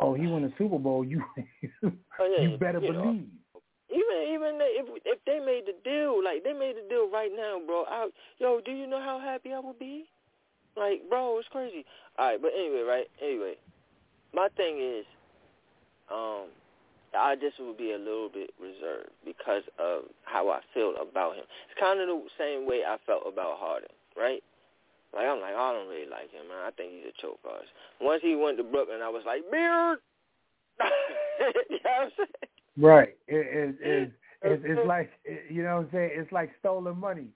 Oh, 0.00 0.14
he 0.14 0.26
won 0.26 0.42
the 0.42 0.52
Super 0.56 0.78
Bowl. 0.78 1.04
You 1.04 1.22
oh, 1.84 1.90
yeah, 2.20 2.42
you 2.42 2.56
better 2.56 2.78
you 2.80 2.92
know, 2.92 3.02
believe. 3.02 3.26
Even 3.90 4.34
even 4.34 4.58
if 4.60 5.02
if 5.04 5.18
they 5.26 5.40
made 5.44 5.64
the 5.66 5.74
deal, 5.82 6.22
like 6.22 6.44
they 6.44 6.52
made 6.52 6.76
the 6.76 6.88
deal 6.88 7.10
right 7.10 7.30
now, 7.34 7.58
bro. 7.66 7.84
I, 7.88 8.08
yo, 8.38 8.60
do 8.64 8.70
you 8.70 8.86
know 8.86 9.00
how 9.00 9.18
happy 9.18 9.52
I 9.52 9.58
would 9.58 9.78
be? 9.78 10.06
Like, 10.76 11.08
bro, 11.08 11.38
it's 11.38 11.48
crazy. 11.48 11.84
All 12.18 12.26
right, 12.26 12.40
but 12.40 12.52
anyway, 12.56 12.82
right? 12.82 13.06
Anyway, 13.20 13.54
my 14.32 14.48
thing 14.56 14.78
is, 14.78 15.04
um, 16.12 16.46
I 17.18 17.34
just 17.34 17.58
would 17.58 17.76
be 17.76 17.92
a 17.92 17.98
little 17.98 18.28
bit 18.28 18.50
reserved 18.60 19.10
because 19.24 19.64
of 19.80 20.02
how 20.22 20.50
I 20.50 20.60
feel 20.72 20.94
about 21.00 21.34
him. 21.34 21.44
It's 21.66 21.80
kind 21.80 22.00
of 22.00 22.06
the 22.06 22.22
same 22.38 22.68
way 22.68 22.82
I 22.86 22.98
felt 23.06 23.24
about 23.26 23.58
Harden, 23.58 23.90
right? 24.16 24.44
Like 25.14 25.26
I'm 25.26 25.40
like, 25.40 25.54
I 25.54 25.72
don't 25.72 25.88
really 25.88 26.08
like 26.08 26.30
him, 26.30 26.48
man. 26.48 26.58
I 26.66 26.70
think 26.72 26.92
he's 26.92 27.12
a 27.12 27.22
choke 27.22 27.40
artist. 27.48 27.70
Once 28.00 28.22
he 28.22 28.36
went 28.36 28.58
to 28.58 28.64
Brooklyn, 28.64 29.00
I 29.02 29.08
was 29.08 29.22
like, 29.26 29.42
beard. 29.50 29.98
you 31.70 31.78
know 31.84 32.08
what 32.08 32.12
I'm? 32.18 32.26
Right. 32.82 33.16
It, 33.26 33.46
it, 33.46 33.76
it, 33.80 34.12
it's, 34.42 34.62
it's 34.66 34.86
like 34.86 35.10
you 35.50 35.62
know 35.62 35.76
what 35.76 35.84
I'm 35.86 35.88
saying. 35.92 36.10
It's 36.14 36.32
like 36.32 36.50
stolen 36.60 36.98
money. 36.98 37.28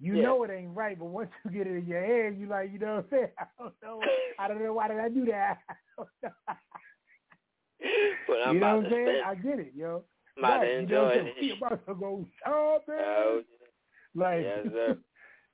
You 0.00 0.16
Yeah. 0.16 0.22
know 0.22 0.42
it 0.44 0.50
ain't 0.50 0.76
right, 0.76 0.98
but 0.98 1.06
once 1.06 1.30
you 1.44 1.50
get 1.50 1.66
it 1.66 1.76
in 1.76 1.86
your 1.86 2.04
head, 2.04 2.38
you 2.38 2.46
like 2.46 2.72
you 2.72 2.78
know 2.78 2.96
what 2.96 3.04
I'm 3.04 3.10
saying. 3.10 3.28
I 3.38 3.44
don't 3.58 3.74
know. 3.82 4.00
I 4.38 4.48
don't 4.48 4.62
know 4.62 4.72
why 4.74 4.88
did 4.88 4.98
I 4.98 5.08
do 5.08 5.24
that. 5.26 5.58
I 5.68 5.74
don't 5.96 6.08
know. 6.22 6.30
But 8.26 8.36
I'm 8.46 8.54
you 8.54 8.60
know 8.60 8.66
about 8.66 8.76
what 8.76 8.86
I'm 8.86 8.92
saying? 8.92 9.06
spend. 9.06 9.22
I 9.26 9.34
get 9.34 9.58
it, 9.60 9.72
yo. 9.76 10.02
I'm 10.38 10.44
about 10.44 10.60
right. 10.60 10.66
to 10.66 10.80
You 10.80 10.86
know 10.86 11.04
enjoy 11.04 11.04
what 11.04 11.16
I'm 11.18 11.26
it. 11.26 11.34
We 11.40 11.52
about 11.52 11.86
to 11.86 11.94
go 11.94 12.26
shopping. 12.44 12.94
Oh, 13.00 13.42
like 14.14 14.42
yes, 14.42 14.58
sir. 14.72 14.98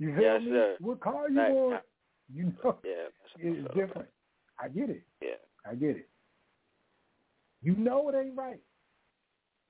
You 0.02 0.14
feel 0.14 0.22
Yes, 0.22 0.42
me? 0.42 0.50
sir. 0.50 0.76
What 0.80 1.00
car 1.00 1.30
you 1.30 1.38
Right. 1.38 1.52
want? 1.52 1.84
You 2.34 2.44
know, 2.64 2.78
Yeah. 2.84 3.08
it's 3.38 3.74
different. 3.74 4.08
I 4.58 4.68
get 4.68 4.90
it. 4.90 5.02
Yeah. 5.20 5.36
I 5.64 5.74
get 5.74 5.96
it. 5.96 6.08
You 7.62 7.76
know 7.76 8.08
it 8.08 8.14
ain't 8.16 8.36
right. 8.36 8.60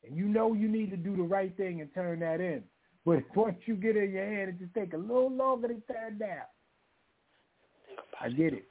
And 0.05 0.17
you 0.17 0.27
know 0.27 0.55
you 0.55 0.69
need 0.69 0.91
to 0.91 0.97
do 0.97 1.17
the 1.17 1.23
right 1.23 1.55
thing 1.57 1.81
and 1.81 1.93
turn 1.95 2.21
that 2.21 2.41
in. 2.41 2.65
But 3.05 3.23
once 3.37 3.57
you 3.67 3.75
get 3.77 3.97
in 3.97 4.13
your 4.13 4.25
hand, 4.25 4.51
it 4.51 4.59
just 4.59 4.75
take 4.75 4.93
a 4.95 4.97
little 4.97 5.31
longer 5.31 5.69
to 5.69 5.81
turn 5.93 6.19
down. 6.19 6.47
I 8.21 8.29
get 8.31 8.55
it. 8.55 8.65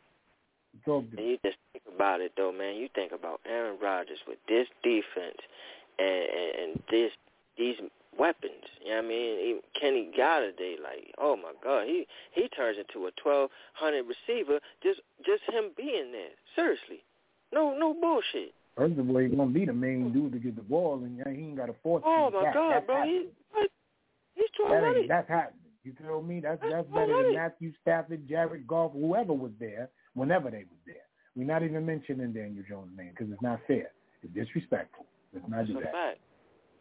And 0.88 1.10
you 1.18 1.38
just 1.44 1.58
think 1.74 1.84
about 1.94 2.22
it 2.22 2.32
though, 2.38 2.52
man. 2.52 2.76
You 2.76 2.88
think 2.96 3.12
about 3.12 3.42
Aaron 3.46 3.78
Rodgers 3.82 4.20
with 4.28 4.40
this 4.48 4.68
defense 4.84 5.38
and 6.00 6.08
and, 6.10 6.72
and 6.72 6.84
this 6.90 7.12
these 7.58 7.76
weapons. 8.18 8.66
You 8.84 8.92
know 8.92 8.96
what 8.98 9.06
I 9.06 9.08
mean? 9.08 9.40
Even 9.40 9.62
Kenny 9.80 10.12
Golladay, 10.18 10.82
like, 10.82 11.14
oh 11.18 11.36
my 11.36 11.54
God, 11.64 11.86
he 11.86 12.06
he 12.34 12.48
turns 12.50 12.78
into 12.78 13.08
a 13.08 13.12
twelve 13.22 13.50
hundred 13.74 14.06
receiver. 14.06 14.60
Just 14.84 15.02
just 15.26 15.44
him 15.50 15.72
being 15.78 16.12
there. 16.12 16.34
Seriously, 16.56 17.04
no 17.54 17.78
no 17.78 17.94
bullshit. 17.94 18.54
First 18.76 18.98
of 18.98 19.10
all, 19.10 19.18
he's 19.18 19.32
gonna 19.32 19.52
be 19.52 19.66
the 19.66 19.74
main 19.74 20.12
dude 20.14 20.32
to 20.34 20.40
get 20.40 20.56
the 20.56 20.62
ball, 20.62 21.04
and 21.04 21.22
he 21.36 21.44
ain't 21.44 21.58
got 21.58 21.70
a 21.70 21.76
force. 21.84 22.04
Oh 22.06 22.30
my 22.32 22.44
that. 22.44 22.54
God, 22.54 22.74
that's 22.74 22.86
bro, 22.86 22.96
happening. 22.96 23.28
he? 23.54 23.68
He's 24.36 24.50
twelve 24.58 24.72
That 24.82 25.08
that's 25.08 25.30
happening. 25.30 25.60
You 25.84 25.94
feel 26.00 26.22
me? 26.22 26.40
That's 26.40 26.62
that's 26.62 26.88
better 26.90 27.24
than 27.24 27.34
Matthew 27.34 27.74
Stafford, 27.82 28.28
Jared 28.28 28.68
Goff, 28.68 28.92
whoever 28.94 29.34
was 29.34 29.52
there, 29.60 29.90
whenever 30.14 30.52
they 30.52 30.66
was 30.70 30.80
there. 30.86 30.96
We're 31.36 31.48
not 31.48 31.64
even 31.64 31.86
mentioning 31.86 32.34
Daniel 32.34 32.64
Jones' 32.68 32.92
name 32.96 33.12
because 33.18 33.32
it's 33.32 33.42
not 33.42 33.60
fair. 33.66 33.92
It's 34.22 34.34
disrespectful. 34.34 35.06
Let's 35.34 35.48
not 35.50 35.66
do 35.66 35.74
that. 35.76 35.92
fact. 35.92 36.20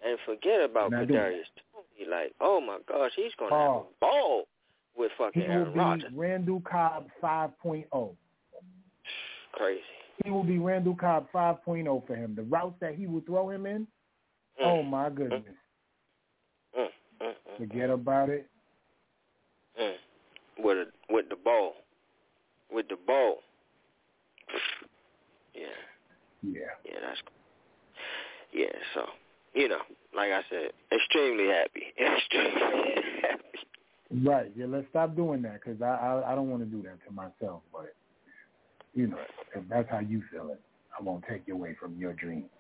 And 0.04 0.18
forget 0.24 0.60
about 0.62 0.90
Kadarius 0.92 1.44
Toney. 1.72 2.08
Like, 2.10 2.32
oh 2.40 2.60
my 2.60 2.78
gosh, 2.88 3.12
he's 3.16 3.32
gonna 3.38 3.54
Oh. 3.54 3.72
have 3.74 3.82
a 3.82 4.00
ball 4.00 4.44
with 4.96 5.12
fucking 5.18 5.42
He 5.42 5.48
will 5.48 5.54
Aaron 5.78 5.98
be 6.00 6.06
Randall 6.16 6.60
Cobb 6.62 7.08
5.0. 7.22 8.16
Crazy. 9.52 9.82
He 10.24 10.30
will 10.30 10.44
be 10.44 10.58
Randall 10.58 10.96
Cobb 10.96 11.26
5.0 11.32 12.06
for 12.06 12.14
him. 12.16 12.34
The 12.34 12.42
routes 12.42 12.76
that 12.80 12.94
he 12.94 13.06
will 13.06 13.20
throw 13.22 13.50
him 13.50 13.66
in, 13.66 13.86
Mm. 14.60 14.64
oh 14.66 14.82
my 14.82 15.08
goodness. 15.10 15.42
Mm, 16.78 16.88
mm, 17.20 17.26
mm, 17.26 17.56
Forget 17.58 17.90
about 17.90 18.28
it. 18.30 18.46
mm. 19.80 19.96
With 20.58 20.78
a, 20.78 20.86
with 21.12 21.28
the 21.30 21.36
ball, 21.36 21.74
with 22.70 22.88
the 22.88 22.96
ball. 23.06 23.42
Yeah, 25.54 25.66
Yeah. 26.42 26.60
yeah, 26.84 27.00
that's 27.00 27.20
yeah. 28.52 28.66
So 28.94 29.06
you 29.54 29.68
know, 29.68 29.80
like 30.14 30.30
I 30.30 30.42
said, 30.50 30.70
extremely 30.92 31.48
happy, 31.48 31.82
extremely 31.98 32.94
happy. 33.22 34.24
Right. 34.24 34.50
Yeah, 34.56 34.66
let's 34.68 34.86
stop 34.90 35.14
doing 35.14 35.42
that 35.42 35.60
because 35.64 35.80
I, 35.80 35.86
I 35.86 36.32
I 36.32 36.34
don't 36.34 36.50
want 36.50 36.62
to 36.62 36.68
do 36.68 36.82
that 36.82 36.98
to 37.06 37.12
myself. 37.12 37.62
But 37.72 37.94
you 38.94 39.06
know, 39.06 39.18
if 39.54 39.62
that's 39.68 39.88
how 39.90 40.00
you 40.00 40.22
feel 40.32 40.50
it, 40.50 40.60
I 40.98 41.02
won't 41.02 41.24
take 41.28 41.42
you 41.46 41.54
away 41.54 41.76
from 41.78 41.96
your 41.96 42.12
dreams. 42.14 42.50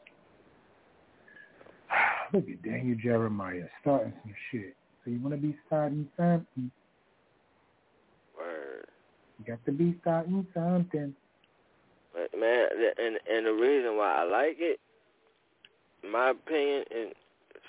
Look 2.32 2.48
at 2.48 2.62
Daniel 2.62 2.96
Jeremiah 3.02 3.64
starting 3.80 4.12
some 4.22 4.34
shit. 4.50 4.76
So 5.04 5.10
you 5.10 5.20
want 5.20 5.34
to 5.34 5.40
be 5.40 5.56
starting 5.66 6.08
something? 6.16 6.70
Word. 8.38 8.86
You 9.38 9.44
got 9.46 9.64
to 9.64 9.72
be 9.72 9.96
starting 10.02 10.46
something. 10.54 11.14
But 12.12 12.38
man, 12.38 12.66
and 12.98 13.16
and 13.28 13.46
the 13.46 13.52
reason 13.52 13.96
why 13.96 14.18
I 14.20 14.24
like 14.24 14.56
it, 14.58 14.78
my 16.08 16.30
opinion 16.30 16.84
and 16.94 17.12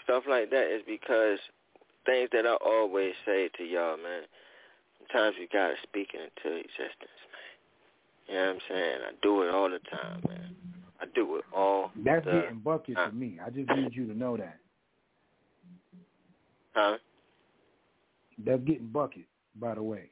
stuff 0.03 0.23
like 0.29 0.49
that 0.51 0.73
is 0.73 0.81
because 0.87 1.39
things 2.05 2.29
that 2.33 2.45
I 2.45 2.55
always 2.65 3.13
say 3.25 3.49
to 3.57 3.63
y'all, 3.63 3.97
man. 3.97 4.23
Sometimes 5.11 5.35
you 5.39 5.47
gotta 5.51 5.73
speak 5.83 6.09
it 6.13 6.31
into 6.45 6.57
existence, 6.57 7.19
man. 7.31 8.27
You 8.27 8.33
know 8.35 8.45
what 8.45 8.53
I'm 8.53 8.59
saying? 8.69 8.97
I 9.07 9.11
do 9.21 9.41
it 9.41 9.53
all 9.53 9.69
the 9.69 9.79
time, 9.89 10.21
man. 10.27 10.55
I 11.01 11.05
do 11.15 11.37
it 11.37 11.45
all 11.55 11.91
That's 12.03 12.25
the 12.25 12.31
getting 12.31 12.59
bucket 12.59 12.95
to 12.95 13.11
me. 13.11 13.39
I 13.43 13.49
just 13.49 13.69
need 13.69 13.93
you 13.93 14.05
to 14.07 14.17
know 14.17 14.37
that. 14.37 14.57
Huh? 16.73 16.97
That's 18.45 18.63
getting 18.63 18.87
bucket, 18.87 19.25
by 19.59 19.75
the 19.75 19.83
way. 19.83 20.09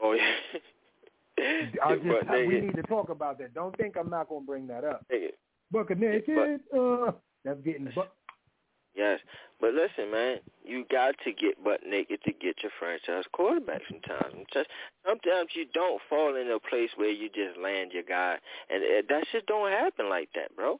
Oh 0.00 0.12
yeah. 0.12 0.34
I 1.38 1.94
just, 1.94 2.04
nigga- 2.04 2.46
we 2.46 2.60
need 2.60 2.76
to 2.76 2.82
talk 2.82 3.08
about 3.08 3.38
that. 3.38 3.54
Don't 3.54 3.76
think 3.76 3.96
I'm 3.96 4.10
not 4.10 4.28
gonna 4.28 4.44
bring 4.44 4.66
that 4.68 4.84
up. 4.84 5.04
Bucket 5.72 5.98
naked. 5.98 6.60
Uh, 6.76 7.12
that's 7.44 7.60
getting 7.60 7.86
bucket. 7.94 8.12
Yes, 8.94 9.18
but 9.60 9.74
listen, 9.74 10.12
man, 10.12 10.38
you 10.64 10.84
got 10.90 11.16
to 11.24 11.32
get 11.32 11.62
butt 11.64 11.80
naked 11.84 12.20
to 12.24 12.32
get 12.32 12.62
your 12.62 12.70
franchise 12.78 13.24
quarterback. 13.32 13.82
Sometimes, 13.88 14.46
just 14.52 14.68
sometimes 15.04 15.50
you 15.54 15.66
don't 15.74 16.00
fall 16.08 16.36
in 16.36 16.48
a 16.50 16.60
place 16.60 16.90
where 16.94 17.10
you 17.10 17.28
just 17.28 17.58
land 17.58 17.90
your 17.92 18.04
guy, 18.04 18.38
and 18.70 18.84
uh, 18.84 19.02
that 19.08 19.24
shit 19.32 19.46
don't 19.46 19.72
happen 19.72 20.08
like 20.08 20.28
that, 20.36 20.54
bro. 20.54 20.78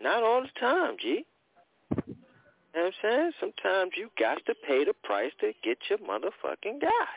Not 0.00 0.22
all 0.22 0.42
the 0.42 0.48
time, 0.58 0.96
G. 0.98 1.26
You 2.74 2.80
know 2.80 2.86
what 2.86 2.86
I'm 2.86 2.92
saying? 3.02 3.32
Sometimes 3.38 3.92
you 3.96 4.08
got 4.18 4.44
to 4.46 4.54
pay 4.66 4.84
the 4.84 4.94
price 5.04 5.32
to 5.40 5.52
get 5.62 5.76
your 5.90 5.98
motherfucking 5.98 6.80
guy. 6.80 7.12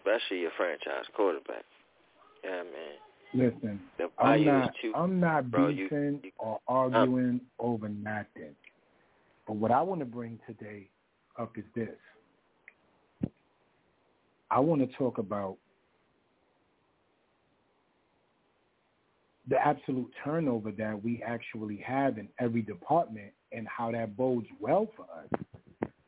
Especially 0.00 0.40
your 0.40 0.50
franchise 0.56 1.04
quarterback. 1.14 1.64
Yeah, 2.44 2.62
man. 2.62 3.52
Listen, 3.52 3.80
I'm 4.18 4.44
not. 4.44 4.72
too 4.80 4.92
I'm 4.94 5.20
not 5.20 5.50
bro, 5.50 5.68
you- 5.68 5.88
beefing 5.88 6.32
or 6.38 6.58
arguing 6.66 7.40
over 7.58 7.88
nothing. 7.88 8.56
But 9.46 9.56
what 9.56 9.70
I 9.70 9.82
want 9.82 10.00
to 10.00 10.06
bring 10.06 10.38
today 10.46 10.88
up 11.38 11.56
is 11.56 11.64
this. 11.74 11.88
I 14.50 14.58
want 14.58 14.80
to 14.80 14.96
talk 14.96 15.18
about 15.18 15.58
the 19.48 19.56
absolute 19.64 20.10
turnover 20.24 20.70
that 20.72 21.02
we 21.02 21.22
actually 21.24 21.76
have 21.78 22.18
in 22.18 22.28
every 22.38 22.62
department 22.62 23.32
and 23.52 23.66
how 23.68 23.90
that 23.92 24.16
bodes 24.16 24.46
well 24.60 24.88
for 24.96 25.02
us. 25.02 25.40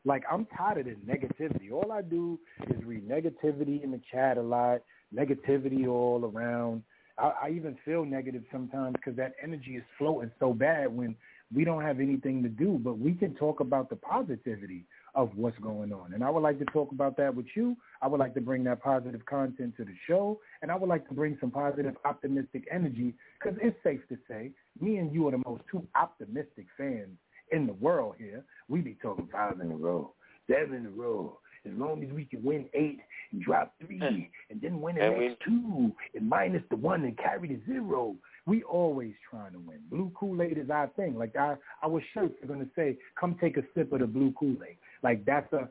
Like 0.05 0.23
I'm 0.31 0.45
tired 0.57 0.79
of 0.79 0.85
this 0.85 0.97
negativity. 1.07 1.71
All 1.71 1.91
I 1.91 2.01
do 2.01 2.39
is 2.67 2.83
read 2.83 3.07
negativity 3.07 3.83
in 3.83 3.91
the 3.91 4.01
chat 4.11 4.37
a 4.37 4.41
lot, 4.41 4.81
negativity 5.15 5.87
all 5.87 6.31
around. 6.33 6.83
I, 7.17 7.33
I 7.43 7.49
even 7.51 7.77
feel 7.85 8.03
negative 8.05 8.43
sometimes 8.51 8.93
because 8.93 9.15
that 9.17 9.33
energy 9.41 9.75
is 9.77 9.83
floating 9.97 10.31
so 10.39 10.53
bad 10.53 10.95
when 10.95 11.15
we 11.53 11.63
don't 11.63 11.83
have 11.83 11.99
anything 11.99 12.43
to 12.43 12.49
do. 12.49 12.79
But 12.83 12.99
we 12.99 13.13
can 13.13 13.33
talk 13.35 13.59
about 13.59 13.89
the 13.89 13.95
positivity 13.95 14.85
of 15.15 15.29
what's 15.35 15.57
going 15.59 15.93
on. 15.93 16.13
And 16.13 16.23
I 16.23 16.29
would 16.29 16.41
like 16.41 16.59
to 16.59 16.65
talk 16.65 16.91
about 16.91 17.15
that 17.17 17.33
with 17.33 17.45
you. 17.55 17.77
I 18.01 18.07
would 18.07 18.19
like 18.19 18.33
to 18.33 18.41
bring 18.41 18.63
that 18.65 18.81
positive 18.81 19.25
content 19.25 19.77
to 19.77 19.85
the 19.85 19.93
show. 20.07 20.39
And 20.61 20.71
I 20.71 20.75
would 20.75 20.89
like 20.89 21.07
to 21.07 21.13
bring 21.13 21.37
some 21.39 21.51
positive, 21.51 21.95
optimistic 22.03 22.67
energy 22.71 23.13
because 23.39 23.57
it's 23.61 23.77
safe 23.83 24.01
to 24.09 24.17
say 24.27 24.51
me 24.81 24.97
and 24.97 25.13
you 25.13 25.27
are 25.27 25.31
the 25.31 25.41
most 25.45 25.63
two 25.71 25.85
optimistic 25.95 26.65
fans 26.77 27.17
in 27.53 27.67
the 27.67 27.73
world 27.73 28.15
here. 28.17 28.43
We 28.67 28.81
be 28.81 28.97
talking 29.01 29.29
five 29.31 29.59
in 29.61 29.71
a 29.71 29.75
row, 29.75 30.13
seven 30.47 30.75
in 30.75 30.85
a 30.87 30.89
row. 30.89 31.39
As 31.65 31.71
long 31.77 32.03
as 32.03 32.11
we 32.11 32.25
can 32.25 32.43
win 32.43 32.65
eight 32.73 32.99
and 33.31 33.41
drop 33.41 33.73
three 33.79 33.97
mm. 33.99 34.27
and 34.49 34.61
then 34.61 34.81
win 34.81 34.95
the 34.95 35.03
And 35.03 35.17
we- 35.17 35.27
next 35.29 35.41
two 35.45 35.93
and 36.13 36.27
minus 36.27 36.63
the 36.69 36.75
one 36.75 37.05
and 37.05 37.17
carry 37.17 37.47
the 37.47 37.59
zero. 37.65 38.15
We 38.45 38.63
always 38.63 39.13
trying 39.29 39.53
to 39.53 39.59
win. 39.59 39.79
Blue 39.89 40.11
Kool-Aid 40.13 40.57
is 40.57 40.69
our 40.69 40.87
thing. 40.97 41.17
Like 41.17 41.37
our, 41.37 41.57
our 41.81 42.03
shirts 42.13 42.35
are 42.43 42.47
going 42.47 42.59
to 42.59 42.69
say, 42.75 42.97
come 43.17 43.37
take 43.39 43.55
a 43.55 43.63
sip 43.73 43.93
of 43.93 43.99
the 43.99 44.07
blue 44.07 44.33
Kool-Aid. 44.37 44.75
Like 45.01 45.23
that's 45.23 45.51
a, 45.53 45.69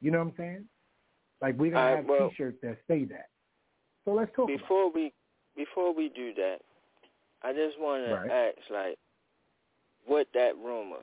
you 0.00 0.10
know 0.10 0.18
what 0.18 0.28
I'm 0.28 0.34
saying? 0.36 0.64
Like 1.40 1.56
we're 1.56 1.70
going 1.70 1.90
to 1.90 1.96
have 1.98 2.06
well- 2.06 2.30
T-shirts 2.30 2.58
that 2.62 2.78
say 2.88 3.04
that. 3.04 3.28
So 4.04 4.12
let's 4.14 4.30
talk 4.34 4.48
about 4.48 4.58
before 4.58 4.90
we 4.92 5.12
before 5.56 5.94
we 5.94 6.08
do 6.08 6.34
that, 6.34 6.58
I 7.42 7.52
just 7.52 7.78
want 7.78 8.04
to 8.06 8.34
ask 8.34 8.58
like, 8.70 8.98
what 10.06 10.26
that 10.34 10.52
rumor? 10.62 11.02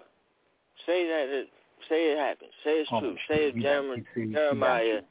Say 0.85 1.07
that 1.07 1.27
it 1.29 1.47
say 1.89 2.11
it 2.13 2.17
happened. 2.17 2.51
Say 2.63 2.81
it's 2.81 2.89
Oh, 2.91 2.99
true. 2.99 3.15
Say 3.27 3.45
it's 3.49 3.57
Jeremiah. 3.61 4.03
Jeremiah. 4.15 5.01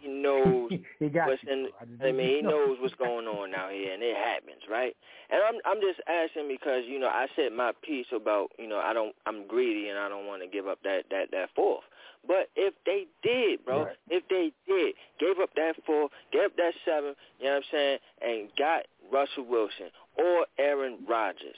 He 0.00 0.08
knows 0.08 0.70
he 0.98 1.08
got 1.10 1.28
what's 1.28 1.42
in. 1.50 1.68
I 2.02 2.08
I 2.08 2.12
mean, 2.12 2.36
he 2.36 2.42
knows 2.42 2.78
what's 2.80 2.94
going 2.94 3.26
on 3.26 3.54
out 3.54 3.70
here, 3.72 3.92
and 3.92 4.02
it 4.02 4.16
happens, 4.16 4.62
right? 4.70 4.96
And 5.30 5.42
I'm 5.42 5.56
I'm 5.66 5.80
just 5.82 6.00
asking 6.08 6.48
because 6.48 6.84
you 6.86 6.98
know 6.98 7.08
I 7.08 7.26
said 7.36 7.52
my 7.52 7.72
piece 7.82 8.06
about 8.14 8.48
you 8.58 8.66
know 8.66 8.78
I 8.78 8.92
don't 8.94 9.14
I'm 9.26 9.46
greedy 9.46 9.88
and 9.88 9.98
I 9.98 10.08
don't 10.08 10.26
want 10.26 10.42
to 10.42 10.48
give 10.48 10.66
up 10.66 10.78
that 10.84 11.04
that 11.10 11.30
that 11.32 11.50
fourth. 11.54 11.84
But 12.26 12.48
if 12.54 12.74
they 12.84 13.06
did, 13.22 13.64
bro, 13.64 13.84
Right. 13.84 13.96
if 14.10 14.22
they 14.28 14.52
did, 14.68 14.94
gave 15.18 15.38
up 15.42 15.50
that 15.56 15.74
four, 15.86 16.08
gave 16.32 16.44
up 16.52 16.56
that 16.58 16.74
seven, 16.84 17.14
you 17.38 17.46
know 17.46 17.52
what 17.52 17.56
I'm 17.56 17.62
saying, 17.72 17.98
and 18.20 18.48
got 18.58 18.82
Russell 19.10 19.44
Wilson 19.48 19.88
or 20.18 20.44
Aaron 20.58 20.98
Rodgers, 21.08 21.56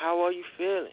how 0.00 0.20
are 0.20 0.32
you 0.32 0.44
feeling? 0.56 0.92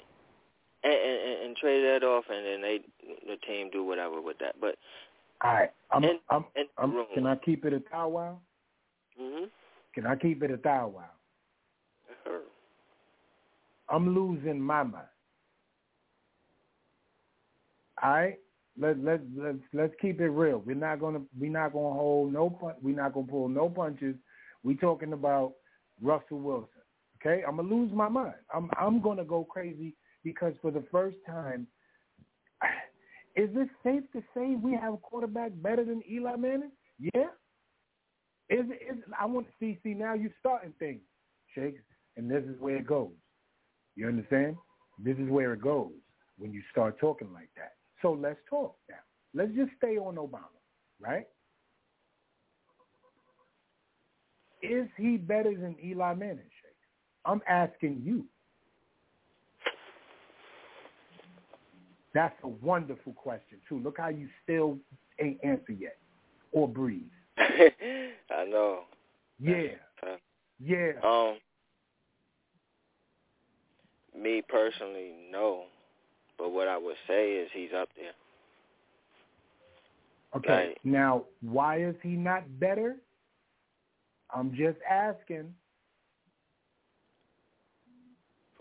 And, 0.84 0.94
and, 0.94 1.46
and, 1.48 1.58
trade 1.58 1.82
that 1.84 2.06
off, 2.06 2.26
and 2.30 2.46
then 2.46 2.62
they 2.62 2.80
the 3.26 3.36
team 3.48 3.70
do 3.72 3.84
whatever 3.84 4.22
with 4.22 4.38
that. 4.40 4.56
But 4.62 4.76
All 5.44 5.54
right. 5.54 5.72
I'm, 5.92 6.04
And- 6.04 6.20
I'm, 6.30 6.46
and 6.56 6.68
I'm, 6.78 7.06
can 7.14 7.26
I 7.26 7.36
keep 7.36 7.66
it 7.66 7.74
a 7.74 7.82
thou 7.92 8.10
wow? 8.10 8.40
hmm 9.18 9.46
Can 9.96 10.06
I 10.06 10.16
keep 10.16 10.44
it 10.44 10.52
a 10.52 10.58
thou 10.58 10.90
wow? 10.96 11.10
Heard. 12.24 12.42
I'm 13.90 14.14
losing 14.14 14.62
my 14.62 14.84
mind. 14.84 15.06
All 18.04 18.12
right, 18.12 18.38
let 18.80 19.04
let 19.04 19.22
let's 19.36 19.58
let's 19.74 19.94
keep 20.00 20.22
it 20.22 20.30
real. 20.30 20.62
We're 20.66 20.76
not 20.76 21.00
gonna 21.00 21.22
we're 21.40 21.52
not 21.52 21.74
gonna 21.74 21.96
hold 21.96 22.32
no 22.32 22.50
pun. 22.52 22.76
We're 22.82 22.96
not 22.96 23.14
gonna 23.14 23.26
pull 23.26 23.50
no 23.50 23.68
punches. 23.70 24.16
We 24.64 24.76
talking 24.76 25.14
about 25.14 25.54
Russell 26.02 26.40
Wilson. 26.40 26.77
Okay, 27.28 27.44
I'm 27.46 27.58
gonna 27.58 27.68
lose 27.68 27.92
my 27.94 28.08
mind. 28.08 28.36
I'm 28.54 28.70
I'm 28.80 29.02
gonna 29.02 29.26
go 29.26 29.44
crazy 29.44 29.96
because 30.24 30.54
for 30.62 30.72
the 30.72 30.84
first 30.92 31.18
time, 31.26 31.68
is 33.36 33.50
it 33.54 33.70
safe 33.84 34.04
to 34.14 34.22
say 34.34 34.56
we 34.56 34.74
have 34.74 34.94
a 34.94 34.98
quarterback 34.98 35.52
better 35.56 35.84
than 35.84 36.02
Eli 36.10 36.36
Manning? 36.38 36.72
Yeah. 37.00 37.28
Is 38.50 38.66
it? 38.70 38.82
Is 38.90 39.04
I 39.20 39.26
want 39.26 39.48
to 39.48 39.54
see. 39.60 39.78
See 39.84 39.94
now 39.94 40.14
you're 40.14 40.32
starting 40.40 40.74
things. 40.80 41.02
Shakes, 41.54 41.82
and 42.16 42.32
this 42.32 42.44
is 42.44 42.60
where 42.62 42.78
it 42.78 42.88
goes. 42.88 43.12
You 43.96 44.08
understand? 44.08 44.56
This 44.98 45.18
is 45.18 45.30
where 45.30 45.54
it 45.54 45.62
goes 45.62 45.92
when 46.38 46.54
you 46.54 46.62
start 46.72 47.00
talking 47.00 47.34
like 47.34 47.50
that. 47.58 47.74
So 48.02 48.14
let's 48.14 48.40
talk 48.50 48.76
now. 48.90 48.96
Let's 49.34 49.54
just 49.54 49.72
stay 49.78 49.98
on 49.98 50.16
Obama, 50.16 50.48
right? 51.00 51.28
Is 54.62 54.88
he 54.98 55.18
better 55.18 55.54
than 55.56 55.76
Eli 55.84 56.14
Manning? 56.14 56.50
I'm 57.28 57.42
asking 57.48 58.02
you. 58.04 58.26
That's 62.14 62.36
a 62.44 62.48
wonderful 62.48 63.14
question 63.14 63.60
too. 63.70 63.80
Look 63.80 63.98
how 64.00 64.08
you 64.08 64.28
still 64.44 64.78
ain't 65.22 65.38
answered 65.44 65.78
yet 65.80 65.98
or 66.52 66.68
breathe. 66.68 67.04
I 67.38 68.46
know. 68.48 68.80
Yeah. 69.40 69.68
Yeah. 70.60 70.92
Um, 71.04 71.38
me 74.20 74.42
personally, 74.48 75.12
no. 75.32 75.66
But 76.38 76.52
what 76.52 76.68
I 76.68 76.78
would 76.78 76.96
say 77.08 77.34
is 77.34 77.50
he's 77.54 77.70
up 77.76 77.90
there. 77.96 78.14
Okay. 80.36 80.70
Like, 80.70 80.78
now, 80.84 81.26
why 81.42 81.82
is 81.84 81.96
he 82.02 82.10
not 82.10 82.44
better? 82.60 82.96
I'm 84.34 84.52
just 84.56 84.78
asking. 84.90 85.54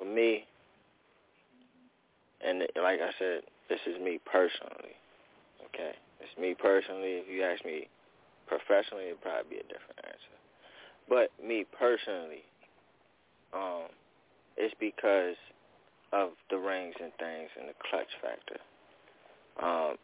For 0.07 0.15
me, 0.15 0.45
and 2.47 2.61
like 2.61 3.01
I 3.01 3.11
said, 3.19 3.43
this 3.69 3.81
is 3.87 4.01
me 4.01 4.21
personally. 4.25 4.95
Okay, 5.67 5.93
it's 6.21 6.39
me 6.41 6.55
personally. 6.55 7.23
If 7.23 7.29
you 7.29 7.43
ask 7.43 7.65
me 7.65 7.89
professionally, 8.47 9.07
it'd 9.07 9.21
probably 9.21 9.51
be 9.51 9.57
a 9.57 9.63
different 9.63 9.99
answer. 10.05 10.37
But 11.09 11.31
me 11.45 11.65
personally, 11.79 12.45
um, 13.53 13.89
it's 14.57 14.75
because 14.79 15.37
of 16.13 16.31
the 16.51 16.59
rings 16.59 16.95
and 17.03 17.13
things 17.19 17.51
and 17.59 17.69
the 17.69 17.75
clutch 17.91 18.11
factor. 18.23 18.61
Um, 19.63 19.97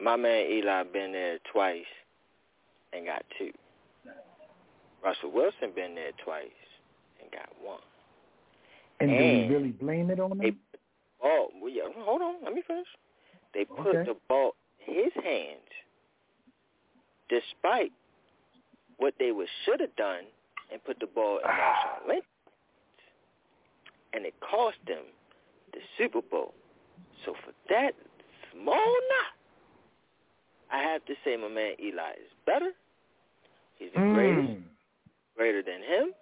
my 0.00 0.16
man 0.16 0.46
Eli 0.50 0.84
been 0.84 1.12
there 1.12 1.38
twice 1.52 1.90
and 2.92 3.06
got 3.06 3.24
two. 3.38 3.52
Russell 5.02 5.32
Wilson 5.32 5.72
been 5.74 5.94
there 5.94 6.12
twice 6.24 6.50
and 7.20 7.30
got 7.30 7.48
one. 7.62 7.80
And, 9.00 9.10
do 9.10 9.16
And 9.16 9.48
we 9.48 9.54
really 9.54 9.70
blame 9.70 10.10
it 10.10 10.20
on? 10.20 10.38
They 10.38 10.52
ball. 11.20 11.48
Well, 11.60 11.70
yeah, 11.70 11.82
hold 11.98 12.22
on, 12.22 12.36
let 12.44 12.52
me 12.54 12.62
finish. 12.66 12.86
They 13.54 13.64
put 13.64 13.88
Okay. 13.88 14.04
the 14.04 14.16
ball 14.28 14.52
in 14.86 14.94
his 14.94 15.12
hands, 15.24 15.70
despite 17.28 17.92
what 18.98 19.14
they 19.18 19.30
should 19.64 19.80
have 19.80 19.94
done, 19.96 20.24
and 20.72 20.82
put 20.84 20.98
the 21.00 21.06
ball 21.06 21.38
in 21.38 21.44
Marshawn 21.44 22.08
Lynch, 22.08 22.24
and 24.12 24.26
it 24.26 24.34
cost 24.40 24.76
them 24.86 25.04
the 25.72 25.80
Super 25.96 26.20
Bowl. 26.20 26.54
So 27.24 27.34
for 27.44 27.52
that 27.68 27.92
small 28.52 28.74
knot, 28.74 29.34
I 30.70 30.82
have 30.82 31.04
to 31.06 31.14
say 31.24 31.36
my 31.36 31.48
man 31.48 31.74
Eli 31.82 32.10
is 32.12 32.30
better. 32.46 32.72
He's 33.78 33.90
the 33.92 34.00
greatest, 34.12 34.48
Mm. 34.48 34.62
greater 35.36 35.62
than 35.62 35.82
him. 35.82 36.14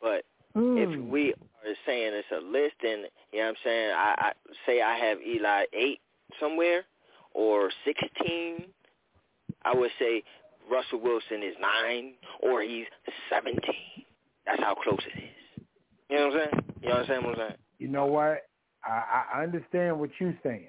But 0.00 0.24
if 0.54 1.10
we 1.10 1.34
are 1.66 1.74
saying 1.86 2.12
it's 2.14 2.28
a 2.32 2.44
list, 2.44 2.76
and 2.82 3.06
you 3.32 3.40
know 3.40 3.46
what 3.46 3.48
I'm 3.48 3.54
saying, 3.64 3.90
I, 3.94 4.14
I 4.18 4.32
say 4.66 4.82
I 4.82 4.96
have 4.96 5.18
Eli 5.20 5.64
eight 5.72 6.00
somewhere 6.40 6.84
or 7.32 7.70
sixteen, 7.84 8.66
I 9.64 9.74
would 9.74 9.90
say 9.98 10.22
Russell 10.70 11.00
Wilson 11.00 11.42
is 11.42 11.54
nine 11.60 12.14
or 12.42 12.62
he's 12.62 12.86
seventeen. 13.30 14.04
That's 14.46 14.60
how 14.60 14.74
close 14.74 14.98
it 15.14 15.18
is. 15.18 15.64
You 16.10 16.16
know 16.18 16.28
what 16.28 16.34
I'm 16.34 16.40
saying? 16.50 16.64
You 16.82 16.90
understand 16.90 17.24
what 17.24 17.38
I'm 17.38 17.48
saying? 17.48 17.58
You 17.78 17.88
know 17.88 18.06
what? 18.06 18.42
I, 18.84 19.24
I 19.34 19.42
understand 19.42 19.98
what 19.98 20.10
you're 20.18 20.38
saying. 20.42 20.68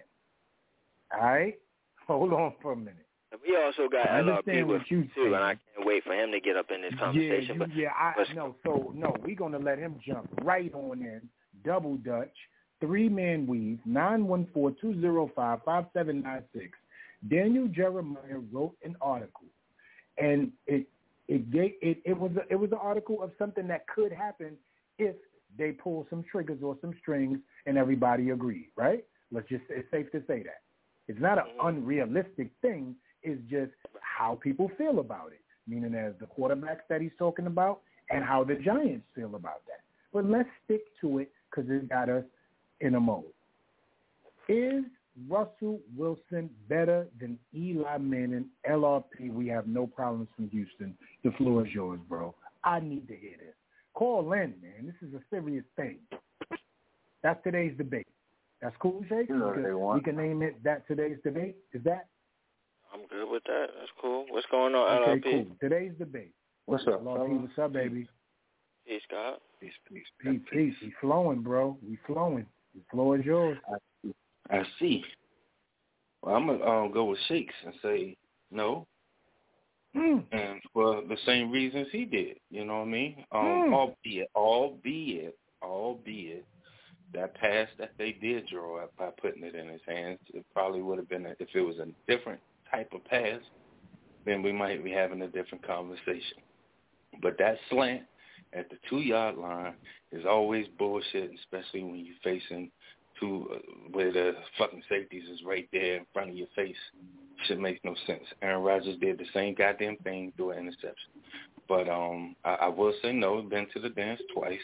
All 1.13 1.25
right? 1.25 1.55
Hold 2.07 2.33
on 2.33 2.53
for 2.61 2.73
a 2.73 2.75
minute. 2.75 3.05
We 3.41 3.55
also 3.55 3.89
got 3.89 4.09
I 4.09 4.21
LRP 4.21 4.29
understand 4.29 4.67
with 4.67 4.81
what 4.81 4.91
you 4.91 5.07
too, 5.15 5.33
and 5.33 5.43
I 5.43 5.55
can't 5.55 5.87
wait 5.87 6.03
for 6.03 6.13
him 6.13 6.31
to 6.31 6.39
get 6.39 6.55
up 6.55 6.67
in 6.73 6.81
this 6.81 6.93
conversation. 6.99 7.57
Yeah, 7.57 7.65
but 7.65 7.75
yeah, 7.75 7.89
I 7.97 8.13
but- 8.15 8.35
no. 8.35 8.55
So 8.63 8.93
no, 8.95 9.15
we're 9.23 9.35
gonna 9.35 9.59
let 9.59 9.79
him 9.79 9.99
jump 10.05 10.29
right 10.43 10.73
on 10.73 11.01
in. 11.01 11.21
Double 11.65 11.95
Dutch, 11.97 12.33
three 12.79 13.07
man 13.07 13.47
weave, 13.47 13.79
nine 13.85 14.27
one 14.27 14.47
four 14.53 14.71
two 14.81 14.99
zero 14.99 15.31
five 15.35 15.59
five 15.63 15.85
seven 15.93 16.21
nine 16.21 16.43
six. 16.53 16.77
Daniel 17.29 17.67
Jeremiah 17.67 18.39
wrote 18.51 18.75
an 18.83 18.95
article, 19.01 19.45
and 20.17 20.51
it 20.67 20.87
it 21.27 21.49
gave, 21.51 21.73
it 21.81 21.99
it 22.05 22.17
was 22.17 22.31
a, 22.35 22.51
it 22.51 22.57
was 22.57 22.71
an 22.71 22.79
article 22.81 23.23
of 23.23 23.31
something 23.39 23.67
that 23.67 23.87
could 23.87 24.11
happen 24.11 24.57
if 24.99 25.15
they 25.57 25.71
pull 25.71 26.05
some 26.09 26.23
triggers 26.29 26.59
or 26.61 26.77
some 26.81 26.93
strings 27.01 27.39
and 27.65 27.77
everybody 27.77 28.31
agreed. 28.31 28.69
Right? 28.75 29.05
Let's 29.31 29.47
just 29.47 29.63
it's 29.69 29.89
safe 29.89 30.11
to 30.11 30.19
say 30.27 30.43
that 30.43 30.61
it's 31.07 31.19
not 31.19 31.37
an 31.37 31.45
mm-hmm. 31.57 31.67
unrealistic 31.67 32.51
thing. 32.61 32.95
It's 33.23 33.41
just 33.49 33.71
how 34.01 34.39
people 34.41 34.69
feel 34.77 34.99
about 34.99 35.31
it 35.31 35.43
meaning 35.67 35.95
as 35.95 36.13
the 36.19 36.25
quarterbacks 36.25 36.81
that 36.89 37.01
he's 37.01 37.11
talking 37.17 37.47
about, 37.47 37.81
and 38.09 38.23
how 38.23 38.43
the 38.43 38.55
Giants 38.55 39.05
feel 39.15 39.35
about 39.35 39.61
that. 39.67 39.81
But 40.11 40.25
let's 40.25 40.49
stick 40.65 40.81
to 41.01 41.19
it 41.19 41.31
because 41.49 41.69
it 41.69 41.89
got 41.89 42.09
us 42.09 42.23
in 42.81 42.95
a 42.95 42.99
mode. 42.99 43.23
Is 44.49 44.83
Russell 45.29 45.79
Wilson 45.95 46.49
better 46.67 47.07
than 47.19 47.39
Eli 47.55 47.97
Manning? 47.97 48.45
LRP, 48.69 49.31
we 49.31 49.47
have 49.47 49.67
no 49.67 49.87
problems 49.87 50.27
from 50.35 50.49
Houston. 50.49 50.95
The 51.23 51.31
floor 51.31 51.65
is 51.65 51.73
yours, 51.73 51.99
bro. 52.09 52.35
I 52.63 52.79
need 52.79 53.07
to 53.07 53.15
hear 53.15 53.37
this. 53.37 53.55
Call 53.93 54.33
in, 54.33 54.53
man. 54.61 54.85
This 54.85 55.07
is 55.07 55.15
a 55.15 55.21
serious 55.29 55.65
thing. 55.75 55.97
That's 57.21 57.41
today's 57.43 57.77
debate. 57.77 58.07
That's 58.61 58.75
cool, 58.79 59.03
Jake? 59.09 59.29
You 59.29 59.37
know 59.37 59.93
we 59.93 60.01
can 60.01 60.17
name 60.17 60.41
it 60.41 60.61
that 60.63 60.87
today's 60.87 61.17
debate. 61.23 61.55
Is 61.73 61.83
that? 61.83 62.07
I'm 62.93 63.07
good 63.07 63.29
with 63.29 63.43
that. 63.45 63.67
That's 63.79 63.91
cool. 64.01 64.25
What's 64.29 64.45
going 64.51 64.75
on, 64.75 65.01
Okay, 65.03 65.19
LRP? 65.29 65.31
cool. 65.31 65.57
Today's 65.61 65.93
debate. 65.97 66.31
What's 66.65 66.85
up, 66.87 67.01
LRP, 67.03 67.15
fellas? 67.27 67.41
what's 67.41 67.59
up, 67.59 67.73
baby? 67.73 68.07
Peace, 68.87 69.01
God. 69.09 69.37
Peace, 69.59 69.71
peace, 69.89 70.03
peace, 70.21 70.41
peace. 70.51 70.73
We 70.81 70.93
flowing, 71.01 71.41
bro. 71.41 71.77
We 71.87 71.97
flowing. 72.05 72.45
The 72.75 72.81
floor 72.91 73.17
is 73.17 73.25
yours. 73.25 73.57
I 74.49 74.63
see. 74.79 75.03
Well, 76.21 76.35
I'm 76.35 76.47
gonna 76.47 76.63
um, 76.65 76.91
go 76.91 77.05
with 77.05 77.19
Shakes 77.27 77.53
and 77.65 77.73
say 77.81 78.17
no, 78.51 78.87
Mm. 79.95 80.23
and 80.31 80.59
for 80.73 81.01
the 81.07 81.17
same 81.25 81.51
reasons 81.51 81.87
he 81.91 82.03
did. 82.05 82.37
You 82.49 82.65
know 82.65 82.79
what 82.79 82.87
I 82.87 82.91
mean? 82.91 83.25
Um, 83.31 83.41
Mm. 83.45 83.73
Albeit, 83.73 84.29
albeit, 84.35 85.37
albeit 85.61 86.45
that 87.13 87.35
pass 87.35 87.67
that 87.77 87.91
they 87.99 88.13
did 88.13 88.47
draw 88.47 88.83
up 88.83 88.91
by 88.97 89.11
putting 89.21 89.43
it 89.43 89.53
in 89.53 89.67
his 89.67 89.81
hands, 89.87 90.19
it 90.33 90.43
probably 90.51 90.81
would 90.81 90.97
have 90.97 91.07
been 91.09 91.27
a, 91.27 91.35
if 91.39 91.49
it 91.53 91.61
was 91.61 91.77
a 91.77 91.85
different 92.07 92.41
type 92.73 92.91
of 92.93 93.03
pass, 93.05 93.39
then 94.25 94.41
we 94.41 94.51
might 94.51 94.83
be 94.83 94.91
having 94.91 95.21
a 95.21 95.27
different 95.27 95.65
conversation. 95.65 96.37
But 97.21 97.37
that 97.37 97.57
slant 97.69 98.03
at 98.53 98.69
the 98.69 98.77
two 98.89 98.99
yard 98.99 99.37
line 99.37 99.73
is 100.11 100.25
always 100.25 100.65
bullshit, 100.77 101.31
especially 101.39 101.83
when 101.83 102.05
you're 102.05 102.15
facing 102.23 102.71
two 103.19 103.47
uh, 103.53 103.57
where 103.91 104.11
the 104.11 104.33
fucking 104.57 104.83
safeties 104.89 105.29
is 105.29 105.41
right 105.45 105.67
there 105.71 105.97
in 105.97 106.05
front 106.13 106.29
of 106.29 106.35
your 106.35 106.47
face. 106.55 106.75
Shit 107.45 107.59
makes 107.59 107.79
no 107.83 107.95
sense. 108.07 108.23
Aaron 108.41 108.63
Rodgers 108.63 108.97
did 108.99 109.17
the 109.17 109.25
same 109.33 109.53
goddamn 109.53 109.97
thing 109.97 110.31
threw 110.35 110.51
an 110.51 110.59
interception. 110.59 111.11
But 111.67 111.89
um 111.89 112.35
I, 112.43 112.53
I 112.53 112.67
will 112.69 112.93
say 113.01 113.11
no, 113.11 113.41
been 113.41 113.67
to 113.73 113.79
the 113.79 113.89
dance 113.89 114.21
twice. 114.33 114.59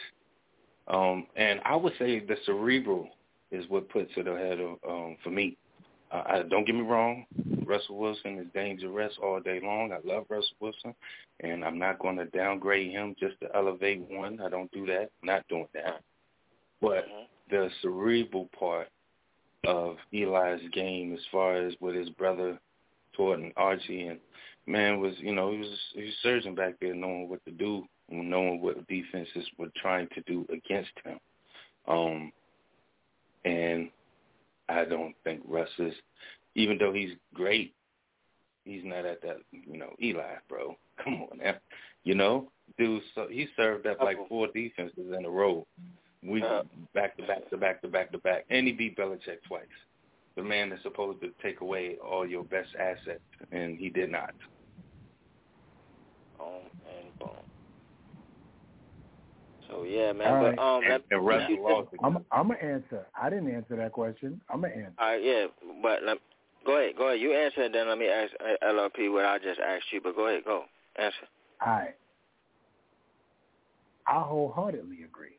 Um 0.88 1.28
and 1.36 1.60
I 1.66 1.76
would 1.76 1.94
say 2.00 2.20
the 2.20 2.38
cerebral 2.46 3.10
is 3.52 3.66
what 3.70 3.90
puts 3.90 4.12
it 4.16 4.28
ahead 4.28 4.60
of 4.60 4.78
um 4.88 5.18
for 5.24 5.30
me. 5.30 5.58
Uh, 6.12 6.24
I, 6.26 6.42
don't 6.42 6.66
get 6.66 6.74
me 6.74 6.82
wrong, 6.82 7.26
Russell 7.70 7.98
Wilson 7.98 8.40
is 8.40 8.48
dangerous 8.54 9.14
all 9.22 9.40
day 9.40 9.60
long. 9.64 9.92
I 9.92 10.00
love 10.04 10.26
Russell 10.28 10.56
Wilson, 10.60 10.96
and 11.42 11.64
I'm 11.64 11.78
not 11.78 12.00
going 12.00 12.18
to 12.18 12.26
downgrade 12.26 12.92
him 12.92 13.16
just 13.20 13.40
to 13.42 13.56
elevate 13.56 14.02
one. 14.10 14.42
I 14.42 14.50
don't 14.50 14.72
do 14.72 14.86
that. 14.88 15.12
I'm 15.22 15.28
not 15.28 15.48
doing 15.48 15.68
that. 15.76 16.02
But 16.82 17.06
the 17.50 17.70
cerebral 17.82 18.50
part 18.58 18.88
of 19.66 19.98
Eli's 20.12 20.62
game, 20.74 21.14
as 21.14 21.20
far 21.32 21.58
as 21.58 21.74
with 21.80 21.96
his 21.96 22.10
brother 22.10 22.60
Torton 23.16 23.54
Archie, 23.56 24.08
and 24.08 24.20
man 24.66 25.00
was, 25.00 25.14
you 25.20 25.36
know, 25.36 25.52
he 25.52 25.60
was 25.60 25.78
he 25.94 26.04
was 26.06 26.14
surging 26.24 26.56
back 26.56 26.76
there, 26.82 26.96
knowing 26.96 27.30
what 27.30 27.44
to 27.46 27.52
do, 27.52 27.86
knowing 28.10 28.62
what 28.62 28.88
defenses 28.88 29.46
were 29.58 29.72
trying 29.82 30.08
to 30.16 30.22
do 30.22 30.46
against 30.52 30.92
him. 31.04 31.20
Um, 31.88 32.32
and 33.46 33.90
I 34.70 34.86
don't 34.86 35.16
think 35.24 35.42
Russ 35.48 35.70
is, 35.80 35.94
even 36.60 36.78
though 36.78 36.94
he's 36.94 37.12
great, 37.34 37.74
he's 38.66 38.84
not 38.84 39.06
at 39.06 39.22
that, 39.22 39.38
you 39.52 39.78
know, 39.78 39.94
Eli, 40.02 40.36
bro. 40.48 40.76
Come 41.04 41.24
on 41.32 41.38
now. 41.38 41.56
You 42.04 42.16
know, 42.16 42.52
dude, 42.78 43.02
so 43.16 43.28
he 43.30 43.48
served 43.56 43.86
up 43.88 44.00
like 44.02 44.18
four 44.28 44.48
defenses 44.54 45.14
in 45.18 45.26
a 45.26 45.30
row. 45.30 45.66
We 46.24 46.42
back 46.94 47.16
to 47.18 47.24
back 47.26 47.50
to 47.50 47.58
back 47.58 47.82
to 47.82 47.88
back 47.88 48.12
to 48.12 48.18
back. 48.20 48.46
And 48.50 48.68
he 48.68 48.74
beat 48.74 48.98
Belichick 48.98 49.42
twice. 49.48 49.64
The 50.36 50.44
man 50.44 50.70
that's 50.70 50.84
supposed 50.84 51.22
to 51.22 51.32
take 51.42 51.62
away 51.62 51.96
all 52.06 52.28
your 52.28 52.44
best 52.44 52.70
assets 52.80 53.22
and 53.52 53.78
he 53.78 53.90
did 53.90 54.12
not. 54.12 54.34
Boom 56.38 56.48
and 56.88 57.20
boom. 57.20 57.30
So 59.70 59.84
yeah, 59.84 60.12
man. 60.14 60.28
All 60.28 60.42
but 60.42 60.58
right. 60.58 60.60
um, 60.78 60.84
that, 60.90 61.02
And 61.12 61.26
Russell 61.26 61.50
you- 61.56 61.64
lost 61.64 61.90
I'm 62.04 62.26
I'm 62.32 62.48
gonna 62.48 62.60
answer. 62.60 63.06
I 63.20 63.30
didn't 63.30 63.54
answer 63.54 63.76
that 63.76 63.92
question. 63.92 64.42
I'm 64.50 64.62
gonna 64.62 64.74
answer. 64.74 64.94
All 64.98 65.08
right, 65.10 65.24
yeah, 65.24 65.46
but 65.84 66.04
let, 66.06 66.18
go 66.66 66.80
ahead, 66.80 66.96
go 66.98 67.08
ahead. 67.08 67.20
You 67.20 67.34
answer, 67.34 67.70
then 67.70 67.88
let 67.88 67.98
me 67.98 68.08
ask 68.08 68.32
uh, 68.40 68.66
LRP 68.66 69.12
what 69.12 69.26
I 69.26 69.38
just 69.40 69.60
asked 69.60 69.92
you. 69.92 70.02
But 70.02 70.16
go 70.16 70.28
ahead, 70.28 70.44
go 70.46 70.64
answer. 70.98 71.28
All 71.66 71.74
right. 71.74 71.96
I 74.08 74.22
wholeheartedly 74.22 75.04
agree. 75.04 75.38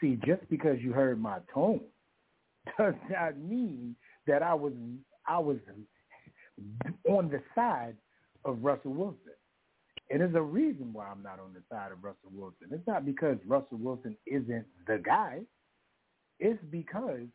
See, 0.00 0.18
just 0.24 0.48
because 0.48 0.78
you 0.80 0.92
heard 0.92 1.20
my 1.20 1.38
tone 1.52 1.80
does 2.78 2.94
not 3.10 3.38
mean 3.38 3.96
that 4.26 4.42
I 4.42 4.54
was 4.54 4.72
I 5.26 5.38
was 5.38 5.58
on 7.08 7.28
the 7.28 7.40
side 7.54 7.96
of 8.44 8.62
Russell 8.62 8.92
Wilson. 8.92 9.18
And 10.10 10.20
there's 10.20 10.34
a 10.34 10.42
reason 10.42 10.92
why 10.92 11.06
I'm 11.06 11.22
not 11.22 11.40
on 11.40 11.54
the 11.54 11.62
side 11.70 11.90
of 11.90 12.04
Russell 12.04 12.30
Wilson. 12.32 12.68
It's 12.70 12.86
not 12.86 13.06
because 13.06 13.38
Russell 13.46 13.78
Wilson 13.78 14.16
isn't 14.26 14.66
the 14.86 14.98
guy. 14.98 15.40
It's 16.38 16.62
because 16.70 17.28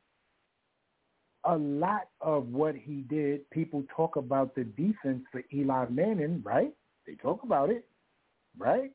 a 1.48 1.58
lot 1.58 2.10
of 2.20 2.50
what 2.50 2.76
he 2.76 3.06
did, 3.10 3.50
people 3.52 3.84
talk 3.96 4.18
about 4.18 4.54
the 4.54 4.66
defense 4.66 5.24
for 5.32 5.42
Eli 5.54 5.86
Manning, 5.90 6.42
right? 6.44 6.74
They 7.06 7.16
talk 7.16 7.44
about 7.44 7.70
it, 7.70 7.86
right? 8.58 8.92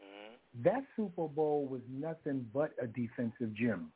Mm-hmm. 0.00 0.62
That 0.62 0.84
Super 0.96 1.26
Bowl 1.26 1.66
was 1.66 1.80
nothing 1.90 2.46
but 2.54 2.72
a 2.80 2.86
defensive 2.86 3.52
gem 3.54 3.90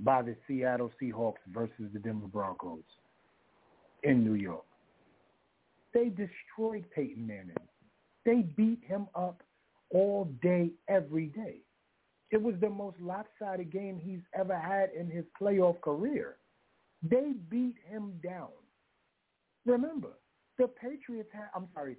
by 0.00 0.22
the 0.22 0.36
Seattle 0.46 0.92
Seahawks 1.00 1.42
versus 1.52 1.90
the 1.92 1.98
Denver 1.98 2.28
Broncos 2.28 2.84
in 4.02 4.22
New 4.22 4.34
York. 4.34 4.64
They 5.94 6.10
destroyed 6.10 6.84
Peyton 6.94 7.26
Manning. 7.26 7.56
They 8.24 8.42
beat 8.42 8.80
him 8.86 9.06
up 9.14 9.42
all 9.90 10.26
day, 10.42 10.70
every 10.88 11.26
day. 11.26 11.62
It 12.30 12.42
was 12.42 12.54
the 12.60 12.68
most 12.68 12.96
lopsided 13.00 13.72
game 13.72 13.98
he's 14.02 14.20
ever 14.38 14.58
had 14.58 14.90
in 14.98 15.10
his 15.10 15.24
playoff 15.40 15.80
career. 15.80 16.36
They 17.02 17.32
beat 17.48 17.76
him 17.88 18.14
down. 18.22 18.48
Remember, 19.64 20.10
the 20.58 20.68
Patriots 20.68 21.30
had, 21.32 21.48
I'm 21.54 21.68
sorry, 21.72 21.96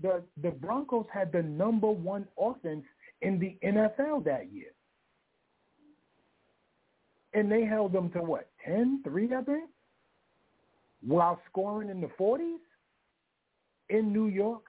the, 0.00 0.22
the 0.42 0.50
Broncos 0.50 1.06
had 1.12 1.32
the 1.32 1.42
number 1.42 1.90
one 1.90 2.26
offense 2.38 2.84
in 3.22 3.38
the 3.38 3.56
NFL 3.64 4.24
that 4.24 4.52
year. 4.52 4.72
And 7.34 7.50
they 7.50 7.64
held 7.64 7.92
them 7.92 8.10
to 8.10 8.18
what, 8.20 8.50
10, 8.66 9.02
3, 9.04 9.34
I 9.34 9.42
think? 9.42 9.70
While 11.04 11.40
scoring 11.50 11.88
in 11.88 12.00
the 12.00 12.10
40s 12.20 12.58
in 13.88 14.12
New 14.12 14.26
York, 14.26 14.64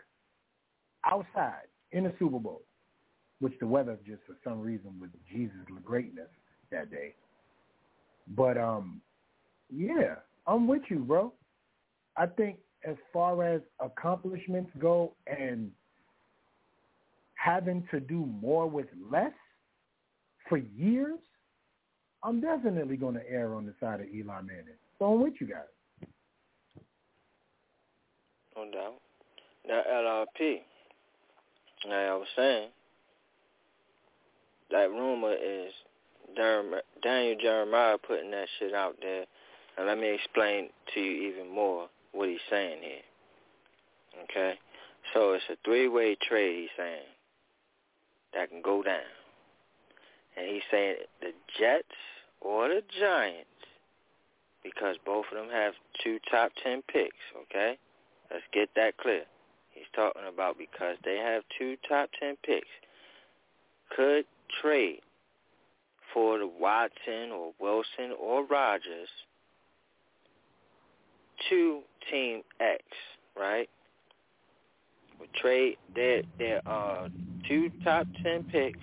outside, 1.05 1.67
in 1.91 2.05
the 2.05 2.13
Super 2.17 2.39
Bowl, 2.39 2.63
which 3.43 3.59
the 3.59 3.67
weather 3.67 3.97
just 4.07 4.21
for 4.25 4.37
some 4.41 4.61
reason 4.61 4.97
was 5.01 5.09
Jesus' 5.29 5.51
greatness 5.83 6.29
that 6.71 6.89
day. 6.89 7.13
But, 8.37 8.57
um, 8.57 9.01
yeah, 9.69 10.15
I'm 10.47 10.65
with 10.65 10.83
you, 10.87 10.99
bro. 10.99 11.33
I 12.15 12.25
think 12.25 12.55
as 12.87 12.95
far 13.11 13.43
as 13.43 13.59
accomplishments 13.81 14.71
go 14.79 15.11
and 15.27 15.71
having 17.35 17.85
to 17.91 17.99
do 17.99 18.25
more 18.41 18.65
with 18.65 18.85
less 19.11 19.33
for 20.47 20.57
years, 20.57 21.19
I'm 22.23 22.39
definitely 22.39 22.95
going 22.95 23.15
to 23.15 23.29
err 23.29 23.55
on 23.55 23.65
the 23.65 23.73
side 23.77 23.99
of 23.99 24.07
Eli 24.07 24.39
Manning. 24.39 24.79
So 24.99 25.13
I'm 25.13 25.21
with 25.21 25.33
you 25.41 25.47
guys. 25.47 26.07
No 28.55 28.71
doubt. 28.71 28.93
Now 29.67 29.81
LRP. 29.91 30.59
Now 31.89 31.95
I 31.95 32.15
was 32.15 32.27
saying 32.37 32.69
that 34.73 34.89
rumor 34.89 35.33
is 35.33 35.71
Daniel 36.35 37.35
Jeremiah 37.41 37.97
putting 37.97 38.31
that 38.31 38.47
shit 38.59 38.73
out 38.73 38.95
there. 39.01 39.25
And 39.77 39.87
let 39.87 39.97
me 39.97 40.13
explain 40.13 40.69
to 40.93 40.99
you 40.99 41.31
even 41.31 41.53
more 41.53 41.87
what 42.11 42.27
he's 42.27 42.39
saying 42.49 42.79
here. 42.81 44.23
Okay? 44.23 44.59
So 45.13 45.33
it's 45.33 45.43
a 45.49 45.55
three-way 45.63 46.17
trade, 46.27 46.61
he's 46.61 46.69
saying, 46.77 47.07
that 48.33 48.49
can 48.49 48.61
go 48.61 48.83
down. 48.83 48.99
And 50.35 50.47
he's 50.47 50.63
saying 50.71 50.95
the 51.21 51.31
Jets 51.59 51.85
or 52.41 52.67
the 52.67 52.81
Giants, 52.99 53.47
because 54.63 54.95
both 55.05 55.25
of 55.31 55.37
them 55.37 55.49
have 55.51 55.73
two 56.03 56.19
top 56.31 56.51
ten 56.63 56.81
picks, 56.91 57.15
okay? 57.43 57.77
Let's 58.31 58.43
get 58.53 58.69
that 58.75 58.97
clear. 58.97 59.23
He's 59.71 59.89
talking 59.95 60.23
about 60.31 60.57
because 60.57 60.97
they 61.03 61.17
have 61.17 61.43
two 61.59 61.77
top 61.87 62.09
ten 62.19 62.37
picks, 62.43 62.67
could 63.95 64.25
trade 64.61 65.01
for 66.13 66.37
the 66.37 66.47
Watson 66.47 67.31
or 67.31 67.53
Wilson 67.59 68.15
or 68.19 68.45
Rodgers 68.45 69.09
to 71.49 71.81
Team 72.11 72.41
X, 72.59 72.83
right? 73.37 73.69
Would 75.19 75.33
trade 75.33 75.77
their 75.95 76.23
their 76.37 76.61
uh 76.67 77.09
two 77.47 77.71
top 77.83 78.07
ten 78.23 78.43
picks 78.43 78.79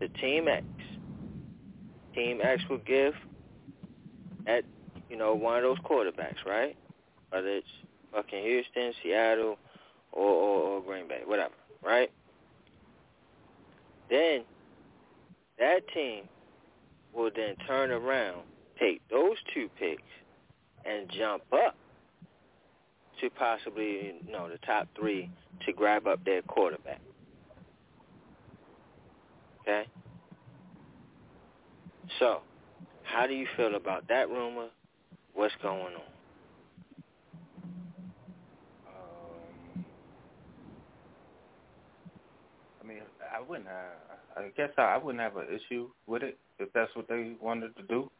to 0.00 0.08
Team 0.20 0.48
X. 0.48 0.64
Team 2.14 2.40
X 2.42 2.62
will 2.68 2.78
give 2.78 3.14
at 4.46 4.64
you 5.10 5.16
know 5.16 5.34
one 5.34 5.58
of 5.58 5.62
those 5.62 5.78
quarterbacks, 5.78 6.44
right? 6.46 6.76
Whether 7.30 7.48
it's 7.48 7.66
fucking 8.12 8.44
Houston, 8.44 8.92
Seattle, 9.02 9.58
or, 10.12 10.28
or, 10.28 10.60
or 10.62 10.82
Green 10.82 11.08
Bay, 11.08 11.22
whatever, 11.24 11.54
right? 11.84 12.10
Then 14.10 14.42
that 15.58 15.80
team 15.92 16.24
will 17.14 17.30
then 17.34 17.54
turn 17.66 17.90
around, 17.90 18.42
take 18.78 19.00
those 19.08 19.36
two 19.52 19.68
picks, 19.78 20.02
and 20.84 21.08
jump 21.10 21.42
up 21.52 21.76
to 23.20 23.30
possibly, 23.30 24.14
you 24.24 24.32
know, 24.32 24.48
the 24.48 24.58
top 24.66 24.88
three 24.98 25.30
to 25.64 25.72
grab 25.72 26.06
up 26.06 26.24
their 26.24 26.42
quarterback. 26.42 27.00
Okay? 29.62 29.84
So, 32.18 32.42
how 33.02 33.26
do 33.26 33.34
you 33.34 33.46
feel 33.56 33.76
about 33.76 34.08
that 34.08 34.28
rumor? 34.28 34.68
What's 35.34 35.54
going 35.62 35.94
on? 35.94 36.02
I 43.34 43.40
wouldn't 43.40 43.68
have. 43.68 44.16
I 44.36 44.48
guess 44.56 44.70
I, 44.78 44.82
I 44.82 44.98
wouldn't 44.98 45.22
have 45.22 45.36
an 45.36 45.46
issue 45.48 45.88
with 46.06 46.22
it 46.22 46.38
if 46.58 46.72
that's 46.72 46.94
what 46.94 47.08
they 47.08 47.32
wanted 47.40 47.76
to 47.76 47.82
do, 47.84 48.10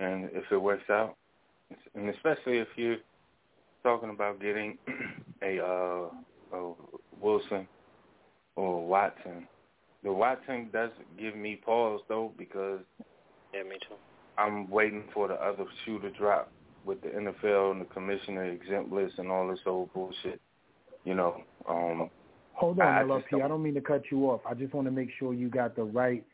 and 0.00 0.28
if 0.32 0.44
it 0.50 0.56
works 0.58 0.88
out, 0.90 1.16
and 1.94 2.08
especially 2.10 2.58
if 2.58 2.68
you're 2.76 2.96
talking 3.82 4.10
about 4.10 4.40
getting 4.40 4.78
a, 5.42 5.60
uh, 5.60 6.08
a 6.56 6.72
Wilson 7.20 7.68
or 8.56 8.86
Watson. 8.86 9.46
The 10.02 10.12
Watson 10.12 10.68
does 10.72 10.90
give 11.18 11.36
me 11.36 11.56
pause 11.56 12.00
though 12.08 12.32
because 12.36 12.80
yeah, 13.54 13.62
me 13.62 13.76
too. 13.88 13.94
I'm 14.36 14.68
waiting 14.68 15.04
for 15.14 15.28
the 15.28 15.34
other 15.34 15.64
shoe 15.84 15.98
to 16.00 16.10
drop 16.10 16.50
with 16.84 17.00
the 17.02 17.08
NFL 17.08 17.72
and 17.72 17.80
the 17.80 17.86
commissioner 17.86 18.44
exempt 18.44 18.92
list 18.92 19.14
and 19.18 19.30
all 19.30 19.48
this 19.48 19.60
old 19.64 19.92
bullshit. 19.94 20.40
You 21.04 21.14
know, 21.14 21.42
um, 21.68 22.10
Hold 22.54 22.80
on, 22.80 22.86
I 22.86 23.02
just 23.20 23.32
I 23.34 23.48
don't 23.48 23.62
mean 23.62 23.74
to 23.74 23.80
cut 23.80 24.02
you 24.10 24.30
off. 24.30 24.40
I 24.48 24.54
just 24.54 24.72
want 24.74 24.86
to 24.86 24.90
make 24.92 25.08
sure 25.18 25.34
you 25.34 25.48
got 25.48 25.74
the 25.76 25.82
right 25.84 26.24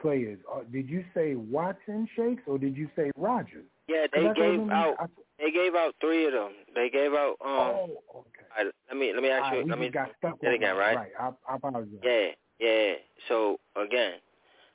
players. 0.00 0.38
Uh, 0.52 0.60
did 0.72 0.88
you 0.88 1.04
say 1.14 1.34
Watson 1.34 2.08
Shakes 2.16 2.42
or 2.46 2.58
did 2.58 2.76
you 2.76 2.88
say 2.96 3.10
Rodgers? 3.16 3.64
Yeah, 3.88 4.06
they 4.12 4.22
gave 4.34 4.60
out. 4.70 4.94
I- 4.98 5.06
They 5.38 5.50
gave 5.50 5.74
out 5.74 5.94
three 6.00 6.26
of 6.26 6.32
them. 6.32 6.52
They 6.74 6.88
gave 6.90 7.12
out. 7.12 7.36
Um, 7.40 7.48
oh, 7.50 8.02
okay. 8.16 8.46
I, 8.56 8.64
let 8.88 8.96
me 8.96 9.12
let 9.12 9.22
me 9.22 9.30
ask 9.30 9.52
you. 9.52 9.58
right, 9.58 9.68
let 9.68 9.78
me 9.78 9.90
got 9.90 10.10
stuck 10.18 10.38
it 10.42 10.54
again, 10.54 10.76
right? 10.76 10.96
Right. 10.96 11.12
I, 11.18 11.30
I 11.48 11.56
apologize. 11.56 11.88
Yeah, 12.02 12.28
yeah. 12.60 12.92
So 13.28 13.58
again, 13.76 14.14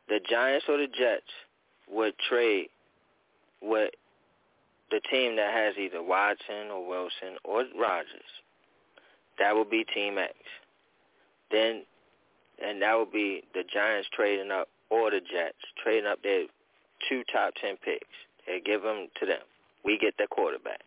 the 0.10 0.20
Giants 0.30 0.66
or 0.68 0.78
the 0.78 0.88
Jets 0.88 1.24
would 1.90 2.14
trade 2.30 2.68
with 3.62 3.92
the 4.92 5.00
team 5.10 5.36
that 5.38 5.54
has 5.54 5.76
either 5.78 6.04
Watson 6.04 6.72
or 6.74 6.86
Wilson 6.88 7.38
or 7.46 7.64
Rodgers. 7.80 8.30
That 9.40 9.56
would 9.56 9.70
be 9.70 9.86
Team 9.86 10.18
X. 10.18 10.34
Then, 11.52 11.84
and 12.64 12.82
that 12.82 12.98
would 12.98 13.12
be 13.12 13.44
the 13.54 13.64
Giants 13.72 14.08
trading 14.14 14.52
up 14.52 14.68
or 14.90 15.12
the 15.12 15.20
Jets 15.20 15.58
trading 15.84 16.06
up 16.08 16.22
their 16.24 16.46
two 17.08 17.24
top 17.32 17.54
ten 17.62 17.76
picks. 17.84 18.06
They 18.48 18.60
give 18.60 18.82
them 18.82 19.08
to 19.20 19.26
them. 19.26 19.42
We 19.86 19.98
get 19.98 20.16
the 20.18 20.28
quarterback. 20.30 20.82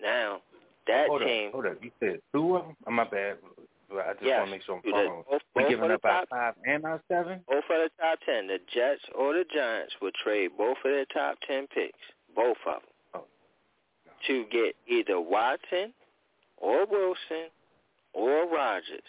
Now, 0.00 0.40
that 0.86 1.08
hold 1.08 1.22
team. 1.22 1.48
Up, 1.48 1.52
hold 1.54 1.66
up. 1.66 1.76
You 1.82 1.90
said 2.00 2.20
two 2.32 2.56
of 2.56 2.66
them? 2.66 2.76
Oh, 2.86 2.90
my 2.90 3.04
bad. 3.04 3.38
I 3.92 4.12
just 4.14 4.24
Yes, 4.24 4.38
want 4.38 4.46
to 4.48 4.50
make 4.50 4.62
sure 4.62 4.76
I'm 4.76 4.82
following. 4.82 5.24
Both- 5.30 5.42
We 5.54 5.62
both 5.62 5.70
giving 5.70 5.90
up 5.92 6.04
our 6.04 6.20
top- 6.20 6.28
five 6.28 6.54
and 6.66 6.84
our 6.84 7.00
seven? 7.08 7.44
Both 7.46 7.64
of 7.70 7.78
the 7.82 7.90
top 8.00 8.18
ten, 8.26 8.46
the 8.48 8.58
Jets 8.72 9.02
or 9.14 9.34
the 9.34 9.44
Giants 9.44 9.94
would 10.00 10.14
trade 10.14 10.50
both 10.58 10.78
of 10.78 10.90
their 10.90 11.04
top 11.06 11.38
ten 11.46 11.66
picks, 11.68 11.98
both 12.34 12.56
of 12.66 12.82
them, 12.82 12.90
oh, 13.14 13.24
to 14.26 14.44
get 14.46 14.74
either 14.88 15.20
Watson 15.20 15.94
or 16.56 16.86
Wilson 16.86 17.50
or 18.14 18.46
Rodgers. 18.48 19.02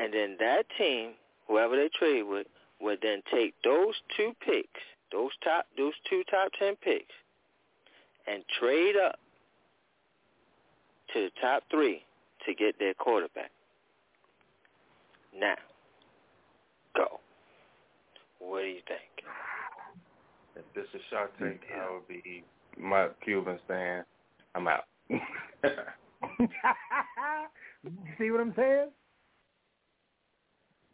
And 0.00 0.14
then 0.14 0.36
that 0.40 0.64
team, 0.78 1.10
whoever 1.46 1.76
they 1.76 1.90
trade 1.98 2.22
with, 2.22 2.46
would 2.80 3.00
then 3.02 3.22
take 3.30 3.54
those 3.62 3.94
two 4.16 4.32
picks, 4.40 4.80
those 5.12 5.30
top, 5.44 5.66
those 5.76 5.92
two 6.08 6.22
top 6.30 6.50
ten 6.58 6.74
picks, 6.76 7.12
and 8.26 8.42
trade 8.58 8.96
up 8.96 9.18
to 11.12 11.24
the 11.24 11.30
top 11.40 11.62
three 11.70 12.02
to 12.46 12.54
get 12.54 12.78
their 12.78 12.94
quarterback. 12.94 13.50
Now, 15.38 15.56
go. 16.96 17.20
What 18.38 18.62
do 18.62 18.68
you 18.68 18.80
think? 18.88 19.02
If 20.56 20.64
this 20.74 20.86
is 20.94 21.02
Shark 21.10 21.38
Tank, 21.38 21.60
I 21.76 21.92
would 21.92 22.08
be 22.08 22.42
my 22.78 23.08
Cuban 23.22 23.58
saying, 23.68 24.02
I'm 24.54 24.66
out. 24.66 24.84
See 28.18 28.30
what 28.30 28.40
I'm 28.40 28.54
saying? 28.56 28.88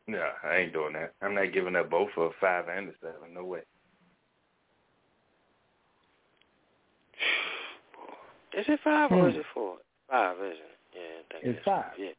No, 0.08 0.24
I 0.44 0.56
ain't 0.56 0.72
doing 0.72 0.92
that. 0.92 1.12
I'm 1.20 1.34
not 1.34 1.52
giving 1.52 1.76
up 1.76 1.90
both 1.90 2.08
for 2.14 2.26
a 2.26 2.30
five 2.40 2.66
and 2.68 2.88
a 2.88 2.92
seven. 3.00 3.34
No 3.34 3.44
way. 3.44 3.60
Is 8.56 8.64
it 8.68 8.80
five 8.84 9.10
or 9.12 9.28
is 9.28 9.36
it 9.36 9.44
four? 9.52 9.76
Five, 10.08 10.36
isn't 10.36 10.52
it? 10.52 10.60
Yeah, 10.94 11.00
I 11.00 11.32
think 11.32 11.44
It's 11.44 11.58
it's 11.58 11.64
five. 11.64 11.84
Yeah. 11.98 12.10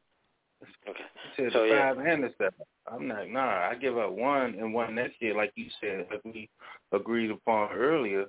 Okay. 0.90 1.00
said 1.36 1.52
So, 1.54 1.64
the 1.64 1.68
yeah. 1.68 1.94
five 1.94 2.06
and 2.06 2.24
the 2.24 2.34
seven. 2.38 2.54
I'm 2.92 3.08
not. 3.08 3.30
Nah, 3.30 3.70
I 3.70 3.76
give 3.76 3.98
up 3.98 4.12
one 4.12 4.56
and 4.60 4.74
one 4.74 4.96
next 4.96 5.22
year, 5.22 5.36
like 5.36 5.52
you 5.56 5.68
said, 5.82 6.08
like 6.12 6.22
we 6.26 6.50
agreed 6.92 7.32
upon 7.32 7.72
earlier 7.72 8.26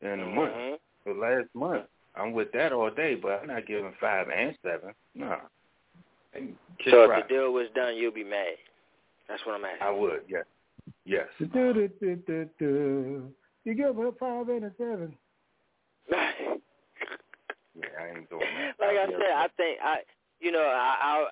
in 0.00 0.20
the 0.20 0.26
month, 0.26 0.52
Mhm. 0.54 0.78
the 1.04 1.12
last 1.12 1.48
month. 1.54 1.86
I'm 2.16 2.32
with 2.32 2.52
that 2.52 2.72
all 2.72 2.90
day, 2.90 3.16
but 3.16 3.40
I'm 3.42 3.48
not 3.48 3.66
giving 3.66 3.92
five 4.00 4.28
and 4.30 4.56
seven. 4.62 4.94
Nah. 5.14 5.40
So 6.84 7.04
if 7.04 7.10
rock. 7.10 7.28
the 7.28 7.34
deal 7.34 7.52
was 7.52 7.68
done, 7.74 7.96
you'll 7.96 8.12
be 8.12 8.24
mad. 8.24 8.56
That's 9.28 9.44
what 9.46 9.54
I'm 9.54 9.64
asking. 9.64 9.86
I 9.86 9.90
would. 9.90 10.20
Yes. 10.28 10.44
Yes. 11.04 11.26
You 13.64 13.74
give 13.74 13.98
up 13.98 14.18
five 14.18 14.48
and 14.48 14.64
a 14.64 14.72
seven. 14.78 15.16
Yeah, 17.76 17.88
I 17.98 18.16
ain't 18.16 18.30
doing 18.30 18.40
that. 18.40 18.78
like 18.78 18.96
I 18.96 19.02
I'll 19.02 19.10
said, 19.10 19.34
I 19.34 19.48
think 19.56 19.78
I, 19.82 19.96
you 20.40 20.52
know, 20.52 20.62
I, 20.62 21.26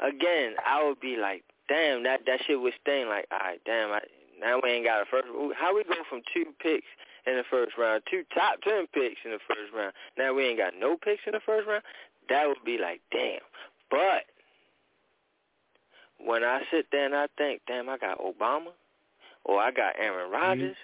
I 0.00 0.08
again, 0.08 0.54
I 0.66 0.84
would 0.84 1.00
be 1.00 1.16
like, 1.16 1.44
damn, 1.68 2.02
that 2.02 2.20
that 2.26 2.40
shit 2.46 2.60
would 2.60 2.74
sting. 2.82 3.08
Like, 3.08 3.26
all 3.30 3.38
right, 3.38 3.60
damn, 3.64 3.92
I, 3.92 4.00
now 4.40 4.58
we 4.62 4.70
ain't 4.70 4.84
got 4.84 5.02
a 5.02 5.04
first. 5.04 5.28
How 5.56 5.74
we 5.76 5.84
go 5.84 5.94
from 6.10 6.22
two 6.34 6.46
picks 6.60 6.86
in 7.26 7.36
the 7.36 7.44
first 7.48 7.78
round, 7.78 8.02
two 8.10 8.24
top 8.34 8.60
ten 8.62 8.86
picks 8.92 9.20
in 9.24 9.30
the 9.30 9.38
first 9.46 9.72
round? 9.72 9.92
Now 10.18 10.34
we 10.34 10.44
ain't 10.44 10.58
got 10.58 10.72
no 10.78 10.96
picks 10.96 11.22
in 11.26 11.32
the 11.32 11.40
first 11.46 11.68
round. 11.68 11.84
That 12.28 12.48
would 12.48 12.64
be 12.64 12.78
like, 12.78 13.00
damn. 13.12 13.40
But 13.90 14.26
when 16.24 16.44
I 16.44 16.60
sit 16.70 16.86
there 16.92 17.06
and 17.06 17.14
I 17.14 17.26
think, 17.36 17.62
damn, 17.66 17.88
I 17.88 17.98
got 17.98 18.18
Obama, 18.18 18.72
or 19.44 19.60
I 19.60 19.70
got 19.70 19.94
Aaron 19.98 20.26
mm-hmm. 20.26 20.34
Rodgers. 20.34 20.76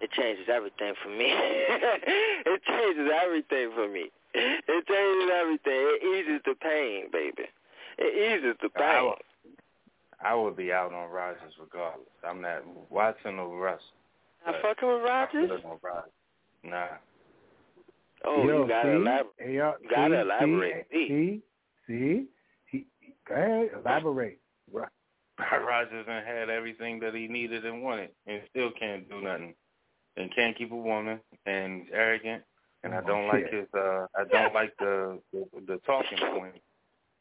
It 0.00 0.10
changes 0.12 0.46
everything 0.52 0.94
for 1.02 1.10
me. 1.10 1.26
it 1.28 2.62
changes 2.66 3.08
everything 3.24 3.70
for 3.74 3.88
me. 3.88 4.10
It 4.34 4.86
changes 4.86 5.30
everything. 5.32 5.60
It 5.64 6.26
eases 6.26 6.42
the 6.44 6.54
pain, 6.60 7.06
baby. 7.12 7.48
It 7.98 8.40
eases 8.40 8.56
the 8.60 8.68
I 8.76 8.80
pain. 8.80 9.12
I 10.24 10.34
will 10.34 10.50
be 10.50 10.72
out 10.72 10.92
on 10.92 11.10
Rodgers 11.10 11.54
regardless. 11.60 12.06
I'm 12.26 12.40
not 12.40 12.62
Watson 12.90 13.38
or 13.38 13.56
Russ. 13.56 13.80
Not 14.46 14.56
fucking 14.62 14.88
with 14.88 15.02
I'm 15.02 15.04
Rodgers? 15.04 15.50
good 15.50 15.64
on 15.64 15.78
Rodgers. 15.82 16.10
Nah. 16.64 16.86
Oh, 18.24 18.44
Yo, 18.44 18.62
you 18.62 18.68
gotta 18.68 18.88
see? 18.88 18.96
elaborate. 18.96 19.32
Hey, 19.38 19.54
y'all, 19.54 19.74
You 19.82 19.90
gotta 19.90 20.14
see, 20.14 20.20
elaborate. 20.20 20.86
See, 20.92 21.08
see, 21.08 21.42
see? 21.86 22.26
He, 23.28 23.34
go 23.34 23.40
ahead, 23.40 23.70
elaborate. 23.84 24.38
Rodgers 25.38 26.06
done 26.06 26.24
had 26.24 26.50
everything 26.50 27.00
that 27.00 27.14
he 27.14 27.26
needed 27.26 27.64
and 27.64 27.82
wanted, 27.82 28.10
and 28.26 28.42
still 28.50 28.70
can't 28.78 29.08
do 29.08 29.20
nothing, 29.20 29.54
and 30.16 30.34
can't 30.34 30.56
keep 30.56 30.70
a 30.72 30.76
woman, 30.76 31.20
and 31.46 31.82
he's 31.82 31.90
arrogant, 31.92 32.42
and 32.84 32.94
I 32.94 32.98
Oh, 32.98 33.06
don't 33.06 33.28
like 33.28 33.50
his. 33.50 33.66
uh 33.74 34.06
I 34.16 34.24
don't 34.30 34.54
like 34.54 34.72
the 34.78 35.18
the, 35.32 35.46
the 35.66 35.78
talking 35.86 36.18
point 36.18 36.56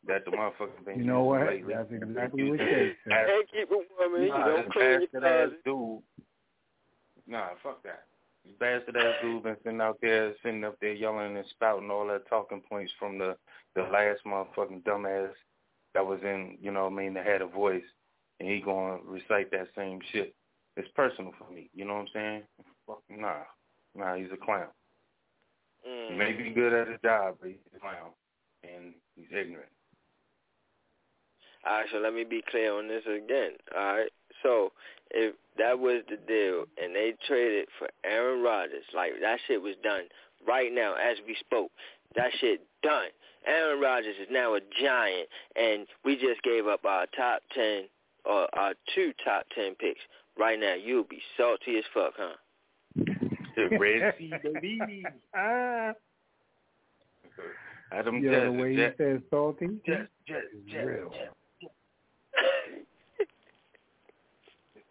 that 0.07 0.25
the 0.25 0.31
motherfucker 0.31 0.83
been 0.85 0.99
You 0.99 1.05
know 1.05 1.19
using 1.23 1.25
what? 1.27 1.47
lately. 1.47 1.73
That's 1.73 1.91
And 1.91 2.03
exactly 2.03 2.49
what 2.49 2.59
Jay 2.59 2.87
his 2.87 2.95
said. 3.07 3.27
Can't 3.27 3.51
keep 3.51 3.71
a 3.71 4.03
woman. 4.03 4.21
You 4.23 4.29
don't 4.29 4.71
clean 4.71 4.89
your 4.89 5.21
bastard 5.21 5.23
ass 5.23 5.49
dude. 5.65 6.01
Nah, 7.27 7.47
fuck 7.63 7.81
that. 7.83 8.03
This 8.43 8.53
bastard 8.59 8.97
ass 8.97 9.15
dude 9.21 9.43
been 9.43 9.57
sitting 9.63 9.81
out 9.81 9.97
there, 10.01 10.33
sitting 10.43 10.63
up 10.63 10.75
there 10.81 10.93
yelling 10.93 11.37
and 11.37 11.45
spouting 11.51 11.89
all 11.89 12.07
that 12.07 12.27
talking 12.29 12.61
points 12.61 12.91
from 12.99 13.17
the 13.17 13.37
the 13.75 13.83
last 13.83 14.19
motherfucking 14.25 14.83
dumbass 14.83 15.31
that 15.93 16.05
was 16.05 16.19
in, 16.23 16.57
you 16.61 16.71
know 16.71 16.85
what 16.85 16.93
I 16.93 16.95
mean, 16.95 17.13
that 17.15 17.25
had 17.25 17.41
a 17.41 17.47
voice, 17.47 17.83
and 18.39 18.49
he 18.49 18.59
gonna 18.61 18.97
recite 19.03 19.51
that 19.51 19.67
same 19.75 19.99
shit. 20.11 20.33
It's 20.77 20.87
personal 20.95 21.33
for 21.37 21.51
me. 21.53 21.69
You 21.73 21.85
know 21.85 21.95
what 21.95 22.01
I'm 22.01 22.07
saying? 22.13 22.43
Fuck, 22.87 23.03
nah, 23.09 23.43
nah, 23.95 24.15
he's 24.15 24.31
a 24.31 24.37
clown. 24.37 24.67
He 25.83 25.89
Mm. 25.89 26.17
may 26.17 26.31
be 26.33 26.51
good 26.51 26.73
at 26.73 26.87
his 26.87 26.99
job, 27.01 27.37
but 27.39 27.49
he's 27.49 27.59
a 27.75 27.79
clown, 27.79 28.11
and 28.63 28.93
he's 29.15 29.31
ignorant. 29.31 29.71
All 31.65 31.77
right, 31.77 31.89
so 31.91 31.99
let 31.99 32.13
me 32.13 32.23
be 32.23 32.41
clear 32.41 32.73
on 32.73 32.87
this 32.87 33.05
again. 33.05 33.51
All 33.75 33.97
right, 33.97 34.11
so 34.41 34.71
if 35.11 35.35
that 35.57 35.77
was 35.77 36.03
the 36.09 36.17
deal 36.17 36.65
and 36.81 36.95
they 36.95 37.13
traded 37.27 37.67
for 37.77 37.87
Aaron 38.03 38.41
Rodgers, 38.41 38.85
like 38.93 39.19
that 39.21 39.39
shit 39.47 39.61
was 39.61 39.75
done 39.83 40.05
right 40.47 40.71
now 40.73 40.95
as 40.95 41.17
we 41.27 41.35
spoke. 41.35 41.71
That 42.15 42.31
shit 42.39 42.61
done. 42.83 43.07
Aaron 43.45 43.79
Rodgers 43.81 44.15
is 44.21 44.27
now 44.31 44.55
a 44.55 44.59
giant, 44.81 45.27
and 45.55 45.87
we 46.05 46.15
just 46.15 46.41
gave 46.43 46.67
up 46.67 46.85
our 46.85 47.05
top 47.17 47.41
ten 47.55 47.85
or 48.25 48.47
our 48.57 48.73
two 48.93 49.13
top 49.23 49.45
ten 49.55 49.75
picks. 49.75 49.99
Right 50.37 50.59
now, 50.59 50.75
you'll 50.75 51.03
be 51.03 51.21
salty 51.37 51.77
as 51.77 51.83
fuck, 51.93 52.13
huh? 52.17 52.35
The 53.55 53.77
Red 53.77 54.13
Sea, 54.17 54.31
baby. 54.61 55.03
Ah, 55.35 55.91
Adam 57.91 58.23
yo, 58.23 58.31
Jets, 58.31 58.45
the 58.45 58.51
way 58.61 58.75
he 58.75 58.87
says 58.97 59.21
salty 59.29 59.67
Jets, 59.85 60.07
Jets, 60.27 60.45
is 60.55 60.71
Jets, 60.71 60.85
real. 60.87 61.09
Jets. 61.11 61.33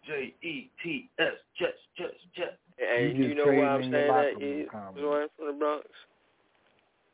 J 0.07 0.33
E 0.41 0.69
T 0.83 1.09
S 1.19 1.27
Jets 1.59 1.73
Jets 1.97 2.13
Jets. 2.35 2.57
And 2.79 3.17
You 3.17 3.23
you, 3.23 3.27
just 3.29 3.37
know 3.37 3.43
trading 3.45 3.63
why 3.63 3.69
I'm 3.71 3.81
saying 3.81 3.91
that? 3.91 4.41
room 4.41 4.41
You 4.41 4.67
comment. 4.71 5.07
one 5.07 5.27
from 5.37 5.47
the 5.47 5.53
Bronx? 5.53 5.87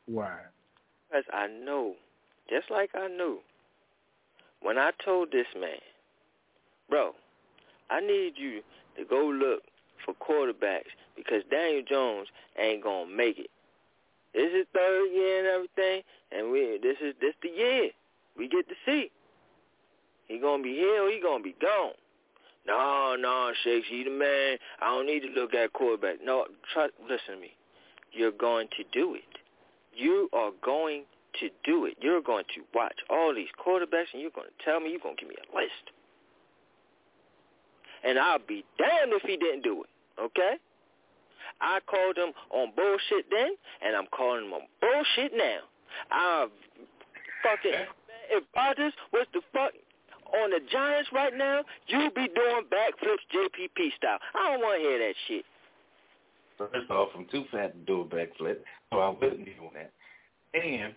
Why? 0.06 0.38
Because 1.08 1.24
I 1.32 1.46
know, 1.46 1.94
just 2.50 2.70
like 2.70 2.90
I 2.94 3.08
knew, 3.08 3.38
when 4.60 4.78
I 4.78 4.90
told 5.04 5.32
this 5.32 5.46
man, 5.58 5.80
bro, 6.90 7.12
I 7.90 8.00
need 8.00 8.34
you 8.36 8.62
to 8.98 9.04
go 9.04 9.26
look 9.26 9.62
for 10.04 10.14
quarterbacks 10.14 10.92
because 11.16 11.42
Daniel 11.50 11.82
Jones 11.88 12.28
ain't 12.58 12.82
gonna 12.82 13.10
make 13.10 13.38
it. 13.38 13.50
This 14.34 14.52
is 14.52 14.66
third 14.74 15.08
year 15.12 15.38
and 15.38 15.48
everything, 15.48 16.02
and 16.32 16.50
we 16.52 16.78
this 16.82 16.96
is 17.00 17.14
this 17.20 17.34
the 17.42 17.48
year 17.48 17.90
we 18.36 18.48
get 18.48 18.68
to 18.68 18.74
see. 18.84 19.10
He 20.26 20.38
gonna 20.38 20.62
be 20.62 20.74
here 20.74 21.04
or 21.04 21.10
he 21.10 21.20
gonna 21.20 21.42
be 21.42 21.56
gone. 21.60 21.92
No, 22.66 23.16
no, 23.18 23.52
Shakes, 23.64 23.86
you 23.90 24.04
the 24.04 24.10
man. 24.10 24.58
I 24.80 24.90
don't 24.94 25.06
need 25.06 25.20
to 25.20 25.28
look 25.28 25.54
at 25.54 25.72
quarterback. 25.72 26.16
No, 26.22 26.44
trust. 26.72 26.92
Listen 27.02 27.36
to 27.36 27.40
me. 27.40 27.52
You're 28.12 28.32
going 28.32 28.68
to 28.76 28.84
do 28.92 29.14
it. 29.14 29.22
You 29.98 30.28
are 30.32 30.52
going 30.64 31.02
to 31.40 31.48
do 31.64 31.86
it. 31.86 31.96
You're 32.00 32.22
going 32.22 32.44
to 32.54 32.62
watch 32.74 32.94
all 33.10 33.34
these 33.34 33.48
quarterbacks, 33.58 34.12
and 34.12 34.22
you're 34.22 34.30
going 34.30 34.46
to 34.46 34.64
tell 34.64 34.80
me 34.80 34.90
you're 34.90 35.00
going 35.00 35.16
to 35.16 35.20
give 35.20 35.28
me 35.28 35.36
a 35.36 35.56
list. 35.56 35.90
And 38.04 38.18
I'll 38.18 38.38
be 38.38 38.64
damned 38.78 39.12
if 39.12 39.22
he 39.22 39.36
didn't 39.36 39.62
do 39.62 39.82
it. 39.82 40.22
Okay? 40.22 40.54
I 41.60 41.80
called 41.86 42.16
him 42.16 42.32
on 42.50 42.72
bullshit 42.76 43.26
then, 43.30 43.50
and 43.82 43.96
I'm 43.96 44.06
calling 44.14 44.46
him 44.46 44.52
on 44.52 44.62
bullshit 44.80 45.32
now. 45.34 45.66
I 46.10 46.46
fucking 47.42 47.86
if 48.30 48.44
Rodgers 48.54 48.92
was 49.12 49.26
the 49.32 49.40
fuck 49.52 49.72
on 50.34 50.50
the 50.50 50.60
Giants 50.70 51.08
right 51.12 51.34
now, 51.34 51.64
you'd 51.86 52.14
be 52.14 52.28
doing 52.28 52.62
backflips 52.70 53.24
JPP 53.34 53.96
style. 53.96 54.18
I 54.34 54.52
don't 54.52 54.60
want 54.60 54.82
to 54.82 54.88
hear 54.88 54.98
that 54.98 55.14
shit. 55.26 55.44
First 56.58 56.90
off, 56.90 57.10
I'm 57.16 57.26
too 57.30 57.44
fat 57.52 57.72
to 57.72 57.78
do 57.86 58.00
a 58.00 58.04
backflip, 58.04 58.56
so 58.92 58.98
I 58.98 59.08
wouldn't 59.10 59.44
be 59.44 59.54
doing 59.54 59.70
that. 59.74 59.92
And 60.54 60.94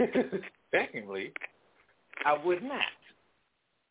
secondly, 0.74 1.32
I 2.24 2.32
would 2.44 2.62
not. 2.62 2.80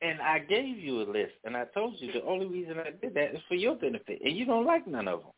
And 0.01 0.21
I 0.21 0.39
gave 0.39 0.77
you 0.77 1.01
a 1.01 1.05
list, 1.09 1.33
and 1.43 1.55
I 1.55 1.65
told 1.73 1.95
you 1.99 2.11
the 2.11 2.23
only 2.23 2.47
reason 2.47 2.77
I 2.79 2.91
did 3.01 3.13
that 3.13 3.33
is 3.33 3.41
for 3.47 3.55
your 3.55 3.75
benefit, 3.75 4.19
and 4.23 4.35
you 4.35 4.45
don't 4.45 4.65
like 4.65 4.87
none 4.87 5.07
of 5.07 5.21
them. 5.21 5.31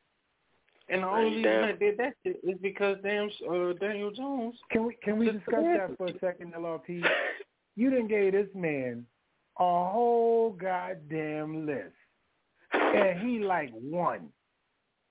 And 0.90 1.04
the 1.04 1.08
only 1.08 1.38
reason 1.38 1.64
I 1.64 1.72
did 1.74 1.98
that 1.98 2.14
shit 2.24 2.40
is 2.44 2.58
because 2.62 2.98
damn 3.04 3.30
uh, 3.50 3.74
Daniel 3.74 4.12
Jones. 4.12 4.56
Can 4.72 4.86
we 4.86 4.98
can 5.04 5.18
we 5.18 5.26
discuss 5.26 5.64
that 5.64 5.96
for 5.98 6.08
a 6.08 6.20
second, 6.20 6.54
LRP? 6.54 7.04
You 7.76 7.90
didn't 7.90 8.08
gave 8.08 8.32
this 8.32 8.48
man 8.56 9.06
a 9.60 9.64
whole 9.64 10.52
goddamn 10.52 11.66
list, 11.66 11.94
and 12.96 13.20
he 13.20 13.40
like 13.40 13.72
one. 13.74 14.30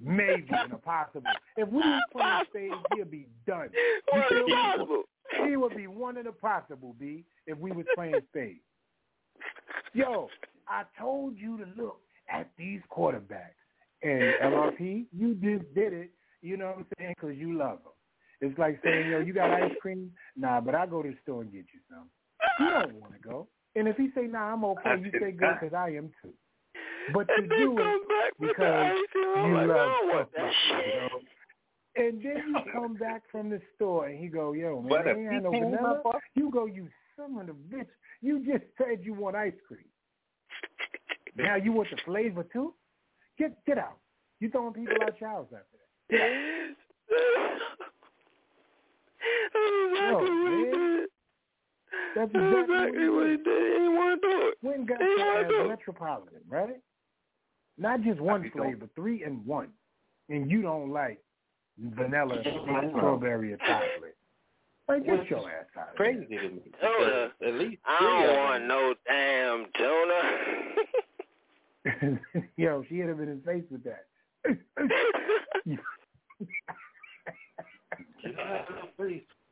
maybe 0.01 0.47
an 0.51 0.73
impossible. 0.73 1.23
If 1.57 1.69
we 1.69 1.79
was 1.79 2.03
playing 2.13 2.45
spades, 2.51 2.75
he'd 2.95 3.11
be 3.11 3.27
done. 3.47 3.69
You 4.13 4.21
One 4.21 4.29
feel 4.29 4.47
impossible. 4.47 5.03
He 5.47 5.57
would 5.57 5.77
be 5.77 5.87
one 5.87 6.17
in 6.17 6.25
the 6.25 6.33
possible, 6.33 6.95
B, 6.99 7.25
if 7.47 7.59
we 7.59 7.73
was 7.73 7.87
playing 7.95 8.21
spades. 8.31 8.61
Yo, 9.93 10.29
I 10.69 10.85
told 10.99 11.37
you 11.37 11.59
to 11.59 11.67
look 11.77 12.01
at 12.31 12.49
these 12.59 12.81
quarterbacks. 12.97 13.55
And 14.03 14.35
LRP, 14.43 15.07
you 15.17 15.35
just 15.35 15.75
did 15.75 15.93
it, 15.93 16.11
you 16.43 16.57
know 16.57 16.67
what 16.67 16.77
I'm 16.79 16.87
saying, 16.99 17.15
because 17.19 17.37
you 17.37 17.57
love 17.57 17.79
them. 17.83 17.93
It's 18.43 18.59
like 18.59 18.79
saying, 18.85 19.11
yo, 19.11 19.21
you 19.21 19.33
got 19.33 19.51
ice 19.51 19.73
cream? 19.81 20.13
Nah, 20.37 20.61
but 20.61 20.75
I 20.75 20.87
go 20.87 21.03
to 21.03 21.09
the 21.09 21.17
store 21.23 21.43
and 21.43 21.51
get 21.51 21.65
you 21.73 21.81
some. 21.89 22.09
You 22.61 22.71
don't 22.73 23.01
want 23.01 23.15
to 23.15 23.29
go. 23.29 23.49
And 23.75 23.89
if 23.89 23.97
he 23.97 24.11
say, 24.15 24.27
nah, 24.27 24.53
I'm 24.53 24.65
okay, 24.65 24.97
you 25.03 25.11
say 25.19 25.33
good 25.33 25.57
because 25.61 25.75
I 25.75 25.91
am 25.91 26.11
too. 26.23 26.33
But 27.13 27.27
you 27.39 27.47
do 27.49 27.79
it 27.79 28.35
because 28.41 28.97
you 29.15 29.67
love 29.67 29.93
stuff 30.09 30.15
like 30.15 30.33
that, 30.33 30.53
you 30.71 31.01
know? 31.01 31.21
And 31.99 32.23
then 32.23 32.43
you 32.49 32.57
come 32.73 32.95
back 32.95 33.23
from 33.33 33.49
the 33.49 33.61
store 33.75 34.07
and 34.09 34.19
he 34.19 34.27
go, 34.29 34.53
yo, 34.53 34.81
man, 34.83 34.89
But 34.91 35.05
they 35.05 35.11
if 35.13 35.17
ain't 35.17 35.29
he 35.29 35.35
had 35.35 35.43
no 35.45 35.51
vanilla. 35.51 36.03
up- 36.05 36.21
You 36.35 36.51
go, 36.51 36.67
you 36.67 36.89
son 37.17 37.39
of 37.39 37.49
a 37.49 37.53
bitch. 37.75 37.87
You 38.21 38.45
just 38.45 38.65
said 38.77 39.01
you 39.03 39.15
want 39.15 39.35
ice 39.37 39.55
cream. 39.67 39.81
Now 41.37 41.57
you 41.57 41.73
want 41.73 41.89
the 41.91 41.97
flavor 42.05 42.45
too? 42.53 42.75
Get 43.39 43.65
get 43.67 43.79
out. 43.79 43.99
You 44.41 44.51
throwing 44.51 44.73
people 44.75 44.97
out 45.03 45.19
your 45.21 45.31
house 45.31 45.47
after 45.47 45.65
that. 46.11 46.11
Get 46.11 46.21
out. 46.21 47.57
No, 49.55 50.21
man. 50.21 51.07
That's 52.15 52.31
exactly, 52.35 53.09
what 53.11 53.27
he 53.27 53.37
did. 53.37 53.81
He 53.83 53.89
want 53.89 54.23
to 54.23 54.29
do 54.29 54.49
it. 54.49 54.55
Went 54.63 54.87
got 54.87 54.99
He 55.03 55.05
your 55.05 55.19
wanna 55.19 55.41
ass 55.41 55.47
do 55.51 55.61
it. 55.61 55.69
Metropolitan, 55.69 56.41
right? 56.49 56.81
Not 57.79 58.03
just 58.03 58.21
one 58.21 58.51
flavor, 58.55 58.89
three 58.95 59.23
and 59.23 59.45
one. 59.47 59.69
And 60.29 60.51
you 60.51 60.63
don't 60.63 60.91
like 60.91 61.21
vanilla, 61.79 62.41
strawberry, 62.91 63.53
or 63.53 63.59
chocolate. 63.59 64.17
Like, 64.89 65.05
get 65.05 65.29
your 65.29 65.51
ass 65.51 65.67
out. 65.77 65.91
of 65.91 65.97
Crazy 65.97 66.27
to 66.27 66.49
me. 66.49 66.63
Tuna. 66.81 67.33
At 67.47 67.55
least 67.55 67.83
I 67.85 67.99
three 67.99 68.09
don't 68.09 68.31
of 68.31 68.37
want 68.37 68.65
no 68.67 68.95
damn 69.07 69.67
tuna. 69.77 70.21
Yo, 72.57 72.85
she 72.89 72.97
hit 72.97 73.09
him 73.09 73.21
in 73.21 73.29
his 73.29 73.45
face 73.45 73.65
with 73.71 73.85
that. 73.85 74.07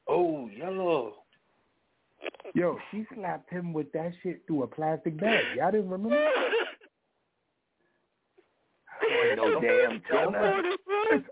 Oh, 0.07 0.49
yellow. 0.55 1.15
Yo, 2.55 2.79
she 2.91 3.07
slapped 3.15 3.51
him 3.51 3.73
with 3.73 3.91
that 3.93 4.13
shit 4.23 4.43
through 4.47 4.65
a 4.65 4.67
plastic 4.67 5.19
bag. 5.19 5.43
Y'all 5.57 5.71
didn't 5.71 5.89
remember? 5.89 6.31
No 10.13 10.33
damn 10.33 10.33
tuna. 10.33 11.23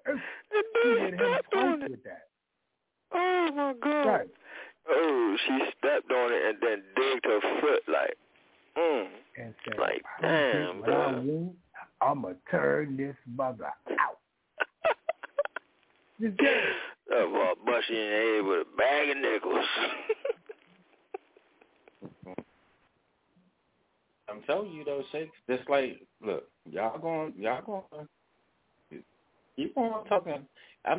She 0.83 0.89
hit 0.99 1.15
him 1.15 1.19
twice 1.53 1.91
with 1.91 2.05
that. 2.05 2.27
Oh 3.15 3.49
my 3.55 3.75
god. 3.83 4.07
Right. 4.07 4.29
Oh, 4.89 5.37
she 5.47 5.59
stepped 5.79 6.11
on 6.11 6.33
it 6.33 6.43
and 6.49 6.59
then 6.61 6.83
digged 6.97 7.25
her 7.25 7.41
foot 7.61 7.83
like, 7.89 8.17
mm. 8.77 9.07
And 9.39 9.55
said, 9.65 9.79
Like, 9.79 10.03
damn, 10.21 10.73
think 10.75 10.85
I 10.85 10.87
bro. 10.87 11.23
want, 11.23 11.57
I'ma 12.01 12.29
turn 12.51 12.97
this 12.97 13.17
mother 13.27 13.67
out. 13.99 14.19
Just 16.21 16.37
get 16.39 16.51
it. 16.51 16.63
That 17.09 17.27
boy 17.27 17.53
bust 17.67 17.91
you 17.91 17.97
in 17.99 18.11
the 18.11 18.17
head 18.17 18.45
with 18.47 18.67
a 18.73 18.77
bag 18.79 19.11
of 19.11 19.17
nickels. 19.19 19.67
I'm 24.31 24.41
telling 24.47 24.73
you 24.73 24.85
though, 24.85 25.03
Shakes. 25.13 25.37
Just 25.51 25.69
like, 25.69 26.01
look, 26.25 26.45
y'all 26.71 26.99
going, 26.99 27.35
y'all 27.37 27.61
going, 27.63 27.83
keep 27.91 27.91
on 27.91 27.91
talking. 27.91 28.09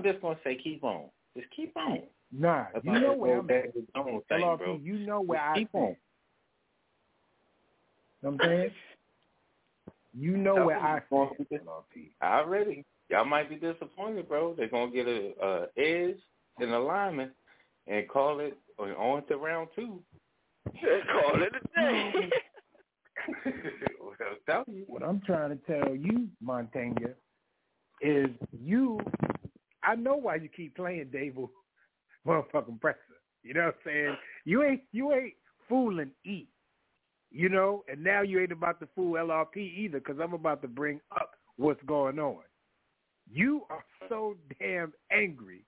I'm 0.04 0.12
just 0.12 0.22
gonna 0.22 0.38
say, 0.44 0.58
keep 0.62 0.84
on. 0.84 1.06
Just 1.36 1.50
keep 1.56 1.76
on. 1.78 2.02
Nah, 2.32 2.66
About 2.74 2.84
you 2.84 3.00
know 3.00 3.14
where 3.14 3.40
I'm 3.40 3.50
at. 3.50 3.74
Thing, 3.74 3.88
LRP, 4.32 4.58
bro. 4.58 4.80
you 4.84 5.00
know 5.00 5.22
where 5.22 5.40
Just 5.40 5.50
I 5.50 5.58
keep 5.60 5.70
stand. 5.70 5.84
on. 5.84 5.96
Know 8.22 8.30
what 8.32 8.44
I'm 8.46 8.50
saying? 8.50 8.72
You 10.20 10.38
know 10.38 10.66
where 10.66 10.78
I 10.78 11.02
Going 11.10 11.30
stand, 11.36 11.50
to 11.50 11.66
LRP. 11.66 12.10
Already, 12.22 12.86
y'all 13.10 13.26
might 13.26 13.50
be 13.50 13.56
disappointed, 13.56 14.28
bro. 14.28 14.54
They're 14.56 14.68
gonna 14.70 14.92
get 14.92 15.08
a, 15.08 15.32
a 15.42 15.68
edge 15.80 16.18
and 16.60 16.72
alignment 16.72 17.32
and 17.88 18.08
call 18.08 18.40
it 18.40 18.58
on 18.78 19.26
to 19.28 19.38
round 19.38 19.70
two. 19.76 20.02
Call 20.66 21.42
it 21.42 21.54
a 21.56 21.80
day. 21.80 22.30
I'm 23.46 24.38
telling 24.48 24.78
you. 24.78 24.84
What 24.88 25.04
I'm 25.04 25.22
trying 25.26 25.50
to 25.52 25.58
tell 25.66 25.96
you, 25.96 26.28
Montaigne, 26.42 26.96
is 28.02 28.30
you. 28.52 29.00
I 29.84 29.96
know 29.96 30.16
why 30.16 30.36
you 30.36 30.50
keep 30.50 30.76
playing 30.76 31.08
Daboll, 31.08 31.50
motherfucking 32.28 32.80
presser. 32.82 32.98
You 33.44 33.54
know 33.54 33.66
what 33.66 33.76
I'm 33.76 33.82
saying? 33.86 34.18
You 34.46 34.64
ain't 34.64 34.82
you 34.92 35.14
ain't 35.14 35.34
fooling 35.68 36.12
E. 36.26 36.48
You 37.32 37.50
know, 37.50 37.84
and 37.92 38.04
now 38.04 38.22
you 38.22 38.40
ain't 38.40 38.52
about 38.52 38.80
to 38.80 38.88
fool 38.96 39.14
LRP 39.14 39.58
either, 39.58 40.00
because 40.00 40.18
I'm 40.22 40.34
about 40.34 40.62
to 40.62 40.68
bring 40.68 41.02
up 41.12 41.32
what's 41.58 41.82
going 41.88 42.20
on. 42.20 42.44
You 43.32 43.64
are 43.72 43.84
so 44.08 44.36
damn 44.60 44.94
angry, 45.12 45.66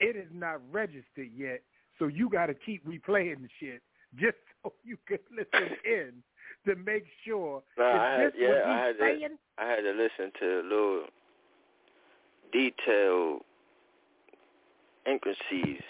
it 0.00 0.16
is 0.16 0.28
not 0.32 0.60
registered 0.72 1.30
yet. 1.36 1.60
So 1.98 2.06
you 2.06 2.30
got 2.30 2.46
to 2.46 2.54
keep 2.54 2.86
replaying 2.86 3.42
the 3.42 3.48
shit 3.60 3.82
just 4.18 4.36
so 4.62 4.72
you 4.84 4.96
can 5.06 5.18
listen 5.30 5.76
in 5.84 6.12
to 6.66 6.76
make 6.76 7.04
sure 7.26 7.62
Nah, 7.78 7.84
I 7.84 8.20
had, 8.20 8.32
yeah, 8.38 8.62
I 8.66 8.86
had 8.86 8.98
to. 8.98 9.28
I 9.58 9.64
had 9.64 9.80
to 9.82 9.90
listen 9.90 10.32
to 10.40 10.60
a 10.60 10.62
little 10.62 11.02
detailed 12.56 13.42
intricacies 15.06 15.82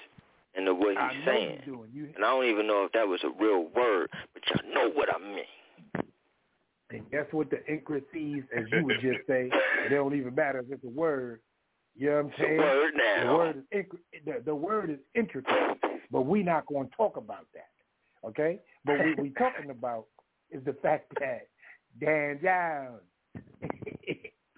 in 0.56 0.64
the 0.64 0.74
way 0.74 0.94
he's 0.94 1.24
saying. 1.24 1.60
You 1.66 1.86
And 2.16 2.24
I 2.24 2.28
don't 2.30 2.47
even 2.47 2.66
know 2.66 2.84
if 2.84 2.93
that 2.93 3.06
was 3.06 3.20
a 3.24 3.30
real 3.43 3.68
word, 3.74 4.10
but 4.34 4.43
y'all 4.48 4.74
know 4.74 4.90
what 4.94 5.09
I 5.14 5.18
mean. 5.18 6.06
And 6.90 7.10
guess 7.10 7.26
what 7.32 7.51
the 7.51 7.64
intricacies, 7.66 8.44
as 8.56 8.64
you 8.72 8.84
would 8.84 9.01
just 9.01 9.26
say, 9.26 9.51
it 9.84 9.90
don't 9.90 10.14
even 10.14 10.34
matter 10.34 10.60
if 10.60 10.66
it's 10.70 10.84
a 10.84 10.88
word. 10.88 11.40
You 11.97 12.10
know 12.10 12.16
what 12.16 12.20
I'm 12.20 12.26
It's 12.28 12.38
a 12.38 12.43
saying? 12.43 12.59
word 12.59 12.93
now. 12.97 13.26
The 13.26 13.36
word 13.36 13.62
is 13.72 13.84
the, 14.24 14.43
the 14.44 14.55
word 14.55 14.90
is 14.90 14.98
intricate, 15.14 15.78
but 16.10 16.22
we're 16.22 16.44
not 16.44 16.66
going 16.66 16.88
to 16.88 16.97
talk 16.97 17.16
about 17.16 17.47
that. 17.55 18.28
Okay? 18.28 18.60
But 18.84 18.98
what 18.98 19.18
we're 19.18 19.32
talking 19.32 19.70
about 19.70 20.06
is 20.51 20.64
the 20.64 20.74
fact 20.74 21.12
that 21.18 21.48
Dan 22.01 22.38
Jones, 22.43 23.44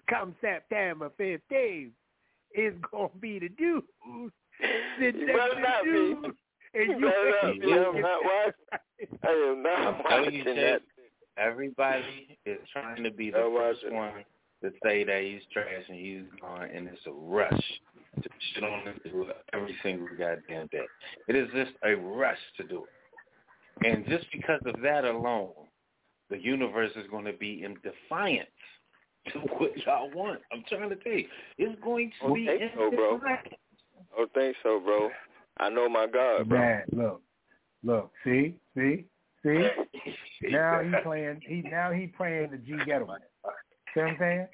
come 0.09 0.35
September 0.41 1.09
15th, 1.19 1.91
is 2.55 2.73
going 2.91 3.09
to 3.09 3.17
be 3.17 3.39
the 3.39 3.49
dude. 3.49 3.83
sitting 4.99 5.21
You 5.21 5.27
better 5.27 5.59
not 5.61 5.83
the 5.83 6.15
be. 6.21 6.29
And 6.73 6.89
You 6.89 6.97
you 6.99 7.05
better 7.05 7.31
not 7.43 7.61
be. 7.61 7.73
I'm 7.73 8.01
not 8.01 8.19
watching. 8.23 9.19
I 9.23 9.29
am 9.29 9.63
not 9.63 9.79
I'm 9.95 10.03
telling 10.03 10.33
you, 10.33 10.39
watching 10.39 10.55
Jay, 10.55 10.71
that. 10.71 10.81
everybody 11.37 12.37
is 12.45 12.59
trying 12.71 13.03
to 13.03 13.11
be 13.11 13.31
the 13.31 13.39
I'm 13.39 13.55
first 13.55 13.79
watching. 13.83 13.97
one 13.97 14.11
to 14.63 14.71
say 14.83 15.03
that 15.05 15.21
he's 15.23 15.41
trash 15.53 15.83
and 15.87 15.97
he's 15.97 16.23
gone, 16.41 16.69
and 16.73 16.87
it's 16.87 16.99
a 17.07 17.11
rush 17.11 17.63
to 18.21 18.29
shit 18.53 18.63
on 18.63 18.81
him 18.81 18.99
to 19.03 19.09
do 19.09 19.21
it 19.23 19.37
every 19.53 19.75
single 19.81 20.07
goddamn 20.17 20.67
day. 20.67 20.85
It 21.27 21.35
is 21.35 21.47
just 21.55 21.71
a 21.83 21.95
rush 21.95 22.37
to 22.57 22.63
do 22.63 22.83
it. 22.83 23.87
And 23.87 24.05
just 24.07 24.25
because 24.33 24.59
of 24.65 24.81
that 24.81 25.05
alone, 25.05 25.53
the 26.29 26.37
universe 26.37 26.91
is 26.97 27.07
going 27.09 27.23
to 27.25 27.33
be 27.33 27.63
in 27.63 27.75
defiance 27.83 28.49
to 29.33 29.39
what 29.57 29.71
y'all 29.85 30.09
want. 30.11 30.41
I'm 30.51 30.63
trying 30.67 30.89
to 30.89 30.95
tell 30.95 31.13
you. 31.13 31.27
It's 31.57 31.81
going 31.81 32.11
to 32.21 32.27
Don't 32.27 32.35
be 32.35 32.45
think 32.45 32.61
in 32.61 32.69
so, 32.75 32.91
bro. 32.91 33.17
defiance. 33.17 33.47
Don't 34.15 34.33
think 34.33 34.55
so, 34.63 34.79
bro. 34.79 35.09
I 35.59 35.69
know 35.69 35.89
my 35.89 36.07
God, 36.07 36.49
bro. 36.49 36.59
Man, 36.59 36.83
look, 36.91 37.21
look, 37.83 38.11
see, 38.23 38.55
see, 38.75 39.05
see. 39.43 39.67
now 40.49 40.81
he 40.81 40.91
playing. 41.03 41.41
He 41.45 41.61
now 41.61 41.91
he 41.91 42.07
playing 42.07 42.51
the 42.51 42.57
G 42.57 42.73
Ghetto. 42.85 43.07
See 43.93 43.99
what 43.99 44.09
I'm 44.09 44.15
saying? 44.19 44.47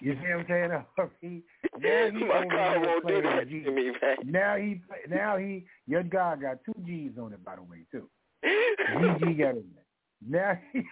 You 0.00 0.14
see 0.14 0.28
what 0.28 0.40
I'm 0.40 0.46
saying? 0.48 1.10
he, 1.20 1.42
now 1.80 2.10
he 2.10 2.24
My 2.24 2.46
God 2.46 2.86
won't 2.86 3.06
do 3.06 3.20
playing 3.20 3.22
that 3.22 3.44
the 3.44 3.50
G. 3.50 3.60
to 3.64 3.70
me, 3.70 3.90
man. 4.02 4.16
Now 4.24 4.56
he, 4.56 4.80
now 5.08 5.36
he, 5.36 5.64
your 5.86 6.02
guy 6.02 6.36
got 6.36 6.58
two 6.64 6.74
G's 6.84 7.12
on 7.20 7.32
it, 7.32 7.44
by 7.44 7.56
the 7.56 7.62
way, 7.62 7.86
too. 7.92 8.08
GG 8.44 9.38
got 9.38 9.56
in 9.56 9.64
there. 9.74 9.84
Now 10.26 10.58
he, 10.72 10.82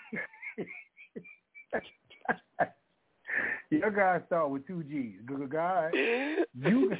your 3.70 3.90
guy 3.90 4.20
start 4.26 4.50
with 4.50 4.66
two 4.66 4.82
G's. 4.84 5.20
Good 5.26 5.50
guy, 5.50 5.90
you, 6.58 6.92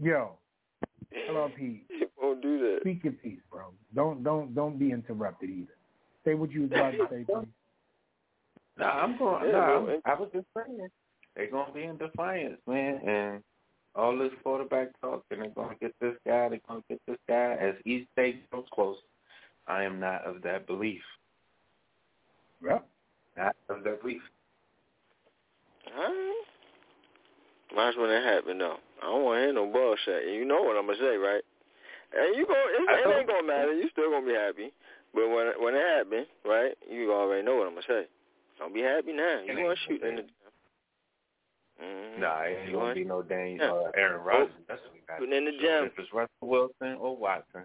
yo, 0.00 0.38
LRP. 1.30 1.80
He 1.88 2.04
won't 2.20 2.42
do 2.42 2.58
that. 2.60 2.78
Speak 2.82 3.04
your 3.04 3.14
piece, 3.14 3.40
bro. 3.50 3.72
Don't 3.94 4.22
don't 4.22 4.54
don't 4.54 4.78
be 4.78 4.90
interrupted 4.92 5.50
either. 5.50 5.76
Say 6.24 6.34
what 6.34 6.52
you 6.52 6.62
was 6.62 6.70
about 6.72 6.92
to 6.92 7.06
say, 7.10 7.24
please. 7.24 7.46
Nah, 8.78 9.02
I'm 9.02 9.18
going. 9.18 9.46
Yeah, 9.46 9.52
nah, 9.52 9.86
I'm- 9.86 10.00
I 10.04 10.14
was 10.14 10.30
just 10.32 10.46
saying 10.56 10.88
they're 11.34 11.50
gonna 11.50 11.72
be 11.72 11.84
in 11.84 11.96
defiance, 11.96 12.60
man, 12.66 13.00
and 13.08 13.42
all 13.94 14.16
this 14.16 14.32
quarterback 14.42 14.88
talk, 15.00 15.24
and 15.30 15.42
they're 15.42 15.50
gonna 15.50 15.74
get 15.80 15.94
this 16.00 16.16
guy, 16.26 16.48
they're 16.48 16.60
gonna 16.66 16.82
get 16.88 17.00
this 17.06 17.18
guy. 17.28 17.54
As 17.54 17.74
each 17.84 18.06
day 18.16 18.40
comes 18.50 18.66
close, 18.72 18.96
I 19.66 19.82
am 19.84 20.00
not 20.00 20.24
of 20.24 20.42
that 20.42 20.66
belief. 20.66 21.02
Yep. 22.64 22.86
Not 23.36 23.56
of 23.68 23.84
that 23.84 24.02
belief. 24.02 24.22
Huh? 25.88 26.32
happen 28.22 28.58
though. 28.58 28.76
I 29.02 29.06
don't 29.06 29.24
want 29.24 29.38
to 29.38 29.42
hear 29.42 29.52
no 29.52 29.66
bullshit. 29.66 30.28
And 30.28 30.34
you 30.34 30.44
know 30.44 30.62
what 30.62 30.76
I'm 30.76 30.86
gonna 30.86 30.98
say, 30.98 31.16
right? 31.16 31.42
And 32.12 32.36
you 32.36 32.46
go, 32.46 32.52
it, 32.52 32.84
it 32.84 33.18
ain't 33.18 33.26
gonna 33.26 33.46
matter. 33.46 33.72
You 33.74 33.88
still 33.90 34.10
gonna 34.10 34.26
be 34.26 34.34
happy. 34.34 34.72
But 35.14 35.28
when 35.28 35.52
when 35.60 35.74
it 35.74 35.82
happens, 35.82 36.26
right? 36.44 36.76
You 36.90 37.12
already 37.12 37.42
know 37.44 37.56
what 37.56 37.66
I'm 37.66 37.74
gonna 37.74 37.88
say. 37.88 38.06
Don't 38.58 38.74
be 38.74 38.80
happy 38.82 39.12
now. 39.12 39.40
You 39.46 39.54
gonna 39.56 39.76
shoot 39.88 40.02
in 40.02 40.16
the 40.16 40.24
Mm-hmm. 41.82 42.20
Nah, 42.20 42.42
it 42.42 42.58
ain't 42.64 42.72
gonna 42.74 42.94
be 42.94 43.04
no 43.04 43.22
dang 43.22 43.60
uh, 43.60 43.90
Aaron 43.96 44.22
Rodgers. 44.22 44.50
That's 44.68 44.80
what 44.82 44.92
we 44.92 45.00
got. 45.08 45.18
Shooting 45.18 45.34
in 45.34 45.44
the 45.46 45.50
gym. 45.52 45.90
If 45.90 45.98
it's 45.98 46.12
Russell 46.12 46.30
Wilson 46.42 46.96
or 47.00 47.16
Watson, 47.16 47.64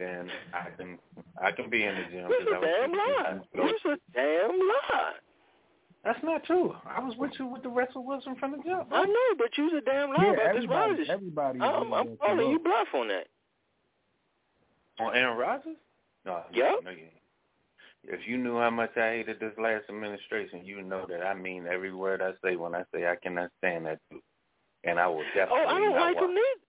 then 0.00 0.30
I 0.54 0.70
can 0.76 0.98
I 1.40 1.52
can 1.52 1.70
be 1.70 1.84
in 1.84 1.94
the 1.94 2.02
gym. 2.10 2.26
It's 2.30 2.44
'cause 2.44 2.52
a 2.52 2.56
I 2.56 2.58
was 2.58 2.68
damn 2.80 2.92
lie. 2.92 3.68
It's 3.70 3.84
a 3.84 3.96
damn 4.14 4.58
lie. 4.58 5.12
That's 6.02 6.22
not 6.24 6.44
true. 6.44 6.74
I 6.86 7.00
was 7.00 7.14
with 7.18 7.32
you 7.38 7.44
with 7.46 7.62
the 7.62 7.68
Russell 7.68 8.04
Wilson 8.06 8.34
from 8.36 8.52
the 8.52 8.58
jump. 8.64 8.88
I 8.90 9.04
know, 9.04 9.34
but 9.36 9.50
you's 9.58 9.72
a 9.74 9.82
damn 9.82 10.08
lie 10.10 10.16
Yeah, 10.24 10.32
about 10.32 10.36
this 10.54 10.64
everybody- 10.64 10.90
Rodgers. 10.92 11.08
everybody 11.10 11.60
I'm, 11.60 11.92
I'm 11.92 12.16
calling 12.16 12.46
you. 12.46 12.52
you 12.52 12.58
bluff 12.58 12.88
on 12.94 13.08
that. 13.08 13.26
On 14.98 15.14
Aaron 15.14 15.36
Rodgers? 15.38 15.76
No, 16.24 16.42
Yep. 16.52 16.74
no, 16.84 16.90
you. 16.90 17.08
If 18.04 18.26
you 18.26 18.38
knew 18.38 18.58
how 18.58 18.70
much 18.70 18.96
I 18.96 19.10
hated 19.16 19.40
this 19.40 19.52
last 19.58 19.84
administration, 19.90 20.64
you 20.64 20.80
know 20.82 21.04
that 21.06 21.22
I 21.26 21.34
mean 21.34 21.66
every 21.66 21.92
word 21.92 22.22
I 22.22 22.32
say 22.42 22.56
when 22.56 22.74
I 22.74 22.84
say 22.94 23.06
I 23.06 23.16
cannot 23.16 23.50
stand 23.58 23.84
that 23.86 23.98
dude. 24.10 24.20
And 24.84 24.98
I 24.98 25.06
will 25.06 25.22
definitely 25.34 25.58
Oh, 25.64 25.66
I 25.68 25.78
don't 25.78 25.90
not 25.92 26.00
like 26.00 26.16
watch. 26.16 26.24
him 26.24 26.34
neither. 26.34 26.60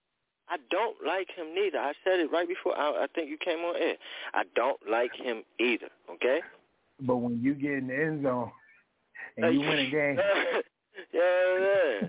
I 0.51 0.57
don't 0.69 0.97
like 1.05 1.29
him 1.33 1.55
neither. 1.55 1.79
I 1.79 1.93
said 2.03 2.19
it 2.19 2.29
right 2.29 2.47
before 2.47 2.77
I, 2.77 3.03
I 3.03 3.07
think 3.15 3.29
you 3.29 3.37
came 3.37 3.59
on 3.59 3.77
air. 3.81 3.95
I 4.33 4.43
don't 4.53 4.79
like 4.89 5.13
him 5.15 5.43
either. 5.59 5.87
Okay. 6.13 6.41
But 6.99 7.17
when 7.17 7.41
you 7.41 7.53
get 7.53 7.71
in 7.71 7.87
the 7.87 7.95
end 7.95 8.23
zone 8.23 8.51
and 9.37 9.53
you 9.53 9.61
win 9.61 9.79
a 9.79 9.89
game, 9.89 10.19
yeah, 11.13 12.01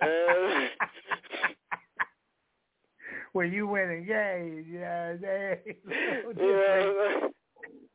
when 3.32 3.52
you 3.52 3.68
win 3.68 3.90
a 3.90 4.00
game, 4.00 4.66
yeah, 4.68 5.14
it's 5.64 5.86
a 5.86 6.26
little 6.34 6.50
Yeah. 6.50 7.28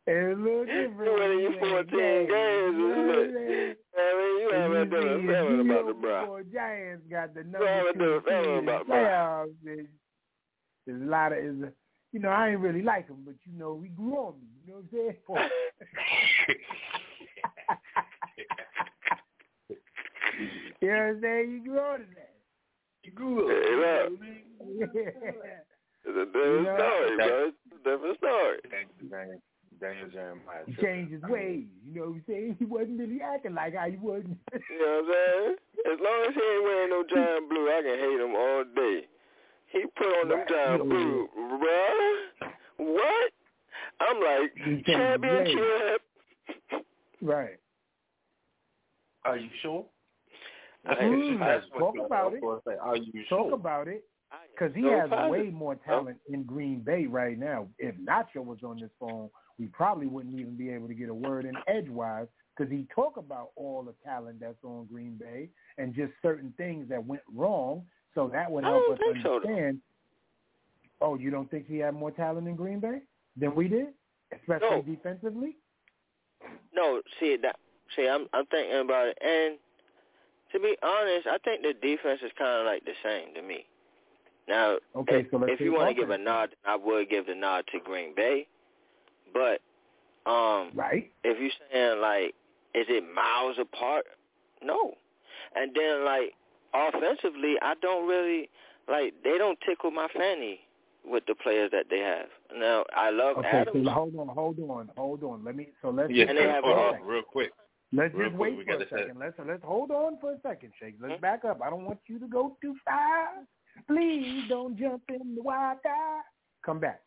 Different. 0.06 0.32
It's 0.32 0.40
a 0.40 0.42
little 0.44 0.66
different. 0.66 1.06
You 1.06 1.14
winning 1.20 1.40
you 1.40 1.50
when 1.60 1.88
14 1.88 2.00
game, 2.00 2.28
games, 2.28 2.76
you 2.78 2.88
know 2.90 3.04
what? 3.08 3.20
I'm 3.20 3.34
saying? 3.34 3.76
Mean, 4.18 4.34
you 4.42 4.48
And 4.54 4.62
haven't 4.64 4.90
done 4.90 5.08
a 5.08 5.10
see 5.20 5.28
seven 5.28 5.60
if 5.60 5.66
about 5.66 5.86
the 5.88 5.94
New 5.94 6.02
bra. 6.02 6.26
York 6.26 6.46
Giants 6.54 7.04
got 7.10 7.34
the 7.34 7.40
haven't 7.44 7.52
number 7.52 7.94
done 7.98 8.00
two 8.00 8.16
a 8.16 8.18
seven 8.28 8.44
seed 8.44 8.54
the 8.68 8.72
about 8.72 8.86
bra. 8.88 8.96
playoffs. 8.98 9.56
There's, 9.64 9.88
there's 10.88 11.02
a 11.02 11.06
lot 11.06 11.32
of, 11.34 11.38
is 11.40 11.62
a, 11.64 11.72
you 12.12 12.20
know, 12.20 12.30
I 12.30 12.50
ain't 12.50 12.60
really 12.60 12.82
like 12.84 13.08
him, 13.08 13.24
but 13.26 13.36
you 13.46 13.54
know, 13.58 13.80
he 13.82 13.90
grew 13.90 14.16
on 14.18 14.34
me. 14.40 14.48
You 14.66 14.72
know 14.74 14.80
what 14.80 14.84
I'm 14.84 14.90
saying? 14.92 15.18
For, 15.26 15.40
you 20.82 20.88
know 20.90 20.94
what 20.94 21.04
I'm 21.04 21.22
saying? 21.22 21.52
You 21.52 21.60
grew 21.64 21.80
on 21.80 22.00
to 22.00 22.06
that. 22.16 22.34
You 23.04 23.12
grew 23.12 23.40
up. 23.42 23.48
Yeah. 24.96 25.10
It's 26.06 26.18
a 26.18 26.26
different 26.26 26.64
know? 26.64 26.76
story, 26.76 27.16
bro. 27.16 27.48
It's 27.48 27.58
a 27.72 27.74
different 27.90 28.18
story. 28.18 28.60
Daniel, 29.84 30.08
Daniel 30.08 30.10
Jeremiah. 30.10 30.64
He 30.66 30.74
changed 30.82 31.12
his 31.14 31.22
ways. 31.24 31.66
You 31.86 31.94
know 31.94 32.02
what 32.02 32.16
I'm 32.16 32.24
saying? 32.28 32.56
He 32.60 32.66
wasn't 32.66 33.00
really 33.00 33.20
acting 33.22 33.54
like 33.54 33.76
how 33.76 33.90
he 33.90 33.98
was. 33.98 34.24
You 34.70 34.80
know 34.80 35.02
what 35.04 35.12
I'm 35.12 35.14
saying? 35.14 35.56
As 35.94 36.00
long 36.00 36.20
as 36.28 36.34
he 36.34 36.42
ain't 36.42 36.64
wearing 36.64 36.90
no 36.90 37.04
giant 37.14 37.50
blue, 37.50 37.68
I 37.68 37.82
can 37.84 38.00
hate 38.00 38.20
him 38.24 38.36
all 38.36 38.64
day. 38.76 39.08
He 39.72 39.86
put 39.98 40.08
on 40.22 40.30
them 40.30 40.40
Right. 40.40 40.48
giant 40.50 40.90
blue, 40.90 41.28
bruh. 41.38 42.16
What? 42.78 43.32
I'm 44.00 44.20
like, 44.20 44.86
championship. 44.86 46.02
right. 47.22 47.58
Are 49.26 49.38
you 49.38 49.50
sure? 49.62 49.86
Mm, 50.88 51.40
That's 51.40 51.66
what 51.72 51.80
talk 51.80 52.06
about 52.06 52.34
I 52.34 52.36
it. 52.38 52.44
was 52.44 52.62
gonna 52.66 52.76
say, 52.76 52.80
Are 52.82 52.98
you 52.98 53.12
Talk 53.30 53.48
sure? 53.50 53.54
about 53.54 53.88
it. 53.88 54.04
Because 54.52 54.76
he 54.76 54.82
so 54.84 54.90
has 55.00 55.10
positive. 55.10 55.32
way 55.32 55.50
more 55.50 55.76
talent 55.76 56.18
in 56.30 56.44
Green 56.44 56.80
Bay 56.82 57.06
right 57.06 57.38
now. 57.40 57.68
If 57.80 57.96
Nacho 57.96 58.44
was 58.44 58.60
on 58.64 58.80
this 58.80 58.90
phone, 59.00 59.30
we 59.60 59.68
probably 59.68 60.08
wouldn't 60.08 60.40
even 60.40 60.56
be 60.56 60.70
able 60.70 60.88
to 60.88 60.94
get 60.94 61.10
a 61.10 61.14
word 61.14 61.46
in 61.46 61.56
edgewise 61.68 62.28
because 62.56 62.72
he 62.72 62.86
talk 62.94 63.18
about 63.18 63.50
all 63.56 63.84
the 63.84 63.94
talent 64.04 64.40
that's 64.40 64.64
on 64.64 64.88
Green 64.92 65.16
Bay 65.20 65.50
and 65.78 65.94
just 65.94 66.12
certain 66.22 66.54
things 66.58 66.88
that 66.90 67.04
went 67.06 67.22
wrong. 67.34 67.84
So 68.16 68.30
that 68.34 68.52
would 68.52 68.64
help 68.64 68.90
us 68.92 69.00
think 69.04 69.24
so, 69.24 69.36
understand. 69.38 69.80
oh, 71.02 71.16
you 71.16 71.32
don't 71.32 71.50
think 71.50 71.68
he 71.68 71.78
had 71.78 71.94
more 71.96 72.12
talent 72.12 72.48
in 72.48 72.56
Green 72.56 72.80
Bay 72.80 73.02
than 73.38 73.56
we 73.56 73.68
did, 73.68 73.88
especially 74.32 74.70
No. 74.70 74.82
defensively? 74.82 75.58
No, 76.76 77.02
see 77.20 77.38
that. 77.38 77.58
See, 77.96 78.08
I'm 78.08 78.28
I'm 78.34 78.46
thinking 78.48 78.80
about 78.80 79.08
it, 79.08 79.18
and 79.22 79.58
to 80.52 80.60
be 80.60 80.76
honest, 80.84 81.28
I 81.28 81.38
think 81.40 81.62
the 81.62 81.74
defense 81.74 82.22
is 82.24 82.32
kind 82.38 82.60
of 82.60 82.66
like 82.66 82.84
the 82.86 82.94
same 83.04 83.34
to 83.36 83.42
me. 83.42 83.66
Now, 84.48 84.78
Okay, 84.96 85.22
if, 85.22 85.32
so 85.32 85.38
let's 85.38 85.54
if 85.54 85.60
you 85.60 85.74
want 85.74 85.90
to 85.90 86.00
give 86.00 86.10
a 86.10 86.18
nod, 86.18 86.56
I 86.66 86.76
would 86.76 87.10
give 87.10 87.28
the 87.28 87.36
nod 87.36 87.66
to 87.72 87.80
Green 87.80 88.14
Bay, 88.16 88.48
but 89.34 89.60
um, 90.30 90.72
right? 90.74 91.12
If 91.24 91.40
you're 91.40 91.52
saying 91.72 92.02
like, 92.02 92.34
is 92.76 92.86
it 92.90 93.04
miles 93.14 93.58
apart? 93.60 94.06
No, 94.64 94.94
and 95.56 95.72
then 95.76 96.06
like 96.06 96.34
offensively, 96.74 97.56
I 97.62 97.74
don't 97.82 98.08
really 98.08 98.50
like 98.90 99.14
they 99.24 99.38
don't 99.38 99.60
tickle 99.66 99.92
my 99.92 100.08
fanny 100.16 100.60
with 101.06 101.24
the 101.28 101.36
players 101.36 101.70
that 101.72 101.86
they 101.90 102.00
have. 102.00 102.28
Now, 102.58 102.86
I 102.96 103.10
love 103.10 103.38
Okay, 103.38 103.50
Adams. 103.50 103.86
so 103.86 103.92
hold 103.92 104.16
on, 104.18 104.28
hold 104.30 104.60
on, 104.60 104.90
hold 104.96 105.24
on. 105.24 105.44
Let 105.44 105.56
me. 105.56 105.70
So 105.82 105.90
let's 105.90 106.12
Yeah, 106.12 106.26
just 106.26 106.30
And 106.30 106.38
they 106.38 106.44
wait 106.44 106.52
have 106.52 106.64
for 106.64 106.72
a 106.72 106.90
a- 106.90 106.92
second. 106.94 107.08
real 107.08 107.24
quick. 107.24 107.52
Let's 107.92 108.14
Real 108.16 108.30
just 108.30 108.38
quick, 108.38 108.50
wait 108.52 108.58
we 108.58 108.66
for 108.66 108.72
a 108.72 108.78
gotta 108.80 108.90
second. 108.90 109.20
Let's 109.20 109.36
let's 109.46 109.64
hold 109.64 109.92
on 109.92 110.18
for 110.20 110.32
a 110.34 110.40
second, 110.42 110.72
Shake. 110.80 110.96
Let's 111.02 111.20
back 111.22 111.46
up. 111.46 111.62
I 111.62 111.70
don't 111.70 111.86
want 111.86 112.00
you 112.08 112.18
to 112.20 112.28
go 112.28 112.58
too 112.62 112.76
far. 112.86 113.28
Please 113.88 114.44
don't 114.48 114.78
jump 114.78 115.04
in 115.10 115.36
the 115.36 115.42
wild 115.44 115.78
guy. 115.84 116.22
Come 116.66 116.80
back. 116.80 117.02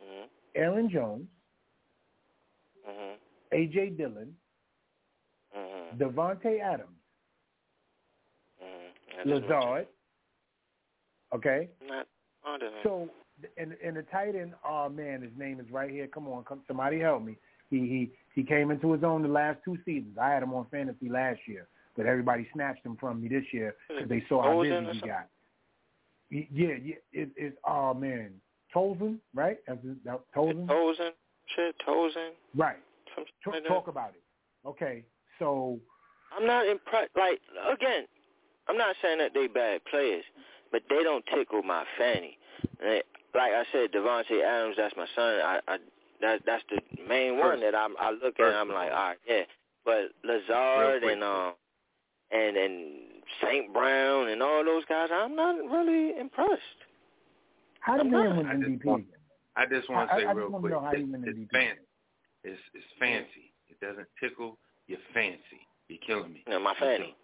hmm 0.00 0.24
Aaron 0.54 0.90
Jones, 0.90 1.26
hmm 2.84 3.14
A.J. 3.52 3.90
Dillon, 3.90 4.34
hmm 5.52 5.98
Davante 5.98 6.60
Adams, 6.60 6.90
hmm 8.60 9.28
Lazard. 9.28 9.86
Okay. 11.34 11.68
Not. 11.86 12.06
So 12.82 13.08
and 13.56 13.76
and 13.84 13.96
the 13.96 14.02
tight 14.02 14.34
end, 14.34 14.54
oh 14.66 14.88
man, 14.88 15.22
his 15.22 15.30
name 15.36 15.60
is 15.60 15.70
right 15.70 15.90
here. 15.90 16.06
Come 16.06 16.28
on, 16.28 16.44
come 16.44 16.62
somebody 16.66 16.98
help 16.98 17.22
me. 17.22 17.36
He 17.70 17.78
he 17.78 18.10
he 18.34 18.42
came 18.42 18.70
into 18.70 18.92
his 18.92 19.04
own 19.04 19.22
the 19.22 19.28
last 19.28 19.58
two 19.64 19.76
seasons. 19.84 20.16
I 20.20 20.30
had 20.30 20.42
him 20.42 20.54
on 20.54 20.66
fantasy 20.70 21.08
last 21.08 21.40
year, 21.46 21.68
but 21.96 22.06
everybody 22.06 22.48
snatched 22.52 22.84
him 22.84 22.96
from 22.98 23.20
me 23.20 23.28
this 23.28 23.44
year 23.52 23.74
because 23.88 24.08
they 24.08 24.24
saw 24.28 24.42
how 24.42 24.62
busy 24.62 24.98
he 25.00 25.00
got. 25.00 25.28
Yeah, 26.30 26.74
yeah, 26.82 26.94
it, 27.12 27.30
it's 27.36 27.56
oh 27.66 27.94
man, 27.94 28.32
Tolson, 28.74 29.18
right? 29.34 29.58
That's 29.66 29.82
his, 29.82 29.96
that, 30.04 30.20
Tolson, 30.36 30.66
Tozen, 30.66 31.10
shit, 31.56 31.74
Tozen. 31.86 32.30
right? 32.56 32.76
T- 33.16 33.22
shit 33.44 33.52
like 33.54 33.62
that. 33.62 33.68
talk 33.68 33.88
about 33.88 34.10
it. 34.10 34.22
Okay, 34.68 35.04
so 35.38 35.78
I'm 36.36 36.46
not 36.46 36.66
impressed. 36.66 37.10
Like 37.16 37.40
again, 37.72 38.04
I'm 38.68 38.76
not 38.76 38.94
saying 39.02 39.18
that 39.18 39.32
they 39.34 39.46
bad 39.46 39.80
players, 39.90 40.24
but 40.72 40.82
they 40.90 41.02
don't 41.02 41.24
tickle 41.34 41.62
my 41.62 41.84
fanny. 41.96 42.36
They- 42.80 43.02
Like 43.34 43.52
I 43.52 43.64
said, 43.72 43.92
Davante 43.92 44.42
Adams, 44.42 44.76
that's 44.78 44.96
my 44.96 45.06
son. 45.14 45.40
I, 45.40 45.60
I 45.68 45.76
that 46.20 46.40
that's 46.46 46.64
the 46.70 46.80
main 47.08 47.38
one 47.38 47.60
that 47.60 47.74
I'm 47.74 47.94
I 48.00 48.10
look 48.10 48.40
at. 48.40 48.46
and 48.46 48.56
I'm 48.56 48.68
like, 48.70 48.90
all 48.90 49.08
right, 49.08 49.18
yeah. 49.28 49.42
But 49.84 50.10
Lazard 50.24 51.02
and 51.04 51.22
um 51.22 51.52
and 52.30 52.56
and 52.56 52.74
Saint 53.42 53.72
Brown 53.72 54.28
and 54.28 54.42
all 54.42 54.64
those 54.64 54.84
guys, 54.86 55.08
I'm 55.12 55.36
not 55.36 55.54
really 55.70 56.18
impressed. 56.18 56.80
How 57.88 57.96
did 57.96 58.06
I'm 58.06 58.10
man 58.12 58.36
win 58.36 58.46
I 58.46 58.54
just 58.54 58.68
MVP 58.68 58.84
want- 58.84 59.06
I 59.56 59.66
just 59.66 59.90
want 59.90 60.08
to 60.10 60.16
say 60.16 60.22
I 60.22 60.26
just 60.28 60.36
real 60.36 60.50
wanna 60.50 60.60
quick, 60.60 60.72
know 60.72 60.80
how 60.80 60.92
you 60.92 61.02
it's, 61.04 61.12
win 61.12 61.24
it's 61.26 61.38
MVP. 61.38 61.50
fancy. 61.50 61.80
It's 62.44 62.60
it's 62.74 62.86
fancy. 63.00 63.52
It 63.68 63.80
doesn't 63.80 64.06
tickle 64.20 64.58
your 64.86 64.98
fancy. 65.12 65.60
You're 65.88 65.98
killing 66.06 66.32
me. 66.32 66.44
No, 66.48 66.60
my 66.60 66.74
fanny. 66.78 67.16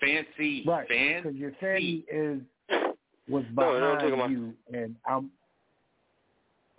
Fancy, 0.00 0.64
Right, 0.66 0.86
fancy. 0.88 1.22
because 1.22 1.36
your 1.38 1.52
fanny 1.60 2.04
is 2.12 2.40
was 3.28 3.44
No, 3.54 3.74
it 3.74 3.80
don't 3.80 3.94
behind 3.96 4.00
tickle 4.00 4.18
my- 4.18 4.26
you, 4.28 4.54
and 4.72 4.96
I'm 5.06 5.30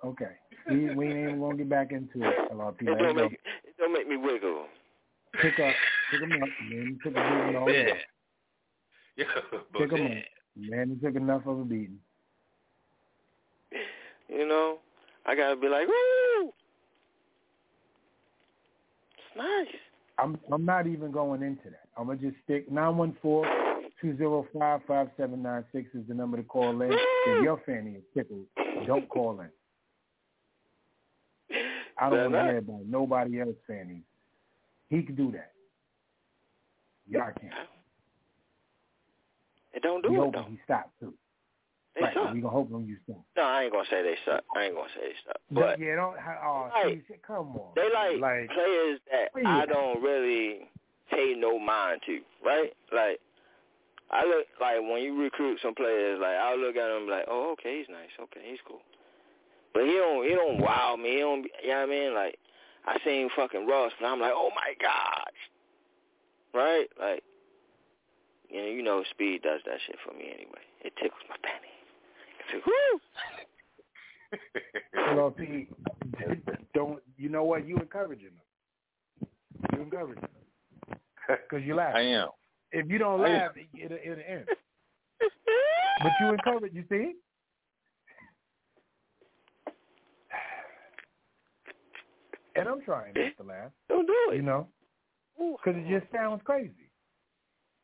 okay. 0.04 0.36
We 0.70 0.94
we 0.96 1.08
ain't 1.08 1.18
even 1.30 1.40
gonna 1.40 1.58
get 1.58 1.70
back 1.70 1.92
into 1.92 2.22
it, 2.28 2.52
LRP. 2.52 2.82
It 2.84 2.92
Let 2.92 2.98
don't 3.00 3.18
it 3.20 3.22
make 3.24 3.34
it 3.34 3.76
don't 3.80 3.94
make 3.94 4.08
me 4.08 4.18
wiggle. 4.18 4.68
Pick 5.42 5.60
up, 5.60 5.74
pick 6.12 6.22
him 6.22 6.32
up, 6.34 6.50
man. 6.70 6.88
He 7.04 7.10
took 7.10 7.18
a 7.18 7.22
beating 7.30 7.56
all 7.58 7.70
Yeah. 7.72 7.84
day. 7.86 8.02
Yeah, 9.18 9.26
but 9.52 9.72
Pick 9.74 9.92
him 9.94 10.08
yeah. 10.08 10.20
up, 10.20 10.26
man. 10.58 10.90
He 10.90 11.06
took 11.06 11.16
enough 11.16 11.46
of 11.48 11.60
a 11.60 11.64
beating. 11.64 12.00
You 14.30 14.48
know, 14.48 14.80
I 15.26 15.36
gotta 15.36 15.56
be 15.56 15.68
like, 15.68 15.88
woo. 15.88 16.52
It's 19.18 19.38
nice. 19.38 19.68
I'm 20.18 20.40
I'm 20.52 20.66
not 20.66 20.88
even 20.88 21.12
going 21.12 21.44
into 21.44 21.70
that. 21.70 21.88
I'm 21.98 22.08
gonna 22.08 22.20
just 22.20 22.38
stick 22.44 22.72
nine 22.72 22.98
one 22.98 23.16
four 23.22 23.46
two 24.02 24.16
zero 24.18 24.48
five 24.58 24.82
five 24.88 25.10
seven 25.18 25.42
nine 25.42 25.64
six 25.72 25.90
is 25.94 26.08
the 26.08 26.14
number 26.14 26.38
to 26.38 26.44
call 26.44 26.82
in. 26.82 26.92
If 26.92 27.44
your 27.44 27.62
fanny 27.66 27.92
is 27.92 28.04
tickled, 28.14 28.46
don't 28.88 29.08
call 29.10 29.42
in. 29.42 29.50
I 32.00 32.10
don't 32.10 32.32
want 32.32 32.34
to 32.34 32.52
hear 32.52 32.58
about 32.58 32.86
nobody 32.88 33.42
else 33.42 33.56
fanny. 33.68 34.02
He 34.90 35.02
could 35.02 35.18
do 35.18 35.32
that. 35.32 35.52
Y'all 37.08 37.32
can't. 37.40 37.54
It 39.74 39.84
don't 39.84 40.02
do 40.02 40.10
we 40.10 40.20
it 40.20 40.32
though. 40.34 40.46
he 40.50 40.60
stops 40.64 40.90
too. 41.00 41.14
They 41.96 42.02
right. 42.02 42.14
suck. 42.14 42.34
We 42.34 42.42
gonna 42.42 42.54
hope 42.54 42.70
him 42.70 42.86
you 42.88 42.98
soon. 43.08 43.24
No, 43.38 43.44
I 43.44 43.64
ain't 43.64 43.72
gonna 43.72 43.88
say 43.90 44.04
they 44.04 44.16
suck. 44.26 44.44
I 44.56 44.66
ain't 44.66 44.76
gonna 44.76 44.90
say 44.96 45.02
they 45.08 45.16
suck. 45.26 45.40
But 45.50 45.80
yeah, 45.80 45.96
don't. 45.96 46.16
Oh, 46.44 46.70
like, 46.74 47.04
see, 47.08 47.16
come 47.26 47.56
on. 47.56 47.72
they 47.76 47.88
like, 47.94 48.20
like 48.20 48.50
players 48.50 49.00
that 49.12 49.32
Please. 49.32 49.46
I 49.48 49.66
don't 49.66 50.02
really 50.02 50.68
pay 51.10 51.36
no 51.38 51.58
mind 51.58 52.02
to, 52.06 52.20
right? 52.44 52.74
Like 52.92 53.20
I 54.12 54.26
look 54.26 54.46
like 54.60 54.82
when 54.82 55.02
you 55.02 55.22
recruit 55.22 55.60
some 55.62 55.74
players, 55.74 56.20
like 56.22 56.36
I'll 56.36 56.60
look 56.60 56.76
at 56.76 56.92
him 56.96 57.08
like, 57.08 57.26
oh, 57.30 57.54
okay, 57.54 57.80
he's 57.80 57.90
nice, 57.90 58.12
okay, 58.20 58.42
he's 58.44 58.60
cool. 58.68 58.82
But 59.74 59.84
he 59.84 59.94
don't, 59.94 60.24
he 60.24 60.36
don't 60.36 60.60
wow 60.60 60.96
me. 60.96 61.16
He 61.16 61.20
don't, 61.20 61.44
you 61.64 61.70
know 61.70 61.80
what 61.80 61.84
I 61.84 61.86
mean? 61.86 62.14
Like 62.14 62.38
I 62.86 62.98
seen 63.04 63.24
him 63.24 63.30
fucking 63.36 63.68
Ross, 63.68 63.92
but 64.00 64.08
I'm 64.08 64.20
like, 64.20 64.34
oh 64.36 64.50
my 64.54 64.74
gosh, 64.82 65.40
right? 66.54 66.88
Like, 67.00 67.24
you 68.50 68.62
know, 68.62 68.68
you 68.68 68.84
know, 68.84 69.04
speed 69.12 69.42
does 69.44 69.62
that 69.66 69.80
shit 69.88 69.98
for 70.06 70.14
me 70.14 70.26
anyway. 70.34 70.64
It 70.84 70.94
tickles 71.02 71.24
my 71.30 71.36
fanny. 71.42 71.75
It's 72.54 72.66
like, 72.66 72.66
woo! 72.66 73.00
Well, 75.16 75.34
see, 75.38 75.68
don't 76.74 77.02
you 77.18 77.30
know 77.30 77.44
what 77.44 77.68
you 77.68 77.78
encouraging 77.78 78.32
them? 79.22 79.30
You 79.74 79.84
encouraging 79.84 80.22
them 80.22 80.98
because 81.50 81.66
you 81.66 81.76
laugh. 81.76 81.96
I 81.96 82.02
am. 82.02 82.30
If 82.72 82.90
you 82.90 82.98
don't 82.98 83.22
I 83.22 83.28
am. 83.28 83.34
laugh, 83.34 83.52
it, 83.56 83.68
it'll, 83.80 83.98
it'll 83.98 84.24
end. 84.28 84.46
But 86.02 86.12
you 86.20 86.34
encourage. 86.34 86.74
You 86.74 86.84
see? 86.90 87.14
And 92.56 92.68
I'm 92.68 92.82
trying 92.82 93.14
not 93.16 93.38
to 93.38 93.44
laugh. 93.44 93.72
Don't 93.90 94.08
do 94.08 94.16
it. 94.32 94.36
You 94.38 94.42
know, 94.42 94.68
because 95.38 95.76
it 95.78 95.88
just 95.88 96.12
sounds 96.12 96.42
crazy. 96.44 96.90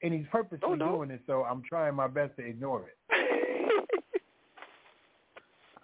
And 0.03 0.13
he's 0.13 0.25
purposely 0.31 0.77
doing 0.77 1.11
it, 1.11 1.21
so 1.27 1.43
I'm 1.43 1.61
trying 1.67 1.93
my 1.93 2.07
best 2.07 2.35
to 2.37 2.45
ignore 2.45 2.87
it. 2.87 2.97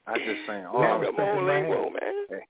I 0.08 0.18
just 0.18 0.42
saying. 0.48 0.64
Now 0.64 0.72
Oh, 0.74 1.02
it's 1.02 1.14
stuck 1.14 1.28
in 1.38 1.46
my 1.46 1.54
head. 1.54 1.70
man. 1.70 2.42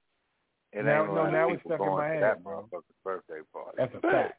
It 0.73 0.85
Now- 0.85 1.01
ain't 1.01 1.09
a 1.09 1.13
no, 1.13 1.21
lot 1.23 1.31
now 1.31 1.47
of 1.47 1.53
it's 1.53 1.63
people 1.63 1.71
stuck 1.71 1.79
in 1.81 1.85
going 1.87 1.97
my 1.97 2.07
to 2.07 2.13
head, 2.13 2.23
that 2.23 2.43
bro. 2.43 2.61
motherfucker's 2.71 2.95
birthday 3.03 3.41
party. 3.51 3.75
That's 3.77 3.95
a 3.95 3.99
fact. 4.01 4.33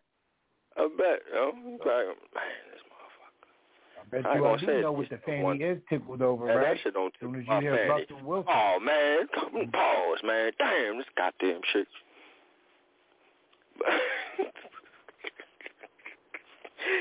I 0.77 0.89
bet, 0.97 1.20
yo. 1.32 1.53
He's 1.57 1.81
like, 1.81 2.07
man, 2.35 2.66
this 2.70 2.82
motherfucker. 2.86 3.51
I 3.99 4.03
bet 4.11 4.27
I 4.27 4.35
you 4.36 4.45
I 4.45 4.49
gonna 4.49 4.59
do 4.61 4.66
say 4.66 4.81
know 4.82 4.89
it. 4.95 4.99
what 4.99 5.09
the 5.11 5.19
fanny 5.27 5.43
One- 5.43 5.61
is 5.62 5.78
tickled 5.89 6.23
over, 6.23 6.45
Man, 6.47 6.57
right? 6.57 6.74
that 6.77 6.82
shit 6.82 6.95
don't 6.95 7.12
As 7.15 7.20
soon 7.20 7.35
as 7.40 7.47
my 7.49 7.57
you 7.57 7.61
hear 7.62 7.77
fanny. 7.77 7.90
Russell 7.90 8.20
Wilson. 8.23 8.53
Oh 8.55 8.78
man, 8.81 9.27
come 9.35 9.53
mm. 9.55 9.73
pause, 9.73 10.20
man. 10.23 10.53
Damn, 10.59 10.99
this 10.99 11.07
goddamn 11.16 11.61
shit. 11.73 11.89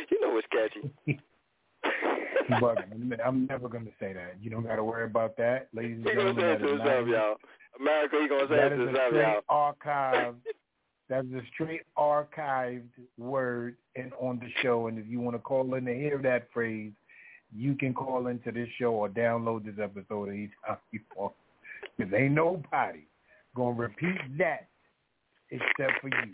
you 0.10 0.22
know 0.22 0.34
what's 0.34 0.48
catchy. 0.48 1.20
But 2.62 2.80
I'm- 3.24 3.46
never 3.50 3.68
going 3.70 3.86
to 3.86 3.92
say 4.00 4.14
that. 4.14 4.36
You 4.42 4.50
don't 4.50 4.64
got 4.64 4.78
to 4.78 4.84
worry 4.84 5.06
about 5.06 5.36
that, 5.38 5.68
ladies 5.74 5.98
and 5.98 6.08
He 6.10 6.16
gonna 6.16 6.34
gentlemen. 6.34 6.44
say 6.44 6.52
it 6.52 6.60
that 6.60 6.66
to 6.68 6.74
is 6.74 6.80
himself, 6.82 7.08
y'all. 7.08 7.36
America, 7.80 8.18
he 8.22 8.28
gonna 8.28 8.48
say 8.48 8.56
That 8.56 8.72
it 8.72 8.74
is 8.74 8.78
to 8.80 8.84
a 8.84 8.88
himself, 8.88 9.08
straight 9.10 9.44
y'all. 9.50 9.76
archived. 9.76 10.36
That's 11.10 11.28
a 11.28 11.42
straight 11.54 11.82
archived 11.98 12.90
word 13.18 13.78
and 13.96 14.12
on 14.20 14.40
the 14.40 14.50
show. 14.62 14.88
And 14.88 14.98
if 15.00 15.08
you 15.08 15.20
want 15.22 15.36
to 15.36 15.40
call 15.42 15.74
in 15.76 15.86
to 15.86 15.94
hear 15.94 16.18
that 16.24 16.52
phrase, 16.52 16.92
you 17.56 17.76
can 17.76 17.94
call 17.94 18.28
into 18.28 18.52
this 18.52 18.68
show 18.78 18.92
or 18.94 19.08
download 19.08 19.64
this 19.64 19.76
episode 19.82 20.30
anytime 20.30 20.78
you 20.92 21.00
want. 21.16 21.34
Because 21.98 22.14
ain't 22.14 22.34
nobody 22.34 23.04
gonna 23.56 23.72
repeat 23.74 24.18
that 24.38 24.68
except 25.50 26.02
for 26.02 26.10
you. 26.10 26.34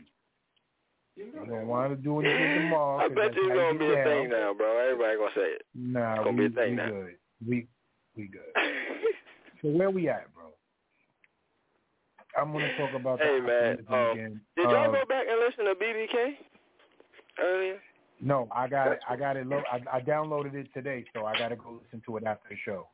You 1.16 1.32
don't 1.48 1.68
want 1.68 1.92
to 1.92 1.96
do 1.96 2.20
anything 2.20 2.64
tomorrow. 2.64 3.06
I 3.06 3.08
bet 3.10 3.36
you 3.36 3.46
it's 3.52 3.56
gonna 3.56 3.78
be 3.80 3.86
a 3.86 3.96
down. 3.96 4.06
thing 4.06 4.30
now, 4.30 4.54
bro. 4.54 4.78
Everybody 4.80 5.18
gonna 5.18 5.32
say 5.36 5.50
it. 5.58 5.62
Nah, 5.76 6.14
It's 6.16 6.24
gonna 6.24 6.32
we, 6.42 6.48
be 6.48 6.54
a 6.54 6.56
thing 6.58 6.70
we 6.72 6.76
now. 6.76 6.90
good. 6.90 7.16
We 7.48 7.68
we 8.18 8.28
good. 8.28 8.54
so 9.62 9.68
where 9.70 9.90
we 9.92 10.10
at, 10.10 10.34
bro? 10.34 10.46
I'm 12.36 12.52
gonna 12.52 12.76
talk 12.78 12.94
about 12.96 13.20
Hey 13.22 13.40
the 13.40 13.46
man, 13.46 13.72
optimism 13.74 13.94
um, 13.94 14.12
again. 14.12 14.42
did 14.56 14.64
y'all 14.72 14.86
Um, 14.88 14.92
go 14.92 15.06
back 15.08 15.26
and 15.30 15.40
listen 15.40 15.66
to 15.66 15.76
BBK 15.76 16.34
earlier? 17.40 17.80
No, 18.20 18.48
I 18.52 18.68
got 18.68 18.94
it. 18.94 19.00
I 19.08 19.16
got 19.16 19.38
it. 19.38 19.46
Lo- 19.46 19.64
I, 19.72 19.98
I 19.98 20.02
downloaded 20.02 20.56
it 20.56 20.68
today, 20.74 21.04
so 21.14 21.26
I 21.26 21.38
got 21.38 21.50
to 21.50 21.56
go 21.58 21.80
listen 21.84 22.02
to 22.06 22.18
it 22.18 22.24
after 22.24 22.50
the 22.50 22.56
show. 22.66 22.88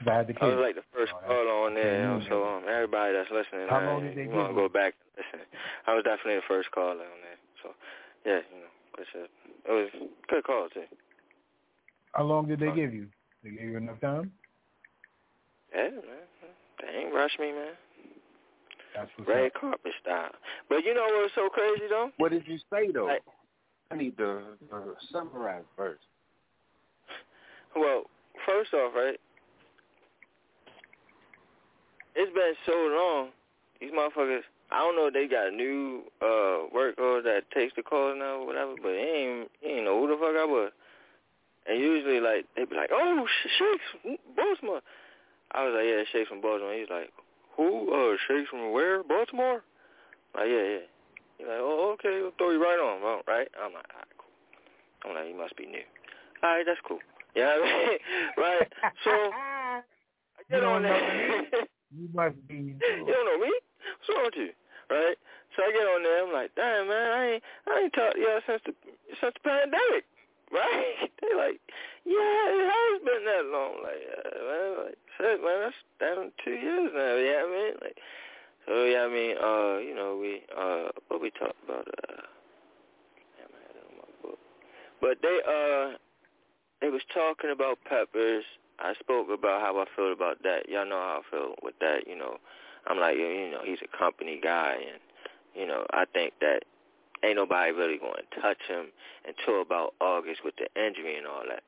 Cause 0.00 0.08
I 0.08 0.16
had 0.16 0.28
the 0.28 0.34
I 0.40 0.46
was 0.48 0.64
like 0.64 0.76
the 0.80 0.88
first 0.96 1.12
caller 1.12 1.68
on 1.68 1.74
there, 1.74 2.00
you 2.00 2.08
know, 2.08 2.24
so 2.24 2.40
um, 2.48 2.64
everybody 2.64 3.12
that's 3.12 3.28
listening, 3.28 3.68
How 3.68 3.84
long 3.84 4.00
did 4.00 4.16
they 4.16 4.22
you 4.24 4.30
want 4.32 4.48
to 4.48 4.54
go 4.56 4.66
back 4.66 4.94
and 4.96 5.12
listen. 5.20 5.44
I 5.86 5.92
was 5.92 6.04
definitely 6.04 6.40
the 6.40 6.48
first 6.48 6.70
caller 6.72 7.04
on 7.04 7.20
there, 7.20 7.36
so 7.60 7.68
yeah, 8.24 8.40
you 8.48 8.64
know, 8.64 8.72
it's 8.96 9.12
a, 9.12 9.24
it 9.68 9.74
was 9.76 9.88
a 10.00 10.32
good 10.32 10.44
call 10.44 10.68
too. 10.72 10.88
How 12.16 12.24
long 12.24 12.48
did 12.48 12.60
they 12.60 12.72
give 12.72 12.94
you? 12.94 13.08
They 13.44 13.50
gave 13.50 13.60
you 13.60 13.76
enough 13.76 14.00
time? 14.00 14.32
Yeah, 15.74 15.90
man, 15.90 16.24
they 16.80 16.98
ain't 17.04 17.12
rush 17.14 17.36
me, 17.38 17.52
man. 17.52 17.76
That's 18.96 19.10
what's 19.16 19.28
Red 19.28 19.52
up. 19.52 19.60
carpet 19.60 19.92
style. 20.00 20.32
But 20.70 20.82
you 20.84 20.94
know 20.94 21.04
what's 21.20 21.34
so 21.34 21.50
crazy 21.50 21.88
though? 21.90 22.08
What 22.16 22.32
did 22.32 22.48
you 22.48 22.56
say 22.72 22.90
though? 22.90 23.04
Like- 23.04 23.22
I 23.92 23.96
need 23.96 24.16
to 24.16 24.38
uh, 24.72 24.78
summarize 25.12 25.64
first. 25.76 26.00
Well, 27.74 28.04
first 28.46 28.72
off, 28.72 28.94
right? 28.94 29.18
It's 32.14 32.32
been 32.34 32.54
so 32.66 32.72
long. 32.72 33.28
These 33.80 33.92
motherfuckers. 33.92 34.42
I 34.72 34.78
don't 34.78 34.94
know 34.94 35.06
if 35.08 35.14
they 35.14 35.26
got 35.26 35.52
new 35.52 36.02
uh 36.22 36.70
work 36.72 36.98
order 36.98 37.22
that 37.22 37.50
takes 37.50 37.74
the 37.74 37.82
calls 37.82 38.16
now 38.18 38.42
or 38.42 38.46
whatever, 38.46 38.74
but 38.80 38.90
ain't 38.90 39.50
ain't 39.64 39.84
know 39.84 40.00
who 40.00 40.08
the 40.08 40.14
fuck 40.14 40.36
I 40.38 40.44
was. 40.44 40.70
And 41.66 41.78
usually 41.80 42.20
like 42.20 42.46
they 42.56 42.64
be 42.64 42.76
like, 42.76 42.90
"Oh, 42.92 43.26
Sh- 43.26 43.50
Shakes 43.58 44.18
Baltimore." 44.36 44.80
I 45.52 45.64
was 45.64 45.74
like, 45.74 45.86
"Yeah, 45.86 46.02
Shakes 46.12 46.28
from 46.28 46.40
Baltimore." 46.40 46.74
He's 46.74 46.90
like, 46.90 47.10
"Who? 47.56 47.90
Uh, 47.92 48.16
Shakes 48.28 48.48
from 48.50 48.72
where? 48.72 49.02
Baltimore?" 49.02 49.62
Like, 50.34 50.46
yeah, 50.48 50.62
yeah. 50.62 50.86
He's 51.38 51.46
like, 51.48 51.58
"Oh, 51.58 51.96
okay, 51.98 52.20
we'll 52.22 52.32
throw 52.38 52.50
you 52.50 52.62
right 52.62 52.78
on, 52.78 53.00
bro." 53.00 53.22
Right? 53.26 53.48
I'm 53.58 53.72
like, 53.74 53.86
"All 53.90 53.98
right, 53.98 54.14
cool." 54.18 55.10
I'm 55.10 55.14
like, 55.16 55.28
"You 55.28 55.36
must 55.36 55.56
be 55.56 55.66
new." 55.66 55.82
All 56.42 56.50
right, 56.50 56.64
that's 56.64 56.80
cool. 56.86 57.00
Yeah, 57.34 57.54
you 57.56 57.60
know 57.60 57.66
I 57.66 57.86
mean? 57.88 57.98
right. 58.38 58.68
So 59.04 59.10
I 59.10 59.82
get 60.48 60.64
on 60.64 60.82
there. 60.82 61.46
You 61.96 62.08
must 62.14 62.36
be. 62.48 62.54
You 62.54 63.06
don't 63.06 63.26
know 63.26 63.38
me? 63.38 63.50
What's 63.50 64.08
wrong 64.08 64.24
with 64.26 64.36
you? 64.36 64.50
Right? 64.90 65.16
So 65.56 65.62
I 65.62 65.72
get 65.72 65.82
on 65.82 66.02
there, 66.02 66.26
I'm 66.26 66.32
like, 66.32 66.54
damn 66.54 66.88
man, 66.88 67.10
I 67.10 67.26
ain't 67.34 67.42
I 67.66 67.80
ain't 67.82 67.92
talked 67.92 68.14
to 68.14 68.20
y'all 68.20 68.40
since 68.46 68.62
the 68.66 68.72
since 69.20 69.34
the 69.34 69.40
pandemic. 69.44 70.04
Right? 70.50 71.06
They 71.22 71.30
like, 71.38 71.60
Yeah, 72.02 72.42
it 72.50 72.66
has 72.66 73.02
been 73.06 73.22
that 73.22 73.46
long. 73.54 73.86
Like, 73.86 74.02
uh, 74.02 74.42
man, 74.42 74.84
like 74.84 74.98
shit, 75.14 75.38
man, 75.44 75.58
that's 75.62 75.76
damn 76.00 76.32
two 76.44 76.58
years 76.58 76.90
now, 76.92 77.14
you 77.14 77.30
know 77.30 77.46
I 77.46 77.54
mean? 77.54 77.74
Like 77.80 77.98
so 78.66 78.84
yeah, 78.84 79.06
I 79.06 79.08
mean, 79.08 79.36
uh, 79.38 79.78
you 79.78 79.94
know, 79.94 80.18
we 80.20 80.42
uh 80.50 80.90
what 81.06 81.22
we 81.22 81.30
talked 81.30 81.54
about, 81.64 81.86
uh 81.86 82.26
damn, 83.38 83.46
I 83.54 83.62
had 83.62 83.76
it 83.78 83.86
on 83.86 83.96
my 83.98 84.10
book. 84.22 84.38
But 85.00 85.18
they 85.22 85.38
uh 85.46 85.96
they 86.80 86.90
was 86.90 87.02
talking 87.14 87.50
about 87.50 87.78
peppers. 87.84 88.44
I 88.80 88.94
spoke 88.98 89.28
about 89.28 89.60
how 89.60 89.78
I 89.78 89.84
feel 89.94 90.12
about 90.12 90.42
that. 90.42 90.68
Y'all 90.68 90.88
know 90.88 90.96
how 90.96 91.22
I 91.22 91.30
feel 91.30 91.54
with 91.62 91.78
that, 91.80 92.06
you 92.06 92.16
know. 92.16 92.38
I'm 92.86 92.98
like, 92.98 93.16
you 93.16 93.50
know, 93.50 93.60
he's 93.64 93.78
a 93.84 93.96
company 93.96 94.40
guy, 94.42 94.76
and 94.80 95.00
you 95.54 95.66
know, 95.66 95.84
I 95.92 96.04
think 96.06 96.34
that 96.40 96.64
ain't 97.22 97.36
nobody 97.36 97.72
really 97.72 97.98
going 97.98 98.14
to 98.16 98.40
touch 98.40 98.58
him 98.66 98.86
until 99.26 99.60
about 99.60 99.94
August 100.00 100.40
with 100.44 100.54
the 100.56 100.68
injury 100.80 101.16
and 101.16 101.26
all 101.26 101.42
that. 101.48 101.62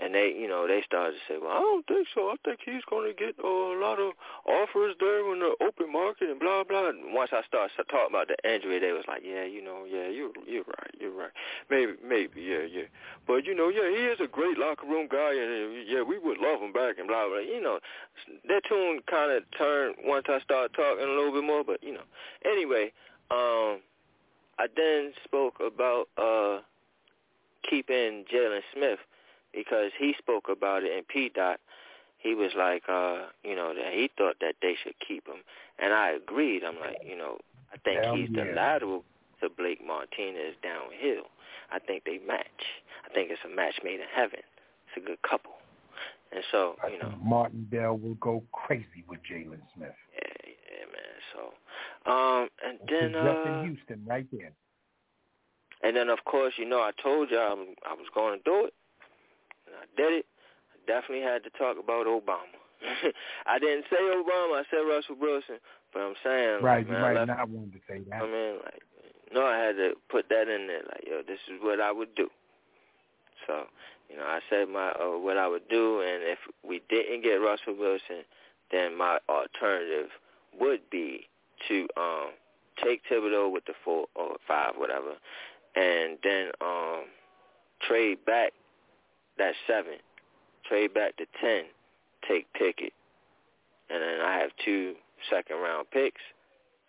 And 0.00 0.14
they, 0.14 0.32
you 0.38 0.46
know, 0.46 0.66
they 0.68 0.82
started 0.86 1.18
to 1.18 1.22
say, 1.26 1.38
well, 1.42 1.50
I 1.50 1.58
don't 1.58 1.86
think 1.86 2.06
so. 2.14 2.30
I 2.30 2.36
think 2.44 2.60
he's 2.64 2.86
going 2.88 3.10
to 3.10 3.14
get 3.14 3.34
uh, 3.42 3.48
a 3.48 3.78
lot 3.82 3.98
of 3.98 4.12
offers 4.46 4.94
there 5.00 5.26
in 5.32 5.40
the 5.40 5.56
open 5.60 5.90
market 5.92 6.30
and 6.30 6.38
blah 6.38 6.62
blah. 6.62 6.90
And 6.90 7.12
once 7.12 7.30
I 7.32 7.42
started 7.42 7.74
to 7.76 7.84
talk 7.84 8.08
about 8.08 8.28
the 8.28 8.38
injury, 8.48 8.78
they 8.78 8.92
was 8.92 9.04
like, 9.08 9.22
yeah, 9.26 9.44
you 9.44 9.62
know, 9.62 9.84
yeah, 9.90 10.06
you're 10.08 10.30
you're 10.46 10.62
right, 10.62 10.94
you're 11.00 11.10
right. 11.10 11.34
Maybe, 11.68 11.92
maybe, 12.06 12.42
yeah, 12.42 12.62
yeah. 12.70 12.86
But 13.26 13.44
you 13.44 13.54
know, 13.54 13.68
yeah, 13.68 13.90
he 13.90 14.06
is 14.06 14.20
a 14.20 14.28
great 14.28 14.56
locker 14.56 14.86
room 14.86 15.08
guy, 15.10 15.34
and 15.34 15.50
uh, 15.50 15.82
yeah, 15.84 16.02
we 16.02 16.18
would 16.18 16.38
love 16.38 16.62
him 16.62 16.72
back 16.72 16.98
and 16.98 17.08
blah 17.08 17.26
blah. 17.26 17.38
You 17.38 17.60
know, 17.60 17.80
that 18.46 18.62
tune 18.68 19.00
kind 19.10 19.32
of 19.32 19.42
turned 19.58 19.96
once 20.04 20.26
I 20.28 20.38
started 20.40 20.74
talking 20.74 21.04
a 21.04 21.08
little 21.10 21.32
bit 21.32 21.44
more. 21.44 21.64
But 21.64 21.82
you 21.82 21.94
know, 21.94 22.06
anyway, 22.44 22.92
um, 23.32 23.82
I 24.62 24.70
then 24.76 25.12
spoke 25.24 25.58
about 25.58 26.06
uh 26.16 26.62
keeping 27.68 28.24
Jaylon 28.32 28.60
Smith 28.72 29.00
because 29.52 29.90
he 29.98 30.14
spoke 30.18 30.48
about 30.50 30.82
it 30.82 30.96
in 30.96 31.04
P 31.04 31.30
dot. 31.34 31.60
He 32.18 32.34
was 32.34 32.50
like, 32.56 32.82
uh, 32.88 33.26
you 33.44 33.54
know, 33.54 33.72
that 33.74 33.92
he 33.92 34.10
thought 34.18 34.36
that 34.40 34.56
they 34.60 34.74
should 34.82 34.94
keep 35.06 35.26
him, 35.26 35.42
and 35.78 35.92
I 35.92 36.10
agreed. 36.10 36.64
I'm 36.64 36.78
like, 36.80 36.98
you 37.06 37.16
know, 37.16 37.38
I 37.72 37.76
think 37.78 38.04
he's 38.16 38.34
the 38.34 38.44
yeah. 38.44 38.54
lateral 38.56 39.04
to 39.40 39.48
Blake 39.48 39.84
Martinez 39.86 40.54
downhill. 40.62 41.26
I 41.70 41.78
think 41.78 42.04
they 42.04 42.18
match. 42.26 42.64
I 43.08 43.12
think 43.14 43.30
it's 43.30 43.40
a 43.44 43.54
match 43.54 43.74
made 43.84 44.00
in 44.00 44.06
heaven. 44.12 44.40
It's 44.40 45.04
a 45.04 45.06
good 45.06 45.22
couple, 45.22 45.52
and 46.32 46.42
so 46.50 46.76
you 46.90 46.98
know, 46.98 47.14
Martindale 47.22 47.96
will 47.96 48.14
go 48.14 48.42
crazy 48.52 49.04
with 49.08 49.20
Jaylon 49.20 49.60
Smith. 49.76 49.92
yeah, 50.14 50.52
yeah, 50.72 50.86
man. 50.90 51.18
So, 51.32 52.10
um, 52.10 52.48
and 52.66 52.78
then 52.88 53.12
Justin 53.12 53.52
uh, 53.52 53.62
Houston 53.62 54.02
right 54.06 54.26
there. 54.32 54.52
and 55.82 55.96
then 55.96 56.08
of 56.08 56.24
course, 56.24 56.54
you 56.56 56.68
know, 56.68 56.80
I 56.80 56.90
told 57.02 57.30
y'all 57.30 57.52
I'm, 57.52 57.74
I 57.88 57.94
was 57.94 58.06
going 58.14 58.38
to 58.38 58.44
do 58.44 58.64
it. 58.66 58.74
I 59.82 59.86
did 59.96 60.12
it, 60.12 60.26
I 60.74 60.76
definitely 60.86 61.24
had 61.24 61.42
to 61.44 61.50
talk 61.50 61.76
about 61.82 62.06
Obama. 62.06 62.58
I 63.46 63.58
didn't 63.58 63.84
say 63.90 63.96
Obama. 63.98 64.60
I 64.60 64.64
said 64.70 64.86
Russell 64.88 65.16
Wilson. 65.20 65.58
But 65.92 66.00
I'm 66.00 66.14
saying, 66.22 66.62
right, 66.62 66.78
like, 66.78 66.86
you 66.86 66.92
man, 66.92 67.02
might 67.02 67.14
left, 67.14 67.28
not 67.28 67.48
want 67.48 67.72
to 67.72 67.78
say 67.88 68.00
that. 68.10 68.22
I 68.22 68.26
mean, 68.26 68.56
like, 68.62 68.82
no, 69.32 69.46
I 69.46 69.56
had 69.58 69.76
to 69.76 69.92
put 70.10 70.28
that 70.28 70.48
in 70.48 70.66
there. 70.66 70.82
Like, 70.86 71.04
yo, 71.06 71.22
this 71.26 71.40
is 71.48 71.60
what 71.62 71.80
I 71.80 71.90
would 71.92 72.14
do. 72.14 72.28
So, 73.46 73.64
you 74.10 74.16
know, 74.16 74.24
I 74.24 74.40
said 74.50 74.68
my 74.68 74.90
uh, 74.90 75.18
what 75.18 75.36
I 75.38 75.48
would 75.48 75.68
do, 75.68 76.00
and 76.00 76.22
if 76.22 76.38
we 76.66 76.82
didn't 76.88 77.22
get 77.22 77.36
Russell 77.36 77.76
Wilson, 77.78 78.24
then 78.70 78.96
my 78.96 79.18
alternative 79.28 80.10
would 80.60 80.80
be 80.90 81.26
to 81.68 81.86
um 81.96 82.30
take 82.84 83.00
Thibodeaux 83.10 83.50
with 83.50 83.64
the 83.66 83.74
four 83.84 84.06
or 84.14 84.36
five, 84.46 84.74
whatever, 84.76 85.14
and 85.74 86.18
then 86.22 86.50
um 86.60 87.04
trade 87.86 88.24
back 88.26 88.52
that 89.38 89.54
seven, 89.66 89.98
trade 90.68 90.94
back 90.94 91.16
to 91.16 91.26
ten, 91.40 91.64
take 92.26 92.46
Pickett, 92.52 92.92
and 93.90 94.02
then 94.02 94.20
I 94.20 94.38
have 94.38 94.50
two 94.64 94.94
second 95.30 95.58
round 95.58 95.90
picks, 95.90 96.20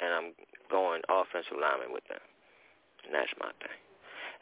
and 0.01 0.13
I'm 0.13 0.27
going 0.69 1.01
offensive 1.09 1.57
lineman 1.59 1.93
with 1.93 2.05
them, 2.07 2.21
and 3.05 3.13
that's 3.13 3.31
my 3.39 3.51
thing. 3.59 3.79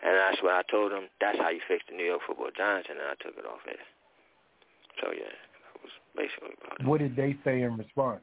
And 0.04 0.14
that's 0.14 0.42
what 0.44 0.54
I 0.54 0.62
told 0.70 0.92
them. 0.92 1.10
That's 1.20 1.38
how 1.40 1.50
you 1.50 1.62
fix 1.68 1.84
the 1.90 1.96
New 1.96 2.06
York 2.06 2.22
Football 2.28 2.54
Giants, 2.56 2.88
and 2.90 3.00
then 3.00 3.08
I 3.10 3.18
took 3.18 3.38
it 3.38 3.46
off 3.46 3.62
there. 3.66 3.82
So 5.02 5.10
yeah, 5.14 5.34
that 5.34 5.74
was 5.82 5.94
basically 6.16 6.54
about 6.62 6.80
it. 6.80 6.86
What 6.86 7.00
did 7.00 7.16
they 7.16 7.36
say 7.44 7.62
in 7.62 7.78
response? 7.78 8.22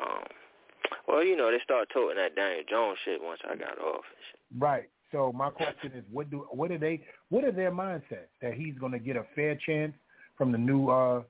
Um, 0.00 0.28
well, 1.08 1.24
you 1.24 1.36
know, 1.36 1.50
they 1.50 1.60
started 1.64 1.88
toting 1.92 2.16
that 2.16 2.36
Daniel 2.36 2.64
Jones 2.68 2.98
shit 3.04 3.22
once 3.22 3.40
I 3.48 3.56
got 3.56 3.78
off. 3.78 4.04
And 4.04 4.22
shit. 4.28 4.40
Right. 4.58 4.88
So 5.12 5.32
my 5.32 5.50
question 5.50 5.92
is, 5.94 6.04
what 6.10 6.30
do 6.30 6.46
what 6.50 6.70
are 6.70 6.78
they? 6.78 7.02
What 7.30 7.44
are 7.44 7.52
their 7.52 7.70
mindsets 7.70 8.32
that 8.42 8.54
he's 8.54 8.74
going 8.78 8.92
to 8.92 8.98
get 8.98 9.16
a 9.16 9.24
fair 9.34 9.58
chance 9.66 9.92
from 10.36 10.52
the 10.52 10.58
new 10.58 10.88
uh 10.88 11.22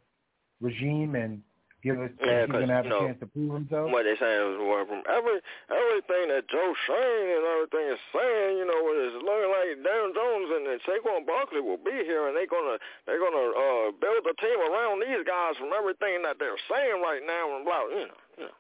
regime 0.60 1.14
and 1.14 1.42
give 1.84 2.00
us 2.00 2.08
Yeah, 2.24 2.48
he's 2.48 2.52
going 2.52 2.68
to 2.68 2.72
have 2.72 2.88
you 2.88 2.90
know, 2.90 3.04
a 3.04 3.06
chance 3.12 3.20
to 3.20 3.28
prove 3.28 3.52
himself? 3.52 3.92
What 3.92 4.08
they 4.08 4.16
saying 4.16 4.42
is 4.48 4.56
well, 4.64 4.88
from 4.88 5.04
every 5.04 5.44
everything 5.68 6.24
that 6.32 6.48
Joe 6.48 6.72
Schoen 6.88 7.24
and 7.36 7.44
everything 7.52 7.86
is 7.92 8.02
saying, 8.16 8.50
you 8.56 8.64
know, 8.64 8.80
it's 8.96 9.20
looking 9.20 9.52
like 9.52 9.68
Darren 9.84 10.12
Jones 10.16 10.48
and, 10.56 10.64
and 10.72 10.80
Saquon 10.88 11.28
Barkley 11.28 11.60
will 11.60 11.80
be 11.80 12.00
here, 12.08 12.32
and 12.32 12.34
they're 12.34 12.48
gonna 12.48 12.80
they're 13.04 13.20
gonna 13.20 13.46
uh, 13.52 13.92
build 14.00 14.24
a 14.24 14.34
team 14.40 14.56
around 14.56 15.04
these 15.04 15.20
guys 15.28 15.52
from 15.60 15.76
everything 15.76 16.24
that 16.24 16.40
they're 16.40 16.56
saying 16.72 17.04
right 17.04 17.20
now, 17.20 17.60
and 17.60 17.68
blah, 17.68 17.84
you 17.92 18.08
know, 18.08 18.20
you 18.40 18.44
know, 18.48 18.56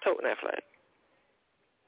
toting 0.00 0.24
that 0.24 0.40
flag. 0.40 0.64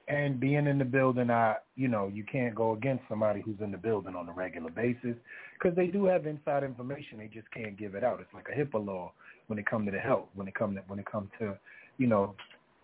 And 0.09 0.41
being 0.41 0.67
in 0.67 0.79
the 0.79 0.85
building, 0.85 1.31
I 1.31 1.57
you 1.77 1.89
know 1.89 2.11
you 2.13 2.25
can't 2.25 2.55
go 2.55 2.73
against 2.73 3.05
somebody 3.09 3.41
who's 3.41 3.61
in 3.61 3.71
the 3.71 3.79
building 3.79 4.17
on 4.17 4.29
a 4.29 4.33
regular 4.33 4.71
basis 4.71 5.17
because 5.59 5.77
they 5.77 5.87
do 5.87 6.05
have 6.07 6.27
inside 6.27 6.65
information. 6.65 7.19
They 7.19 7.29
just 7.29 7.51
can't 7.53 7.79
give 7.79 7.95
it 7.95 8.05
out. 8.05 8.21
It's 8.21 8.35
like 8.35 8.47
a 8.49 8.59
HIPAA 8.59 8.85
law 8.85 9.13
when 9.47 9.59
it 9.59 9.67
comes 9.67 9.87
to 9.87 9.93
the 9.93 9.99
health, 9.99 10.29
when 10.35 10.49
it 10.49 10.55
comes 10.55 10.77
to 10.77 10.83
when 10.87 10.99
it 10.99 11.07
comes 11.07 11.29
to 11.39 11.57
you 11.99 12.07
know 12.07 12.35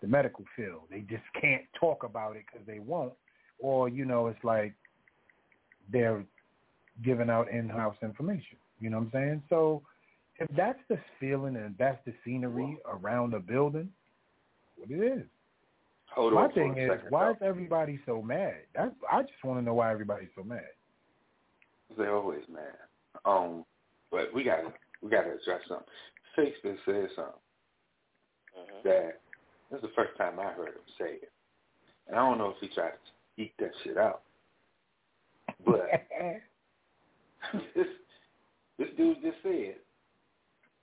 the 0.01 0.07
medical 0.07 0.45
field. 0.55 0.81
They 0.89 1.01
just 1.01 1.23
can't 1.39 1.63
talk 1.79 2.03
about 2.03 2.35
it 2.35 2.43
because 2.45 2.65
they 2.65 2.79
won't, 2.79 3.13
or 3.59 3.89
you 3.89 4.05
know 4.05 4.27
it's 4.27 4.43
like 4.43 4.73
they're 5.91 6.23
giving 7.03 7.29
out 7.29 7.49
in-house 7.49 7.95
information. 8.01 8.57
You 8.79 8.89
know 8.89 8.97
what 8.97 9.07
I'm 9.07 9.11
saying? 9.11 9.43
So 9.49 9.81
if 10.39 10.47
that's 10.55 10.79
the 10.89 10.97
feeling 11.19 11.55
and 11.55 11.75
that's 11.77 11.99
the 12.05 12.13
scenery 12.23 12.77
around 12.85 13.31
the 13.31 13.39
building, 13.39 13.89
what 14.77 14.89
it 14.89 15.03
is. 15.03 15.23
Hold 16.15 16.33
My 16.33 16.43
on 16.45 16.53
thing 16.53 16.77
is, 16.77 16.89
second, 16.89 17.11
why 17.11 17.25
though. 17.25 17.31
is 17.31 17.37
everybody 17.41 17.99
so 18.05 18.21
mad? 18.21 18.55
That's 18.75 18.93
I 19.11 19.21
just 19.21 19.43
want 19.43 19.59
to 19.59 19.63
know 19.65 19.75
why 19.75 19.91
everybody's 19.91 20.29
so 20.35 20.43
mad. 20.43 20.61
They're 21.97 22.15
always 22.15 22.43
mad. 22.51 22.75
Um, 23.25 23.65
but 24.11 24.33
we 24.33 24.43
got 24.43 24.57
to 24.57 24.73
we 25.01 25.09
got 25.09 25.23
to 25.23 25.31
address 25.31 25.61
something. 25.67 25.87
Shakespeare 26.35 26.77
said 26.85 27.09
something 27.15 27.33
that 28.83 29.19
this 29.71 29.77
is 29.77 29.81
the 29.81 29.91
first 29.95 30.17
time 30.17 30.39
I 30.39 30.51
heard 30.51 30.69
him 30.69 30.87
say 30.97 31.13
it, 31.21 31.31
and 32.07 32.17
I 32.17 32.27
don't 32.27 32.37
know 32.37 32.49
if 32.49 32.57
he 32.59 32.67
tried 32.73 32.91
to 32.91 33.41
eat 33.43 33.53
that 33.59 33.71
shit 33.83 33.97
out, 33.97 34.21
but 35.65 35.89
this 37.75 37.87
this 38.77 38.87
dude 38.97 39.21
just 39.21 39.37
said 39.43 39.75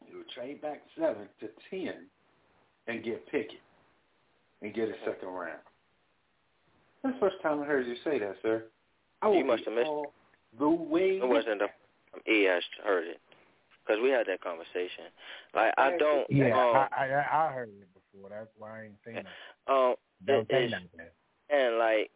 you 0.08 0.18
would 0.18 0.28
trade 0.30 0.60
back 0.62 0.82
seven 0.98 1.28
to 1.40 1.48
ten 1.70 2.06
and 2.86 3.04
get 3.04 3.26
Pickett 3.26 3.60
and 4.62 4.74
get 4.74 4.88
a 4.88 4.94
second 5.04 5.28
round. 5.28 5.58
That's 7.02 7.14
the 7.14 7.20
first 7.20 7.36
time 7.42 7.62
I 7.62 7.64
heard 7.66 7.86
you 7.86 7.96
say 8.04 8.18
that, 8.18 8.36
sir. 8.42 8.64
I 9.22 9.30
You 9.30 9.44
must 9.44 9.64
be 9.64 9.70
have 9.70 9.78
missed 9.78 9.88
all 9.88 10.12
the 10.58 10.68
way. 10.68 11.18
It 11.22 11.28
wasn't 11.28 11.60
the 11.60 11.68
he 12.24 12.44
has 12.44 12.62
heard 12.84 13.06
it 13.06 13.20
because 13.84 14.00
we 14.02 14.10
had 14.10 14.26
that 14.26 14.40
conversation. 14.40 15.04
Like 15.54 15.72
I 15.76 15.96
don't. 15.98 16.26
Yeah, 16.30 16.46
um, 16.46 16.88
I, 16.96 17.06
I 17.06 17.48
I 17.48 17.52
heard 17.52 17.68
it 17.68 17.88
before. 17.94 18.30
That's 18.30 18.48
why 18.58 18.80
I 18.80 18.84
ain't 18.84 18.94
saying 19.04 19.24
that. 19.24 19.72
um, 19.72 19.94
Don't 20.26 20.48
say 20.50 20.64
is, 20.64 20.70
nothing. 20.72 21.08
and 21.50 21.78
like 21.78 22.10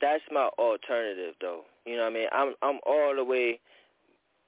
that's 0.00 0.22
my 0.30 0.48
alternative 0.58 1.34
though. 1.40 1.62
You 1.84 1.96
know 1.96 2.04
what 2.04 2.12
I 2.12 2.14
mean? 2.14 2.28
I'm 2.32 2.54
I'm 2.62 2.78
all 2.86 3.14
the 3.14 3.24
way 3.24 3.60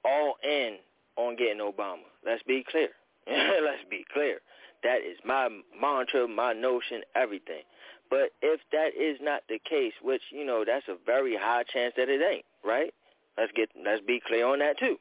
all 0.05 0.37
in 0.43 0.77
on 1.17 1.37
getting 1.37 1.59
Obama. 1.61 2.07
Let's 2.25 2.43
be 2.45 2.65
clear. 2.71 2.89
Let's 3.27 3.85
be 3.91 4.05
clear. 4.13 4.39
That 4.83 4.99
is 4.99 5.19
my 5.25 5.49
mantra, 5.81 6.29
my 6.29 6.53
notion, 6.53 7.03
everything. 7.15 7.63
But 8.11 8.31
if 8.41 8.61
that 8.73 8.95
is 8.99 9.19
not 9.21 9.43
the 9.49 9.59
case, 9.59 9.93
which 10.03 10.23
you 10.31 10.45
know, 10.45 10.65
that's 10.67 10.89
a 10.89 10.97
very 11.05 11.37
high 11.37 11.65
chance 11.65 11.95
that 11.97 12.09
it 12.09 12.23
ain't, 12.23 12.45
right? 12.65 12.95
Let's 13.37 13.53
get 13.55 13.71
let's 13.85 14.03
be 14.05 14.21
clear 14.27 14.47
on 14.47 14.61
that 14.61 14.79
too. 14.79 14.97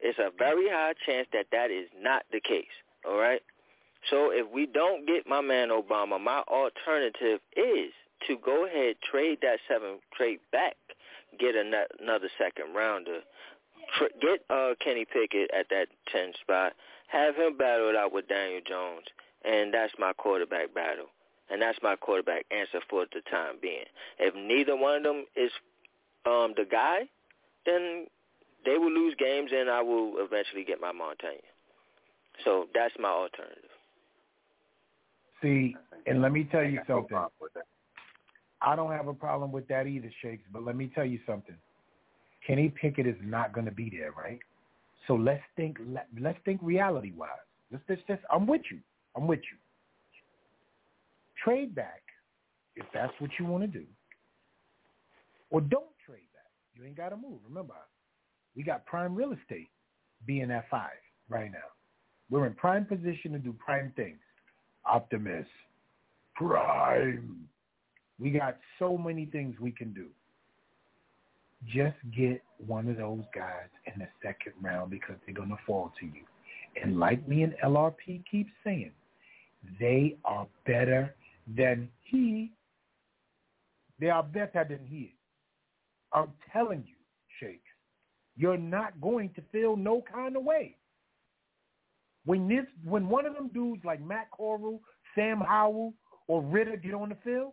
It's 0.00 0.18
a 0.18 0.30
very 0.36 0.68
high 0.68 0.94
chance 1.06 1.28
that 1.32 1.46
that 1.52 1.70
is 1.70 1.88
not 2.00 2.24
the 2.32 2.40
case. 2.40 2.74
All 3.06 3.16
right. 3.16 3.40
So 4.10 4.30
if 4.30 4.50
we 4.52 4.66
don't 4.66 5.06
get 5.06 5.26
my 5.26 5.40
man 5.40 5.68
Obama, 5.70 6.20
my 6.20 6.42
alternative 6.48 7.40
is 7.56 7.92
to 8.26 8.36
go 8.44 8.66
ahead 8.66 8.96
trade 9.10 9.38
that 9.42 9.58
seven 9.68 9.98
trade 10.14 10.40
back, 10.52 10.76
get 11.38 11.54
another 11.54 12.28
second 12.38 12.74
rounder, 12.74 13.20
get 14.20 14.40
uh, 14.50 14.74
Kenny 14.82 15.04
Pickett 15.04 15.50
at 15.58 15.66
that 15.70 15.86
ten 16.12 16.32
spot, 16.40 16.72
have 17.14 17.36
him 17.36 17.56
battle 17.56 17.90
it 17.90 17.96
out 17.96 18.12
with 18.12 18.28
Daniel 18.28 18.60
Jones, 18.66 19.06
and 19.44 19.72
that's 19.72 19.92
my 19.98 20.12
quarterback 20.12 20.74
battle, 20.74 21.06
and 21.50 21.62
that's 21.62 21.78
my 21.82 21.96
quarterback 21.96 22.44
answer 22.50 22.80
for 22.90 23.06
the 23.14 23.20
time 23.30 23.56
being. 23.62 23.86
If 24.18 24.34
neither 24.34 24.76
one 24.76 24.96
of 24.96 25.02
them 25.04 25.24
is 25.36 25.50
um, 26.26 26.54
the 26.56 26.64
guy, 26.70 27.08
then 27.64 28.06
they 28.64 28.78
will 28.78 28.92
lose 28.92 29.14
games, 29.18 29.50
and 29.54 29.70
I 29.70 29.80
will 29.82 30.14
eventually 30.18 30.64
get 30.64 30.80
my 30.80 30.92
Montaigne. 30.92 31.38
So 32.44 32.66
that's 32.74 32.94
my 32.98 33.10
alternative. 33.10 33.70
See, 35.40 35.76
and 36.06 36.20
let 36.20 36.32
me 36.32 36.48
tell 36.50 36.64
you 36.64 36.80
something. 36.86 37.16
I 38.60 38.74
don't 38.74 38.92
have 38.92 39.08
a 39.08 39.14
problem 39.14 39.52
with 39.52 39.68
that 39.68 39.86
either, 39.86 40.10
Shakes. 40.22 40.42
But 40.52 40.64
let 40.64 40.74
me 40.74 40.90
tell 40.94 41.04
you 41.04 41.20
something. 41.26 41.54
Kenny 42.46 42.70
Pickett 42.70 43.06
is 43.06 43.16
not 43.22 43.52
going 43.52 43.66
to 43.66 43.72
be 43.72 43.90
there, 43.90 44.12
right? 44.12 44.38
So 45.06 45.14
let's 45.14 45.42
think. 45.56 45.78
Let, 45.86 46.08
let's 46.20 46.38
think 46.44 46.60
reality 46.62 47.12
wise. 47.16 47.28
Let's 47.70 47.84
just, 47.88 48.06
just. 48.06 48.22
I'm 48.30 48.46
with 48.46 48.62
you. 48.70 48.78
I'm 49.16 49.26
with 49.26 49.40
you. 49.40 49.58
Trade 51.42 51.74
back 51.74 52.02
if 52.76 52.86
that's 52.92 53.12
what 53.18 53.30
you 53.38 53.44
want 53.44 53.62
to 53.62 53.66
do, 53.66 53.84
or 55.50 55.60
don't 55.60 55.84
trade 56.04 56.26
back. 56.32 56.50
You 56.74 56.84
ain't 56.84 56.96
got 56.96 57.10
to 57.10 57.16
move. 57.16 57.38
Remember, 57.46 57.74
we 58.56 58.62
got 58.62 58.86
prime 58.86 59.14
real 59.14 59.32
estate 59.32 59.68
being 60.26 60.50
at 60.50 60.68
five 60.70 60.90
right 61.28 61.50
now. 61.52 61.58
We're 62.30 62.46
in 62.46 62.54
prime 62.54 62.86
position 62.86 63.32
to 63.32 63.38
do 63.38 63.52
prime 63.52 63.92
things. 63.94 64.18
Optimus, 64.86 65.46
prime. 66.34 67.46
We 68.18 68.30
got 68.30 68.58
so 68.78 68.96
many 68.96 69.26
things 69.26 69.56
we 69.60 69.70
can 69.70 69.92
do. 69.92 70.06
Just 71.66 71.96
get 72.16 72.42
one 72.66 72.88
of 72.88 72.96
those 72.96 73.22
guys 73.34 73.68
in 73.86 73.98
the 73.98 74.08
second 74.22 74.52
round 74.60 74.90
because 74.90 75.16
they're 75.24 75.34
going 75.34 75.48
to 75.50 75.58
fall 75.66 75.92
to 76.00 76.06
you. 76.06 76.22
And 76.82 76.98
like 76.98 77.26
me 77.28 77.42
and 77.42 77.54
LRP 77.64 78.22
keep 78.30 78.48
saying, 78.62 78.92
they 79.80 80.16
are 80.24 80.46
better 80.66 81.14
than 81.56 81.88
he. 82.04 82.52
They 84.00 84.10
are 84.10 84.22
better 84.22 84.66
than 84.68 84.80
he. 84.86 85.14
I'm 86.12 86.32
telling 86.52 86.84
you, 86.86 86.94
Shakes, 87.40 87.62
you're 88.36 88.58
not 88.58 89.00
going 89.00 89.30
to 89.36 89.42
feel 89.52 89.76
no 89.76 90.02
kind 90.12 90.36
of 90.36 90.44
way. 90.44 90.76
When 92.24 92.48
this, 92.48 92.64
when 92.84 93.08
one 93.08 93.26
of 93.26 93.34
them 93.34 93.50
dudes 93.52 93.84
like 93.84 94.04
Matt 94.04 94.28
Corral, 94.36 94.80
Sam 95.14 95.40
Howell, 95.40 95.92
or 96.26 96.42
Ridder 96.42 96.76
get 96.76 96.94
on 96.94 97.10
the 97.10 97.16
field, 97.22 97.52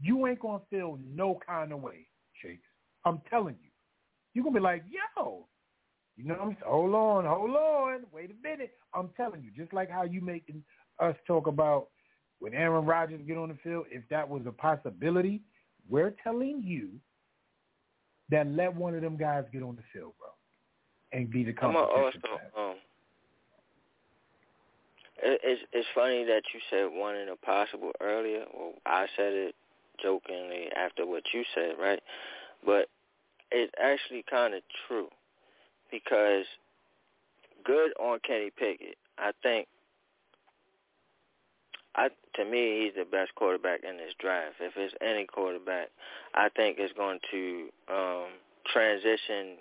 you 0.00 0.26
ain't 0.26 0.40
gonna 0.40 0.62
feel 0.70 0.98
no 1.14 1.38
kind 1.46 1.72
of 1.72 1.80
way. 1.80 2.06
I'm 3.04 3.20
telling 3.30 3.56
you. 3.62 3.70
You're 4.34 4.44
gonna 4.44 4.54
be 4.54 4.60
like, 4.60 4.84
yo, 5.16 5.46
you 6.16 6.24
know 6.24 6.34
what 6.34 6.42
I'm 6.42 6.48
saying? 6.50 6.62
Hold 6.66 6.94
on, 6.94 7.24
hold 7.24 7.56
on, 7.56 8.00
wait 8.12 8.30
a 8.30 8.48
minute. 8.48 8.72
I'm 8.94 9.10
telling 9.16 9.42
you, 9.42 9.50
just 9.56 9.72
like 9.72 9.90
how 9.90 10.04
you 10.04 10.20
making 10.20 10.62
us 11.00 11.16
talk 11.26 11.46
about 11.46 11.88
when 12.38 12.54
Aaron 12.54 12.84
Rodgers 12.86 13.20
get 13.26 13.36
on 13.36 13.48
the 13.48 13.56
field, 13.62 13.86
if 13.90 14.02
that 14.10 14.28
was 14.28 14.42
a 14.46 14.52
possibility, 14.52 15.42
we're 15.88 16.14
telling 16.22 16.62
you 16.64 16.90
that 18.30 18.46
let 18.46 18.74
one 18.74 18.94
of 18.94 19.02
them 19.02 19.16
guys 19.16 19.44
get 19.52 19.62
on 19.62 19.76
the 19.76 19.82
field, 19.92 20.12
bro, 20.18 20.28
and 21.12 21.30
be 21.30 21.42
the 21.42 21.54
I'm 21.60 21.74
a- 21.74 21.86
competition. 21.86 22.22
also 22.56 22.70
um, 22.70 22.76
it's 25.22 25.62
it's 25.72 25.88
funny 25.94 26.24
that 26.24 26.42
you 26.54 26.60
said 26.70 26.86
one 26.98 27.16
in 27.16 27.28
a 27.28 27.36
possible 27.36 27.92
earlier. 28.00 28.44
Well, 28.54 28.74
I 28.86 29.06
said 29.16 29.32
it 29.32 29.54
jokingly 30.02 30.68
after 30.76 31.06
what 31.06 31.22
you 31.34 31.44
said, 31.54 31.72
right? 31.78 32.00
But 32.64 32.88
it's 33.50 33.72
actually 33.82 34.24
kind 34.30 34.54
of 34.54 34.62
true 34.86 35.08
because 35.90 36.44
good 37.64 37.92
on 38.00 38.20
Kenny 38.26 38.50
Pickett. 38.56 38.96
I 39.18 39.32
think 39.42 39.66
I 41.94 42.08
to 42.34 42.44
me 42.44 42.84
he's 42.84 42.94
the 42.96 43.04
best 43.04 43.34
quarterback 43.34 43.80
in 43.88 43.96
this 43.96 44.12
draft. 44.18 44.56
If 44.60 44.72
it's 44.76 44.94
any 45.00 45.26
quarterback, 45.26 45.88
I 46.34 46.48
think 46.50 46.76
it's 46.78 46.92
going 46.94 47.18
to 47.30 47.68
um 47.88 48.26
transition 48.72 49.56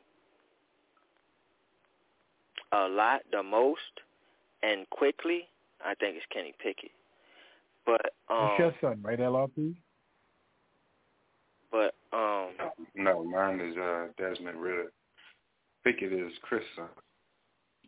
a 2.71 2.87
lot 2.87 3.21
the 3.31 3.41
most 3.41 3.79
and 4.61 4.89
quickly. 4.89 5.47
I 5.83 5.95
think 5.95 6.17
it's 6.17 6.25
Kenny 6.31 6.53
Pickett. 6.61 6.91
But 7.85 8.13
um 8.29 8.51
It's 8.51 8.59
your 8.59 8.75
son, 8.81 8.99
right, 9.01 9.19
LRP? 9.19 9.75
But 11.71 11.93
um 12.13 12.49
No, 12.95 13.23
mine 13.23 13.59
is 13.61 13.77
uh, 13.77 14.07
Desmond 14.17 14.59
Ridder. 14.61 14.91
Pickett 15.83 16.11
is 16.13 16.31
Chris' 16.41 16.63
son. 16.75 16.87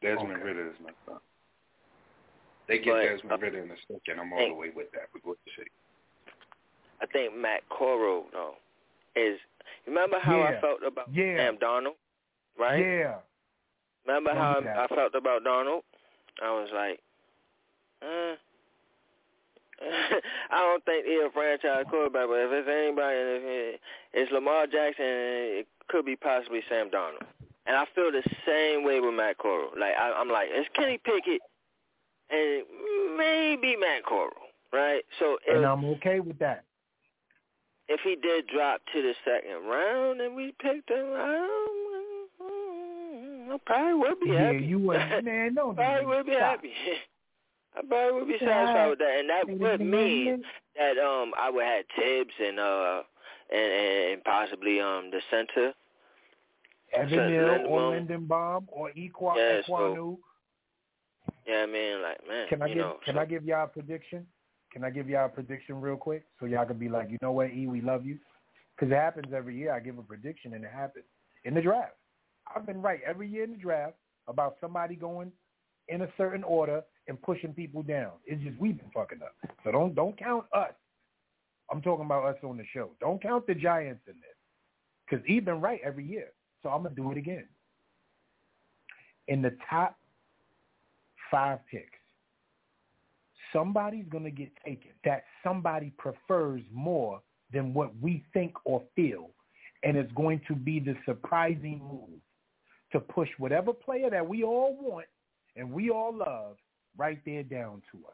Desmond 0.01 0.33
Okay. 0.33 0.43
Ridder 0.43 0.67
is 0.69 0.75
my 0.83 0.91
son. 1.05 1.19
They 2.67 2.77
get 2.79 2.93
But, 2.93 3.01
Desmond 3.03 3.31
uh, 3.33 3.37
Ridder 3.37 3.63
in 3.63 3.71
a 3.71 3.75
second. 3.87 4.19
I'm 4.21 4.31
all 4.33 4.47
the 4.47 4.53
way 4.53 4.69
with 4.75 4.91
that. 4.91 5.07
With 5.13 5.23
what 5.25 5.37
you 5.45 5.51
say. 5.57 5.67
I 7.01 7.05
think 7.07 7.35
Matt 7.35 7.61
Corral 7.69 8.25
though 8.31 8.53
is 9.15 9.37
remember 9.87 10.17
how 10.21 10.41
I 10.41 10.59
felt 10.61 10.79
about 10.85 11.07
Yeah. 11.13 11.37
Sam 11.37 11.57
Darnold, 11.57 11.95
right? 12.57 12.79
Yeah. 12.79 13.15
Remember 14.05 14.33
how 14.33 14.55
Remember 14.55 14.79
I. 14.79 14.85
I 14.85 14.87
felt 14.87 15.15
about 15.15 15.43
Darnold? 15.43 15.81
I 16.41 16.49
was 16.51 16.69
like, 16.73 16.99
uh, 18.01 18.35
I 20.51 20.57
don't 20.59 20.83
think 20.85 21.05
he 21.05 21.15
a 21.25 21.29
franchise 21.33 21.85
quarterback, 21.89 22.27
but 22.27 22.35
if 22.35 22.51
it's 22.51 22.69
anybody, 22.69 23.15
if 23.17 23.43
it, 23.43 23.81
it's 24.13 24.31
Lamar 24.31 24.67
Jackson, 24.67 25.05
it 25.05 25.67
could 25.89 26.05
be 26.05 26.15
possibly 26.15 26.61
Sam 26.69 26.89
Darnold. 26.89 27.25
And 27.65 27.75
I 27.75 27.85
feel 27.95 28.11
the 28.11 28.23
same 28.47 28.83
way 28.83 28.99
with 28.99 29.13
Matt 29.13 29.37
Corral. 29.37 29.69
Like 29.79 29.93
I, 29.99 30.11
I'm 30.13 30.29
like, 30.29 30.49
it's 30.51 30.69
Kenny 30.75 30.97
Pickett 31.03 31.41
and 32.29 32.63
maybe 33.17 33.75
Matt 33.79 34.03
Corral, 34.05 34.31
right? 34.73 35.03
So 35.19 35.37
if 35.47 35.55
And 35.57 35.65
I'm 35.65 35.85
okay 35.95 36.19
with 36.19 36.39
that. 36.39 36.63
if 37.87 37.99
he 38.03 38.15
did 38.15 38.47
drop 38.47 38.81
to 38.93 39.01
the 39.01 39.13
second 39.25 39.67
round 39.67 40.21
and 40.21 40.35
we 40.35 40.53
picked 40.61 40.89
him, 40.89 41.05
I, 41.13 41.47
I 43.53 43.57
probably 43.65 43.93
would 43.95 44.19
be 44.21 44.29
yeah, 44.31 44.45
happy. 44.53 44.65
you 44.65 44.79
would, 44.79 44.97
man, 45.23 45.55
don't 45.55 45.75
probably 45.75 46.05
would 46.05 46.25
be 46.25 46.33
stop. 46.33 46.51
happy. 46.57 46.71
I 47.75 47.81
probably 47.87 48.19
would 48.19 48.27
be 48.27 48.37
Yeah. 48.41 48.47
satisfied 48.49 48.89
with 48.89 48.99
that, 48.99 49.19
and 49.19 49.29
that 49.29 49.47
Wait 49.47 49.57
would 49.59 49.81
mean 49.81 50.43
that 50.77 50.97
um 50.97 51.33
I 51.37 51.49
would 51.49 51.63
have 51.65 51.85
Tibbs 51.95 52.33
and 52.39 52.59
uh 52.59 53.03
and 53.51 53.71
and 53.71 54.23
possibly 54.23 54.79
um 54.79 55.09
the 55.11 55.21
center. 55.29 55.73
Evan 56.93 57.09
Seth 57.09 57.65
or 57.67 57.79
Linderbaum 57.93 58.65
or 58.67 58.91
Equa, 58.91 59.35
Yeah, 59.37 59.61
so- 59.65 60.19
Yeah, 61.47 61.63
I 61.63 61.65
mean 61.65 62.01
like 62.01 62.27
man, 62.27 62.47
Can 62.49 62.61
I 62.61 62.67
you 62.67 62.75
give 62.75 62.83
know. 62.83 62.97
Can 63.05 63.15
so- 63.15 63.21
I 63.21 63.25
give 63.25 63.45
y'all 63.45 63.63
a 63.63 63.67
prediction? 63.67 64.27
Can 64.73 64.83
I 64.83 64.89
give 64.89 65.09
y'all 65.09 65.25
a 65.25 65.29
prediction 65.29 65.79
real 65.81 65.97
quick 65.97 66.23
so 66.39 66.45
y'all 66.45 66.65
can 66.65 66.77
be 66.77 66.87
like, 66.89 67.09
you 67.09 67.17
know 67.21 67.31
what, 67.33 67.51
E, 67.51 67.67
we 67.67 67.81
love 67.81 68.05
you, 68.05 68.17
because 68.75 68.89
it 68.91 68.95
happens 68.95 69.33
every 69.33 69.55
year. 69.57 69.73
I 69.73 69.81
give 69.81 69.97
a 69.97 70.01
prediction 70.01 70.53
and 70.53 70.63
it 70.63 70.71
happens 70.71 71.03
in 71.43 71.53
the 71.53 71.61
draft. 71.61 71.95
I've 72.53 72.65
been 72.65 72.81
right 72.81 73.01
every 73.05 73.27
year 73.27 73.43
in 73.43 73.51
the 73.51 73.57
draft 73.57 73.95
about 74.27 74.55
somebody 74.61 74.95
going 74.95 75.31
in 75.89 76.03
a 76.03 76.07
certain 76.17 76.43
order 76.43 76.83
and 77.11 77.21
pushing 77.21 77.53
people 77.53 77.83
down. 77.83 78.11
It's 78.25 78.41
just 78.41 78.57
we've 78.57 78.77
been 78.77 78.89
fucking 78.93 79.19
up. 79.21 79.35
So 79.65 79.71
don't 79.73 79.93
don't 79.93 80.17
count 80.17 80.45
us. 80.53 80.71
I'm 81.69 81.81
talking 81.81 82.05
about 82.05 82.23
us 82.25 82.37
on 82.41 82.55
the 82.55 82.63
show. 82.73 82.91
Don't 83.01 83.21
count 83.21 83.45
the 83.47 83.53
Giants 83.53 84.01
in 84.07 84.13
this, 84.13 84.37
because 85.05 85.25
he's 85.27 85.43
been 85.43 85.59
right 85.59 85.81
every 85.83 86.05
year. 86.05 86.29
So 86.63 86.69
I'm 86.69 86.83
gonna 86.83 86.95
do 86.95 87.11
it 87.11 87.17
again. 87.17 87.47
In 89.27 89.41
the 89.41 89.53
top 89.69 89.97
five 91.29 91.59
picks, 91.69 91.99
somebody's 93.51 94.05
to 94.09 94.31
get 94.31 94.51
taken 94.65 94.91
that 95.03 95.25
somebody 95.43 95.91
prefers 95.97 96.61
more 96.71 97.21
than 97.51 97.73
what 97.73 97.91
we 98.01 98.23
think 98.33 98.53
or 98.63 98.81
feel. 98.95 99.31
And 99.83 99.97
it's 99.97 100.11
going 100.13 100.39
to 100.47 100.55
be 100.55 100.79
the 100.79 100.95
surprising 101.05 101.81
move 101.83 102.21
to 102.93 103.01
push 103.01 103.29
whatever 103.37 103.73
player 103.73 104.09
that 104.09 104.25
we 104.25 104.43
all 104.43 104.77
want 104.79 105.07
and 105.57 105.69
we 105.69 105.89
all 105.89 106.15
love 106.15 106.55
right 106.97 107.19
there 107.25 107.43
down 107.43 107.81
to 107.91 107.97
us. 108.07 108.13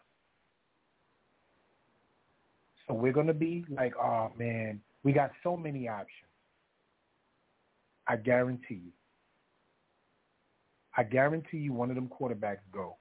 So 2.87 2.93
we're 2.93 3.13
going 3.13 3.27
to 3.27 3.33
be 3.33 3.65
like, 3.69 3.93
oh, 4.01 4.31
man, 4.37 4.79
we 5.03 5.11
got 5.11 5.31
so 5.43 5.57
many 5.57 5.87
options. 5.87 6.11
I 8.07 8.15
guarantee 8.15 8.81
you. 8.85 8.91
I 10.95 11.03
guarantee 11.03 11.57
you 11.57 11.73
one 11.73 11.89
of 11.89 11.95
them 11.95 12.09
quarterbacks 12.09 12.59
go 12.73 12.95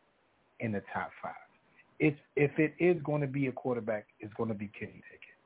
in 0.61 0.73
the 0.73 0.82
top 0.93 1.11
five. 1.23 1.32
If 1.98 2.15
if 2.35 2.51
it 2.59 2.74
is 2.78 3.01
going 3.03 3.23
to 3.23 3.27
be 3.27 3.47
a 3.47 3.53
quarterback, 3.53 4.07
it's 4.20 4.35
going 4.35 4.51
to 4.51 4.55
be 4.55 4.69
Kenny 4.78 5.03
Pickett. 5.11 5.36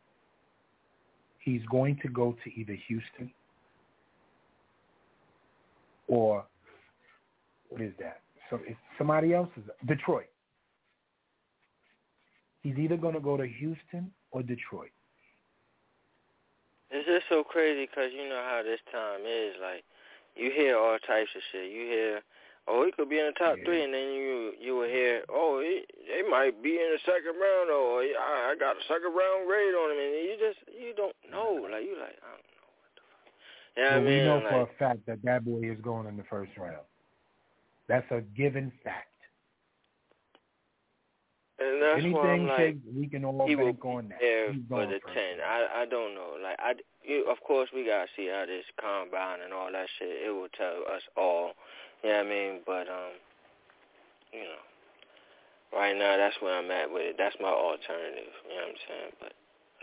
He's 1.38 1.62
going 1.70 1.98
to 2.02 2.08
go 2.08 2.36
to 2.42 2.50
either 2.60 2.76
Houston 2.88 3.30
or 6.08 6.44
what 7.68 7.80
is 7.80 7.92
that? 8.00 8.20
So 8.50 8.58
it's 8.66 8.78
somebody 8.98 9.32
else's 9.32 9.62
Detroit. 9.86 10.26
He's 12.62 12.76
either 12.76 12.96
going 12.96 13.14
to 13.14 13.20
go 13.20 13.36
to 13.36 13.46
Houston 13.46 14.10
or 14.32 14.42
Detroit. 14.42 14.90
It's 16.90 17.06
just 17.06 17.26
so 17.30 17.44
crazy 17.44 17.86
because 17.86 18.10
you 18.12 18.28
know 18.28 18.42
how 18.42 18.62
this 18.62 18.80
time 18.92 19.20
is. 19.24 19.54
Like, 19.62 19.84
you 20.34 20.50
hear 20.50 20.76
all 20.76 20.98
types 20.98 21.30
of 21.36 21.42
shit. 21.52 21.70
You 21.70 21.86
hear, 21.86 22.20
oh, 22.66 22.84
he 22.84 22.90
could 22.90 23.08
be 23.08 23.20
in 23.20 23.26
the 23.26 23.38
top 23.38 23.56
three, 23.64 23.84
and 23.84 23.94
then 23.94 24.10
you 24.10 24.52
you 24.60 24.74
will 24.74 24.90
hear, 24.90 25.22
oh, 25.30 25.62
he, 25.62 25.86
they 26.10 26.28
might 26.28 26.60
be 26.62 26.74
in 26.82 26.90
the 26.90 26.98
second 27.06 27.38
round, 27.38 27.70
or 27.70 28.02
oh, 28.02 28.12
I, 28.18 28.52
I 28.52 28.54
got 28.58 28.76
a 28.76 28.82
second 28.90 29.14
round 29.14 29.46
grade 29.46 29.74
on 29.74 29.94
him, 29.94 30.02
and 30.02 30.14
you 30.18 30.36
just 30.42 30.58
you 30.74 30.92
don't 30.98 31.14
know. 31.30 31.62
Like 31.70 31.86
you 31.86 31.94
like, 31.94 32.18
I 32.18 32.34
don't 32.34 32.50
know 32.58 32.68
what 32.74 32.90
the 32.98 33.06
fuck. 33.06 33.30
You 33.78 33.82
know 33.86 33.94
But 33.94 34.02
what 34.02 34.10
I 34.10 34.10
we 34.10 34.26
know 34.26 34.38
like, 34.42 34.50
for 34.50 34.62
a 34.66 34.78
fact 34.78 35.06
that 35.06 35.22
that 35.22 35.44
boy 35.46 35.62
is 35.62 35.78
going 35.80 36.10
in 36.10 36.16
the 36.18 36.26
first 36.26 36.50
round. 36.58 36.89
That's 37.90 38.06
a 38.12 38.20
given 38.38 38.70
fact. 38.84 39.08
and 41.58 41.82
that's 41.82 42.02
why 42.14 42.30
Anything 42.30 42.40
I'm 42.40 42.46
like, 42.46 42.76
we 42.94 43.06
can 43.08 43.24
all 43.24 43.46
he 43.48 43.56
will 43.56 43.72
bank 43.74 43.84
on 43.84 44.08
that. 44.10 44.18
there 44.20 44.52
He's 44.52 44.62
for 44.68 44.86
the 44.86 45.00
first. 45.02 45.12
ten. 45.14 45.40
I 45.44 45.82
I 45.82 45.86
don't 45.86 46.14
know. 46.14 46.38
Like 46.42 46.56
I, 46.60 46.74
you, 47.02 47.26
of 47.28 47.40
course 47.42 47.68
we 47.74 47.84
gotta 47.84 48.06
see 48.16 48.28
how 48.28 48.46
this 48.46 48.64
combine 48.80 49.40
and 49.44 49.52
all 49.52 49.72
that 49.72 49.88
shit. 49.98 50.08
It 50.26 50.30
will 50.30 50.48
tell 50.56 50.86
us 50.94 51.02
all. 51.16 51.52
You 52.04 52.10
know 52.10 52.16
what 52.18 52.26
I 52.26 52.30
mean? 52.30 52.52
But 52.64 52.86
um, 52.88 53.12
you 54.32 54.44
know, 54.46 54.62
right 55.76 55.96
now 55.98 56.16
that's 56.16 56.36
where 56.40 56.56
I'm 56.58 56.70
at 56.70 56.90
with 56.90 57.02
it. 57.02 57.16
That's 57.18 57.36
my 57.40 57.48
alternative. 57.50 58.32
You 58.48 58.54
know 58.54 58.62
what 58.62 58.70
I'm 58.70 58.82
saying? 58.88 59.12
But 59.18 59.32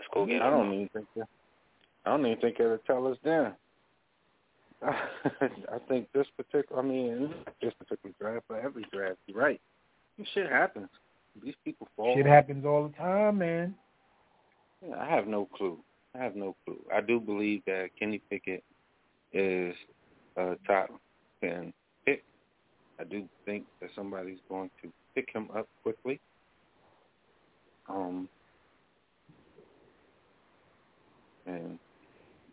let's 0.00 0.08
go 0.14 0.24
get 0.26 0.40
I 0.42 0.50
don't 0.50 0.72
even 0.72 0.88
think 0.94 1.06
that. 1.16 1.28
I 2.06 2.10
don't 2.16 2.24
even 2.26 2.40
think 2.40 2.58
it'll 2.58 2.78
tell 2.86 3.06
us 3.06 3.18
then. 3.22 3.52
I 4.82 5.78
think 5.88 6.08
this 6.12 6.26
particular, 6.36 6.80
I 6.80 6.84
mean, 6.84 7.34
this 7.60 7.74
particular 7.74 8.14
draft, 8.20 8.44
but 8.48 8.60
every 8.62 8.84
draft, 8.92 9.18
you're 9.26 9.40
right. 9.40 9.60
This 10.18 10.28
shit 10.34 10.50
happens. 10.50 10.88
These 11.42 11.54
people 11.64 11.88
fall. 11.96 12.14
Shit 12.16 12.26
happens 12.26 12.64
all 12.64 12.88
the 12.88 12.96
time, 12.96 13.38
man. 13.38 13.74
Yeah, 14.86 14.96
I 14.96 15.08
have 15.08 15.26
no 15.26 15.46
clue. 15.46 15.78
I 16.14 16.22
have 16.22 16.36
no 16.36 16.54
clue. 16.64 16.78
I 16.94 17.00
do 17.00 17.20
believe 17.20 17.62
that 17.66 17.90
Kenny 17.98 18.20
Pickett 18.30 18.62
is 19.32 19.74
a 20.36 20.56
top 20.66 20.88
ten 21.40 21.72
pick. 22.04 22.22
I 23.00 23.04
do 23.04 23.28
think 23.44 23.64
that 23.80 23.90
somebody's 23.94 24.38
going 24.48 24.70
to 24.82 24.92
pick 25.14 25.28
him 25.32 25.48
up 25.56 25.68
quickly. 25.82 26.20
Um, 27.88 28.28
and 31.46 31.78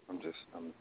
I'm 0.10 0.20
just, 0.22 0.38
I'm, 0.56 0.72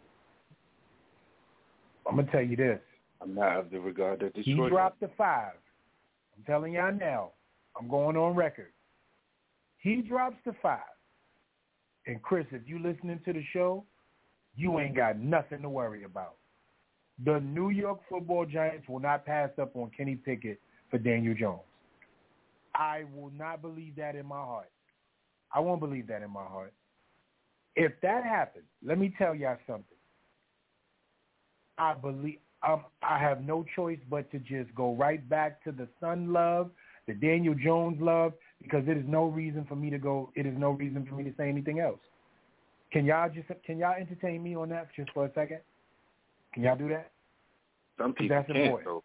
I'm 2.06 2.16
gonna 2.16 2.30
tell 2.30 2.42
you 2.42 2.56
this. 2.56 2.80
I'm 3.20 3.34
not 3.34 3.56
of 3.56 3.70
the 3.70 3.80
regard 3.80 4.20
that 4.20 4.36
He 4.36 4.54
dropped 4.54 5.00
the 5.00 5.10
five. 5.16 5.54
I'm 6.36 6.44
telling 6.44 6.74
y'all 6.74 6.92
now. 6.92 7.30
I'm 7.78 7.88
going 7.88 8.16
on 8.16 8.34
record. 8.36 8.72
He 9.78 9.96
drops 10.02 10.36
the 10.44 10.54
five. 10.62 10.80
And 12.06 12.22
Chris, 12.22 12.46
if 12.52 12.62
you 12.66 12.78
listening 12.78 13.20
to 13.24 13.32
the 13.32 13.42
show, 13.52 13.84
you 14.56 14.78
ain't 14.78 14.94
got 14.94 15.18
nothing 15.18 15.62
to 15.62 15.68
worry 15.68 16.04
about. 16.04 16.36
The 17.24 17.40
New 17.40 17.70
York 17.70 18.00
Football 18.08 18.46
Giants 18.46 18.88
will 18.88 19.00
not 19.00 19.24
pass 19.24 19.50
up 19.60 19.74
on 19.76 19.90
Kenny 19.96 20.16
Pickett 20.16 20.60
for 20.90 20.98
Daniel 20.98 21.34
Jones. 21.34 21.60
I 22.74 23.04
will 23.14 23.30
not 23.30 23.62
believe 23.62 23.96
that 23.96 24.16
in 24.16 24.26
my 24.26 24.40
heart. 24.40 24.70
I 25.52 25.60
won't 25.60 25.80
believe 25.80 26.08
that 26.08 26.22
in 26.22 26.30
my 26.30 26.44
heart. 26.44 26.72
If 27.76 27.92
that 28.02 28.24
happens, 28.24 28.64
let 28.84 28.98
me 28.98 29.14
tell 29.16 29.34
y'all 29.34 29.56
something. 29.66 29.84
I 31.78 31.94
believe 31.94 32.38
um, 32.66 32.84
I 33.02 33.18
have 33.18 33.42
no 33.42 33.64
choice 33.76 33.98
but 34.08 34.30
to 34.32 34.38
just 34.38 34.74
go 34.74 34.94
right 34.94 35.26
back 35.28 35.62
to 35.64 35.72
the 35.72 35.88
Sun 36.00 36.32
love, 36.32 36.70
the 37.06 37.14
Daniel 37.14 37.54
Jones 37.54 38.00
love, 38.00 38.32
because 38.62 38.84
it 38.88 38.96
is 38.96 39.04
no 39.06 39.26
reason 39.26 39.66
for 39.68 39.76
me 39.76 39.90
to 39.90 39.98
go. 39.98 40.30
It 40.34 40.46
is 40.46 40.54
no 40.56 40.70
reason 40.70 41.06
for 41.06 41.14
me 41.14 41.24
to 41.24 41.32
say 41.36 41.48
anything 41.48 41.80
else. 41.80 42.00
Can 42.92 43.04
y'all 43.04 43.28
just 43.28 43.48
can 43.64 43.78
y'all 43.78 43.94
entertain 43.98 44.42
me 44.42 44.54
on 44.54 44.68
that 44.70 44.88
just 44.96 45.10
for 45.12 45.26
a 45.26 45.32
second? 45.34 45.58
Can 46.52 46.62
y'all 46.62 46.76
do 46.76 46.88
that? 46.88 47.10
Some 47.98 48.14
people 48.14 48.36
That's 48.36 48.46
can't. 48.46 48.58
important. 48.58 48.86
Though. 48.86 49.04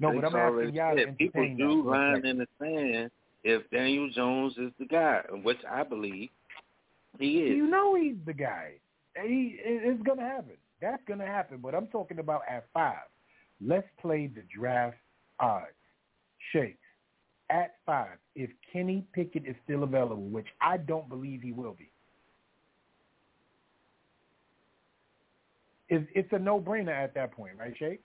No, 0.00 0.10
They 0.12 0.20
but 0.20 0.26
I'm 0.26 0.36
asking 0.36 0.74
y'all 0.74 0.96
to 0.96 1.04
said 1.04 1.18
people 1.18 1.54
do 1.56 1.88
line 1.88 2.24
in 2.26 2.38
the 2.38 2.46
sand 2.60 3.10
if 3.44 3.68
Daniel 3.70 4.10
Jones 4.10 4.54
is 4.58 4.72
the 4.78 4.86
guy, 4.86 5.22
which 5.42 5.58
I 5.70 5.82
believe 5.84 6.28
he 7.18 7.38
is. 7.38 7.56
You 7.56 7.66
know 7.66 7.94
he's 7.94 8.16
the 8.26 8.32
guy. 8.32 8.74
He 9.24 9.56
it's 9.60 10.02
gonna 10.02 10.22
happen. 10.22 10.54
That's 10.80 11.02
gonna 11.08 11.26
happen. 11.26 11.58
But 11.58 11.74
I'm 11.74 11.86
talking 11.88 12.18
about 12.18 12.42
at 12.48 12.66
five. 12.72 13.06
Let's 13.60 13.88
play 14.00 14.28
the 14.32 14.42
draft 14.56 14.96
odds. 15.40 15.66
Shakes. 16.52 16.78
At 17.50 17.76
five, 17.86 18.18
if 18.34 18.50
Kenny 18.72 19.04
Pickett 19.14 19.46
is 19.46 19.56
still 19.64 19.82
available, 19.82 20.22
which 20.28 20.46
I 20.60 20.76
don't 20.76 21.08
believe 21.08 21.40
he 21.42 21.52
will 21.52 21.72
be, 21.72 21.90
it's, 25.88 26.06
it's 26.14 26.28
a 26.32 26.38
no-brainer 26.38 26.92
at 26.94 27.14
that 27.14 27.32
point, 27.32 27.52
right, 27.58 27.74
Shake? 27.78 28.00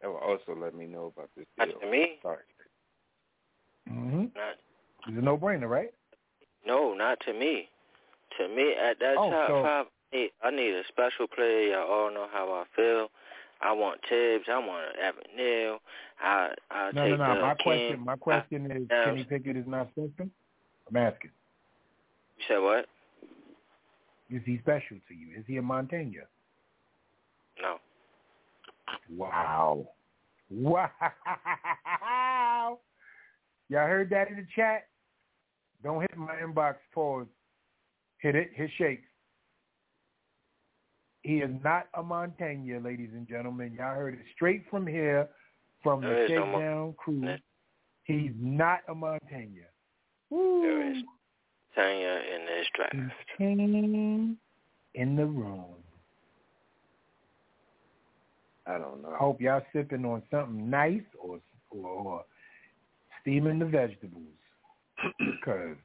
That 0.00 0.08
will 0.08 0.16
also 0.16 0.56
let 0.58 0.74
me 0.74 0.86
know 0.86 1.12
about 1.14 1.28
this 1.36 1.44
Not 1.58 1.68
deal. 1.68 1.80
to 1.80 1.90
me. 1.90 2.18
Sorry. 2.22 2.38
Mm-hmm. 3.90 4.20
Not 4.20 4.54
It's 5.08 5.18
a 5.18 5.20
no-brainer, 5.20 5.68
right? 5.68 5.92
no, 6.66 6.94
not 6.94 7.18
to 7.26 7.32
me. 7.32 7.68
To 8.38 8.48
me, 8.48 8.74
at 8.74 8.98
that 9.00 9.16
Oh, 9.18 9.30
top 9.30 9.48
so- 9.48 9.62
five, 9.62 9.86
I 9.86 9.88
need, 10.12 10.30
I 10.42 10.50
need 10.50 10.74
a 10.74 10.82
special 10.88 11.26
player. 11.26 11.72
Y'all 11.72 11.90
all 11.90 12.10
know 12.12 12.26
how 12.32 12.52
I 12.52 12.64
feel. 12.76 13.08
I 13.62 13.72
want 13.72 14.00
Tibbs. 14.08 14.44
I 14.50 14.58
want 14.58 14.96
Evan 14.96 15.22
Neal. 15.36 15.78
I 16.20 16.54
I 16.70 16.90
No, 16.92 17.02
take 17.08 17.18
no, 17.18 17.34
no. 17.34 17.42
My 17.42 17.54
King. 17.54 17.64
question, 17.64 18.00
my 18.04 18.16
question 18.16 18.70
is, 18.70 18.88
I- 18.90 19.04
Kenny 19.04 19.24
Pickett 19.24 19.56
is 19.56 19.66
not 19.66 19.88
special. 19.90 20.30
I'm 20.88 20.96
asking. 20.96 21.30
You 22.38 22.44
said 22.48 22.58
what? 22.58 22.86
Is 24.30 24.42
he 24.46 24.58
special 24.58 24.96
to 25.08 25.14
you? 25.14 25.36
Is 25.38 25.44
he 25.46 25.56
a 25.58 25.62
Montaigne? 25.62 26.16
No. 27.60 27.78
Wow. 29.14 29.88
Wow. 30.50 30.88
Y'all 33.68 33.86
heard 33.86 34.10
that 34.10 34.28
in 34.30 34.36
the 34.36 34.46
chat? 34.54 34.86
Don't 35.82 36.00
hit 36.00 36.16
my 36.16 36.34
inbox 36.36 36.76
pause. 36.94 37.26
Hit 38.18 38.34
it. 38.36 38.50
Hit 38.54 38.70
shakes. 38.78 39.09
He 41.22 41.38
is 41.38 41.50
not 41.62 41.88
a 41.94 42.02
Montaigne, 42.02 42.72
ladies 42.82 43.10
and 43.12 43.28
gentlemen. 43.28 43.74
Y'all 43.78 43.94
heard 43.94 44.14
it 44.14 44.20
straight 44.34 44.64
from 44.70 44.86
here, 44.86 45.28
from 45.82 46.00
the 46.00 46.08
There 46.08 46.24
is 46.24 46.30
no 46.30 46.46
Mon- 46.46 46.54
Shakedown 46.54 46.94
crew. 46.96 47.36
He's 48.04 48.32
not 48.38 48.80
a 48.88 48.94
Montaigne. 48.94 49.60
There 50.30 50.90
is 50.90 51.02
Tanya 51.74 52.20
in 52.34 52.46
this 52.46 52.66
draft. 52.74 52.94
Montaigne 52.94 54.34
in 54.94 55.16
the 55.16 55.26
room. 55.26 55.64
I 58.66 58.78
don't 58.78 59.02
know. 59.02 59.10
I 59.10 59.16
hope 59.16 59.40
y'all 59.40 59.62
sipping 59.72 60.04
on 60.04 60.22
something 60.30 60.70
nice 60.70 61.02
or 61.18 61.40
or, 61.70 61.86
or 61.86 62.24
steaming 63.20 63.58
the 63.58 63.66
vegetables. 63.66 64.24
Because 65.18 65.76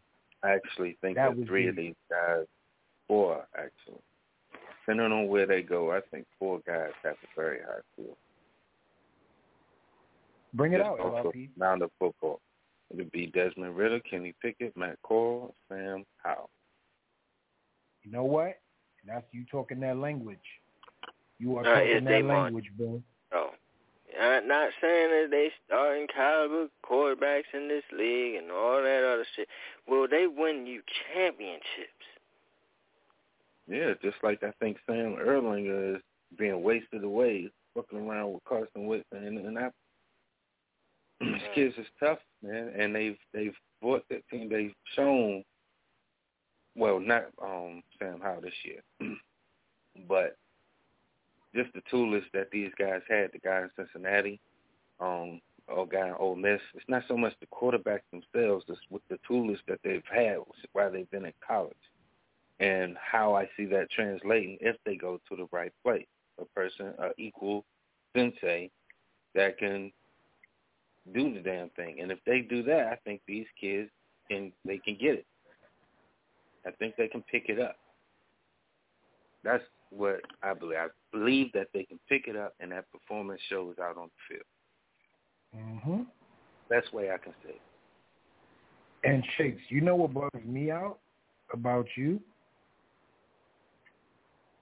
I 0.44 0.52
actually 0.52 0.98
think 1.02 1.16
That 1.16 1.30
that, 1.30 1.38
would 1.38 1.48
three 1.48 1.68
of 1.68 1.76
these 1.76 1.96
guys, 2.10 2.46
four 3.08 3.46
actually, 3.58 4.02
depending 4.86 5.12
on 5.12 5.28
where 5.28 5.46
they 5.46 5.62
go, 5.62 5.92
I 5.92 6.00
think 6.12 6.26
four 6.40 6.60
guys 6.66 6.92
have 7.04 7.14
a 7.16 7.40
very 7.40 7.60
high 7.60 7.82
field. 7.96 8.16
bring 10.54 10.74
it 10.74 10.78
Just 10.78 10.88
out, 10.90 11.00
also 11.00 11.32
LRP. 11.32 11.50
Round 11.58 11.82
of 11.82 11.92
football. 12.00 12.40
It 12.92 12.98
would 12.98 13.12
be 13.12 13.28
Desmond 13.28 13.76
Ridder, 13.76 14.00
Kenny 14.02 14.34
Pickett, 14.42 14.76
Matt 14.78 14.98
Corral, 15.04 15.54
Sam 15.70 16.06
Howell. 16.24 16.50
You 18.04 18.12
know 18.12 18.24
what? 18.24 18.60
That's 19.08 19.26
you 19.32 19.44
talking 19.52 19.80
that 19.82 19.98
language. 19.98 20.38
You 21.40 21.58
are 21.58 21.62
Uh, 21.62 21.74
talking 21.76 21.88
it's 21.98 22.06
that 22.06 22.12
Damon. 22.12 22.36
language, 22.44 22.70
bro. 22.78 23.02
Oh. 23.34 23.50
I'm 24.18 24.48
not 24.48 24.70
saying 24.80 25.10
that 25.10 25.28
they 25.32 25.52
starting 25.66 26.08
caliber 26.08 26.68
quarterbacks 26.86 27.52
in 27.54 27.68
this 27.68 27.84
league 27.92 28.36
and 28.36 28.50
all 28.50 28.82
that 28.82 29.04
other 29.04 29.26
shit. 29.36 29.50
Will 29.90 30.08
they 30.08 30.26
win 30.28 30.66
you 30.66 30.82
championships? 31.14 32.06
Yeah, 33.68 33.94
just 34.02 34.18
like 34.24 34.44
I 34.44 34.52
think 34.60 34.78
Sam 34.86 35.16
Ehlinger 35.16 35.96
is 35.96 36.02
being 36.38 36.62
wasted 36.62 37.04
away, 37.04 37.50
fucking 37.74 38.08
around 38.08 38.34
with 38.34 38.44
Carson 38.44 38.86
Wentz, 38.86 39.06
and 39.12 39.40
and 39.40 39.58
I, 39.58 39.70
these 41.20 41.42
kids 41.56 41.76
is 41.78 41.88
tough, 42.00 42.20
man, 42.44 42.72
and 42.78 42.96
they've 42.96 43.18
they've 43.34 43.56
bought 43.82 44.04
that 44.10 44.28
team. 44.30 44.50
They've 44.50 44.74
shown, 44.96 45.44
well, 46.76 47.00
not 47.00 47.26
um 47.42 47.82
Sam 47.98 48.20
Howell 48.22 48.42
this 48.42 48.54
year, 48.64 48.82
but 50.08 50.36
just 51.56 51.74
the 51.74 51.82
tool 51.90 52.12
list 52.12 52.28
that 52.34 52.52
these 52.52 52.72
guys 52.78 53.02
had, 53.10 53.32
the 53.32 53.40
guy 53.40 53.62
in 53.62 53.70
Cincinnati, 53.76 54.40
um, 55.00 55.42
or 55.68 55.88
guy 55.88 56.10
in 56.10 56.16
Ole 56.20 56.36
Miss. 56.36 56.62
It's 56.76 56.86
not 56.88 57.04
so 57.08 57.18
much 57.18 57.34
the 57.40 57.48
quarterbacks 57.48 58.02
themselves, 58.12 58.66
it's 58.68 58.80
with 58.92 59.02
the 59.10 59.18
tool 59.28 59.48
list 59.48 59.64
that 59.68 59.80
they've 59.84 60.04
had 60.14 60.38
while 60.74 60.92
they've 60.92 61.10
been 61.10 61.26
in 61.26 61.34
college 61.46 61.74
and 62.60 62.96
how 63.00 63.36
I 63.36 63.50
see 63.58 63.66
that 63.66 63.90
translating 63.92 64.58
if 64.62 64.76
they 64.86 64.96
go 64.96 65.20
to 65.30 65.36
the 65.36 65.48
right 65.52 65.74
place. 65.84 66.06
A 66.40 66.46
person, 66.46 66.94
a 67.00 67.10
equal 67.18 67.64
sensei 68.16 68.70
that 69.36 69.58
can 69.58 69.92
do 71.14 71.34
the 71.34 71.40
damn 71.40 71.70
thing. 71.72 71.98
And 72.02 72.12
if 72.12 72.20
they 72.26 72.42
do 72.42 72.64
that, 72.64 72.88
I 72.88 72.96
think 73.06 73.22
these 73.28 73.46
kids 73.60 73.90
can 74.30 74.52
they 74.66 74.78
can 74.78 74.98
get 75.00 75.16
it. 75.16 75.26
I 76.66 76.72
think 76.72 76.96
they 76.98 77.08
can 77.08 77.24
pick 77.32 77.46
it 77.48 77.60
up. 77.60 77.76
That's 79.44 79.64
what 79.92 80.22
I 80.42 80.54
believe. 80.54 80.78
I 80.78 80.88
believe 81.12 81.52
that 81.54 81.68
they 81.74 81.84
can 81.84 82.00
pick 82.10 82.28
it 82.28 82.36
up 82.36 82.54
and 82.60 82.72
that 82.72 82.92
performance 82.92 83.40
shows 83.50 83.76
out 83.82 83.98
on 83.98 84.10
the 84.10 84.36
field. 84.36 84.44
Mm-hmm. 85.56 86.02
Best 86.70 86.94
way 86.94 87.12
I 87.12 87.18
can 87.18 87.34
say 87.44 87.52
it. 87.52 87.62
And 89.04 89.24
Shakes, 89.38 89.62
you 89.70 89.82
know 89.82 89.96
what 89.96 90.14
bugs 90.14 90.46
me 90.46 90.72
out 90.72 90.98
about 91.54 91.86
you? 91.96 92.20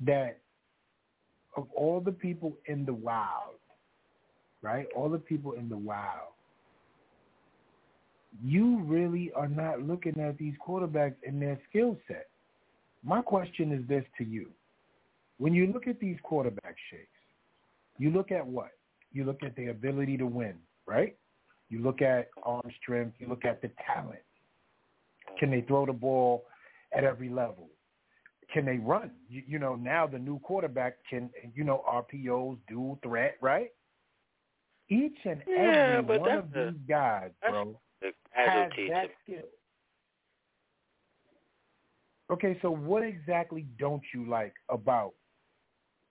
That 0.05 0.39
of 1.55 1.67
all 1.75 1.99
the 1.99 2.11
people 2.11 2.57
in 2.65 2.85
the 2.85 2.93
wild, 2.93 3.59
right? 4.61 4.87
All 4.95 5.09
the 5.09 5.19
people 5.19 5.53
in 5.53 5.69
the 5.69 5.77
wild, 5.77 6.33
you 8.43 8.81
really 8.83 9.31
are 9.35 9.47
not 9.47 9.81
looking 9.81 10.19
at 10.19 10.37
these 10.37 10.55
quarterbacks 10.65 11.15
and 11.25 11.41
their 11.41 11.59
skill 11.69 11.97
set. 12.07 12.27
My 13.03 13.21
question 13.21 13.71
is 13.71 13.87
this 13.87 14.05
to 14.17 14.23
you. 14.23 14.49
When 15.37 15.53
you 15.53 15.67
look 15.67 15.87
at 15.87 15.99
these 15.99 16.17
quarterback 16.23 16.75
shakes, 16.89 17.07
you 17.97 18.09
look 18.09 18.31
at 18.31 18.45
what? 18.45 18.71
You 19.11 19.25
look 19.25 19.43
at 19.43 19.55
the 19.55 19.67
ability 19.67 20.17
to 20.17 20.25
win, 20.25 20.55
right? 20.87 21.15
You 21.69 21.81
look 21.81 22.01
at 22.01 22.29
arm 22.43 22.69
strength, 22.81 23.15
you 23.19 23.27
look 23.27 23.45
at 23.45 23.61
the 23.61 23.69
talent. 23.85 24.19
Can 25.39 25.51
they 25.51 25.61
throw 25.61 25.85
the 25.85 25.93
ball 25.93 26.45
at 26.95 27.03
every 27.03 27.29
level? 27.29 27.69
Can 28.53 28.65
they 28.65 28.77
run? 28.77 29.11
You, 29.27 29.41
you 29.47 29.59
know, 29.59 29.75
now 29.75 30.05
the 30.05 30.19
new 30.19 30.39
quarterback 30.39 30.97
can, 31.09 31.29
you 31.55 31.63
know, 31.63 31.83
RPOs, 31.89 32.57
dual 32.69 32.99
threat, 33.03 33.35
right? 33.41 33.69
Each 34.89 35.17
and 35.25 35.41
Yeah, 35.47 35.97
every 35.97 36.03
but 36.03 36.21
one 36.21 36.37
of 36.37 36.55
a- 36.55 36.71
these 36.71 36.79
guys, 36.87 37.31
bro, 37.41 37.79
has 38.29 38.69
that 38.69 38.75
to 38.75 39.09
skill. 39.23 39.41
Okay, 42.31 42.57
so 42.61 42.71
what 42.71 43.03
exactly 43.03 43.65
don't 43.77 44.01
you 44.13 44.25
like 44.29 44.53
about 44.69 45.13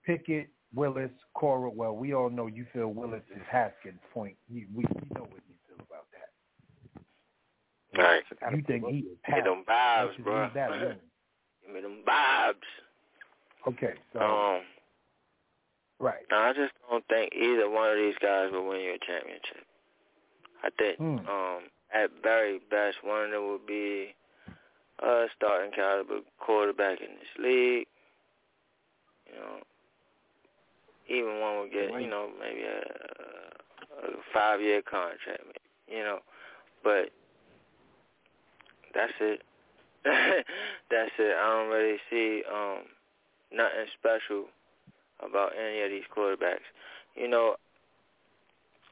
Pickett, 0.05 0.49
Willis, 0.73 1.11
Corral? 1.35 1.73
Well, 1.73 1.95
we 1.95 2.13
all 2.13 2.29
know 2.29 2.47
you 2.47 2.65
feel 2.73 2.89
Willis 2.89 3.23
is 3.35 3.41
Haskins' 3.49 3.99
point. 4.13 4.35
You, 4.49 4.67
we, 4.73 4.83
we 4.83 5.07
know 5.15 5.21
what 5.23 5.41
you 5.47 5.55
feel 5.67 5.77
about 5.89 6.07
that. 6.11 8.01
Right. 8.01 8.23
You 8.55 8.63
think 8.63 8.85
he 8.87 8.97
is 8.99 9.17
Get 9.27 9.43
them 9.45 9.63
vibes, 9.67 10.17
bro. 10.23 10.43
leave 10.43 10.53
that 10.53 10.69
alone. 10.71 10.95
Give 11.61 11.62
me 11.73 11.81
them 11.81 12.03
vibes. 12.07 12.69
Okay, 13.67 13.93
so 14.13 14.19
Um, 14.19 14.61
right. 15.99 16.25
I 16.31 16.53
just 16.53 16.73
don't 16.89 17.05
think 17.07 17.33
either 17.33 17.69
one 17.69 17.89
of 17.89 17.97
these 17.97 18.17
guys 18.21 18.51
will 18.51 18.67
win 18.67 18.81
you 18.81 18.93
a 18.93 18.99
championship. 19.05 19.65
I 20.63 20.69
think, 20.77 20.97
Hmm. 20.97 21.27
um, 21.27 21.63
at 21.93 22.11
very 22.21 22.59
best, 22.69 22.97
one 23.03 23.25
of 23.25 23.31
them 23.31 23.47
would 23.49 23.65
be 23.65 24.15
a 24.99 25.27
starting 25.35 25.71
caliber 25.71 26.21
quarterback 26.39 27.01
in 27.01 27.07
this 27.19 27.37
league. 27.37 27.87
You 29.27 29.39
know, 29.39 29.61
even 31.07 31.39
one 31.39 31.59
would 31.59 31.71
get, 31.71 31.91
you 32.01 32.07
know, 32.07 32.29
maybe 32.39 32.63
a, 32.63 32.79
a 34.07 34.23
five-year 34.33 34.81
contract, 34.83 35.43
you 35.87 36.03
know, 36.03 36.19
but 36.83 37.09
that's 38.93 39.13
it. 39.19 39.41
that's 40.05 41.11
it. 41.17 41.35
I 41.37 41.49
don't 41.49 41.69
really 41.69 41.97
see 42.09 42.43
um 42.51 42.79
nothing 43.51 43.87
special 43.97 44.45
about 45.19 45.51
any 45.57 45.81
of 45.81 45.89
these 45.89 46.03
quarterbacks. 46.15 46.67
You 47.15 47.27
know, 47.27 47.55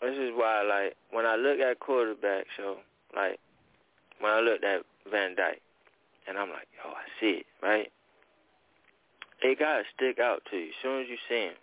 this 0.01 0.15
is 0.17 0.31
why, 0.33 0.61
like, 0.63 0.95
when 1.11 1.25
I 1.25 1.35
look 1.35 1.59
at 1.59 1.79
quarterbacks, 1.79 2.45
so, 2.57 2.77
like, 3.15 3.39
when 4.19 4.31
I 4.31 4.39
look 4.39 4.63
at 4.63 4.83
Van 5.09 5.35
Dyke, 5.35 5.61
and 6.27 6.37
I'm 6.37 6.49
like, 6.49 6.67
yo, 6.77 6.91
I 6.91 7.03
see 7.19 7.41
it, 7.41 7.45
right? 7.61 7.91
It 9.41 9.59
gotta 9.59 9.83
stick 9.95 10.19
out 10.19 10.43
to 10.51 10.57
you 10.57 10.67
as 10.67 10.73
soon 10.81 11.01
as 11.01 11.07
you 11.09 11.17
see 11.27 11.47
him. 11.47 11.53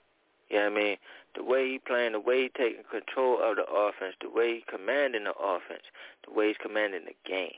You 0.50 0.58
know 0.58 0.66
I 0.66 0.70
mean? 0.70 0.96
The 1.36 1.44
way 1.44 1.70
he 1.70 1.78
playing, 1.78 2.12
the 2.12 2.20
way 2.20 2.42
he 2.42 2.48
taking 2.48 2.82
control 2.90 3.38
of 3.40 3.56
the 3.56 3.64
offense, 3.64 4.16
the 4.20 4.30
way 4.30 4.56
he 4.56 4.64
commanding 4.66 5.24
the 5.24 5.34
offense, 5.38 5.84
the 6.26 6.32
way 6.32 6.48
he's 6.48 6.56
commanding 6.60 7.02
the 7.04 7.14
game. 7.28 7.54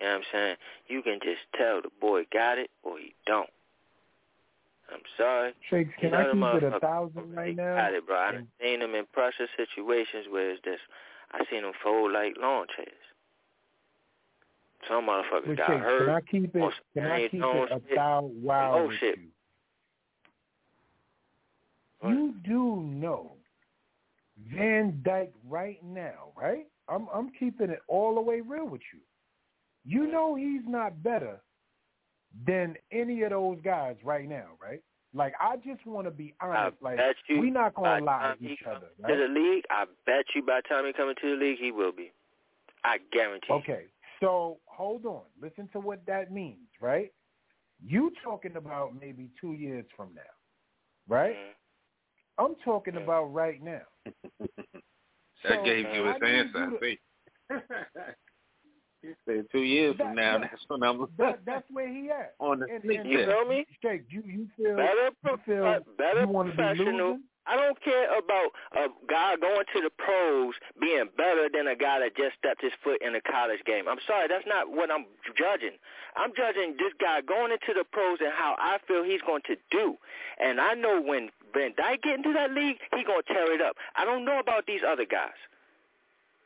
You 0.00 0.06
know 0.06 0.12
what 0.12 0.18
I'm 0.18 0.24
saying? 0.32 0.56
You 0.88 1.02
can 1.02 1.18
just 1.22 1.42
tell 1.56 1.82
the 1.82 1.90
boy 2.00 2.22
got 2.32 2.56
it 2.58 2.70
or 2.82 2.98
he 2.98 3.14
don't. 3.26 3.50
I'm 4.90 5.02
sorry. 5.16 5.52
Shakes, 5.68 5.90
can 6.00 6.14
I 6.14 6.32
keep 6.32 6.62
it 6.62 6.74
a 6.74 6.80
thousand 6.80 7.36
right 7.36 7.54
now? 7.54 7.76
Got 7.76 7.94
it, 7.94 8.06
bro. 8.06 8.16
I 8.16 8.32
done 8.32 8.48
seen 8.60 8.80
him 8.80 8.94
in 8.94 9.04
pressure 9.12 9.46
situations 9.56 10.26
where 10.30 10.50
it's 10.50 10.62
just, 10.64 10.80
I 11.32 11.44
seen 11.50 11.64
him 11.64 11.72
fold 11.82 12.12
like 12.12 12.34
lawn 12.40 12.66
chairs. 12.74 12.88
Some 14.88 15.06
motherfuckers 15.06 15.56
got 15.58 15.68
Shakes, 15.68 15.84
hurt. 15.84 16.06
can 16.06 16.14
I 16.14 16.20
keep 16.22 16.56
it? 16.56 16.74
Can 16.94 17.06
I 17.06 17.28
keep 17.28 17.42
it 17.42 17.70
a 17.70 17.94
thousand 17.94 18.30
oh, 18.36 18.40
wow 18.42 18.74
Oh 18.78 18.90
shit. 18.98 19.18
you? 22.02 22.08
You 22.08 22.34
do 22.44 22.80
know 22.80 23.32
Van 24.48 25.02
Dyke 25.04 25.34
right 25.46 25.78
now, 25.84 26.32
right? 26.34 26.66
I'm 26.88 27.06
I'm 27.14 27.30
keeping 27.38 27.68
it 27.68 27.80
all 27.88 28.14
the 28.14 28.22
way 28.22 28.40
real 28.40 28.66
with 28.66 28.80
you. 28.92 29.00
You 29.84 30.06
know 30.06 30.34
he's 30.34 30.62
not 30.66 31.02
better 31.02 31.40
than 32.46 32.76
any 32.92 33.22
of 33.22 33.30
those 33.30 33.58
guys 33.64 33.96
right 34.04 34.28
now, 34.28 34.46
right? 34.62 34.82
Like 35.14 35.34
I 35.40 35.56
just 35.56 35.84
want 35.86 36.06
to 36.06 36.10
be 36.12 36.34
honest. 36.40 36.76
I 36.82 36.84
like 36.84 36.96
bet 36.98 37.16
you 37.28 37.40
we're 37.40 37.52
not 37.52 37.74
by 37.74 37.98
gonna 38.00 38.04
lie 38.04 38.34
to 38.38 38.46
he 38.46 38.52
each 38.52 38.60
other, 38.66 38.86
To 39.08 39.16
the 39.16 39.28
league, 39.32 39.64
I 39.70 39.84
bet 40.06 40.24
you 40.34 40.42
by 40.44 40.60
the 40.62 40.68
time 40.68 40.86
he 40.86 40.92
coming 40.92 41.16
to 41.20 41.30
the 41.36 41.44
league, 41.44 41.58
he 41.58 41.72
will 41.72 41.92
be. 41.92 42.12
I 42.84 42.98
guarantee. 43.12 43.46
You. 43.48 43.54
Okay, 43.56 43.84
so 44.20 44.58
hold 44.66 45.04
on. 45.06 45.22
Listen 45.40 45.68
to 45.72 45.80
what 45.80 46.06
that 46.06 46.30
means, 46.32 46.68
right? 46.80 47.12
You 47.84 48.12
talking 48.22 48.56
about 48.56 48.92
maybe 49.00 49.30
two 49.40 49.54
years 49.54 49.84
from 49.96 50.10
now, 50.14 50.20
right? 51.08 51.34
Mm-hmm. 51.34 52.44
I'm 52.44 52.54
talking 52.64 52.96
about 52.96 53.32
right 53.34 53.62
now. 53.62 53.82
That 55.42 55.60
So, 55.60 55.64
gave 55.64 55.86
you 55.94 56.04
his 56.04 56.16
answer, 56.22 56.50
you 56.54 56.64
I 56.66 56.68
to- 56.68 56.78
think. 56.78 57.00
he 59.02 59.08
said 59.26 59.46
two 59.50 59.62
years 59.62 59.96
from 59.96 60.14
now, 60.14 60.38
That- 60.38 60.50
that's 60.50 60.64
when 60.68 60.82
I'm 60.82 61.06
That, 61.18 61.40
that's 61.44 61.66
where 61.70 61.88
he 61.88 62.10
at. 62.10 62.34
on 62.40 62.60
the 62.60 62.66
And, 62.66 62.82
sneak 62.82 63.00
and, 63.00 63.10
You 63.10 63.24
feel 63.26 63.44
me? 63.46 63.66
Jake, 63.82 64.02
you 64.10 64.22
you 64.26 64.48
feel 64.56 64.76
Better, 64.76 65.10
you 65.24 65.38
feel 65.46 65.64
uh, 65.66 65.80
pro- 65.80 65.94
better 65.96 66.20
you 66.22 66.28
want 66.28 66.48
to 66.50 66.52
be 66.52 66.62
professional. 66.62 67.18
I 67.46 67.56
don't 67.56 67.82
care 67.82 68.06
about 68.16 68.50
uh, 68.76 68.84
a 68.84 68.88
guy 69.08 69.34
going 69.40 69.64
to 69.74 69.80
the 69.80 69.90
pros 69.98 70.54
being 70.78 71.08
better 71.16 71.48
than 71.52 71.66
a 71.66 71.74
guy 71.74 71.98
that 71.98 72.14
just 72.14 72.36
stepped 72.38 72.60
his 72.62 72.70
foot 72.84 73.00
in 73.02 73.14
a 73.16 73.20
college 73.22 73.58
game. 73.64 73.88
I'm 73.88 73.98
sorry, 74.06 74.28
that's 74.28 74.46
not 74.46 74.70
what 74.70 74.90
I'm 74.90 75.06
judging. 75.36 75.74
I'm 76.14 76.30
judging 76.36 76.76
this 76.78 76.92
guy 77.00 77.22
going 77.22 77.50
into 77.50 77.72
the 77.74 77.82
pros 77.90 78.18
and 78.20 78.30
how 78.30 78.54
I 78.58 78.78
feel 78.86 79.02
he's 79.02 79.22
going 79.22 79.42
to 79.48 79.56
do. 79.72 79.96
And 80.38 80.60
I 80.60 80.74
know 80.74 81.00
when 81.00 81.30
Van 81.54 81.72
Dyke 81.76 82.02
get 82.02 82.14
into 82.16 82.32
that 82.34 82.52
league, 82.52 82.76
he 82.94 83.02
going 83.02 83.22
to 83.26 83.32
tear 83.32 83.50
it 83.52 83.62
up. 83.62 83.74
I 83.96 84.04
don't 84.04 84.24
know 84.26 84.38
about 84.38 84.66
these 84.66 84.82
other 84.86 85.06
guys. 85.06 85.34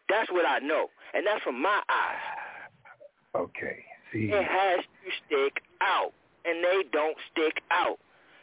That's 0.08 0.30
what 0.30 0.46
I 0.46 0.60
know, 0.60 0.88
and 1.12 1.26
that's 1.26 1.42
from 1.42 1.60
my 1.60 1.80
eyes. 1.88 2.22
Okay. 3.34 3.84
See, 4.12 4.30
It 4.30 4.44
has 4.44 4.80
to 4.84 5.10
stick 5.26 5.62
out, 5.82 6.12
and 6.44 6.62
they 6.62 6.82
don't 6.92 7.16
stick 7.32 7.62
out. 7.70 7.98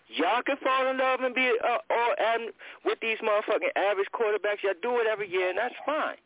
Y'all 0.09 0.41
can 0.45 0.57
fall 0.57 0.89
in 0.89 0.97
love 0.97 1.21
and 1.21 1.33
be 1.33 1.47
uh, 1.63 1.77
or 1.89 2.19
and 2.19 2.51
with 2.83 2.99
these 3.01 3.17
motherfucking 3.19 3.71
average 3.77 4.09
quarterbacks. 4.13 4.61
Y'all 4.63 4.73
do 4.81 4.99
it 4.99 5.07
every 5.07 5.29
year, 5.31 5.49
and 5.49 5.57
that's 5.57 5.75
fine. 5.85 6.17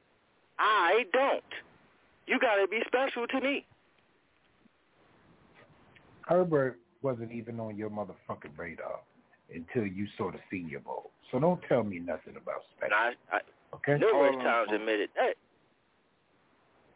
I 0.57 1.05
don't. 1.13 1.43
You 2.25 2.39
gotta 2.39 2.67
be 2.67 2.79
special 2.87 3.27
to 3.27 3.41
me. 3.41 3.65
Herbert 6.27 6.79
wasn't 7.03 7.31
even 7.31 7.59
on 7.59 7.77
your 7.77 7.89
motherfucking 7.91 8.57
radar 8.57 8.99
until 9.53 9.85
you 9.85 10.07
saw 10.17 10.31
the 10.31 10.39
Senior 10.49 10.79
Bowl. 10.79 11.11
So 11.31 11.39
don't 11.39 11.61
tell 11.69 11.83
me 11.83 11.99
nothing 11.99 12.35
about 12.41 12.63
special. 12.75 12.95
I, 12.95 13.13
I 13.31 13.39
Okay. 13.75 13.97
numerous 13.99 14.35
All 14.37 14.41
times 14.43 14.67
I'm- 14.71 14.79
admitted 14.81 15.09
that 15.15 15.35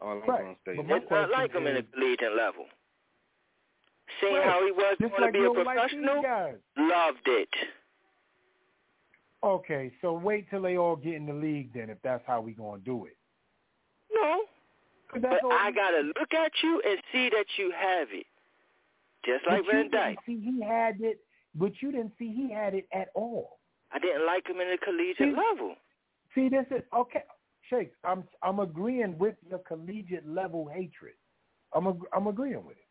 All 0.01 0.11
I'm 0.11 0.19
Right. 0.21 0.41
gonna 0.41 0.55
say 0.65 0.75
But 0.77 0.83
is 0.85 0.89
my 0.89 0.97
it's 0.97 1.11
not 1.11 1.29
like 1.29 1.51
question 1.51 1.67
him 1.67 1.67
in 1.67 1.75
the 1.75 1.83
collegiate 1.91 2.35
level. 2.35 2.65
Seeing 4.21 4.35
Right. 4.35 4.43
how 4.45 4.65
he 4.65 4.71
was 4.71 4.97
Just 4.99 5.11
going 5.11 5.21
like 5.21 5.33
to 5.33 5.39
be 5.39 5.39
a 5.39 5.43
don't 5.53 5.63
like 5.65 5.77
professional, 5.77 6.21
guys. 6.21 6.57
loved 6.77 7.27
it. 7.27 7.49
Okay, 9.41 9.91
so 10.01 10.13
wait 10.13 10.49
till 10.49 10.61
they 10.61 10.77
all 10.77 10.95
get 10.97 11.13
in 11.13 11.25
the 11.25 11.33
league 11.33 11.71
then, 11.73 11.89
if 11.89 12.01
that's 12.01 12.25
how 12.25 12.41
we 12.41 12.51
gonna 12.53 12.81
do 12.81 13.05
it. 13.05 13.15
No, 14.11 14.45
but 15.13 15.25
I 15.51 15.71
gotta 15.71 16.01
look 16.01 16.33
at 16.33 16.51
you 16.61 16.81
and 16.81 17.01
see 17.11 17.29
that 17.29 17.45
you 17.57 17.71
have 17.71 18.11
it, 18.11 18.25
just 19.23 19.45
like 19.47 19.65
but 19.65 19.73
you 19.73 19.81
Van 19.83 19.91
Dyke. 19.91 20.25
didn't 20.25 20.43
see 20.43 20.51
he 20.51 20.61
had 20.61 20.99
it, 21.01 21.23
but 21.55 21.81
you 21.81 21.91
didn't 21.93 22.17
see 22.17 22.33
he 22.33 22.49
had 22.51 22.73
it 22.73 22.87
at 22.91 23.09
all. 23.15 23.59
I 23.91 23.99
didn't 23.99 24.25
like 24.25 24.45
him 24.47 24.59
in 24.59 24.69
the 24.69 24.77
collegiate 24.77 25.17
See- 25.17 25.31
level. 25.35 25.75
See, 26.35 26.49
this 26.49 26.65
is 26.71 26.83
okay, 26.93 27.23
Shakes. 27.69 27.95
I'm 28.03 28.23
I'm 28.41 28.59
agreeing 28.59 29.17
with 29.17 29.35
your 29.47 29.59
collegiate 29.59 30.27
level 30.27 30.67
hatred. 30.67 31.13
I'm 31.73 31.87
ag- 31.87 32.07
I'm 32.13 32.27
agreeing 32.27 32.65
with 32.65 32.77
it. 32.77 32.87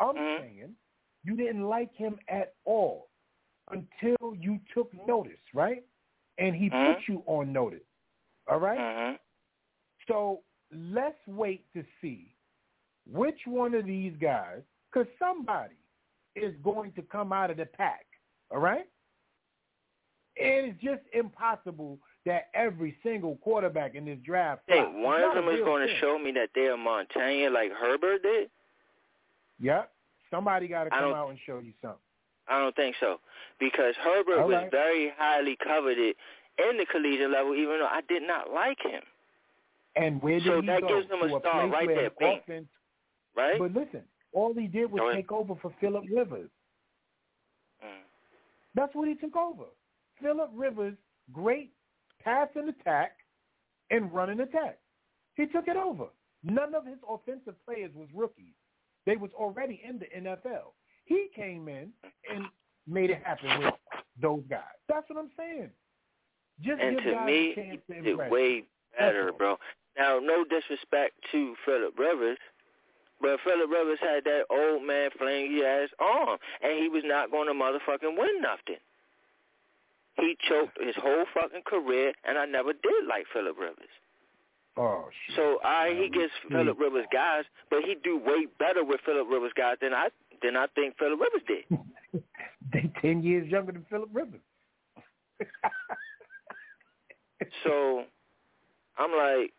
I'm 0.00 0.16
Mhm. 0.16 0.38
saying 0.38 0.76
you 1.24 1.36
didn't 1.36 1.64
like 1.68 1.92
him 1.94 2.18
at 2.28 2.54
all 2.64 3.08
until 3.70 4.34
you 4.34 4.58
took 4.74 4.92
notice, 5.06 5.40
right? 5.54 5.84
And 6.38 6.54
he 6.54 6.70
Mhm. 6.70 6.84
put 6.86 7.08
you 7.08 7.22
on 7.26 7.52
notice. 7.52 7.86
All 8.48 8.58
right? 8.60 8.78
hmm 8.78 9.16
So 10.06 10.42
let's 10.70 11.26
wait 11.26 11.70
to 11.74 11.84
see 12.00 12.34
which 13.10 13.46
one 13.46 13.74
of 13.74 13.84
these 13.86 14.16
guys, 14.20 14.62
because 14.90 15.08
somebody 15.18 15.76
is 16.34 16.54
going 16.62 16.92
to 16.92 17.02
come 17.02 17.32
out 17.32 17.50
of 17.50 17.56
the 17.56 17.66
pack. 17.66 18.06
All 18.50 18.58
right? 18.58 18.88
It 20.36 20.64
is 20.70 20.76
just 20.80 21.02
impossible 21.12 21.98
that 22.28 22.48
every 22.54 22.96
single 23.02 23.36
quarterback 23.36 23.94
in 23.94 24.04
this 24.04 24.18
draft. 24.24 24.62
Think 24.68 24.84
flops. 24.86 25.04
one 25.04 25.22
of 25.22 25.32
a 25.32 25.34
them 25.40 25.48
is 25.48 25.60
going 25.64 25.86
to 25.86 25.98
show 25.98 26.18
me 26.18 26.30
that 26.32 26.50
they're 26.54 26.76
Montana 26.76 27.50
like 27.50 27.72
Herbert 27.72 28.22
did? 28.22 28.50
Yep. 29.60 29.90
Somebody 30.30 30.68
got 30.68 30.84
to 30.84 30.90
come 30.90 31.14
out 31.14 31.30
and 31.30 31.38
show 31.46 31.58
you 31.58 31.72
something. 31.80 31.98
I 32.48 32.58
don't 32.60 32.76
think 32.76 32.96
so. 33.00 33.18
Because 33.58 33.94
Herbert 34.02 34.40
All 34.40 34.46
was 34.48 34.54
right. 34.54 34.70
very 34.70 35.12
highly 35.16 35.56
coveted 35.62 36.16
in 36.58 36.76
the 36.76 36.86
collegiate 36.90 37.30
level, 37.30 37.54
even 37.54 37.78
though 37.78 37.86
I 37.90 38.02
did 38.08 38.22
not 38.22 38.52
like 38.52 38.78
him. 38.82 39.02
And 39.96 40.22
where 40.22 40.38
did 40.38 40.46
So 40.46 40.60
he 40.60 40.66
that 40.66 40.82
go? 40.82 40.88
gives 40.88 41.08
them 41.08 41.22
a 41.22 41.28
to 41.28 41.36
a 41.36 41.40
start 41.40 41.70
place 41.70 41.88
right 41.88 42.10
there, 42.20 42.30
offense. 42.36 42.66
Right? 43.36 43.58
But 43.58 43.72
listen, 43.74 44.02
all 44.32 44.52
he 44.54 44.66
did 44.66 44.90
was 44.90 45.14
take 45.14 45.32
over 45.32 45.54
for 45.60 45.72
Philip 45.80 46.04
Rivers. 46.12 46.50
Mm. 47.82 48.04
That's 48.74 48.94
what 48.94 49.08
he 49.08 49.14
took 49.14 49.34
over. 49.36 49.64
Philip 50.22 50.50
Rivers, 50.54 50.94
great 51.32 51.72
pass 52.22 52.48
and 52.54 52.68
attack 52.68 53.12
and 53.90 54.12
run 54.12 54.30
and 54.30 54.40
attack. 54.40 54.78
He 55.36 55.46
took 55.46 55.68
it 55.68 55.76
over. 55.76 56.06
None 56.44 56.74
of 56.74 56.84
his 56.86 56.98
offensive 57.08 57.54
players 57.64 57.90
was 57.94 58.08
rookies. 58.14 58.54
They 59.06 59.16
was 59.16 59.30
already 59.34 59.80
in 59.88 59.98
the 59.98 60.06
NFL. 60.16 60.72
He 61.04 61.28
came 61.34 61.68
in 61.68 61.90
and 62.32 62.44
made 62.86 63.10
it 63.10 63.22
happen 63.24 63.58
with 63.64 63.74
those 64.20 64.42
guys. 64.50 64.60
That's 64.88 65.08
what 65.08 65.18
I'm 65.18 65.30
saying. 65.36 65.70
Just 66.60 66.80
And 66.82 66.96
give 66.96 67.04
to 67.04 67.12
guys 67.12 67.26
me, 67.26 67.52
a 67.52 67.54
chance 67.54 67.80
to 67.88 67.94
he 67.94 68.00
did 68.02 68.10
impress. 68.12 68.30
way 68.30 68.64
better, 68.98 69.32
bro. 69.32 69.56
Now, 69.96 70.18
no 70.22 70.44
disrespect 70.44 71.14
to 71.32 71.54
Philip 71.64 71.98
Rivers, 71.98 72.38
but 73.20 73.40
Philip 73.44 73.70
Rivers 73.70 73.98
had 74.00 74.24
that 74.24 74.42
old 74.50 74.84
man 74.84 75.10
flingy 75.20 75.64
ass 75.64 75.88
arm, 75.98 76.38
and 76.62 76.78
he 76.78 76.88
was 76.88 77.02
not 77.04 77.30
going 77.30 77.48
to 77.48 77.54
motherfucking 77.54 78.16
win 78.16 78.40
nothing. 78.40 78.80
He 80.18 80.36
choked 80.48 80.78
his 80.80 80.96
whole 80.96 81.24
fucking 81.32 81.62
career, 81.66 82.12
and 82.24 82.38
I 82.38 82.44
never 82.44 82.72
did 82.72 83.06
like 83.08 83.26
Philip 83.32 83.56
Rivers. 83.58 83.94
Oh 84.76 85.08
shit. 85.26 85.36
So 85.36 85.58
I 85.64 85.94
he 85.94 86.08
gets. 86.08 86.32
Philip 86.50 86.76
hmm. 86.76 86.82
Rivers 86.82 87.06
guys, 87.12 87.44
but 87.70 87.82
he 87.84 87.96
do 88.02 88.18
way 88.18 88.46
better 88.58 88.84
with 88.84 89.00
Philip 89.04 89.28
Rivers 89.30 89.52
guys 89.56 89.76
than 89.80 89.94
I 89.94 90.08
than 90.42 90.56
I 90.56 90.66
think 90.74 90.96
Philip 90.98 91.20
Rivers 91.20 91.42
did. 91.46 92.22
they 92.72 92.90
ten 93.00 93.22
years 93.22 93.48
younger 93.48 93.72
than 93.72 93.86
Philip 93.90 94.08
Rivers. 94.12 94.40
So 97.64 98.04
I'm 98.96 99.12
like, 99.12 99.52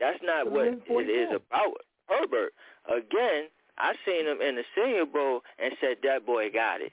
that's 0.00 0.18
not 0.22 0.50
what 0.50 0.66
it 0.66 1.10
is 1.10 1.28
about. 1.30 1.76
Herbert, 2.06 2.52
again, 2.88 3.48
I 3.76 3.92
seen 4.06 4.26
him 4.26 4.40
in 4.40 4.56
the 4.56 4.64
Senior 4.74 5.06
Bowl 5.06 5.42
and 5.58 5.74
said 5.80 5.98
that 6.02 6.24
boy 6.24 6.50
got 6.50 6.80
it. 6.80 6.92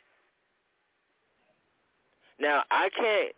Now 2.39 2.63
I 2.71 2.89
can't, 2.89 3.33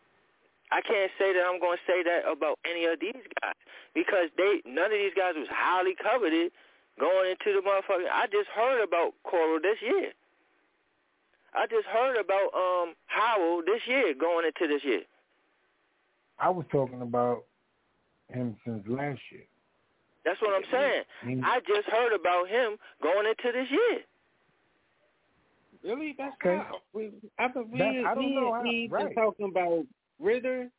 I 0.72 0.82
can't 0.82 1.12
say 1.18 1.34
that 1.34 1.44
I'm 1.46 1.60
going 1.60 1.78
to 1.78 1.92
say 1.92 2.04
that 2.04 2.30
about 2.30 2.60
any 2.70 2.86
of 2.86 3.00
these 3.00 3.24
guys 3.42 3.56
because 3.94 4.30
they 4.38 4.62
none 4.66 4.92
of 4.92 4.98
these 4.98 5.14
guys 5.16 5.34
was 5.36 5.48
highly 5.50 5.96
coveted 5.96 6.52
going 7.00 7.32
into 7.32 7.54
the 7.54 7.62
motherfucker. 7.62 8.10
I 8.12 8.26
just 8.28 8.50
heard 8.50 8.84
about 8.84 9.14
Corral 9.24 9.60
this 9.62 9.78
year. 9.82 10.12
I 11.54 11.66
just 11.68 11.86
heard 11.88 12.18
about 12.18 12.54
um 12.54 12.94
Howell 13.06 13.64
this 13.66 13.82
year, 13.88 14.14
going 14.14 14.46
into 14.46 14.68
this 14.72 14.84
year. 14.84 15.02
I 16.40 16.50
was 16.50 16.66
talking 16.72 17.02
about 17.02 17.46
him 18.30 18.56
since 18.66 18.84
last 18.88 19.22
year. 19.32 19.46
That's 20.26 20.42
what 20.42 20.54
I'm 20.54 20.70
saying. 20.72 21.04
I 21.44 21.62
just 21.62 21.88
heard 21.88 22.14
about 22.14 22.50
him 22.50 22.78
going 23.02 23.26
into 23.28 23.58
this 23.58 23.72
year. 23.72 24.00
Really? 25.84 26.16
That's 26.18 26.36
Okay. 26.44 26.58
how 26.58 26.80
we. 26.94 27.12
I 27.38 27.48
we, 27.48 27.78
That- 27.80 28.06
I 28.06 28.16
don't 28.16 28.26
we, 28.26 28.36
know 28.36 28.54
how- 28.54 28.62
we 28.64 28.88
right. 28.92 29.06
been 29.06 29.16
talking 29.16 29.50
about 29.50 29.86
Ridder, 30.20 30.70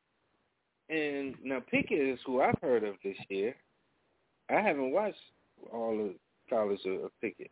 and 0.89 1.35
now 1.45 1.61
Pickett 1.61 1.99
is 2.01 2.19
who 2.27 2.41
I've 2.41 2.59
heard 2.61 2.85
of 2.85 2.97
this 3.05 3.17
year. 3.29 3.55
I 4.51 4.61
haven't 4.61 4.91
watched 4.93 5.17
all 5.73 5.99
of 6.07 6.15
college 6.49 6.81
of, 6.87 7.05
of 7.05 7.11
Pickett, 7.21 7.51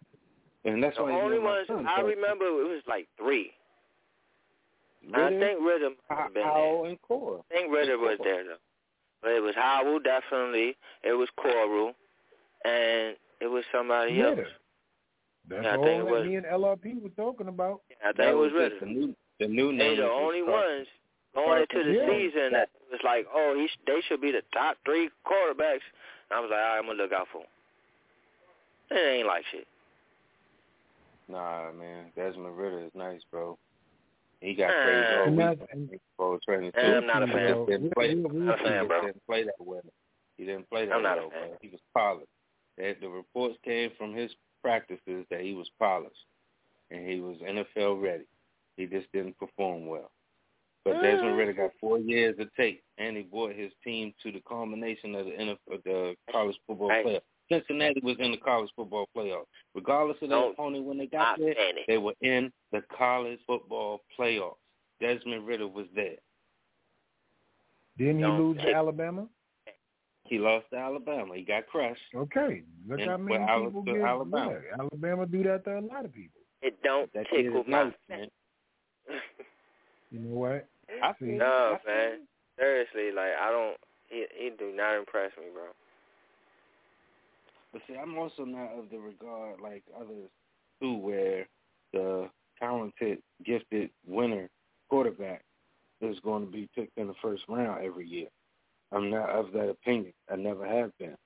and 0.64 0.82
that's 0.82 0.96
The 0.96 1.04
why 1.04 1.12
only 1.12 1.38
ones 1.38 1.66
son, 1.68 1.86
I 1.86 2.00
remember 2.00 2.46
it 2.46 2.68
was 2.68 2.82
like 2.86 3.06
three. 3.18 3.52
I 5.14 5.28
think 5.28 5.60
Ridder 5.60 5.90
might 6.10 6.18
have 6.18 6.34
been 6.34 6.42
there. 6.42 6.84
And 6.86 7.00
Corral. 7.02 7.44
I 7.50 7.54
think 7.54 7.72
Ridder 7.72 7.96
was 7.98 8.18
there 8.24 8.42
though. 8.44 8.56
But 9.22 9.32
it 9.32 9.40
was 9.40 9.54
Howell 9.54 10.00
definitely. 10.00 10.76
It 11.04 11.12
was 11.12 11.28
Corral, 11.38 11.94
and 12.64 13.16
it 13.40 13.46
was 13.46 13.64
somebody 13.72 14.20
else. 14.20 14.38
Ridder. 15.48 15.62
That's 15.62 15.64
Yeah, 15.64 15.70
I 15.72 15.76
all 15.76 15.84
think 15.84 16.04
that 16.04 16.10
was- 16.12 16.26
me 16.26 16.34
and 16.36 16.46
LRP 16.46 16.94
were 17.02 17.08
talking 17.10 17.48
about. 17.48 17.82
I 18.00 18.06
think 18.06 18.16
That 18.18 18.28
it 18.28 18.34
was 18.34 18.52
just 18.52 18.62
Ridder. 18.74 18.78
the 18.80 18.86
new, 18.86 19.16
the 19.38 19.48
new 19.48 19.70
They 19.72 19.76
name. 19.78 19.96
the 19.96 20.10
only 20.10 20.42
Carson. 20.42 20.76
ones 20.78 20.88
going 21.34 21.62
into 21.62 21.84
the 21.84 21.92
Yeah. 21.92 22.06
season 22.08 22.52
that 22.52 22.70
was 22.90 23.02
like, 23.02 23.26
oh, 23.32 23.54
he 23.54 23.68
they 23.86 24.00
should 24.02 24.20
be 24.20 24.32
the 24.32 24.42
top 24.52 24.76
three 24.84 25.10
quarterbacks. 25.24 25.82
And 26.30 26.38
I 26.38 26.40
was 26.40 26.50
like, 26.50 26.60
all 26.60 26.66
right, 26.68 26.78
I'm 26.78 26.86
gonna 26.86 26.98
look 26.98 27.12
out 27.12 27.28
for 27.28 27.42
him. 27.42 27.46
It 28.90 28.94
ain't 28.98 29.26
like 29.26 29.44
shit. 29.46 29.66
Nah, 31.28 31.72
man, 31.72 32.06
Desmond 32.14 32.56
Ridder 32.56 32.80
is 32.86 32.94
nice, 32.94 33.20
bro. 33.30 33.58
He 34.40 34.54
got 34.54 34.70
Uh, 34.70 34.84
praised 34.84 35.16
all 35.18 35.22
And 35.24 35.36
week 35.36 35.46
that's- 35.58 35.68
in 35.72 35.88
football 36.16 36.38
training 36.40 36.72
too. 36.72 36.78
I'm 36.80 37.06
not 37.06 37.22
a 37.22 37.26
fan. 37.26 37.48
just 37.56 37.66
didn't 37.68 37.90
play. 37.94 38.14
We- 38.14 38.22
we- 38.24 38.38
Not 38.38 38.60
a 38.60 38.64
fan, 38.64 38.72
just 38.78 38.88
bro. 38.88 39.00
didn't 39.02 39.26
play 39.26 39.42
that 39.44 39.54
well. 39.60 39.82
He 40.36 40.44
didn't 40.44 40.68
play 40.68 40.86
that 40.86 40.94
I'm 40.94 41.02
not 41.02 41.18
a 41.18 41.22
well, 41.22 41.30
fan. 41.30 41.48
bro. 41.48 41.58
He 41.62 41.68
was 41.68 41.80
polished. 41.94 42.30
The, 42.76 42.92
the 43.00 43.08
reports 43.08 43.58
came 43.64 43.90
from 43.92 44.14
his 44.14 44.34
practices 44.66 45.24
that 45.30 45.42
he 45.42 45.54
was 45.54 45.70
polished 45.78 46.26
and 46.90 47.08
he 47.08 47.20
was 47.20 47.36
NFL 47.38 48.02
ready. 48.02 48.24
He 48.76 48.86
just 48.86 49.06
didn't 49.12 49.38
perform 49.38 49.86
well. 49.86 50.10
But 50.84 51.02
Desmond 51.02 51.36
Ridder 51.36 51.52
got 51.52 51.70
mm-hmm. 51.70 51.86
four 51.86 51.98
years 51.98 52.36
of 52.38 52.48
tape, 52.54 52.82
and 52.98 53.16
he 53.16 53.22
brought 53.24 53.54
his 53.54 53.72
team 53.82 54.12
to 54.22 54.30
the 54.30 54.42
culmination 54.48 55.14
of 55.14 55.26
the 55.26 55.32
NFL, 55.32 55.82
the 55.84 56.14
college 56.30 56.56
football 56.66 56.88
Right. 56.88 57.06
playoff. 57.06 57.20
Cincinnati 57.50 58.00
was 58.02 58.16
in 58.18 58.32
the 58.32 58.36
college 58.38 58.70
football 58.74 59.08
playoff. 59.16 59.46
Regardless 59.74 60.16
of 60.20 60.28
their 60.30 60.38
Don't 60.38 60.52
opponent 60.52 60.84
when 60.84 60.98
they 60.98 61.06
got 61.06 61.38
there, 61.38 61.54
they 61.86 61.98
were 61.98 62.14
in 62.20 62.52
the 62.72 62.82
college 62.96 63.38
football 63.46 64.00
playoffs. 64.18 64.56
Desmond 65.00 65.46
Ridder 65.46 65.68
was 65.68 65.86
there. 65.94 66.16
Didn't 67.98 68.16
he 68.16 68.22
Don't 68.22 68.38
lose 68.38 68.56
to 68.58 68.64
take- 68.64 68.74
Alabama? 68.74 69.28
He 70.28 70.38
lost 70.38 70.66
to 70.70 70.76
Alabama. 70.76 71.34
He 71.34 71.42
got 71.42 71.66
crushed. 71.66 72.00
Okay. 72.14 72.62
Look 72.88 73.00
And 73.00 73.10
how 73.10 73.16
many 73.16 73.38
with 73.38 73.66
people 73.72 73.84
to 73.84 73.92
get 73.92 74.02
Alabama. 74.02 74.52
yeah, 74.52 74.76
Alabama 74.80 75.26
do 75.26 75.42
that 75.44 75.64
to 75.64 75.78
a 75.78 75.80
lot 75.80 76.04
of 76.04 76.12
people. 76.12 76.40
It 76.62 76.82
don't 76.82 77.12
That 77.12 77.28
kid 77.30 77.44
tickle 77.44 77.64
my 77.66 77.84
nice, 77.84 77.92
man. 78.08 78.28
You 80.10 80.20
know 80.20 80.36
what? 80.36 80.68
I 81.02 81.12
See, 81.18 81.26
feel 81.26 81.38
No, 81.38 81.76
I 81.76 81.84
feel 81.84 81.94
man. 81.94 82.18
Seriously, 82.58 83.12
like 83.14 83.32
I 83.40 83.50
don't. 83.50 83.76
He 84.08 84.24
he 84.38 84.50
do 84.56 84.72
not 84.74 84.96
impress 84.96 85.32
me, 85.36 85.46
bro. 85.52 85.64
But 87.72 87.82
see, 87.86 87.96
I'm 87.96 88.16
also 88.16 88.44
not 88.44 88.72
of 88.78 88.88
the 88.90 88.98
regard 88.98 89.60
like 89.60 89.82
others 89.94 90.30
too, 90.80 90.94
where 90.96 91.46
the 91.92 92.30
talented, 92.58 93.18
gifted 93.44 93.90
winner 94.06 94.48
quarterback 94.88 95.42
is 96.00 96.18
going 96.20 96.46
to 96.46 96.50
be 96.50 96.68
picked 96.74 96.96
in 96.96 97.08
the 97.08 97.14
first 97.20 97.42
round 97.48 97.84
every 97.84 98.06
year. 98.08 98.28
I'm 98.92 99.10
not 99.10 99.30
of 99.30 99.52
that 99.52 99.68
opinion. 99.68 100.12
I 100.30 100.36
never 100.36 100.66
have 100.66 100.96
been. 100.98 101.16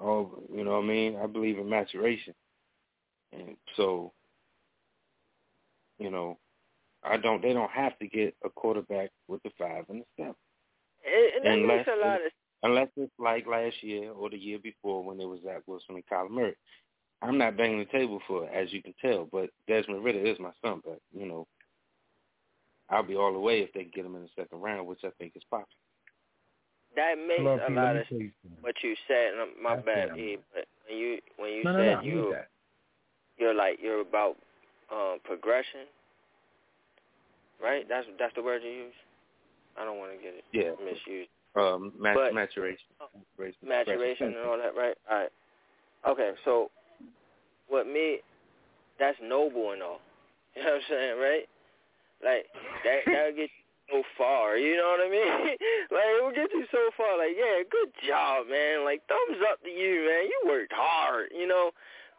Oh, 0.00 0.42
you 0.52 0.64
know 0.64 0.72
what 0.72 0.84
I 0.84 0.88
mean? 0.88 1.16
I 1.16 1.26
believe 1.26 1.58
in 1.58 1.68
maturation, 1.68 2.34
and 3.32 3.56
so, 3.76 4.12
you 5.98 6.10
know, 6.10 6.36
I 7.02 7.16
don't. 7.16 7.40
They 7.42 7.52
don't 7.52 7.70
have 7.70 7.98
to 8.00 8.08
get 8.08 8.34
a 8.44 8.50
quarterback 8.50 9.10
with 9.28 9.42
the 9.44 9.50
five 9.58 9.84
and 9.88 10.02
the 10.02 10.06
seven. 10.16 10.34
It, 11.04 11.44
and 11.46 11.62
Unless 11.62 11.86
a 11.86 12.04
lot 12.04 12.16
of 12.16 12.32
unless 12.64 12.88
it's 12.96 13.12
like 13.18 13.46
last 13.46 13.76
year 13.82 14.10
or 14.10 14.30
the 14.30 14.38
year 14.38 14.58
before 14.58 15.04
when 15.04 15.20
it 15.20 15.28
was 15.28 15.40
Zach 15.44 15.62
Wilson 15.66 15.94
and 15.94 16.06
Kyler 16.06 16.30
Murray. 16.30 16.56
I'm 17.22 17.38
not 17.38 17.56
banging 17.56 17.78
the 17.78 17.84
table 17.86 18.20
for 18.26 18.44
it, 18.44 18.50
as 18.52 18.72
you 18.72 18.82
can 18.82 18.94
tell, 19.00 19.28
but 19.30 19.50
Desmond 19.68 20.04
Ridder 20.04 20.26
is 20.26 20.38
my 20.38 20.50
son, 20.62 20.82
but, 20.84 20.98
you 21.16 21.26
know, 21.26 21.46
I'll 22.90 23.02
be 23.02 23.16
all 23.16 23.32
the 23.32 23.38
way 23.38 23.60
if 23.60 23.72
they 23.72 23.84
get 23.84 24.04
him 24.04 24.16
in 24.16 24.22
the 24.22 24.28
second 24.36 24.60
round, 24.60 24.86
which 24.86 25.00
I 25.04 25.10
think 25.18 25.32
is 25.34 25.42
possible. 25.50 25.68
That 26.96 27.14
makes 27.18 27.42
Look, 27.42 27.60
a 27.62 27.68
P, 27.68 27.74
lot 27.74 27.96
of 27.96 28.04
you 28.10 28.30
what 28.60 28.74
you 28.82 28.94
said. 29.08 29.34
And 29.34 29.50
my 29.62 29.76
That's 29.76 29.86
bad, 29.86 30.08
what 30.10 30.18
I 30.18 30.20
E. 30.20 30.26
mean. 30.26 30.38
But 30.54 30.64
when 30.88 30.98
you 30.98 31.18
when 31.36 31.50
you 31.52 31.64
No, 31.64 31.72
no, 31.72 31.78
said 31.78 31.86
no, 31.94 31.98
I 31.98 32.02
you 32.04 32.14
need 32.14 32.34
you're 33.38 33.54
like 33.54 33.78
you're 33.82 34.00
about 34.00 34.36
um 34.92 35.18
progression, 35.24 35.86
right? 37.62 37.86
That's 37.88 38.06
that's 38.18 38.34
the 38.34 38.42
word 38.42 38.62
you 38.64 38.70
use. 38.70 38.94
I 39.76 39.84
don't 39.84 39.98
want 39.98 40.12
to 40.12 40.18
get 40.18 40.34
it 40.34 40.44
Yeah. 40.52 40.70
misused. 40.84 41.30
Um, 41.56 41.92
mat- 41.98 42.16
But- 42.16 42.34
maturation. 42.34 42.86
Maturation, 43.36 43.68
Maturation 43.68 44.26
and 44.28 44.36
all 44.46 44.58
that, 44.58 44.74
right? 44.76 44.96
All 45.10 45.18
right. 45.18 45.30
Okay, 46.08 46.32
so 46.44 46.70
what 47.68 47.86
me 47.86 48.18
that's 48.98 49.18
noble 49.22 49.72
and 49.72 49.82
all. 49.82 50.00
You 50.56 50.62
know 50.62 50.70
what 50.70 50.76
I'm 50.76 50.82
saying, 50.88 51.18
right? 51.18 51.48
Like 52.22 52.46
that 52.84 52.98
that'll 53.06 53.32
get 53.32 53.50
you 53.50 53.63
so 53.94 54.02
far, 54.18 54.56
you 54.56 54.76
know 54.76 54.96
what 54.96 55.06
I 55.06 55.10
mean? 55.10 55.56
like 55.90 56.10
it 56.18 56.22
will 56.22 56.32
get 56.32 56.50
you 56.52 56.66
so 56.70 56.90
far, 56.96 57.18
like, 57.18 57.36
yeah, 57.36 57.62
good 57.70 57.92
job, 58.06 58.46
man. 58.48 58.84
Like 58.84 59.02
thumbs 59.08 59.40
up 59.50 59.62
to 59.62 59.70
you, 59.70 60.06
man. 60.06 60.26
You 60.26 60.42
worked 60.46 60.72
hard, 60.74 61.28
you 61.36 61.46
know. 61.46 61.70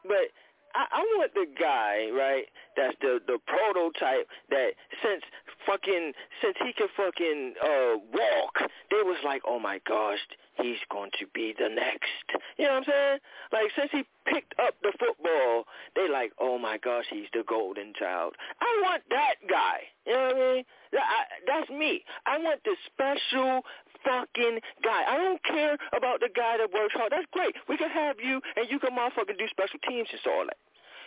But 0.03 0.31
I, 0.73 0.87
I 0.91 0.99
want 1.17 1.33
the 1.33 1.45
guy, 1.59 2.09
right, 2.15 2.45
that's 2.77 2.95
the 3.01 3.19
the 3.27 3.39
prototype 3.47 4.27
that 4.49 4.71
since 5.03 5.23
fucking 5.65 6.13
since 6.41 6.55
he 6.63 6.71
can 6.73 6.87
fucking 6.95 7.53
uh 7.61 7.99
walk, 8.13 8.71
they 8.91 9.03
was 9.03 9.17
like, 9.25 9.41
Oh 9.47 9.59
my 9.59 9.79
gosh, 9.87 10.19
he's 10.57 10.79
going 10.91 11.11
to 11.19 11.25
be 11.33 11.53
the 11.57 11.69
next. 11.69 12.27
You 12.57 12.65
know 12.65 12.79
what 12.79 12.87
I'm 12.87 12.91
saying? 12.91 13.19
Like 13.51 13.71
since 13.75 13.91
he 13.91 14.03
picked 14.25 14.55
up 14.59 14.75
the 14.81 14.93
football, 14.99 15.65
they 15.95 16.07
like, 16.09 16.31
Oh 16.39 16.57
my 16.57 16.77
gosh, 16.77 17.05
he's 17.09 17.27
the 17.33 17.43
golden 17.47 17.93
child. 17.97 18.35
I 18.61 18.81
want 18.83 19.03
that 19.09 19.35
guy. 19.49 19.91
You 20.05 20.13
know 20.13 20.25
what 20.25 20.35
I 20.35 20.39
mean? 20.39 20.63
That, 20.93 21.03
I, 21.03 21.21
that's 21.45 21.69
me. 21.69 22.03
I 22.25 22.37
want 22.37 22.61
the 22.63 22.75
special 22.87 23.61
fucking 24.03 24.59
guy. 24.83 25.03
I 25.07 25.17
don't 25.17 25.43
care 25.43 25.77
about 25.95 26.19
the 26.19 26.29
guy 26.33 26.57
that 26.57 26.71
works 26.71 26.93
hard. 26.93 27.11
That's 27.11 27.27
great. 27.31 27.55
We 27.67 27.77
can 27.77 27.89
have 27.89 28.17
you 28.23 28.41
and 28.55 28.69
you 28.69 28.79
can 28.79 28.91
motherfucking 28.95 29.37
do 29.37 29.47
special 29.49 29.79
teams 29.87 30.07
and 30.11 30.21
all 30.31 30.45
that. 30.45 30.57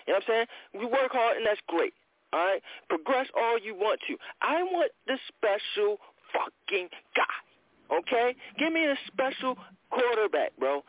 You 0.07 0.13
know 0.13 0.21
what 0.21 0.29
I'm 0.29 0.29
saying? 0.29 0.47
We 0.75 0.87
work 0.87 1.13
hard 1.13 1.37
and 1.37 1.47
that's 1.47 1.61
great. 1.69 1.95
All 2.33 2.41
right? 2.41 2.63
Progress 2.89 3.29
all 3.37 3.59
you 3.59 3.75
want 3.75 4.01
to. 4.09 4.17
I 4.43 4.63
want 4.63 4.93
the 5.07 5.19
special 5.29 5.99
fucking 6.33 6.89
guy. 7.17 7.48
Okay? 7.93 8.35
Give 8.59 8.73
me 8.73 8.87
a 8.87 8.95
special 9.07 9.57
quarterback, 9.91 10.53
bro. 10.59 10.83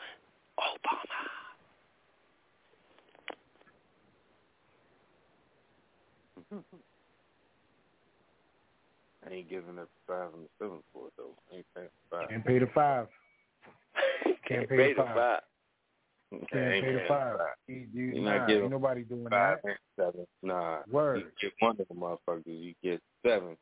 Obama. 0.60 1.30
I 9.30 9.34
ain't 9.34 9.50
giving 9.50 9.78
up 9.80 9.90
five 10.08 10.30
and 10.34 10.46
the 10.46 10.50
seven 10.58 10.80
for 10.94 11.08
it, 11.08 11.14
though. 11.18 11.36
I 11.52 11.58
ain't 11.58 11.66
paying 11.76 11.88
five. 12.10 12.30
Can't 12.30 12.46
pay 12.46 12.60
the 12.60 12.68
five. 12.74 13.08
Can't 14.48 14.70
pay 14.70 14.94
the 14.94 15.04
five. 15.04 15.42
I 16.32 16.36
Can't 16.52 16.74
ain't 16.74 16.86
pay 16.86 16.94
the 16.94 17.00
five. 17.08 17.38
five. 17.38 17.56
You, 17.68 17.88
you, 17.94 18.04
You're 18.14 18.24
nah, 18.24 18.38
not 18.38 18.48
giving 18.48 18.64
ain't 18.64 18.72
nobody 18.72 19.02
doing 19.04 19.28
Five 19.30 19.58
that. 19.64 19.70
and 19.70 19.78
seven. 19.96 20.28
Nah. 20.44 20.80
Word. 20.90 21.18
You 21.20 21.50
get 21.50 21.54
one 21.60 21.78
of 21.80 21.88
the 21.88 21.94
motherfuckers, 21.94 22.44
you 22.46 22.74
get 22.84 23.02
seven. 23.26 23.58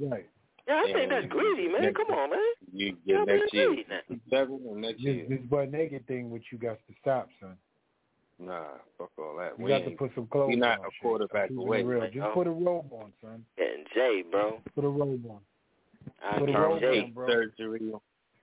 Right. 0.00 0.28
Yeah, 0.68 0.74
I 0.74 0.82
think 0.84 0.98
And 0.98 1.10
that's 1.12 1.26
greedy, 1.32 1.68
man. 1.68 1.82
next 1.82 1.96
Come 1.96 2.10
on, 2.16 2.30
man. 2.30 2.38
You 2.72 2.96
get 3.06 3.26
man, 3.26 3.38
next 3.38 3.54
year. 3.54 3.74
Seven 4.30 4.60
and 4.70 4.80
next 4.82 4.98
This, 4.98 5.04
year. 5.14 5.26
this 5.28 5.40
butt 5.48 5.70
naked 5.72 6.06
thing, 6.06 6.30
which 6.30 6.44
you 6.52 6.58
got 6.58 6.76
to 6.86 6.94
stop, 7.00 7.28
son. 7.40 7.56
Nah, 8.38 8.64
fuck 8.98 9.10
all 9.18 9.36
that. 9.38 9.58
You 9.58 9.64
we 9.64 9.70
got 9.70 9.78
to 9.84 9.90
put 9.92 10.12
some 10.14 10.26
clothes 10.26 10.48
we 10.50 10.56
not 10.56 10.78
on. 10.80 10.84
a 10.84 10.88
quarterback 11.02 11.50
I'm 11.50 11.58
away. 11.58 11.82
real. 11.82 12.00
man. 12.00 12.10
Just 12.12 12.34
put 12.34 12.46
a 12.46 12.50
robe 12.50 12.92
on, 12.92 13.12
son. 13.22 13.44
And 13.56 13.86
Jay, 13.94 14.22
bro. 14.30 14.60
Put 14.74 14.84
a 14.84 14.88
robe 14.88 15.24
on. 15.28 15.38
I 16.22 16.38
Put 16.38 16.48
a 16.50 16.52
get 16.52 16.58
robe 16.58 16.80
Jay. 16.80 17.00
on, 17.00 17.12
bro. 17.12 17.26
Surgery. 17.28 17.80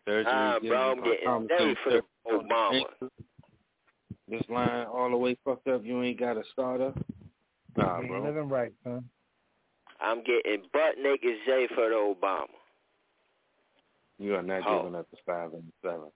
Surgery. 0.06 0.26
Ah, 0.27 0.60
bro, 0.60 0.91
I'm 1.27 1.47
getting 1.47 1.47
Jay 1.57 1.76
for 1.84 1.89
the 1.91 2.02
surgery 2.02 2.02
on 2.26 2.47
the 2.47 2.53
Obama. 2.53 3.10
This 4.27 4.41
line 4.49 4.85
all 4.88 5.10
the 5.11 5.18
way 5.18 5.38
fucked 5.45 5.68
up. 5.68 5.85
You 5.85 6.02
ain't 6.03 6.19
got 6.19 6.38
a 6.38 6.43
starter. 6.52 6.91
Nah, 7.77 7.97
you 7.97 8.02
ain't 8.03 8.10
bro. 8.11 8.23
living 8.23 8.49
right, 8.49 8.73
son. 8.84 9.07
I'm 10.01 10.19
getting 10.23 10.63
butt 10.73 10.97
naked 11.01 11.35
Jay 11.45 11.67
for 11.73 11.89
the 11.89 11.95
Obama. 11.95 12.47
You 14.17 14.35
are 14.35 14.41
not 14.43 14.61
Oh. 14.65 14.77
giving 14.84 14.95
up 14.95 15.09
the 15.11 15.17
five 15.26 15.53
and 15.53 15.63
the 15.63 15.73
seven. 15.89 16.11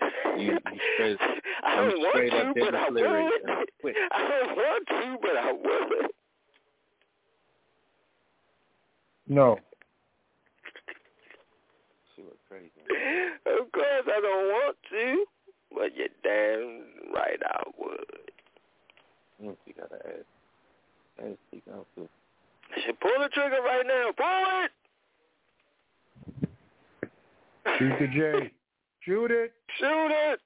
You, 0.38 0.52
you 0.52 0.80
straight, 0.94 1.18
I 1.64 1.74
I'm 1.74 1.90
don't 1.90 1.98
want 2.00 2.14
straight 2.14 2.30
to, 2.30 2.52
but 2.64 2.74
I 2.74 2.88
would. 2.90 3.02
I 4.12 4.28
don't 4.28 4.56
want 4.56 4.86
to, 4.88 5.18
but 5.20 5.36
I 5.36 5.52
would. 5.52 6.10
No. 9.26 9.58
She 12.14 12.22
look 12.22 12.38
crazy. 12.48 12.70
Of 13.46 13.72
course 13.72 14.06
I 14.06 14.20
don't 14.20 14.46
want 14.48 14.76
to, 14.90 15.24
but 15.74 15.96
you're 15.96 16.08
damn 16.22 17.12
right 17.12 17.40
I 17.44 17.62
would. 17.78 18.30
And 19.40 19.56
she 19.66 19.72
got 19.72 19.90
an 19.92 19.98
ass. 20.04 20.24
And 21.22 21.38
she 21.50 21.62
got 21.68 21.84
too. 21.96 22.08
I 22.76 22.80
should 22.84 23.00
pull 23.00 23.10
the 23.20 23.28
trigger 23.28 23.62
right 23.64 23.86
now. 23.86 24.12
Pull 24.16 24.64
it! 24.64 24.70
Shoot 27.78 27.98
the 28.00 28.06
J. 28.08 28.52
Shoot 29.00 29.30
it. 29.30 29.52
Shoot 29.78 30.10
it! 30.10 30.40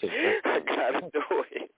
I 0.44 0.60
gotta 0.60 1.00
do 1.12 1.22
it. 1.50 1.70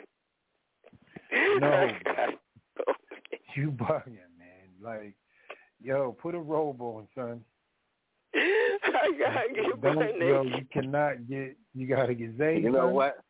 No, 1.61 1.67
I 1.69 1.99
gotta 2.05 2.33
do 2.77 2.85
it. 3.33 3.41
You 3.57 3.71
bugging, 3.71 4.19
man. 4.39 4.69
Like, 4.83 5.15
yo, 5.83 6.17
put 6.21 6.35
a 6.35 6.39
robe 6.39 6.83
on, 6.83 7.09
son. 7.15 7.41
I 8.35 9.11
gotta 9.19 9.55
get 9.55 9.83
my 9.83 9.95
Don't, 9.95 10.21
yo, 10.21 10.45
nigga. 10.45 10.59
you 10.59 10.67
cannot 10.71 11.29
get. 11.29 11.57
You 11.75 11.87
gotta 11.87 12.15
get 12.15 12.37
Zay. 12.37 12.59
You 12.59 12.71
know 12.71 12.89
son. 12.89 12.93
what? 12.93 13.25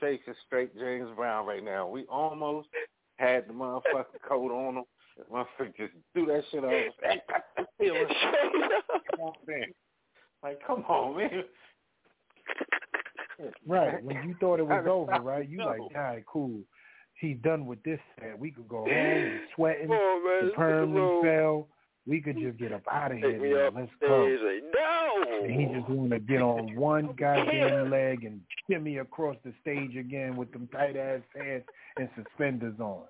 Shakes 0.00 0.24
is 0.28 0.36
straight 0.46 0.76
James 0.78 1.08
Brown 1.16 1.46
right 1.46 1.64
now. 1.64 1.86
We 1.88 2.04
almost 2.04 2.68
had 3.16 3.48
the 3.48 3.52
motherfucking 3.52 4.22
coat 4.28 4.50
on 4.52 4.76
him. 4.78 4.84
Motherfucker 5.32 5.76
just 5.76 5.92
threw 6.12 6.26
that 6.26 6.44
shit 6.50 6.64
off. 6.64 6.70
Hey, 7.02 7.20
got 7.28 7.42
the 7.56 7.66
feeling. 7.78 8.06
Come 9.10 9.20
on, 9.20 9.32
man. 9.46 9.64
Like, 10.42 10.60
come 10.64 10.84
on, 10.84 11.16
man. 11.16 11.42
Right. 13.66 14.02
When 14.04 14.16
you 14.28 14.36
thought 14.40 14.60
it 14.60 14.66
was 14.66 14.86
over, 14.88 15.20
right? 15.20 15.48
You 15.48 15.58
No. 15.58 15.66
like, 15.66 15.80
all 15.80 15.90
right, 15.94 16.24
cool. 16.26 16.60
He's 17.14 17.36
done 17.42 17.66
with 17.66 17.82
this 17.82 17.98
set. 18.20 18.38
We 18.38 18.52
could 18.52 18.68
go 18.68 18.84
home. 18.84 18.88
He's 18.88 19.40
sweating. 19.56 19.88
Oh, 19.90 20.38
man, 20.40 20.48
the 20.50 20.54
perm 20.54 21.22
fell. 21.22 21.68
We 22.08 22.22
could 22.22 22.38
just 22.40 22.56
get 22.58 22.72
up 22.72 22.82
out 22.90 23.12
of 23.12 23.18
here. 23.18 23.38
me 23.38 23.52
man. 23.52 23.72
Let's 23.74 23.90
go. 24.00 24.06
stairs. 24.06 24.40
Like, 24.42 24.64
no! 24.74 25.44
And 25.44 25.52
he 25.60 25.66
just 25.78 25.88
want 25.90 26.10
to 26.12 26.18
get 26.18 26.40
on 26.40 26.74
one 26.74 27.14
goddamn 27.18 27.90
leg 27.90 28.24
and 28.24 28.40
shimmy 28.68 28.96
across 28.98 29.36
the 29.44 29.52
stage 29.60 29.94
again 29.96 30.34
with 30.36 30.50
them 30.52 30.68
tight 30.72 30.96
ass 30.96 31.20
pants 31.36 31.68
and 31.98 32.08
suspenders 32.16 32.80
on. 32.80 33.02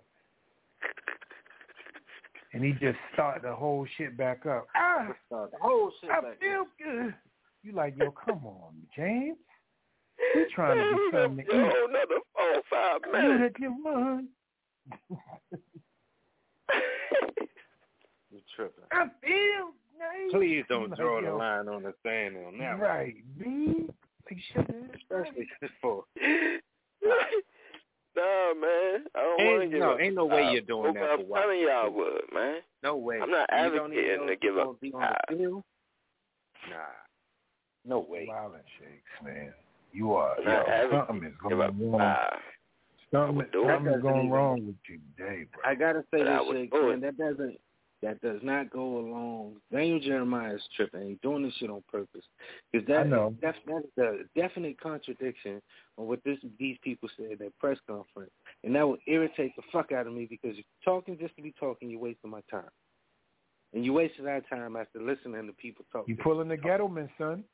And 2.52 2.64
he 2.64 2.72
just 2.72 2.98
start 3.12 3.42
the 3.42 3.54
whole 3.54 3.86
shit 3.96 4.16
back 4.16 4.46
up. 4.46 4.66
Ah, 4.74 5.08
Start 5.26 5.52
the 5.52 5.58
whole 5.60 5.92
shit 6.00 6.10
I 6.10 6.20
back. 6.20 6.40
feel 6.40 6.64
good. 6.82 7.14
You 7.62 7.72
like, 7.72 7.94
yo, 7.98 8.10
come 8.10 8.44
on, 8.46 8.72
James. 8.96 9.36
We 10.34 10.46
trying 10.54 10.76
to 10.78 10.82
Man, 10.84 11.10
get 11.12 11.20
something 11.22 11.46
to 11.46 11.52
yo, 11.54 11.66
eat. 11.68 11.74
another 11.90 12.20
four, 12.34 12.62
five 12.70 13.00
You 13.06 13.12
minutes. 13.12 13.56
your 13.60 13.78
mind. 13.82 14.28
You 18.30 18.40
tripping. 18.54 18.84
I 18.92 19.06
feel 19.22 19.72
nice. 19.98 20.32
Please 20.32 20.64
don't 20.68 20.90
Like, 20.90 20.98
draw 20.98 21.20
the 21.20 21.28
yo, 21.28 21.36
line 21.38 21.68
on 21.68 21.82
the 21.82 21.94
sand 22.04 22.36
on 22.46 22.58
that. 22.58 22.78
Right, 22.80 23.14
B. 23.38 23.88
Like, 24.30 24.40
shut 24.52 24.68
it. 24.68 24.90
Especially 24.94 25.48
for 25.80 26.04
nah, 28.16 28.54
man. 28.54 29.04
I 29.14 29.20
don't 29.20 29.46
want 29.46 29.60
to 29.60 29.62
Ain't, 29.62 29.70
give 29.72 29.80
no, 29.80 29.90
up. 29.92 30.00
ain't 30.00 30.14
no 30.14 30.26
way 30.26 30.44
Uh, 30.46 30.50
you're 30.52 30.60
doing 30.62 30.94
that 30.94 31.02
I'm 31.02 31.18
for 31.20 31.24
white 31.26 31.40
telling 31.42 31.60
y'all 31.60 31.90
would, 31.90 32.22
man. 32.34 32.56
No 32.82 32.96
way. 32.96 33.18
I'm 33.22 33.30
not 33.30 33.48
You 33.52 33.70
don't 33.76 33.92
even 33.92 34.04
advocating 34.04 34.26
to 34.28 34.36
give 34.36 34.54
you're 34.54 34.68
up 34.70 34.80
be 34.80 34.92
on 34.92 35.00
five. 35.00 35.16
the 35.30 35.36
field? 35.36 35.64
Nah. 36.70 36.76
No 37.84 38.00
way. 38.00 38.26
Violent 38.26 38.64
shakes, 38.78 39.24
man. 39.24 39.52
You 39.92 40.12
are. 40.14 40.36
I'm 40.38 40.44
Yo, 40.44 40.50
advocating 40.50 41.04
something 41.08 41.28
is 41.28 41.34
to 41.42 41.48
give 41.48 41.60
up 41.60 41.78
going 41.78 41.90
wrong. 41.92 42.00
five. 42.00 42.40
Something, 43.10 43.46
do 43.52 43.64
it. 43.64 43.72
something's 43.72 44.02
going 44.02 44.30
wrong 44.30 44.66
with 44.66 44.76
you 44.86 44.98
today, 45.16 45.46
bro. 45.50 45.62
I 45.64 45.74
gotta 45.74 46.00
say 46.12 46.18
But 46.22 46.24
this, 46.24 46.40
would 46.46 46.56
Shake, 46.58 46.72
do 46.72 46.88
man, 46.90 47.00
that 47.00 47.16
doesn't 47.16 47.58
that 48.02 48.20
does 48.20 48.40
not 48.42 48.70
go 48.70 48.98
along. 48.98 49.56
Daniel 49.72 49.98
Jeremiah 49.98 50.54
is 50.54 50.62
tripping. 50.76 51.08
He's 51.08 51.18
doing 51.22 51.42
this 51.42 51.54
shit 51.58 51.70
on 51.70 51.82
purpose. 51.90 52.24
Because 52.72 52.86
that. 52.86 53.10
That's, 53.42 53.58
that's 53.66 53.86
a 53.98 54.40
definite 54.40 54.80
contradiction 54.80 55.60
on 55.96 56.06
what 56.06 56.20
this 56.24 56.38
these 56.58 56.76
people 56.82 57.08
said 57.16 57.32
at 57.32 57.38
that 57.40 57.58
press 57.58 57.78
conference. 57.88 58.30
And 58.62 58.74
that 58.76 58.86
would 58.86 59.00
irritate 59.06 59.56
the 59.56 59.62
fuck 59.72 59.92
out 59.92 60.06
of 60.06 60.12
me 60.12 60.26
because 60.28 60.56
if 60.56 60.64
you're 60.64 60.94
talking 60.94 61.18
just 61.18 61.34
to 61.36 61.42
be 61.42 61.52
talking, 61.58 61.90
you're 61.90 62.00
wasting 62.00 62.30
my 62.30 62.40
time. 62.50 62.70
And 63.74 63.84
you 63.84 63.92
wasted 63.92 64.26
our 64.26 64.40
time 64.42 64.76
after 64.76 65.00
listening 65.00 65.46
to 65.46 65.52
people 65.52 65.84
talk. 65.92 66.06
You're 66.08 66.16
pulling 66.18 66.48
the 66.48 66.56
ghetto 66.56 66.88
man, 66.88 67.10
son. 67.18 67.44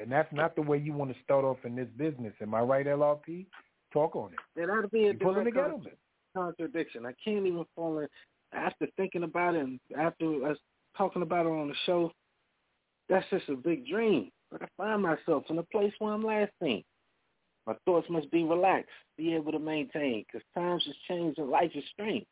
And 0.00 0.10
that's 0.10 0.32
not 0.32 0.56
the 0.56 0.62
way 0.62 0.78
you 0.78 0.92
want 0.92 1.14
to 1.14 1.22
start 1.22 1.44
off 1.44 1.58
in 1.64 1.76
this 1.76 1.88
business. 1.96 2.34
Am 2.42 2.54
I 2.54 2.60
right, 2.60 2.84
LRP? 2.84 3.46
Talk 3.92 4.16
on 4.16 4.32
it. 4.32 4.38
Then 4.56 4.66
that'd 4.66 4.90
be 4.90 5.06
a 5.06 5.12
You 5.12 5.18
pulling 5.18 5.44
the 5.44 5.52
direct 5.52 5.70
ghetto 5.70 5.78
man. 5.78 5.94
contradiction. 6.36 7.06
I 7.06 7.12
can't 7.24 7.46
even 7.46 7.64
fall 7.76 8.00
in 8.00 8.08
after 8.54 8.86
thinking 8.96 9.24
about 9.24 9.54
it 9.54 9.62
and 9.62 9.80
after 9.98 10.46
us 10.46 10.58
talking 10.96 11.22
about 11.22 11.46
it 11.46 11.50
on 11.50 11.68
the 11.68 11.74
show. 11.86 12.12
That's 13.08 13.26
just 13.30 13.48
a 13.48 13.56
big 13.56 13.86
dream. 13.86 14.30
But 14.50 14.62
I 14.62 14.66
find 14.76 15.02
myself 15.02 15.44
in 15.50 15.58
a 15.58 15.62
place 15.64 15.92
where 15.98 16.12
I'm 16.12 16.24
last 16.24 16.52
seen. 16.62 16.84
My 17.66 17.74
thoughts 17.84 18.06
must 18.10 18.30
be 18.30 18.44
relaxed, 18.44 18.90
be 19.16 19.34
able 19.34 19.52
to 19.52 19.58
maintain, 19.58 20.24
because 20.26 20.46
times 20.54 20.84
has 20.86 20.94
changed 21.08 21.38
and 21.38 21.48
life 21.48 21.70
is 21.74 21.84
strange. 21.92 22.26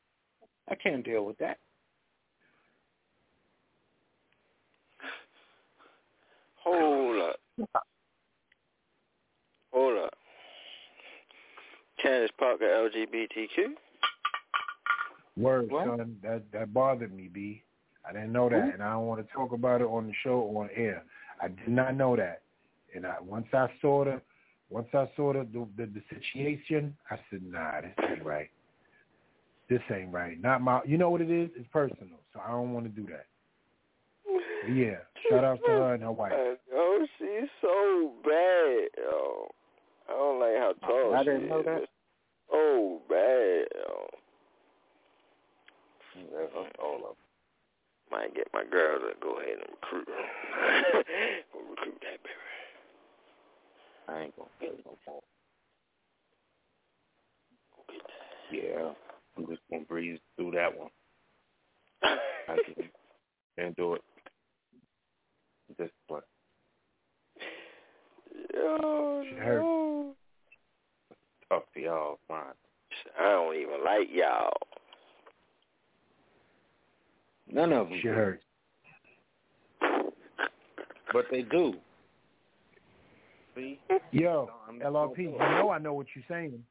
I 0.70 0.74
can't 0.74 1.04
deal 1.04 1.24
with 1.24 1.38
that. 1.38 1.58
Hold 6.56 7.22
up. 7.22 7.36
Hold 9.72 9.98
up. 9.98 10.14
Candace 12.00 12.30
Parker 12.38 12.64
LGBTQ? 12.64 13.74
Word, 15.36 15.70
What? 15.70 15.86
son. 15.86 16.18
That 16.22 16.42
that 16.52 16.74
bothered 16.74 17.12
me, 17.14 17.28
B. 17.32 17.62
I 18.08 18.12
didn't 18.12 18.32
know 18.32 18.48
that, 18.48 18.74
and 18.74 18.82
I 18.82 18.92
don't 18.92 19.06
want 19.06 19.26
to 19.26 19.32
talk 19.32 19.52
about 19.52 19.80
it 19.80 19.84
on 19.86 20.06
the 20.08 20.12
show 20.22 20.40
or 20.40 20.64
on 20.64 20.70
air. 20.74 21.04
I 21.40 21.48
did 21.48 21.68
not 21.68 21.96
know 21.96 22.16
that, 22.16 22.42
and 22.94 23.06
I 23.06 23.14
once 23.20 23.46
I 23.52 23.68
saw 23.80 24.04
the 24.04 24.20
once 24.70 24.88
I 24.92 25.08
saw 25.16 25.32
the 25.32 25.46
the, 25.52 25.66
the, 25.76 25.86
the 25.86 26.02
situation, 26.10 26.96
I 27.10 27.16
said, 27.30 27.42
Nah, 27.44 27.80
this 27.80 27.94
ain't 28.10 28.24
right. 28.24 28.50
This 29.70 29.80
ain't 29.94 30.12
right. 30.12 30.40
Not 30.40 30.60
my. 30.60 30.80
You 30.84 30.98
know 30.98 31.10
what 31.10 31.20
it 31.20 31.30
is? 31.30 31.50
It's 31.56 31.68
personal, 31.72 32.18
so 32.34 32.40
I 32.44 32.50
don't 32.50 32.72
want 32.72 32.86
to 32.86 32.90
do 33.00 33.06
that. 33.08 33.26
But 34.62 34.72
yeah, 34.72 34.96
shout 35.28 35.44
out 35.44 35.60
to 35.64 35.70
her 35.70 35.94
and 35.94 36.02
her 36.02 36.12
wife. 36.12 36.32
Oh, 36.74 37.06
she's 37.18 37.48
so 37.60 38.12
bad, 38.24 38.88
yo. 38.96 39.48
I 40.08 40.12
don't 40.12 40.40
like 40.40 40.56
how 40.56 40.72
tall 40.86 41.14
I 41.14 41.18
she 41.20 41.24
didn't 41.30 41.48
know 41.48 41.60
is. 41.60 41.66
that. 41.66 41.80
Oh, 42.52 43.00
bad, 43.08 43.66
yo. 43.74 44.01
All 46.82 46.96
of 47.10 47.16
Might 48.10 48.34
get 48.34 48.48
my 48.52 48.64
girl 48.64 48.98
to 49.00 49.12
go 49.20 49.38
ahead 49.38 49.58
and 49.58 49.76
recruit 49.80 50.08
her. 50.08 51.02
Go 51.52 51.60
recruit 51.70 52.00
that 52.02 52.22
baby. 52.22 52.34
I 54.08 54.20
ain't 54.24 54.36
gonna 54.36 54.48
get 54.60 54.84
no 54.84 54.98
more. 55.06 55.20
Yeah, 58.52 58.92
I'm 59.36 59.46
just 59.46 59.62
gonna 59.70 59.84
breeze 59.84 60.18
through 60.36 60.50
that 60.52 60.76
one. 60.78 60.90
I 62.02 62.18
can, 62.66 62.90
can't 63.58 63.76
do 63.76 63.94
it. 63.94 64.02
Just 65.78 65.92
play. 66.08 66.20
Yo, 68.54 69.24
She 69.26 69.36
no. 69.36 70.14
Talk 71.48 71.72
to 71.72 71.80
y'all 71.80 72.18
fine. 72.28 72.42
I 73.18 73.24
don't 73.24 73.56
even 73.56 73.82
like 73.84 74.08
y'all. 74.12 74.52
None 77.52 77.72
of 77.72 77.88
them. 77.90 78.38
But 81.12 81.26
they 81.30 81.42
do. 81.42 81.74
See? 83.54 83.78
Yo, 84.12 84.48
LRP, 84.82 85.18
you 85.18 85.32
gonna 85.32 85.38
do 85.38 85.56
it. 85.56 85.58
know 85.58 85.70
I 85.70 85.78
know 85.78 85.92
what 85.92 86.06
you're 86.14 86.24
saying. 86.28 86.62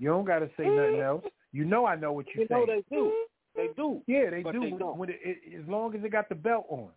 You 0.00 0.08
don't 0.08 0.24
got 0.24 0.40
to 0.40 0.50
say 0.56 0.64
nothing 0.66 1.00
else. 1.00 1.24
You 1.52 1.64
know 1.64 1.86
I 1.86 1.94
know 1.94 2.12
what 2.12 2.26
you're 2.34 2.42
You 2.42 2.48
know 2.50 2.66
saying. 2.66 2.82
they 2.90 2.96
do. 2.96 3.12
They 3.54 3.68
do. 3.76 4.02
Yeah, 4.08 4.30
they 4.30 4.42
do. 4.42 4.60
they 4.60 4.70
when- 4.72 5.10
it, 5.10 5.20
it, 5.22 5.60
as 5.62 5.68
long 5.68 5.94
as 5.94 6.02
they 6.02 6.08
got 6.08 6.28
the 6.28 6.34
belt 6.34 6.66
on. 6.68 6.88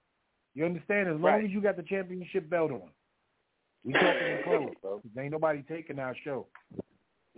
You 0.56 0.66
understand? 0.66 1.08
As 1.08 1.14
long 1.14 1.22
Right. 1.22 1.46
as 1.46 1.52
you 1.52 1.62
got 1.62 1.78
the 1.78 1.84
championship 1.84 2.50
belt 2.50 2.72
on. 2.72 2.90
We 3.86 3.94
talking 3.94 4.08
in 4.10 4.44
close, 4.44 4.74
bro. 4.82 5.02
ain't 5.20 5.32
nobody 5.32 5.62
taking 5.70 6.00
our 6.00 6.16
show. 6.24 6.48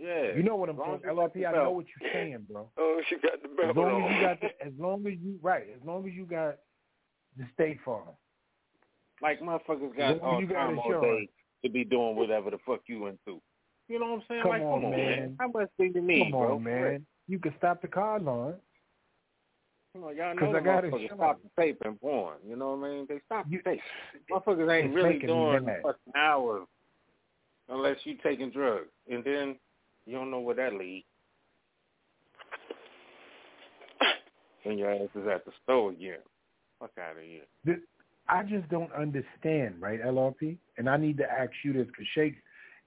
Yeah. 0.00 0.34
You 0.34 0.42
know 0.42 0.56
what 0.56 0.70
I'm 0.70 0.76
As 0.76 0.80
long 0.80 0.94
as 0.94 1.00
you 1.02 1.06
got 1.08 1.16
LRP, 1.34 1.46
I 1.48 1.52
know 1.52 1.70
what 1.72 1.86
you're 2.00 2.12
saying, 2.12 2.46
bro. 2.50 2.68
Oh, 2.78 3.00
she 3.08 3.16
got 3.16 3.42
the 3.42 3.48
As 3.50 3.74
belt 3.74 3.76
long 3.76 4.02
on. 4.02 4.10
as 4.12 4.16
you 4.16 4.26
got, 4.26 4.40
the, 4.40 4.66
as 4.66 4.72
long 4.78 5.06
as 5.06 5.12
you 5.22 5.38
right, 5.42 5.66
as 5.74 5.86
long 5.86 6.06
as 6.06 6.14
you 6.14 6.24
got 6.24 6.56
the 7.36 7.44
State 7.54 7.78
Farm. 7.84 8.08
Like 9.22 9.40
motherfuckers 9.40 9.96
got 9.96 10.20
all 10.20 10.40
you 10.40 10.46
got 10.46 10.54
time 10.66 10.78
all 10.78 10.84
insurance. 10.92 11.28
day 11.62 11.68
to 11.68 11.72
be 11.72 11.84
doing 11.84 12.16
whatever 12.16 12.50
the 12.50 12.58
fuck 12.66 12.80
you 12.86 13.06
into. 13.06 13.40
You 13.88 13.98
know 13.98 14.06
what 14.12 14.14
I'm 14.14 14.22
saying? 14.28 14.42
Come 14.42 14.50
like, 14.50 14.62
on, 14.62 14.80
come 14.80 14.84
on, 14.86 14.90
man. 14.92 15.36
How 15.38 15.48
much 15.48 15.68
do 15.78 15.84
you 15.84 16.00
need, 16.00 16.22
Come 16.22 16.30
bro? 16.30 16.54
on, 16.56 16.62
man. 16.62 17.06
You 17.28 17.38
can 17.38 17.52
stop 17.58 17.82
the 17.82 17.88
car 17.88 18.18
line. 18.18 18.54
Come 19.92 20.04
on, 20.04 20.16
y'all 20.16 20.34
know 20.34 20.56
I 20.56 20.60
got 20.60 20.84
motherfuckers 20.84 20.86
insurance. 21.02 21.12
stop 21.16 21.40
the 21.42 21.62
tape 21.62 21.78
and 21.84 22.00
porn. 22.00 22.36
You 22.48 22.56
know 22.56 22.76
what 22.76 22.88
I 22.88 22.90
mean? 22.92 23.06
They 23.08 23.20
stop 23.26 23.50
the 23.50 23.58
tape. 23.58 23.80
Motherfuckers 24.32 24.72
ain't 24.82 24.94
really 24.94 25.18
doing 25.18 25.66
fucking 25.82 26.12
hours 26.16 26.66
unless 27.68 27.96
you 28.04 28.16
taking 28.22 28.50
drugs. 28.50 28.86
And 29.10 29.24
then 29.24 29.56
you 30.10 30.16
don't 30.16 30.32
know 30.32 30.40
where 30.40 30.56
that 30.56 30.74
lead, 30.74 31.04
and 34.64 34.76
your 34.76 34.90
ass 34.92 35.08
is 35.14 35.28
at 35.32 35.44
the 35.44 35.52
store 35.62 35.92
again. 35.92 36.18
Fuck 36.80 36.90
out 36.98 37.16
of 37.16 37.22
here. 37.22 37.42
This, 37.64 37.76
I 38.28 38.42
just 38.42 38.68
don't 38.70 38.92
understand, 38.92 39.76
right, 39.78 40.02
LRP? 40.02 40.56
And 40.78 40.90
I 40.90 40.96
need 40.96 41.16
to 41.18 41.30
ask 41.30 41.52
you 41.64 41.72
this 41.72 41.86
because 41.86 42.08
Shake, 42.12 42.34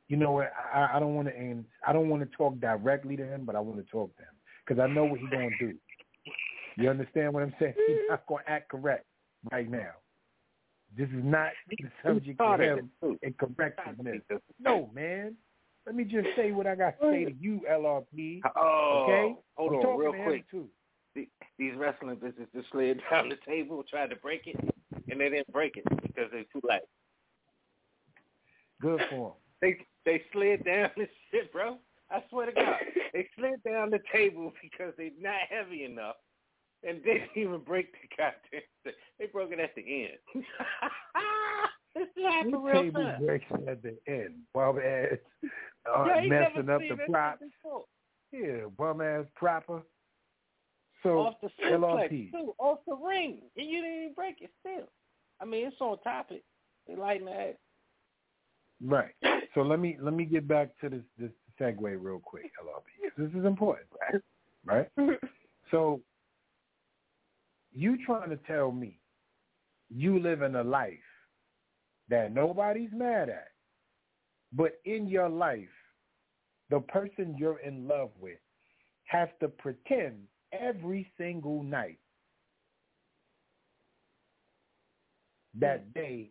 you 0.10 0.18
know 0.18 0.34
what? 0.34 0.52
I, 0.76 0.98
I 0.98 1.00
don't 1.00 1.16
want 1.16 1.30
to, 1.30 1.34
and 1.34 1.64
I 1.88 1.94
don't 1.94 2.10
want 2.10 2.30
to 2.30 2.38
talk 2.38 2.60
directly 2.60 3.16
to 3.16 3.24
him, 3.24 3.46
but 3.46 3.56
I 3.56 3.60
want 3.62 3.78
to 3.78 3.90
talk 3.90 4.14
to 4.18 4.24
him 4.24 4.36
because 4.68 4.82
I 4.82 4.88
know 4.94 5.06
what 5.06 5.22
he's 5.22 5.30
gonna 5.30 5.48
do. 5.62 5.76
You 6.76 6.90
understand 6.90 7.34
what 7.34 7.44
I'm 7.44 7.54
saying? 7.58 7.76
He's 7.88 8.00
not 8.10 8.28
gonna 8.28 8.44
act 8.48 8.70
correct 8.70 9.06
right 9.50 9.72
now. 9.72 9.92
This 10.98 11.08
is 11.08 11.24
not 11.24 11.52
the 11.70 11.90
subject 12.06 12.42
of 12.42 12.60
him 12.60 12.90
incorrectness. 13.22 14.20
No, 14.60 14.90
man. 14.94 15.38
Let 15.86 15.96
me 15.96 16.04
just 16.06 16.28
say 16.36 16.52
what 16.52 16.66
I 16.68 16.76
got 16.76 17.00
to 17.02 17.12
say 17.12 17.26
to 17.26 17.34
you, 17.40 17.62
LRP. 17.70 18.42
Oh, 18.56 19.04
okay? 19.04 19.36
hold 19.56 19.74
I'm 19.84 19.92
on 19.92 19.98
real 19.98 20.14
quick. 20.24 20.50
Too. 20.50 20.70
The- 21.16 21.28
These 21.60 21.76
wrestling 21.78 22.16
bitches 22.18 22.48
just 22.56 22.70
slid 22.72 23.02
down 23.12 23.30
the 23.30 23.38
table, 23.46 23.84
tried 23.90 24.10
to 24.12 24.16
break 24.16 24.48
it, 24.48 24.56
and 25.10 25.20
they 25.20 25.30
didn't 25.30 25.52
break 25.52 25.76
it 25.78 25.84
because 26.02 26.32
they're 26.32 26.46
too 26.54 26.62
light. 26.68 26.82
Good 28.82 29.02
for 29.10 29.30
them. 29.30 29.38
They 29.62 29.78
they 30.04 30.22
slid 30.34 30.66
down 30.66 30.90
the 30.98 31.08
shit, 31.32 31.50
bro. 31.54 31.78
I 32.12 32.22
swear 32.30 32.48
to 32.48 32.52
God, 32.52 32.76
they 33.14 33.26
slid 33.38 33.64
down 33.64 33.92
the 33.92 34.00
table 34.12 34.52
because 34.62 34.94
they're 34.98 35.10
not 35.22 35.40
heavy 35.50 35.86
enough, 35.86 36.18
and 36.86 36.98
they 37.02 37.14
didn't 37.14 37.30
even 37.38 37.60
break 37.62 37.94
the 37.94 38.10
goddamn 38.18 38.62
thing. 38.84 38.94
They 39.20 39.28
broke 39.28 39.54
it 39.54 39.60
at 39.62 39.74
the 39.76 39.82
end. 40.04 40.44
This 41.96 42.08
happened 42.24 42.54
This 42.54 42.62
real 42.64 42.84
table 42.84 43.04
time. 43.04 43.26
breaks 43.26 43.46
at 43.68 43.84
the 43.84 43.98
end. 44.08 44.36
Bum 44.54 44.80
ass 44.80 45.18
uh, 45.88 46.06
Yeah, 46.06 46.22
messing 46.28 46.70
up 46.70 46.82
the 46.82 46.98
props. 47.10 47.44
Yeah, 48.32 48.68
bum 48.78 49.02
ass 49.02 49.26
proper. 49.36 49.82
So 51.04 51.20
off 51.20 51.36
the 51.42 51.50
LRP. 51.66 52.32
too, 52.32 52.54
off 52.58 52.80
the 52.88 52.96
ring, 52.96 53.42
and 53.58 53.70
you 53.70 53.82
didn't 53.82 53.98
even 54.00 54.14
break 54.16 54.42
it. 54.42 54.50
Still, 54.62 54.88
I 55.42 55.46
mean, 55.46 55.68
it's 55.68 55.76
on 55.82 56.00
topic. 56.00 56.44
They 56.88 56.96
lighten 56.96 57.26
that. 57.28 57.58
Right. 58.84 59.14
So 59.54 59.62
let 59.62 59.80
me 59.80 59.98
let 60.02 60.16
me 60.16 60.26
get 60.26 60.48
back 60.48 60.70
to 60.82 60.90
this 60.90 61.04
this 61.20 61.30
segue 61.62 61.78
real 61.80 62.20
quick, 62.20 62.46
LRP. 62.60 63.12
This 63.16 63.30
is 63.40 63.46
important, 63.46 63.86
right? 64.02 64.90
Right. 64.98 65.20
so 65.72 66.02
you 67.72 68.04
trying 68.04 68.32
to 68.32 68.38
tell 68.48 68.72
me 68.72 68.98
you 69.92 70.18
live 70.20 70.42
in 70.42 70.56
a 70.56 70.64
life 70.64 70.98
that 72.14 72.32
nobody's 72.32 72.92
mad 72.94 73.28
at, 73.28 73.48
but 74.52 74.74
in 74.86 75.08
your 75.08 75.30
life, 75.30 75.76
the 76.70 76.80
person 76.80 77.36
you're 77.40 77.58
in 77.62 77.88
love 77.88 78.12
with 78.20 78.38
has 79.06 79.28
to 79.40 79.48
pretend 79.48 80.20
every 80.52 81.12
single 81.18 81.64
night 81.64 81.98
that 85.60 85.86
hmm. 85.86 85.90
they 86.00 86.30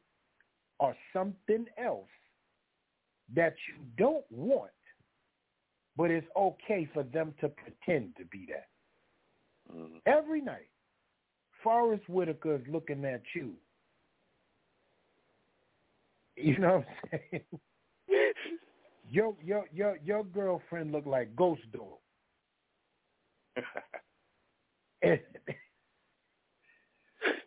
are 0.78 0.94
something 1.12 1.66
else 1.76 2.06
that 3.34 3.56
you 3.68 3.74
don't 3.98 4.24
want, 4.30 4.70
but 5.96 6.12
it's 6.12 6.28
okay 6.36 6.88
for 6.94 7.02
them 7.02 7.34
to 7.40 7.48
pretend 7.48 8.14
to 8.18 8.24
be 8.26 8.46
that. 8.48 8.68
Hmm. 9.68 9.96
Every 10.06 10.42
night, 10.42 10.70
Forest 11.64 12.08
Whitaker 12.08 12.54
is 12.54 12.62
looking 12.70 13.04
at 13.04 13.22
you. 13.34 13.54
You 16.36 16.58
know 16.58 16.78
what 16.78 16.86
I'm 17.12 17.20
saying? 17.30 17.44
your 19.10 19.34
your 19.44 19.64
your 19.72 19.98
your 20.02 20.24
girlfriend 20.24 20.92
look 20.92 21.04
like 21.06 21.36
Ghost 21.36 21.62
Dog. 21.72 21.98
And, 25.04 25.18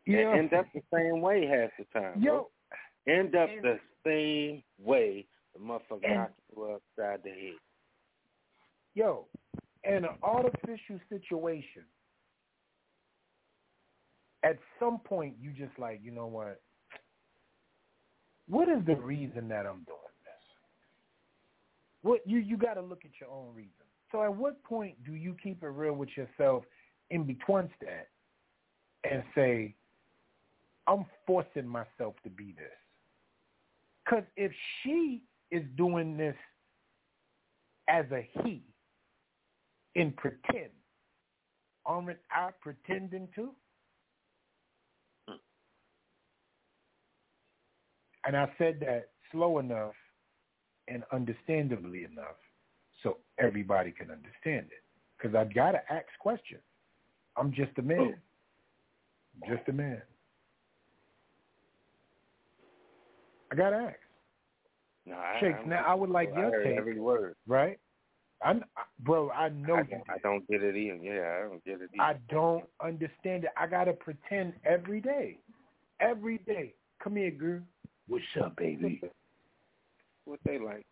you 0.06 0.22
know, 0.24 0.32
end 0.34 0.54
up 0.54 0.66
the 0.74 0.82
same 0.94 1.22
way 1.22 1.46
half 1.48 1.70
the 1.80 1.86
time. 2.00 2.22
Yo, 2.22 2.50
bro. 3.08 3.14
end 3.16 3.34
up 3.36 3.50
and- 3.50 3.64
the 3.64 3.80
same 4.06 4.62
way. 4.78 5.26
The 5.54 5.62
motherfucker 5.62 6.14
knocked 6.14 6.40
you 6.54 6.64
upside 6.66 7.24
the 7.24 7.30
head. 7.30 7.60
yo, 8.94 9.28
in 9.86 10.04
an 10.04 10.18
artificial 10.22 11.00
situation, 11.08 11.84
at 14.44 14.58
some 14.80 15.00
point 15.00 15.36
you 15.40 15.52
just 15.52 15.80
like, 15.80 16.02
you 16.04 16.12
know 16.12 16.28
what? 16.28 16.62
What 18.48 18.70
is 18.70 18.86
the 18.86 18.96
reason 18.96 19.48
that 19.50 19.66
I'm 19.66 19.84
doing 19.86 20.16
this? 20.24 20.44
What 22.02 22.22
you 22.26 22.40
you 22.40 22.58
got 22.58 22.76
to 22.76 22.82
look 22.82 23.04
at 23.06 23.12
your 23.20 23.30
own 23.30 23.54
reason. 23.56 23.72
So 24.12 24.24
at 24.24 24.36
what 24.36 24.64
point 24.64 25.04
do 25.04 25.14
you 25.14 25.36
keep 25.42 25.64
it 25.64 25.68
real 25.68 25.94
with 25.94 26.10
yourself 26.16 26.64
in 27.10 27.24
between 27.24 27.70
that 27.82 28.08
and 29.10 29.24
say, 29.34 29.74
I'm 30.88 31.06
forcing 31.26 31.68
myself 31.68 32.16
to 32.24 32.30
be 32.30 32.54
this? 32.58 32.72
Because 34.06 34.24
if 34.38 34.52
she 34.82 35.24
is 35.52 35.64
doing 35.76 36.16
this 36.16 36.36
as 37.90 38.06
a 38.12 38.28
he 38.44 38.62
in 39.96 40.12
pretend, 40.12 40.70
aren't 41.86 42.18
I 42.32 42.52
pretending 42.62 43.28
too? 43.34 43.52
And 48.26 48.36
I 48.36 48.50
said 48.58 48.80
that 48.82 49.10
slow 49.32 49.60
enough 49.60 49.94
and 50.88 51.04
understandably 51.12 52.04
enough 52.04 52.38
so 53.04 53.18
everybody 53.40 53.92
can 53.92 54.10
understand 54.12 54.68
it. 54.72 54.84
Because 55.18 55.36
I've 55.36 55.54
got 55.54 55.72
to 55.72 55.82
ask 55.92 56.06
questions. 56.20 56.62
I'm 57.38 57.52
just 57.52 57.72
a 57.78 57.82
man. 57.82 58.16
Oh. 58.16 59.48
Just 59.48 59.68
a 59.70 59.74
man. 59.74 60.02
I 63.52 63.56
got 63.56 63.72
to 63.72 63.76
ask. 63.76 63.96
No, 65.06 65.16
I, 65.16 65.40
Shakes, 65.40 65.60
now 65.68 65.84
I 65.88 65.94
would 65.94 66.10
like 66.10 66.34
I 66.36 66.40
your 66.40 66.64
take. 66.64 66.78
every 66.78 67.00
word. 67.00 67.36
Right? 67.48 67.80
I'm, 68.44 68.64
bro, 69.00 69.30
I 69.30 69.50
know 69.50 69.76
I 69.76 69.82
you 69.82 69.88
don't, 69.92 70.04
I 70.10 70.18
don't 70.24 70.48
get 70.48 70.64
it 70.64 70.76
either. 70.76 70.98
Yeah, 71.02 71.40
I 71.40 71.50
don't 71.50 71.64
get 71.64 71.82
it 71.82 71.90
either. 71.94 72.04
I 72.04 72.16
don't 72.30 72.66
understand 72.84 73.46
it. 73.46 73.52
I 73.58 73.68
gotta 73.68 73.94
pretend 73.94 74.54
every 74.66 75.00
day. 75.00 75.40
Every 76.00 76.40
day. 76.40 76.74
Come 77.04 77.16
here, 77.16 77.32
girl. 77.32 77.62
What's 78.08 78.24
up, 78.42 78.56
baby? 78.58 79.02
what 80.26 80.40
they 80.44 80.58
like. 80.58 80.86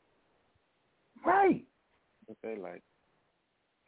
Right. 1.26 1.66
What 2.28 2.38
they 2.44 2.56
like. 2.56 2.82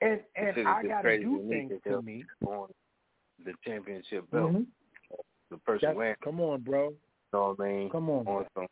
And 0.01 0.19
and 0.35 0.67
I 0.67 0.83
gotta 0.83 1.01
crazy 1.03 1.23
do 1.23 1.45
things 1.47 1.71
to 1.87 2.01
me. 2.01 2.23
On 2.45 2.67
the 3.43 3.53
championship 3.63 4.29
belt, 4.31 4.51
Mhm. 4.53 4.67
the 5.49 5.57
person 5.59 5.81
That's- 5.87 5.95
wearing. 5.97 6.15
come 6.23 6.41
on, 6.41 6.61
bro. 6.61 6.89
You 6.89 6.97
know 7.33 7.53
what 7.53 7.59
I 7.65 7.69
mean? 7.69 7.89
Come 7.89 8.09
on. 8.09 8.27
On 8.27 8.47
some. 8.55 8.67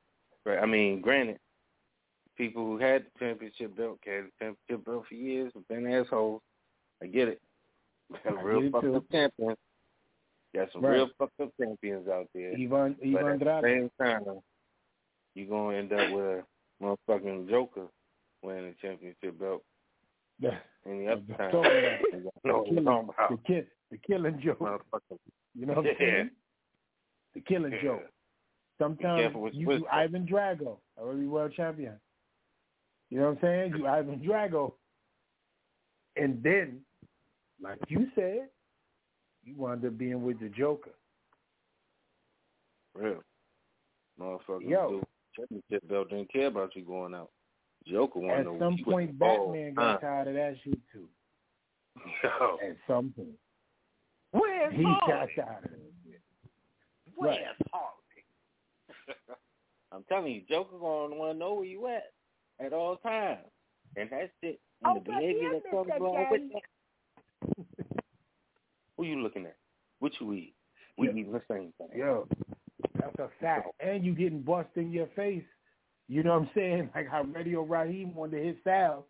Right. 0.45 0.59
I 0.59 0.65
mean, 0.65 0.99
granted, 1.01 1.39
people 2.35 2.65
who 2.65 2.77
had 2.77 3.05
the 3.05 3.19
championship 3.19 3.75
belt, 3.75 4.01
carried 4.01 4.25
the 4.25 4.31
championship 4.45 4.85
belt 4.85 5.05
for 5.07 5.13
years, 5.15 5.53
have 5.53 5.67
been 5.67 5.87
assholes. 5.87 6.41
I 7.01 7.07
get 7.07 7.27
it. 7.27 7.41
Real 8.43 8.69
get 9.11 9.31
it, 9.37 9.59
fucked 10.53 10.61
too. 10.61 10.61
up 10.61 10.61
champions. 10.61 10.67
Got 10.67 10.71
some 10.71 10.81
Right. 10.83 10.93
real 10.93 11.09
fucked 11.17 11.39
up 11.41 11.49
champions 11.59 12.07
out 12.07 12.27
there. 12.33 12.53
Ivan 12.53 12.95
but 13.13 13.25
at 13.25 13.39
the 13.39 13.45
Drago. 13.45 13.61
same 13.63 13.89
time, 13.99 14.41
you're 15.35 15.47
gonna 15.47 15.77
end 15.77 15.93
up 15.93 16.11
with 16.11 16.25
a 16.25 16.45
motherfucking 16.81 17.49
Joker 17.49 17.87
winning 18.43 18.69
the 18.69 18.75
championship 18.87 19.39
belt. 19.39 19.63
Yeah. 20.39 20.59
Any 20.85 21.07
other 21.07 21.21
The 21.21 21.33
time, 21.33 21.51
you 21.53 21.61
know 21.61 22.33
the 22.43 22.69
killing, 22.75 23.07
the, 23.29 23.37
kill, 23.47 23.63
the 23.91 23.97
killing 23.97 24.41
joke. 24.41 24.59
You 25.55 25.65
know 25.65 25.73
what 25.73 25.77
I'm 25.79 25.85
Yeah. 25.85 25.97
saying? 25.97 26.31
The 27.33 27.41
killing 27.41 27.71
Yeah. 27.73 27.81
joke. 27.81 28.09
Sometimes 28.79 29.35
you 29.53 29.65
do. 29.65 29.87
Ivan 29.87 30.25
Drago, 30.27 30.79
already 30.97 31.27
world 31.27 31.53
champion. 31.53 31.99
You 33.09 33.19
know 33.19 33.29
what 33.29 33.37
I'm 33.37 33.41
saying? 33.41 33.75
You 33.77 33.87
Ivan 33.87 34.19
Drago. 34.19 34.75
And 36.15 36.43
then, 36.43 36.85
like 37.61 37.79
you 37.89 38.11
said, 38.15 38.49
you 39.43 39.55
wound 39.55 39.85
up 39.85 39.97
being 39.97 40.23
with 40.23 40.39
the 40.39 40.49
Joker. 40.49 40.91
Real. 42.95 43.21
Motherfucker 44.19 44.69
Yo. 44.69 44.89
do 44.89 45.03
championship 45.35 45.87
belt 45.89 46.09
didn't 46.09 46.31
care 46.31 46.47
about 46.47 46.75
you 46.75 46.83
going 46.83 47.13
out. 47.15 47.29
Joker 47.87 48.19
wanted 48.19 48.39
At 48.41 48.43
to 48.43 48.51
know 48.53 48.59
some 48.59 48.77
he 48.77 48.83
was 48.83 48.93
point, 48.93 49.09
involved. 49.11 49.53
Batman 49.53 49.73
got 49.73 49.83
oh, 49.83 49.91
Huh. 49.93 49.97
tired 50.07 50.27
of 50.27 50.33
that 50.35 50.55
shit 50.63 50.79
too. 50.91 51.07
Yo. 52.23 52.57
At 52.63 52.77
some 52.87 53.13
point, 53.15 53.29
Where's 54.31 54.73
he 54.75 54.83
got 54.83 55.01
Harley? 55.01 55.31
tired 55.35 55.63
of 55.65 55.71
that 55.71 55.91
shit. 56.05 56.21
Where's 57.15 57.37
Harley? 57.71 57.97
I'm 59.91 60.03
telling 60.09 60.33
you, 60.33 60.41
Joker 60.49 60.77
gonna 60.79 61.15
want 61.15 61.33
to 61.33 61.37
know 61.37 61.53
where 61.55 61.65
you 61.65 61.87
at 61.87 62.13
at 62.65 62.73
all 62.73 62.95
times, 62.97 63.45
and 63.95 64.09
that 64.11 64.31
shit 64.41 64.59
and 64.83 64.97
Oh, 64.97 64.99
the 64.99 65.11
behavior 65.11 65.49
baby, 65.49 65.61
that 65.63 65.67
I 65.67 65.71
comes 65.71 65.91
along 65.99 66.25
with 66.31 66.41
daddy. 66.41 66.53
that. 66.53 67.65
Who 69.03 69.09
you 69.09 69.21
looking 69.21 69.45
at? 69.45 69.57
What 69.99 70.13
you 70.21 70.31
eat? 70.31 70.55
We 70.97 71.09
eating 71.09 71.33
the 71.33 71.41
same 71.51 71.73
thing. 71.77 71.89
Yo, 71.93 72.25
that's 72.97 73.19
a 73.19 73.27
fact. 73.41 73.67
And 73.81 74.05
you 74.05 74.15
getting 74.15 74.41
bust 74.41 74.69
in 74.75 74.93
your 74.93 75.07
face. 75.13 75.43
You 76.07 76.23
know 76.23 76.39
what 76.39 76.43
I'm 76.43 76.49
saying? 76.55 76.89
Like 76.95 77.09
how 77.09 77.23
Radio 77.23 77.63
Raheem 77.63 78.15
wanted 78.15 78.45
hit 78.45 78.59
Sal. 78.63 79.05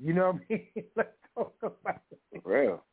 You 0.00 0.12
know 0.12 0.26
what 0.26 0.42
I 0.48 0.52
mean? 0.54 0.68
Let's 0.96 1.08
talk 1.34 1.52
about 1.62 2.02
it. 2.12 2.42
Real. 2.44 2.84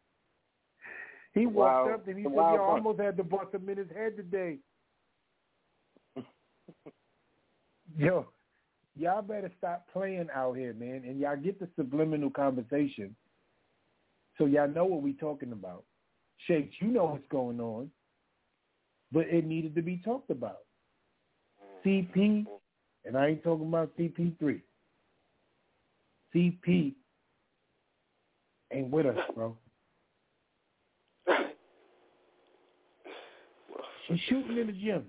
He 1.35 1.45
walked 1.45 1.87
Wow. 1.89 1.93
up 1.93 2.07
and 2.07 2.17
he 2.17 2.23
said, 2.23 2.31
wild 2.31 2.55
"Yo, 2.55 2.63
I 2.63 2.67
almost 2.69 2.99
had 2.99 3.15
to 3.17 3.23
bust 3.23 3.53
him 3.53 3.69
in 3.69 3.77
his 3.77 3.91
head 3.95 4.17
today." 4.17 4.57
Yo, 7.99 8.25
y'all 8.97 9.21
better 9.21 9.51
stop 9.59 9.85
playing 9.93 10.29
out 10.33 10.57
here, 10.57 10.73
man, 10.73 11.03
and 11.05 11.19
y'all 11.19 11.37
get 11.37 11.59
the 11.59 11.67
subliminal 11.75 12.31
conversation, 12.31 13.15
so 14.39 14.47
y'all 14.47 14.67
know 14.67 14.85
what 14.85 15.03
we 15.03 15.13
talking 15.13 15.51
about. 15.51 15.83
Shakes, 16.47 16.75
you 16.79 16.87
know 16.87 17.05
what's 17.05 17.27
going 17.29 17.59
on, 17.59 17.91
but 19.11 19.27
it 19.27 19.45
needed 19.45 19.75
to 19.75 19.81
be 19.81 20.01
talked 20.03 20.29
about. 20.29 20.59
Mm-hmm. 21.85 22.19
CP, 22.19 22.45
and 23.05 23.17
I 23.17 23.27
ain't 23.27 23.43
talking 23.43 23.67
about 23.67 23.91
CP3. 23.97 24.61
CP 26.33 26.93
ain't 28.71 28.91
with 28.91 29.05
us, 29.05 29.17
bro. 29.35 29.57
She's 34.07 34.19
shooting 34.27 34.57
in 34.57 34.67
the 34.67 34.73
gym. 34.73 35.05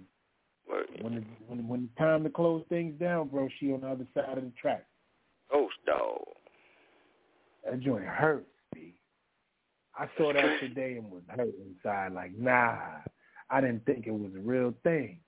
When 1.00 1.14
the, 1.16 1.22
when 1.48 1.66
when 1.66 1.84
it's 1.84 1.98
time 1.98 2.22
to 2.24 2.30
close 2.30 2.62
things 2.68 2.98
down, 3.00 3.28
bro, 3.28 3.48
she 3.58 3.72
on 3.72 3.80
the 3.80 3.88
other 3.88 4.06
side 4.14 4.38
of 4.38 4.44
the 4.44 4.52
track. 4.60 4.86
Ghost 5.50 5.74
dog. 5.86 6.20
That 7.64 7.80
joint 7.80 8.04
hurts, 8.04 8.46
B. 8.46 8.49
I 10.00 10.08
saw 10.16 10.32
that 10.32 10.60
today 10.60 10.96
and 10.96 11.10
was 11.10 11.20
hurt 11.28 11.52
inside. 11.66 12.14
Like, 12.14 12.32
nah, 12.38 12.78
I 13.50 13.60
didn't 13.60 13.84
think 13.84 14.06
it 14.06 14.14
was 14.14 14.30
a 14.34 14.40
real 14.40 14.72
thing. 14.82 15.18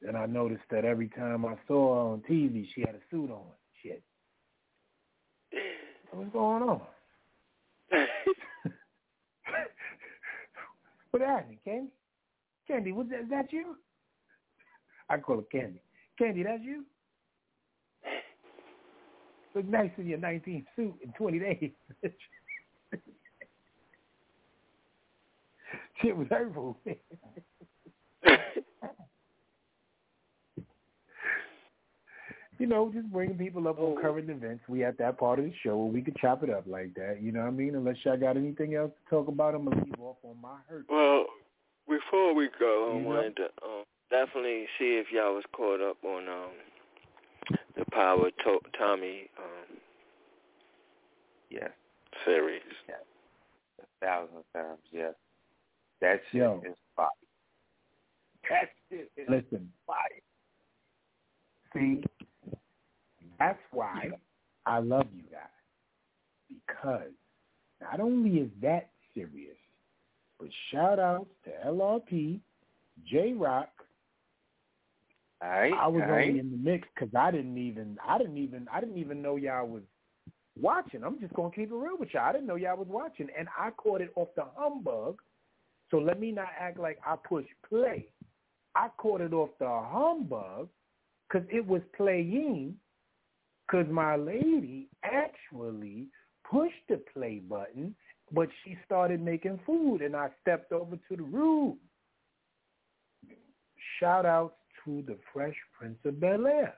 Then 0.00 0.14
I 0.14 0.26
noticed 0.26 0.62
that 0.70 0.84
every 0.84 1.08
time 1.08 1.44
I 1.44 1.56
saw 1.66 1.94
her 1.94 2.00
on 2.12 2.22
TV, 2.30 2.68
she 2.72 2.82
had 2.82 2.94
a 2.94 3.00
suit 3.10 3.28
on. 3.28 3.42
Shit. 3.82 4.04
What's 6.12 6.32
going 6.32 6.62
on? 6.62 6.80
what 11.10 11.20
happened, 11.20 11.58
Candy? 11.64 11.90
Candy, 12.68 12.92
was 12.92 13.08
that, 13.10 13.22
is 13.22 13.30
that 13.30 13.52
you? 13.52 13.74
I 15.10 15.16
call 15.18 15.38
her 15.38 15.42
Candy. 15.50 15.82
Candy, 16.16 16.44
that's 16.44 16.62
you? 16.62 16.84
Look 19.56 19.64
nice 19.64 19.90
in 19.98 20.06
your 20.06 20.18
19th 20.18 20.66
suit 20.76 20.94
in 21.02 21.12
20 21.18 21.38
days. 21.40 21.72
Shit 26.02 26.16
was 26.16 26.28
hurtful. 26.30 26.76
you 32.58 32.66
know, 32.66 32.90
just 32.92 33.10
bringing 33.12 33.38
people 33.38 33.68
up 33.68 33.78
on 33.78 34.00
current 34.02 34.28
events. 34.28 34.64
We 34.68 34.84
at 34.84 34.98
that 34.98 35.16
part 35.18 35.38
of 35.38 35.44
the 35.44 35.52
show 35.62 35.76
where 35.76 35.92
we 35.92 36.02
could 36.02 36.16
chop 36.16 36.42
it 36.42 36.50
up 36.50 36.64
like 36.66 36.92
that. 36.94 37.18
You 37.22 37.30
know 37.30 37.40
what 37.40 37.46
I 37.48 37.50
mean? 37.50 37.76
Unless 37.76 37.96
y'all 38.04 38.16
got 38.16 38.36
anything 38.36 38.74
else 38.74 38.90
to 38.90 39.10
talk 39.10 39.28
about, 39.28 39.54
I'm 39.54 39.64
gonna 39.64 39.84
leave 39.84 39.94
off 40.00 40.16
on 40.24 40.36
my 40.42 40.56
hurt. 40.68 40.84
Well, 40.88 41.26
before 41.88 42.34
we 42.34 42.48
go, 42.58 42.90
I 42.92 42.96
You 42.96 43.02
know- 43.02 43.08
wanted 43.08 43.36
to 43.36 43.44
um, 43.64 43.84
definitely 44.10 44.66
see 44.78 44.96
if 44.98 45.06
y'all 45.12 45.34
was 45.34 45.44
caught 45.52 45.80
up 45.80 46.02
on 46.04 46.28
um, 46.28 46.50
the 47.76 47.84
Power 47.92 48.30
to- 48.30 48.60
Tommy 48.76 49.30
um, 49.38 49.76
Yes. 51.50 51.70
series. 52.24 52.62
Yeah. 52.88 52.96
A 53.80 54.04
thousand 54.04 54.42
times, 54.52 54.80
yes. 54.90 55.14
That 56.00 56.20
shit 56.30 56.40
Yo. 56.40 56.62
is 56.64 56.74
fire. 56.94 57.08
That 58.48 58.68
shit 58.88 59.10
is 59.16 59.28
Listen, 59.28 59.70
fire. 59.86 59.96
see, 61.74 62.02
that's 63.38 63.58
why 63.72 64.10
I 64.66 64.78
love 64.78 65.06
you 65.14 65.22
guys. 65.30 65.40
Because 66.66 67.12
not 67.80 68.00
only 68.00 68.38
is 68.40 68.50
that 68.62 68.90
serious, 69.14 69.56
but 70.38 70.48
shout 70.70 70.98
outs 70.98 71.30
to 71.44 71.50
LRP, 71.68 72.40
J 73.04 73.32
Rock. 73.34 73.68
Aight, 75.42 75.72
I 75.72 75.86
was 75.86 76.02
aight. 76.02 76.28
only 76.28 76.38
in 76.40 76.50
the 76.50 76.56
mix 76.56 76.88
because 76.94 77.14
I 77.14 77.30
didn't 77.30 77.58
even 77.58 77.96
I 78.06 78.18
didn't 78.18 78.38
even 78.38 78.66
I 78.72 78.80
didn't 78.80 78.98
even 78.98 79.22
know 79.22 79.36
y'all 79.36 79.68
was 79.68 79.82
watching. 80.60 81.04
I'm 81.04 81.20
just 81.20 81.34
gonna 81.34 81.50
keep 81.50 81.70
it 81.70 81.74
real 81.74 81.96
with 81.98 82.12
y'all. 82.12 82.24
I 82.24 82.32
didn't 82.32 82.46
know 82.46 82.56
y'all 82.56 82.76
was 82.76 82.88
watching, 82.88 83.28
and 83.38 83.46
I 83.56 83.70
caught 83.70 84.00
it 84.00 84.10
off 84.16 84.28
the 84.34 84.44
humbug. 84.56 85.20
So 85.90 85.98
let 85.98 86.20
me 86.20 86.32
not 86.32 86.48
act 86.58 86.78
like 86.78 86.98
I 87.06 87.16
pushed 87.16 87.48
play. 87.68 88.06
I 88.74 88.88
caught 88.98 89.20
it 89.20 89.32
off 89.32 89.50
the 89.58 89.66
humbug 89.66 90.68
because 91.28 91.46
it 91.50 91.66
was 91.66 91.82
playing. 91.96 92.76
Because 93.66 93.86
my 93.90 94.16
lady 94.16 94.88
actually 95.04 96.06
pushed 96.50 96.74
the 96.88 97.00
play 97.12 97.38
button, 97.38 97.94
but 98.32 98.48
she 98.64 98.78
started 98.84 99.22
making 99.22 99.60
food, 99.66 100.00
and 100.00 100.16
I 100.16 100.30
stepped 100.40 100.72
over 100.72 100.96
to 100.96 101.16
the 101.16 101.22
room. 101.22 101.76
Shout 104.00 104.24
outs 104.24 104.54
to 104.84 105.02
the 105.06 105.18
Fresh 105.32 105.56
Prince 105.78 105.98
of 106.04 106.20
Bel 106.20 106.46
Air. 106.46 106.74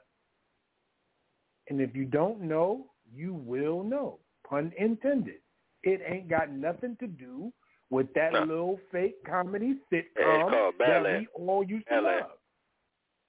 And 1.69 1.81
if 1.81 1.95
you 1.95 2.05
don't 2.05 2.41
know, 2.41 2.87
you 3.15 3.35
will 3.35 3.85
know. 3.85 4.19
Pun 4.49 4.73
intended. 4.77 5.41
It 5.85 6.01
ain't 6.05 6.29
got 6.29 6.51
nothing 6.51 6.97
to 6.99 7.07
do 7.07 7.53
with 7.91 8.13
that 8.15 8.33
little 8.33 8.79
fake 8.93 9.17
comedy 9.25 9.77
sitcom 9.93 10.73
that 10.79 11.03
we 11.03 11.29
all 11.35 11.65
used 11.65 11.87
to 11.89 11.95
Bel 11.95 12.07
Air. 12.07 12.21
love. 12.21 12.31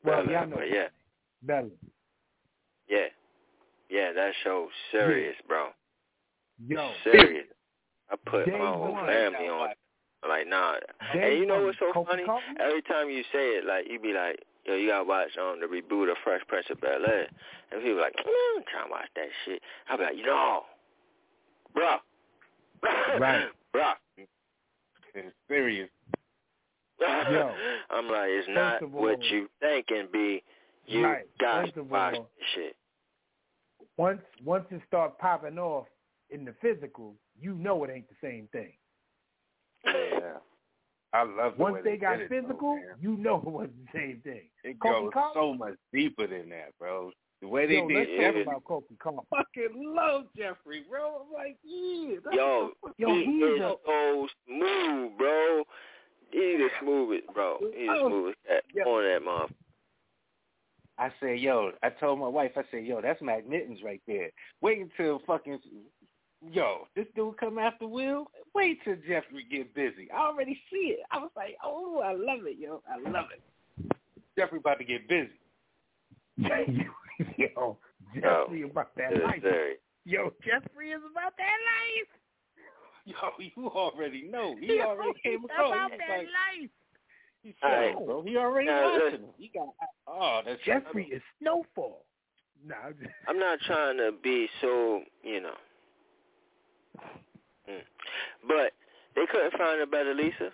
Well, 0.03 0.23
Bel 0.23 0.31
y'all 0.31 0.41
Air, 0.41 0.47
know 0.47 0.61
yeah, 0.61 0.87
Bel 1.43 1.69
yeah, 2.87 3.07
yeah. 3.89 4.13
That 4.13 4.33
show's 4.43 4.69
serious, 4.91 5.35
bro. 5.47 5.69
Yo, 6.67 6.91
Serious. 7.03 7.47
I 8.11 8.15
put 8.29 8.45
Day 8.45 8.51
my 8.59 8.71
whole 8.71 8.95
family 9.05 9.47
on. 9.47 9.69
Like 10.27 10.47
nah, 10.47 10.73
Day 11.13 11.31
and 11.31 11.39
you 11.39 11.47
know 11.47 11.63
what's 11.63 11.79
so 11.79 11.91
Kofi 11.93 12.05
funny? 12.07 12.23
Every 12.59 12.83
time 12.83 13.09
you 13.09 13.23
say 13.33 13.57
it, 13.57 13.65
like 13.65 13.85
you 13.89 13.99
be 13.99 14.13
like, 14.13 14.37
yo, 14.65 14.75
you 14.75 14.89
gotta 14.89 15.03
watch 15.03 15.29
um 15.41 15.59
the 15.59 15.65
reboot 15.65 16.11
of 16.11 16.17
Fresh 16.23 16.41
Prince 16.47 16.67
of 16.69 16.79
Bel 16.79 17.03
Air, 17.07 17.27
and 17.71 17.81
people 17.81 17.99
like, 17.99 18.13
mm, 18.13 18.57
I'm 18.57 18.63
trying 18.71 18.85
to 18.85 18.91
watch 18.91 19.07
that 19.15 19.29
shit. 19.45 19.61
I 19.89 19.97
be 19.97 20.03
like, 20.03 20.17
you 20.17 20.25
know, 20.25 20.61
bro, 21.73 21.97
Right. 23.19 23.49
bro. 23.73 23.93
It's 25.15 25.35
serious. 25.47 25.89
Yo, 26.99 27.53
I'm 27.89 28.07
like, 28.07 28.29
it's 28.29 28.47
not 28.49 28.83
of 28.83 28.91
what 28.93 29.15
all- 29.15 29.23
you 29.25 29.49
thinking, 29.59 30.07
be 30.13 30.43
You 30.87 31.03
Right. 31.05 31.25
got 31.39 31.63
First 31.63 31.73
to 31.75 31.83
watch 31.83 32.15
all- 32.15 32.29
shit. 32.55 32.75
once 33.97 34.21
once 34.43 34.65
it 34.71 34.81
start 34.87 35.17
popping 35.19 35.57
off 35.59 35.87
in 36.29 36.45
the 36.45 36.53
physical, 36.61 37.15
you 37.39 37.53
know 37.55 37.83
it 37.83 37.89
ain't 37.91 38.07
the 38.09 38.15
same 38.21 38.47
thing. 38.51 38.73
Yeah. 39.85 40.37
I 41.13 41.23
love 41.23 41.57
the 41.57 41.63
Once 41.63 41.73
way 41.75 41.81
they 41.83 41.97
got 41.97 42.17
did 42.17 42.23
it, 42.23 42.29
though, 42.29 42.41
physical, 42.41 42.79
you 43.01 43.17
know 43.17 43.37
it 43.37 43.43
wasn't 43.43 43.85
the 43.85 43.99
same 43.99 44.21
thing. 44.23 44.49
It 44.63 44.79
Kofi 44.79 45.01
goes 45.01 45.11
Compton? 45.13 45.33
so 45.41 45.53
much 45.53 45.75
deeper 45.91 46.25
than 46.27 46.49
that, 46.49 46.69
bro. 46.79 47.11
The 47.41 47.47
way 47.47 47.65
they 47.65 47.75
Yo, 47.77 47.87
did 47.87 47.97
let's 47.97 48.09
Jeffrey. 48.19 48.43
talk 48.45 48.53
about 48.57 48.63
Kofi 48.65 48.99
Compton. 48.99 49.25
fucking 49.29 49.93
love 49.95 50.25
Jeffrey, 50.37 50.83
bro. 50.89 51.23
I'm 51.25 51.33
like, 51.33 51.57
yeah. 51.63 52.17
Yo, 52.33 52.71
Yo, 52.97 53.13
he 53.15 53.25
he's 53.25 53.43
is 53.43 53.61
a- 53.61 53.75
so 53.85 54.27
smooth, 54.45 55.17
bro. 55.17 55.63
He's 56.31 56.59
the 56.59 56.69
smoothest, 56.81 57.33
bro. 57.33 57.57
He's 57.75 57.87
the 57.87 57.93
Oh, 57.99 58.07
smoothest 58.09 58.37
cat 58.47 58.63
yeah. 58.73 58.83
on 58.83 59.03
that 59.03 59.21
motherfucker. 59.27 59.55
I 60.97 61.11
said, 61.19 61.39
yo, 61.39 61.71
I 61.81 61.89
told 61.89 62.19
my 62.19 62.27
wife, 62.27 62.51
I 62.55 62.63
said, 62.69 62.85
yo, 62.85 63.01
that's 63.01 63.21
Matt 63.23 63.49
Mittens 63.49 63.79
right 63.83 64.01
there. 64.05 64.29
Wait 64.61 64.77
until 64.79 65.19
fucking, 65.25 65.59
yo, 66.51 66.87
this 66.95 67.07
dude 67.15 67.37
come 67.37 67.57
after 67.57 67.87
Will. 67.87 68.29
Wait 68.53 68.83
till 68.83 68.97
Jeffrey 69.07 69.45
get 69.49 69.73
busy. 69.73 70.11
I 70.11 70.27
already 70.27 70.61
see 70.71 70.93
it. 70.93 70.99
I 71.09 71.17
was 71.17 71.31
like, 71.35 71.57
oh, 71.63 72.01
I 72.05 72.11
love 72.11 72.45
it, 72.45 72.57
yo. 72.59 72.83
I 72.87 72.99
love 73.09 73.25
it. 73.35 73.41
Jeffrey 74.37 74.59
about 74.59 74.77
to 74.77 74.83
get 74.83 75.07
busy. 75.09 75.31
Yo, 77.37 77.77
Jeffrey 78.15 78.61
is 78.61 78.71
about 78.71 78.95
that 78.97 79.23
life. 79.23 79.39
sir. 79.41 79.73
Yo, 80.05 80.33
Jeffrey 80.43 80.89
is 80.91 81.01
about 81.11 81.33
that 81.37 81.57
life. 81.71 82.07
Yo, 83.05 83.15
you 83.55 83.67
already 83.69 84.23
know. 84.29 84.55
He 84.59 84.77
Yo, 84.77 84.83
already 84.83 85.19
came 85.23 85.43
across. 85.45 85.71
about 85.71 85.91
that 85.91 86.09
like, 86.17 86.27
life. 86.27 86.69
He 87.43 87.55
said, 87.61 87.67
right. 87.67 88.05
bro. 88.05 88.21
He 88.21 88.37
already 88.37 88.67
Now, 88.67 88.91
watching 88.91 89.05
listen. 89.05 89.25
He 89.37 89.51
got, 89.53 89.69
oh, 90.07 90.41
that's 90.45 90.61
Jeffrey 90.63 91.05
is 91.11 91.21
Snowfall. 91.41 92.05
Nah, 92.65 92.75
I'm 92.85 92.93
just- 92.99 93.09
I'm 93.27 93.39
not 93.39 93.59
trying 93.61 93.97
to 93.97 94.11
be 94.23 94.47
so, 94.61 95.01
you 95.23 95.41
know. 95.41 95.55
Mm. 97.67 97.81
But 98.47 98.73
they 99.15 99.25
couldn't 99.31 99.53
find 99.57 99.81
a 99.81 99.87
better 99.87 100.13
Lisa. 100.13 100.51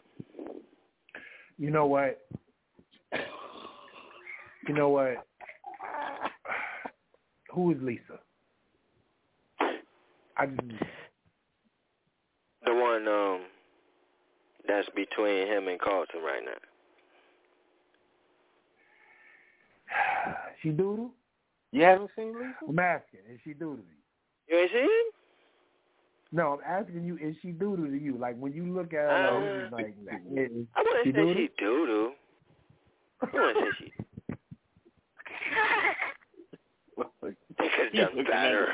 you 1.57 1.69
know 1.72 1.85
what? 1.85 2.22
You 4.68 4.73
know 4.73 4.89
what? 4.89 5.26
Who 7.58 7.72
is 7.72 7.78
Lisa? 7.82 8.20
I 10.38 10.46
just 10.46 10.62
The 12.68 12.74
one 12.76 13.08
um 13.08 13.42
that's 14.68 14.88
between 14.96 15.48
him 15.48 15.68
and 15.68 15.80
Carlton 15.82 16.22
right 16.22 16.44
now. 16.46 16.52
she 20.62 20.70
doodle. 20.70 21.10
You 21.72 21.82
haven't 21.82 22.12
seen 22.16 22.36
Lisa? 22.36 22.54
I'm 22.70 22.78
asking, 22.78 23.22
is 23.34 23.40
she 23.44 23.54
doodle 23.54 23.78
You 24.48 24.56
You 24.56 24.62
ain't 24.62 24.72
seen 24.72 24.84
him? 24.84 25.12
No, 26.32 26.54
I'm 26.54 26.84
asking 26.84 27.06
you, 27.06 27.18
is 27.18 27.36
she 27.42 27.50
doodle 27.54 27.88
to 27.88 27.98
you? 27.98 28.18
Like 28.20 28.38
when 28.38 28.54
you 28.54 28.72
look 28.72 28.94
at 28.94 29.00
her, 29.00 29.68
Uh, 29.68 29.76
like, 29.76 29.96
like 30.06 30.22
I 30.76 30.84
wouldn't 30.84 31.06
she 31.06 31.12
say 31.12 31.16
doodle? 31.18 31.34
she 31.34 31.50
doo 31.58 31.88
doo. 31.88 32.12
I 33.24 33.28
wouldn't 33.34 33.58
say 33.80 33.86
she. 33.86 33.94
They 37.60 37.66
could 37.78 37.99
have 37.99 38.10
done 38.10 38.18
looking 38.18 38.32
better. 38.32 38.70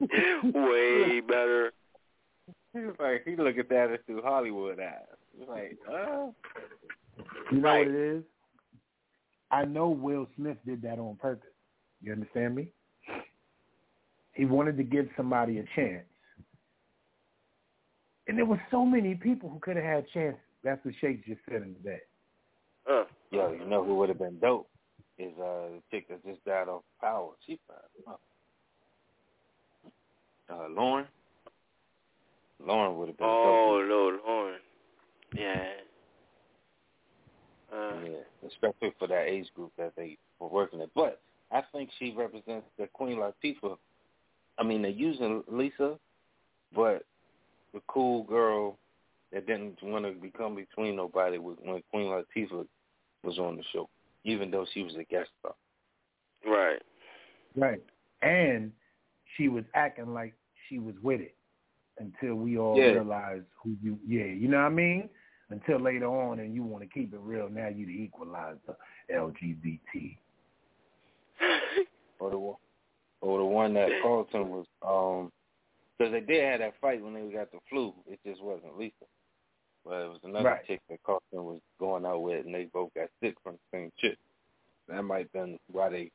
Way 0.70 1.20
better. 1.20 1.72
He 2.72 2.80
was 2.80 2.94
like 3.00 3.24
he 3.24 3.36
looking 3.36 3.64
at 3.70 3.90
it 3.90 4.02
through 4.06 4.22
Hollywood 4.22 4.78
eyes. 4.78 5.02
He's 5.38 5.48
like, 5.48 5.78
uh 5.88 6.28
You 7.50 7.60
know 7.60 7.78
what 7.78 7.88
it 7.88 7.94
is? 7.94 8.22
I 9.50 9.64
know 9.64 9.88
Will 9.88 10.28
Smith 10.36 10.58
did 10.66 10.82
that 10.82 10.98
on 10.98 11.16
purpose. 11.16 11.48
You 12.02 12.12
understand 12.12 12.54
me? 12.54 12.68
He 14.34 14.44
wanted 14.44 14.76
to 14.76 14.84
give 14.84 15.08
somebody 15.16 15.58
a 15.58 15.64
chance. 15.74 16.04
And 18.28 18.36
there 18.36 18.44
were 18.44 18.60
so 18.70 18.84
many 18.84 19.14
people 19.14 19.48
who 19.48 19.58
could 19.58 19.76
have 19.76 19.84
had 19.84 20.04
chances. 20.12 20.40
That's 20.62 20.84
what 20.84 20.94
Shake 21.00 21.24
just 21.24 21.40
said 21.48 21.62
in 21.62 21.74
the 21.82 21.88
day. 21.88 22.00
Uh, 22.88 23.04
Yo, 23.30 23.52
you 23.52 23.64
know 23.66 23.82
who 23.82 23.96
would 23.96 24.10
have 24.10 24.18
been 24.18 24.38
dope 24.38 24.68
is 25.18 25.32
uh 25.38 25.68
the 25.68 25.82
chick 25.90 26.08
that 26.08 26.24
just 26.24 26.44
died 26.44 26.68
off 26.68 26.82
power. 27.00 27.30
She 27.46 27.58
fine. 27.66 28.14
Uh 30.50 30.68
Lauren. 30.70 31.06
Lauren 32.64 32.96
would 32.98 33.08
have 33.08 33.18
been 33.18 33.26
Oh, 33.26 33.84
Lord, 33.88 34.20
Lauren. 34.26 34.60
Yeah. 35.34 35.64
Uh. 37.72 37.92
Yeah. 38.04 38.48
Especially 38.48 38.94
for 38.98 39.06
that 39.08 39.26
age 39.26 39.46
group 39.54 39.72
that 39.76 39.92
they 39.96 40.16
were 40.40 40.48
working 40.48 40.80
at. 40.80 40.88
But 40.94 41.20
I 41.52 41.62
think 41.72 41.90
she 41.98 42.14
represents 42.16 42.66
the 42.78 42.86
Queen 42.92 43.18
Latifah. 43.18 43.76
I 44.58 44.62
mean 44.62 44.82
they're 44.82 44.90
using 44.90 45.42
Lisa, 45.48 45.98
but 46.74 47.04
the 47.74 47.80
cool 47.86 48.24
girl 48.24 48.76
that 49.32 49.46
didn't 49.46 49.82
want 49.82 50.04
to 50.04 50.12
become 50.12 50.54
between 50.54 50.96
nobody 50.96 51.38
was 51.38 51.56
when 51.62 51.82
Queen 51.90 52.06
Latifah 52.06 52.66
was 53.22 53.38
on 53.38 53.56
the 53.56 53.62
show, 53.72 53.88
even 54.24 54.50
though 54.50 54.66
she 54.72 54.82
was 54.82 54.94
a 54.96 55.04
guest 55.04 55.30
star. 55.38 55.54
Right. 56.46 56.82
Right. 57.56 57.82
And 58.22 58.72
she 59.36 59.48
was 59.48 59.64
acting 59.74 60.12
like 60.14 60.34
she 60.68 60.78
was 60.78 60.94
with 61.02 61.20
it 61.20 61.34
until 61.98 62.34
we 62.34 62.58
all 62.58 62.76
Yeah. 62.76 62.92
realized 62.92 63.46
who 63.62 63.76
you 63.82 63.98
yeah, 64.06 64.24
you 64.24 64.48
know 64.48 64.58
what 64.58 64.66
I 64.66 64.70
mean? 64.70 65.08
Until 65.50 65.80
later 65.80 66.06
on 66.06 66.40
and 66.40 66.54
you 66.54 66.62
want 66.62 66.82
to 66.84 66.88
keep 66.88 67.12
it 67.14 67.20
real, 67.20 67.48
now 67.48 67.68
you 67.68 67.86
the 67.86 67.92
equalizer 67.92 68.76
LGBT. 69.10 70.16
or 72.18 72.30
the 72.30 72.38
one, 72.38 72.56
or 73.20 73.38
the 73.38 73.44
one 73.44 73.74
that 73.74 73.88
Carlton 74.02 74.48
was, 74.50 74.66
um, 74.86 75.32
because 75.96 76.12
they 76.12 76.20
did 76.20 76.44
have 76.44 76.60
that 76.60 76.74
fight 76.80 77.02
when 77.02 77.14
they 77.14 77.34
got 77.34 77.50
the 77.50 77.58
flu. 77.70 77.94
It 78.06 78.20
just 78.24 78.42
wasn't 78.42 78.76
Lisa, 78.78 79.06
but 79.84 80.02
it 80.02 80.08
was 80.08 80.20
another 80.24 80.48
Right. 80.50 80.66
chick 80.66 80.80
that 80.88 81.02
Carlton 81.02 81.44
was 81.44 81.60
going 81.78 82.04
out 82.06 82.22
with, 82.22 82.44
and 82.46 82.54
they 82.54 82.64
both 82.66 82.92
got 82.94 83.08
sick 83.20 83.34
from 83.42 83.54
the 83.54 83.76
same 83.78 83.92
chick. 83.98 84.18
That 84.88 85.02
might 85.02 85.18
have 85.24 85.32
been 85.32 85.58
why 85.70 85.88
they 85.90 86.10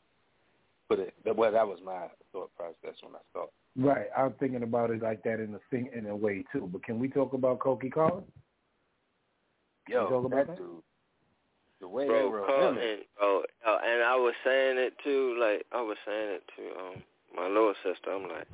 put 0.90 1.00
it. 1.00 1.14
Well, 1.26 1.52
that 1.52 1.68
was 1.68 1.80
my 1.84 2.10
thought 2.32 2.52
process 2.56 2.96
when 3.02 3.16
I 3.16 3.20
saw 3.34 3.44
it. 3.44 3.50
Right. 3.76 4.08
I'm 4.16 4.34
thinking 4.34 4.64
about 4.64 4.92
it 4.92 5.02
like 5.02 5.24
that 5.24 5.40
in 5.40 5.56
a 5.56 5.60
thing 5.72 5.90
in 5.94 6.06
a 6.08 6.16
way 6.16 6.44
too. 6.52 6.70
But 6.72 6.84
can 6.84 7.00
we 7.00 7.08
talk 7.08 7.34
about 7.34 7.60
Cokie 7.60 7.92
Collins? 7.92 8.28
Yo, 9.88 10.04
You 10.04 10.10
talk 10.10 10.26
about 10.26 10.48
that 10.48 10.48
that? 10.48 10.58
dude, 10.58 10.84
the 11.82 11.88
way 11.88 12.04
they 12.04 12.08
bro, 12.08 12.30
wrote 12.32 12.48
call 12.48 12.70
him, 12.70 12.78
and 12.78 13.02
oh, 13.22 13.44
uh, 13.68 13.78
and 13.84 14.04
I 14.04 14.16
was 14.16 14.34
saying 14.46 14.78
it 14.78 14.94
too. 15.04 15.36
Like 15.40 15.66
I 15.72 15.82
was 15.82 15.98
saying 16.06 16.30
it 16.40 16.44
to 16.56 16.80
um 16.80 17.04
my 17.36 17.48
little 17.48 17.74
sister. 17.84 18.12
I'm 18.14 18.24
like, 18.30 18.48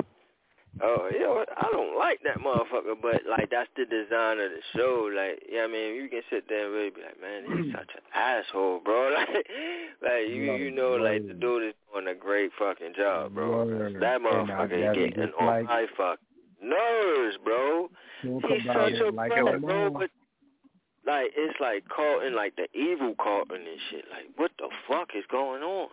oh, 0.82 1.10
you 1.12 1.20
know 1.20 1.34
what? 1.34 1.50
I 1.58 1.68
don't 1.72 1.98
like 1.98 2.20
that 2.24 2.38
motherfucker, 2.40 2.96
but 3.02 3.22
like 3.30 3.50
that's 3.52 3.70
the 3.76 3.86
design 3.86 4.40
of 4.40 4.52
the 4.52 4.62
show. 4.76 5.10
Like, 5.14 5.44
yeah, 5.52 5.62
I 5.64 5.68
mean, 5.68 5.96
you 5.96 6.08
can 6.10 6.22
sit 6.30 6.46
there 6.48 6.66
and 6.66 6.74
really 6.74 6.90
be 6.92 7.02
like, 7.02 7.20
man, 7.22 7.64
he's 7.64 7.74
such 7.78 7.90
an 7.96 8.04
asshole, 8.14 8.82
bro. 8.84 9.10
Like, 9.20 9.48
like 10.02 10.30
you 10.30 10.54
you 10.56 10.72
know, 10.72 10.92
like 10.96 11.28
the 11.28 11.34
dude 11.34 11.70
is 11.70 11.74
doing 11.94 12.08
a 12.08 12.16
great 12.16 12.52
fucking 12.58 12.94
job, 12.98 13.34
bro. 13.34 13.68
That 14.00 14.22
motherfucker 14.22 14.90
is 14.92 14.96
getting 14.96 15.14
just 15.14 15.34
on 15.40 15.46
like- 15.48 15.66
my 15.66 15.86
fuck 15.98 16.20
nerves, 16.62 17.38
bro. 17.44 17.90
He's 18.22 18.64
about 18.66 18.92
such 18.92 19.00
a 19.02 19.10
like 19.10 19.32
brat, 19.32 19.62
bro. 19.62 19.90
But 19.90 20.10
like 21.06 21.32
it's 21.36 21.60
like 21.60 21.84
Carlton, 21.90 22.36
like 22.36 22.56
the 22.56 22.68
evil 22.78 23.16
Carlton 23.22 23.58
and 23.58 23.80
shit. 23.90 24.06
Like 24.12 24.28
what 24.36 24.52
the 24.60 24.70
fuck 24.88 25.10
is 25.18 25.24
going 25.32 25.64
on? 25.64 25.90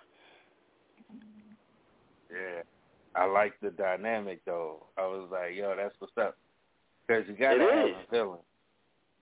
yeah, 2.31 2.63
I 3.17 3.25
like 3.25 3.55
the 3.63 3.71
dynamic 3.71 4.45
though. 4.45 4.87
I 4.99 5.07
was 5.07 5.29
like, 5.33 5.55
yo, 5.55 5.75
that's 5.77 5.95
what's 5.99 6.17
up, 6.19 6.37
because 7.07 7.25
you 7.29 7.35
got 7.35 7.55
It 7.57 7.59
to 7.59 7.65
have 7.75 7.89
is. 7.89 7.95
a 8.09 8.11
villain. 8.11 8.39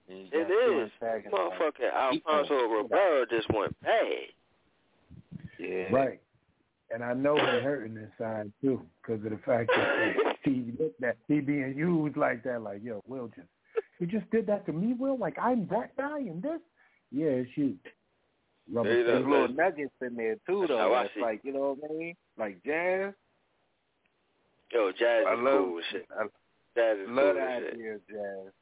And 0.08 0.18
you 0.18 0.24
It 0.32 0.48
got 0.48 0.48
two 0.48 0.80
is. 0.82 0.90
antagonists. 1.02 1.34
Motherfucker 1.38 2.10
He 2.12 2.22
Alfonso 2.26 2.58
gonna- 2.58 2.82
Ribeiro 2.82 3.26
just 3.26 3.48
went 3.52 3.80
bad. 3.80 4.26
Yeah. 5.58 5.92
Right. 5.92 6.20
And 6.92 7.02
I 7.02 7.14
know 7.14 7.34
he 7.36 7.40
hurting 7.42 7.96
inside 7.96 8.52
too, 8.60 8.82
because 9.00 9.24
of 9.24 9.30
the 9.30 9.38
fact 9.38 9.70
that 9.74 10.36
he 10.42 10.72
that 11.00 11.16
he 11.28 11.40
being 11.40 11.74
used 11.76 12.16
like 12.16 12.42
that, 12.44 12.62
like 12.62 12.82
yo, 12.84 13.02
Will 13.06 13.28
just 13.28 13.48
you 13.98 14.06
just 14.06 14.28
did 14.30 14.46
that 14.48 14.66
to 14.66 14.72
me, 14.72 14.92
Will. 14.92 15.16
Like 15.16 15.36
I'm 15.40 15.66
that 15.68 15.96
guy 15.96 16.18
in 16.18 16.40
this. 16.40 16.60
Yeah, 17.10 17.26
it's 17.26 17.50
you. 17.56 17.76
Rubber 18.72 19.04
There's 19.04 19.26
little 19.26 19.48
nuggets 19.48 19.92
in 20.02 20.16
there 20.16 20.36
too, 20.46 20.66
though. 20.68 20.78
how 20.78 20.92
I 20.94 21.02
That's 21.04 21.14
see. 21.14 21.20
like 21.22 21.40
you 21.44 21.52
know 21.52 21.76
what 21.78 21.90
I 21.90 21.94
mean, 21.94 22.16
like 22.38 22.62
jazz. 22.64 23.14
Yo, 24.72 24.90
Jazz 24.92 25.24
I 25.28 25.34
is 25.34 25.38
love, 25.40 25.58
cool 25.64 25.80
shit. 25.92 26.06
I 26.18 26.24
Jazz 26.76 26.98
is 26.98 27.08
love 27.08 27.24
cool 27.24 27.34
the 27.34 27.42
idea 27.42 27.94
of 27.94 28.00
jazz. 28.08 28.52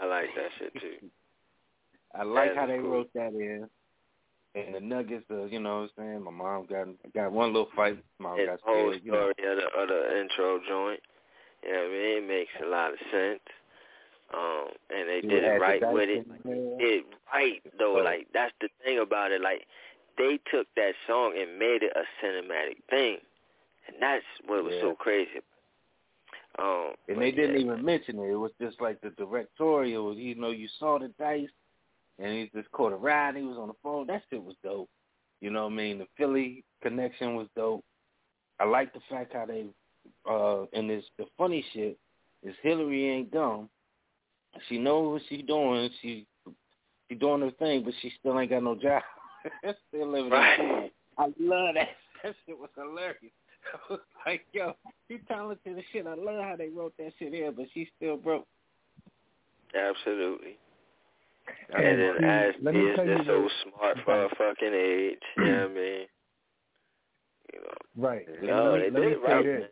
I 0.00 0.06
like 0.06 0.26
that 0.36 0.50
shit 0.58 0.72
too. 0.74 1.06
I 2.18 2.22
like 2.24 2.48
Jazz 2.50 2.56
how 2.56 2.66
they 2.66 2.78
cool. 2.78 2.90
wrote 2.90 3.10
that 3.14 3.32
in. 3.32 3.68
And 4.54 4.74
the 4.74 4.80
nuggets, 4.80 5.24
uh, 5.30 5.44
you 5.44 5.60
know 5.60 5.88
what 5.88 6.04
I'm 6.04 6.20
saying? 6.20 6.24
My 6.24 6.30
mom 6.30 6.66
got 6.66 6.86
got 7.14 7.32
one 7.32 7.48
little 7.54 7.68
fight. 7.74 8.02
Mom 8.18 8.38
And 8.38 8.48
got 8.48 8.60
the 8.60 8.66
whole 8.66 8.90
scared, 8.92 9.02
you 9.04 9.12
know. 9.12 9.30
of 9.30 9.36
the, 9.38 9.80
of 9.80 9.88
the 9.88 10.20
intro 10.20 10.60
joint. 10.68 11.00
You 11.62 11.72
know 11.72 11.78
what 11.78 11.86
I 11.86 11.90
mean? 11.90 12.24
It 12.24 12.28
makes 12.28 12.52
a 12.62 12.66
lot 12.68 12.92
of 12.92 12.98
sense. 13.10 13.40
Um, 14.34 14.66
and 14.90 15.08
they 15.08 15.20
did 15.22 15.44
it 15.44 15.60
right 15.60 15.80
with 15.92 16.08
it. 16.08 16.26
It 16.44 17.04
right 17.32 17.62
though. 17.78 18.00
Oh. 18.00 18.02
Like 18.02 18.28
that's 18.34 18.52
the 18.60 18.68
thing 18.84 18.98
about 18.98 19.32
it. 19.32 19.40
Like 19.40 19.66
they 20.18 20.38
took 20.50 20.66
that 20.76 20.92
song 21.06 21.34
and 21.38 21.58
made 21.58 21.82
it 21.82 21.92
a 21.96 22.04
cinematic 22.24 22.76
thing, 22.90 23.18
and 23.88 23.96
that's 24.00 24.24
what 24.46 24.64
was 24.64 24.74
Yeah. 24.74 24.80
so 24.82 24.94
crazy. 24.96 25.40
Um, 26.58 26.94
And 27.08 27.20
they 27.20 27.30
didn't 27.30 27.54
yeah, 27.60 27.72
even 27.72 27.84
mention 27.84 28.18
it. 28.18 28.30
It 28.30 28.36
was 28.36 28.52
just 28.60 28.80
like 28.80 29.00
the 29.00 29.10
directorial. 29.10 30.14
You 30.14 30.34
know, 30.34 30.50
you 30.50 30.68
saw 30.78 30.98
the 30.98 31.08
dice, 31.18 31.48
and 32.18 32.32
he 32.32 32.50
just 32.54 32.70
caught 32.72 32.92
a 32.92 32.96
ride. 32.96 33.36
He 33.36 33.42
was 33.42 33.56
on 33.56 33.68
the 33.68 33.74
phone. 33.82 34.06
That 34.06 34.22
shit 34.28 34.42
was 34.42 34.54
dope. 34.62 34.90
You 35.40 35.50
know 35.50 35.64
what 35.64 35.72
I 35.72 35.76
mean? 35.76 35.98
The 35.98 36.06
Philly 36.16 36.64
connection 36.82 37.36
was 37.36 37.48
dope. 37.56 37.84
I 38.60 38.64
like 38.64 38.92
the 38.92 39.00
fact 39.08 39.32
how 39.32 39.46
they, 39.46 39.66
uh, 40.28 40.66
and 40.72 40.88
this 40.90 41.04
the 41.18 41.24
funny 41.38 41.64
shit 41.72 41.98
is 42.42 42.54
Hillary 42.62 43.08
ain't 43.08 43.30
dumb. 43.32 43.68
She 44.68 44.78
knows 44.78 45.12
what 45.14 45.22
she 45.28 45.42
doing. 45.42 45.88
She 46.02 46.26
she 47.08 47.14
doing 47.14 47.40
her 47.40 47.50
thing, 47.52 47.82
but 47.84 47.94
she 48.02 48.12
still 48.20 48.38
ain't 48.38 48.50
got 48.50 48.62
no 48.62 48.74
job. 48.74 49.02
still 49.88 50.10
living 50.12 50.30
Right. 50.30 50.60
in. 50.60 50.90
I 51.18 51.24
love 51.40 51.74
that. 51.74 51.88
That 52.22 52.36
shit 52.46 52.56
was 52.56 52.70
hilarious. 52.76 53.32
I 53.72 53.92
was 53.92 54.00
like, 54.26 54.42
yo, 54.52 54.74
she 55.08 55.18
talented 55.28 55.78
as 55.78 55.84
shit. 55.92 56.06
I 56.06 56.14
love 56.14 56.42
how 56.42 56.54
they 56.56 56.68
wrote 56.68 56.94
that 56.98 57.12
shit 57.18 57.32
in, 57.34 57.54
but 57.54 57.66
she's 57.74 57.88
still 57.96 58.16
broke. 58.16 58.46
absolutely. 59.74 60.58
And 61.74 61.84
And 61.84 62.00
then 62.00 62.14
see, 62.20 62.24
as 62.26 62.54
let 62.62 62.74
is 62.76 62.80
you 62.80 62.96
just 63.16 63.26
so 63.26 63.40
what- 63.42 63.52
smart 63.76 63.98
for 64.04 64.14
her 64.14 64.28
fucking 64.38 64.74
age. 64.74 65.18
you 65.38 65.44
know 65.44 65.50
what 65.52 65.70
I 65.70 65.74
mean? 65.74 66.06
You 67.52 67.60
know. 67.60 68.08
Right. 68.08 68.26
And 68.28 68.46
No, 68.46 68.72
let 68.72 68.80
me, 68.80 68.82
they 68.82 68.90
let 68.90 69.00
me 69.02 69.08
did 69.08 69.12
it 69.12 69.22
right, 69.22 69.44
this. 69.44 69.70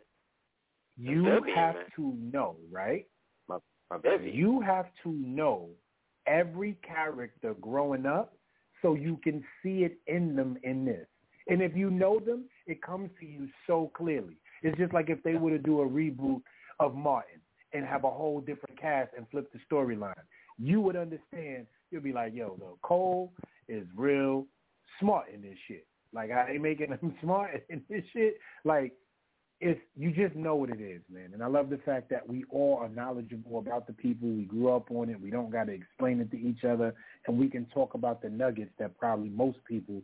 You 0.97 1.23
Vivian, 1.23 1.55
have 1.55 1.75
man. 1.75 1.85
to 1.95 2.13
know, 2.31 2.55
right? 2.71 3.07
My, 3.47 3.57
my 3.89 3.97
bad. 3.97 4.19
Vivian. 4.21 4.35
You 4.35 4.61
have 4.61 4.85
to 5.03 5.11
know 5.13 5.69
every 6.27 6.77
character 6.85 7.55
growing 7.61 8.05
up 8.05 8.33
so 8.81 8.93
you 8.95 9.17
can 9.23 9.43
see 9.63 9.83
it 9.83 9.97
in 10.07 10.35
them 10.35 10.57
in 10.63 10.85
this. 10.85 11.07
And 11.47 11.61
if 11.61 11.75
you 11.75 11.89
know 11.89 12.19
them, 12.19 12.45
it 12.67 12.81
comes 12.81 13.09
to 13.19 13.25
you 13.25 13.47
so 13.67 13.91
clearly. 13.95 14.37
It's 14.63 14.77
just 14.77 14.93
like 14.93 15.09
if 15.09 15.21
they 15.23 15.35
were 15.35 15.49
to 15.51 15.57
do 15.57 15.81
a 15.81 15.87
reboot 15.87 16.41
of 16.79 16.95
Martin 16.95 17.39
and 17.73 17.85
have 17.85 18.03
a 18.03 18.09
whole 18.09 18.41
different 18.41 18.79
cast 18.79 19.11
and 19.15 19.25
flip 19.29 19.51
the 19.53 19.59
storyline. 19.71 20.13
You 20.57 20.81
would 20.81 20.95
understand. 20.95 21.67
You'll 21.89 22.01
be 22.01 22.13
like, 22.13 22.33
yo, 22.33 22.57
no, 22.59 22.77
Cole 22.81 23.31
is 23.67 23.85
real 23.95 24.45
smart 24.99 25.27
in 25.33 25.41
this 25.41 25.57
shit. 25.67 25.85
Like, 26.13 26.31
I 26.31 26.51
ain't 26.51 26.61
making 26.61 26.89
him 26.89 27.15
smart 27.21 27.63
in 27.69 27.81
this 27.89 28.03
shit. 28.13 28.37
Like, 28.65 28.93
it's 29.61 29.79
you 29.95 30.11
just 30.11 30.35
know 30.35 30.55
what 30.55 30.71
it 30.71 30.81
is, 30.81 31.01
man. 31.09 31.31
And 31.33 31.43
I 31.43 31.47
love 31.47 31.69
the 31.69 31.77
fact 31.77 32.09
that 32.09 32.27
we 32.27 32.43
all 32.49 32.79
are 32.81 32.89
knowledgeable 32.89 33.59
about 33.59 33.85
the 33.85 33.93
people. 33.93 34.27
We 34.27 34.43
grew 34.43 34.75
up 34.75 34.89
on 34.89 35.09
it. 35.09 35.21
We 35.21 35.29
don't 35.29 35.51
got 35.51 35.65
to 35.65 35.71
explain 35.71 36.19
it 36.19 36.31
to 36.31 36.37
each 36.37 36.63
other, 36.63 36.95
and 37.27 37.37
we 37.37 37.47
can 37.47 37.67
talk 37.67 37.93
about 37.93 38.23
the 38.23 38.29
nuggets 38.29 38.71
that 38.79 38.97
probably 38.97 39.29
most 39.29 39.59
people 39.67 40.01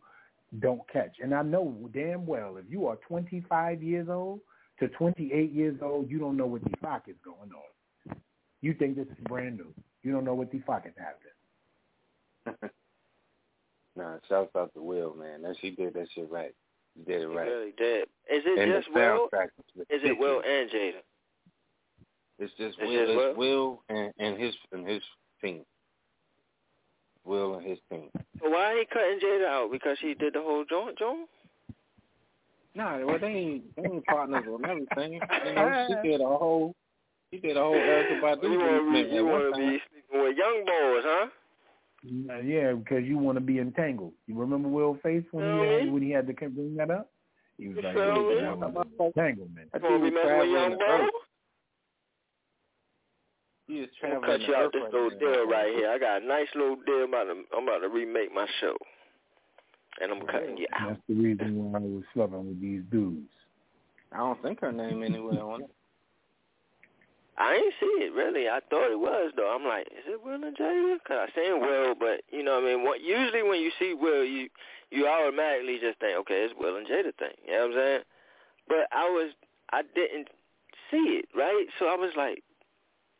don't 0.60 0.82
catch. 0.91 1.18
And 1.22 1.34
I 1.34 1.41
know 1.41 1.90
damn 1.94 2.26
well 2.26 2.57
if 2.57 2.65
you 2.69 2.88
are 2.88 2.98
25 3.07 3.84
years 3.84 4.07
old, 4.10 4.40
To 4.80 4.88
28 4.90 5.52
years 5.52 5.80
old, 5.82 6.10
you 6.10 6.19
don't 6.19 6.38
know 6.38 6.45
what 6.45 6.64
the 6.64 6.69
fuck 6.82 7.07
is 7.07 7.15
going 7.26 7.52
on. 7.52 8.18
You 8.61 8.74
think 8.74 8.95
this 8.95 9.07
is 9.07 9.18
brand 9.24 9.57
new. 9.57 9.74
You 10.03 10.11
don't 10.11 10.24
know 10.24 10.36
what 10.36 10.52
the 10.52 10.60
fuck 10.68 10.86
is 10.86 10.94
happening. 10.98 12.72
nah, 13.95 14.18
shouts 14.30 14.56
out 14.56 14.74
to 14.76 14.82
Will, 14.82 15.15
man. 15.15 15.41
That 15.41 15.56
she 15.61 15.72
did 15.72 15.94
that 15.95 16.07
shit 16.14 16.30
right. 16.30 16.53
She 16.95 17.03
did 17.03 17.22
it 17.24 17.30
He 17.30 17.36
right. 17.36 17.48
really 17.48 17.74
did. 17.78 18.03
Is 18.32 18.44
it 18.45 18.60
And 18.60 18.72
just 18.72 18.94
Will? 18.94 19.30
Is 19.90 20.02
it 20.03 20.19
Will 20.19 20.41
and 20.41 20.69
Jada? 20.69 21.02
It's 22.40 22.53
just 22.57 22.78
It's 22.80 22.88
Will, 22.88 23.06
just 23.07 23.30
it's 23.30 23.38
Will 23.38 23.84
and, 23.90 24.14
and 24.19 24.40
his 24.40 24.53
and 24.72 24.88
his 24.88 25.02
team. 25.44 25.64
Will 27.27 27.55
and 27.55 27.65
his 27.65 27.79
team. 27.91 28.09
So 28.41 28.49
why 28.49 28.77
he 28.79 28.85
cutting 28.85 29.19
Jada 29.19 29.45
out? 29.45 29.71
Because 29.71 29.97
she 29.99 30.13
did 30.13 30.33
the 30.33 30.41
whole 30.41 30.65
joint, 30.69 30.97
joint? 30.97 31.27
Nah, 32.75 33.05
well 33.05 33.19
they 33.19 33.27
ain't 33.27 33.75
they 33.75 33.83
ain't 33.83 34.05
partners 34.05 34.45
on 34.47 34.65
everything. 34.65 35.19
You 35.45 35.53
know, 35.55 35.87
she 36.03 36.09
did 36.09 36.21
a 36.21 36.25
whole 36.25 36.75
she 37.31 37.39
did 37.39 37.57
a 37.57 37.61
whole 37.61 37.75
Erykah 37.75 38.21
Badu 38.21 38.43
You 38.43 38.59
want 38.59 38.85
to 38.85 39.09
be, 39.09 39.15
you 39.15 39.25
want 39.25 39.55
to 39.55 39.57
be 39.57 39.81
sleeping 39.89 40.23
with 40.23 40.37
young 40.37 40.63
boys, 40.65 41.03
huh? 41.05 41.27
Uh, 42.29 42.39
yeah, 42.39 42.73
because 42.73 43.03
you 43.03 43.17
want 43.17 43.35
to 43.37 43.41
be 43.41 43.59
entangled. 43.59 44.13
You 44.27 44.35
remember 44.35 44.69
Will 44.69 44.97
Face 45.03 45.23
when 45.31 45.43
he 45.43 45.67
had, 45.67 45.91
when 45.91 46.01
he 46.03 46.11
had 46.11 46.27
to 46.27 46.33
bring 46.33 46.75
that 46.77 46.91
up? 46.91 47.09
He 47.57 47.69
was 47.69 47.77
like, 47.83 47.95
feel 47.95 48.29
me? 48.29 48.35
that 48.35 48.57
was 48.57 48.87
entanglement. 48.99 49.71
That 49.73 49.81
You 49.81 49.89
want 49.89 50.03
dude 50.03 50.11
to 50.11 50.11
be 50.11 50.15
was 50.15 50.25
messing 50.25 50.37
with 50.37 50.47
traveling 50.47 50.51
young 50.51 50.71
the 50.71 50.77
boys? 50.77 51.26
Earth. 53.69 53.73
He 53.76 53.80
is 53.81 53.89
I'm 54.03 54.22
gonna 54.22 54.27
cut 54.27 54.41
you 54.48 54.56
out 54.56 54.73
this 54.73 54.81
right 54.84 54.94
little 54.94 55.10
now. 55.11 55.18
deal 55.18 55.48
right 55.48 55.76
here. 55.76 55.91
I 55.91 55.98
got 55.98 56.22
a 56.22 56.26
nice 56.26 56.48
little 56.56 56.77
deal. 56.85 57.03
I'm 57.03 57.10
about 57.10 57.23
to, 57.26 57.44
I'm 57.56 57.64
about 57.64 57.80
to 57.80 57.89
remake 57.89 58.34
my 58.34 58.48
show, 58.61 58.76
and 60.02 60.11
I'm 60.11 60.26
cutting 60.27 60.57
you 60.57 60.68
out. 60.73 60.89
That's 60.89 61.02
the 61.07 61.15
reason 61.15 61.72
why 61.72 61.80
I 61.80 61.81
was 61.81 62.03
sleeping 62.14 62.48
with 62.48 62.61
these 62.61 62.81
dudes. 62.91 63.30
I 64.11 64.18
don't 64.18 64.41
think 64.41 64.61
her 64.61 64.72
name 64.72 65.03
anywhere 65.03 65.41
on 65.41 65.64
it. 65.64 65.69
I 67.38 67.53
ain't 67.53 67.73
see 67.80 68.02
it 68.02 68.14
really. 68.14 68.49
I 68.49 68.60
thought 68.69 68.91
it 68.91 68.99
was 68.99 69.31
though. 69.35 69.53
I'm 69.53 69.64
like, 69.64 69.85
is 69.88 70.07
it 70.07 70.23
Will 70.23 70.41
and 70.41 70.57
Jada? 70.57 70.98
Cause 71.07 71.30
I 71.30 71.35
seen 71.35 71.61
Will, 71.61 71.94
but 71.94 72.22
you 72.31 72.41
know, 72.41 72.56
what 72.56 72.64
I 72.64 72.68
mean, 72.73 72.84
what 72.84 73.02
usually 73.02 73.44
when 73.44 73.61
you 73.61 73.69
see 73.77 73.94
Will, 73.94 74.23
you 74.23 74.49
you 74.89 75.06
automatically 75.06 75.77
just 75.80 75.99
think, 75.99 76.18
okay, 76.19 76.48
it's 76.49 76.53
Will 76.57 76.77
and 76.77 76.88
Jada 76.88 77.14
thing. 77.19 77.38
You 77.45 77.53
know 77.53 77.68
what 77.68 77.72
I'm 77.72 77.77
saying? 77.77 78.02
But 78.68 78.88
I 78.91 79.06
was, 79.10 79.31
I 79.72 79.84
didn't 79.94 80.30
see 80.89 81.22
it 81.22 81.30
right, 81.35 81.68
so 81.77 81.85
I 81.85 81.95
was 81.95 82.11
like, 82.18 82.44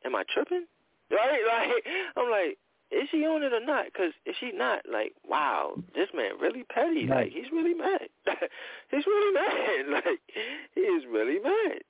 am 0.06 0.15
I 0.15 0.24
tripping? 0.34 0.65
Right? 1.11 1.40
Like, 1.48 1.84
I'm 2.18 2.30
like, 2.30 2.57
is 2.91 3.07
she 3.11 3.26
on 3.26 3.44
it 3.44 3.53
or 3.53 3.65
not? 3.65 3.86
Because 3.86 4.14
if 4.26 4.36
she 4.40 4.52
not, 4.53 4.82
like, 4.91 5.14
wow, 5.28 5.74
this 5.95 6.07
man 6.14 6.32
really 6.41 6.64
petty. 6.64 7.07
Right. 7.07 7.26
Like, 7.26 7.34
he's 7.34 7.52
really 7.52 7.74
mad. 7.74 8.07
he's 8.91 9.06
really 9.06 9.34
mad. 9.34 9.53
Like, 10.06 10.19
he 10.76 10.82
is 10.82 11.03
really 11.10 11.40
mad. 11.40 11.82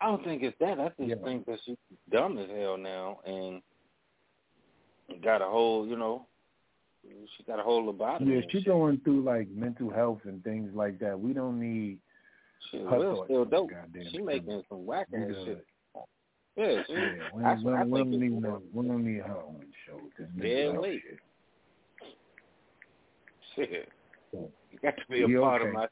I 0.00 0.06
don't 0.06 0.24
think 0.24 0.42
it's 0.42 0.56
that. 0.60 0.78
I 0.78 0.88
just 1.06 1.22
think 1.22 1.46
that 1.46 1.58
she's 1.64 1.76
dumb 2.10 2.36
as 2.38 2.48
hell 2.50 2.76
now 2.76 3.20
and 3.24 3.62
got 5.22 5.40
a 5.40 5.46
whole, 5.46 5.86
you 5.86 5.96
know, 5.96 6.26
she 7.36 7.44
got 7.44 7.58
a 7.58 7.62
whole 7.62 7.92
lobotomy. 7.92 8.34
Yeah, 8.34 8.40
she's 8.50 8.62
shit. 8.62 8.66
going 8.66 9.00
through 9.04 9.22
like 9.22 9.48
mental 9.50 9.90
health 9.90 10.20
and 10.24 10.42
things 10.44 10.70
like 10.74 10.98
that. 11.00 11.18
We 11.18 11.32
don't 11.32 11.60
need 11.60 11.98
Shit, 12.70 12.82
her 12.82 12.98
Will's 12.98 13.18
thoughts 13.18 13.28
still 13.28 13.44
dope. 13.44 13.70
goddamn 13.70 14.04
She 14.10 14.18
making 14.18 14.62
some 14.68 14.86
whack 14.86 15.06
ass 15.14 15.34
shit. 15.44 15.66
Yeah, 16.56 16.82
she, 16.86 16.92
Yeah, 16.92 17.12
we, 17.34 17.42
that's 17.42 17.62
we, 17.62 17.70
what 17.70 17.80
I 17.80 17.84
we 17.84 17.92
think 17.92 18.10
don't 18.10 18.20
need 18.20 18.32
it's 18.32 18.42
no, 18.42 18.62
we 18.72 18.86
don't 18.86 19.04
need 19.04 19.22
her 19.22 19.36
on 19.36 19.56
the 19.60 19.66
show. 19.86 20.00
This 20.18 20.28
mental 20.36 20.72
dead 20.72 20.80
late. 20.82 21.02
shit. 23.56 23.68
Shit. 23.72 23.88
You 24.32 24.78
got 24.82 24.96
to 24.96 25.02
be 25.08 25.22
a 25.22 25.28
You 25.28 25.40
part 25.40 25.62
okay. 25.62 25.68
of 25.68 25.74
my 25.74 25.86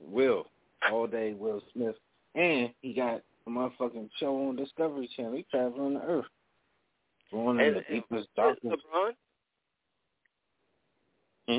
Will. 0.00 0.46
All 0.90 1.06
day 1.06 1.32
Will 1.34 1.62
Smith. 1.72 1.94
And 2.34 2.70
he 2.82 2.92
got 2.92 3.22
a 3.46 3.50
motherfucking 3.50 4.10
show 4.18 4.48
on 4.48 4.56
Discovery 4.56 5.08
Channel. 5.16 5.32
He 5.34 5.46
traveling 5.50 5.94
the 5.94 6.02
earth. 6.02 6.26
Going 7.32 7.58
in 7.60 7.74
the 7.74 7.82
deepest, 7.90 8.28
It's 8.36 8.60
LeBron. 8.64 9.10
Hmm? 11.48 11.58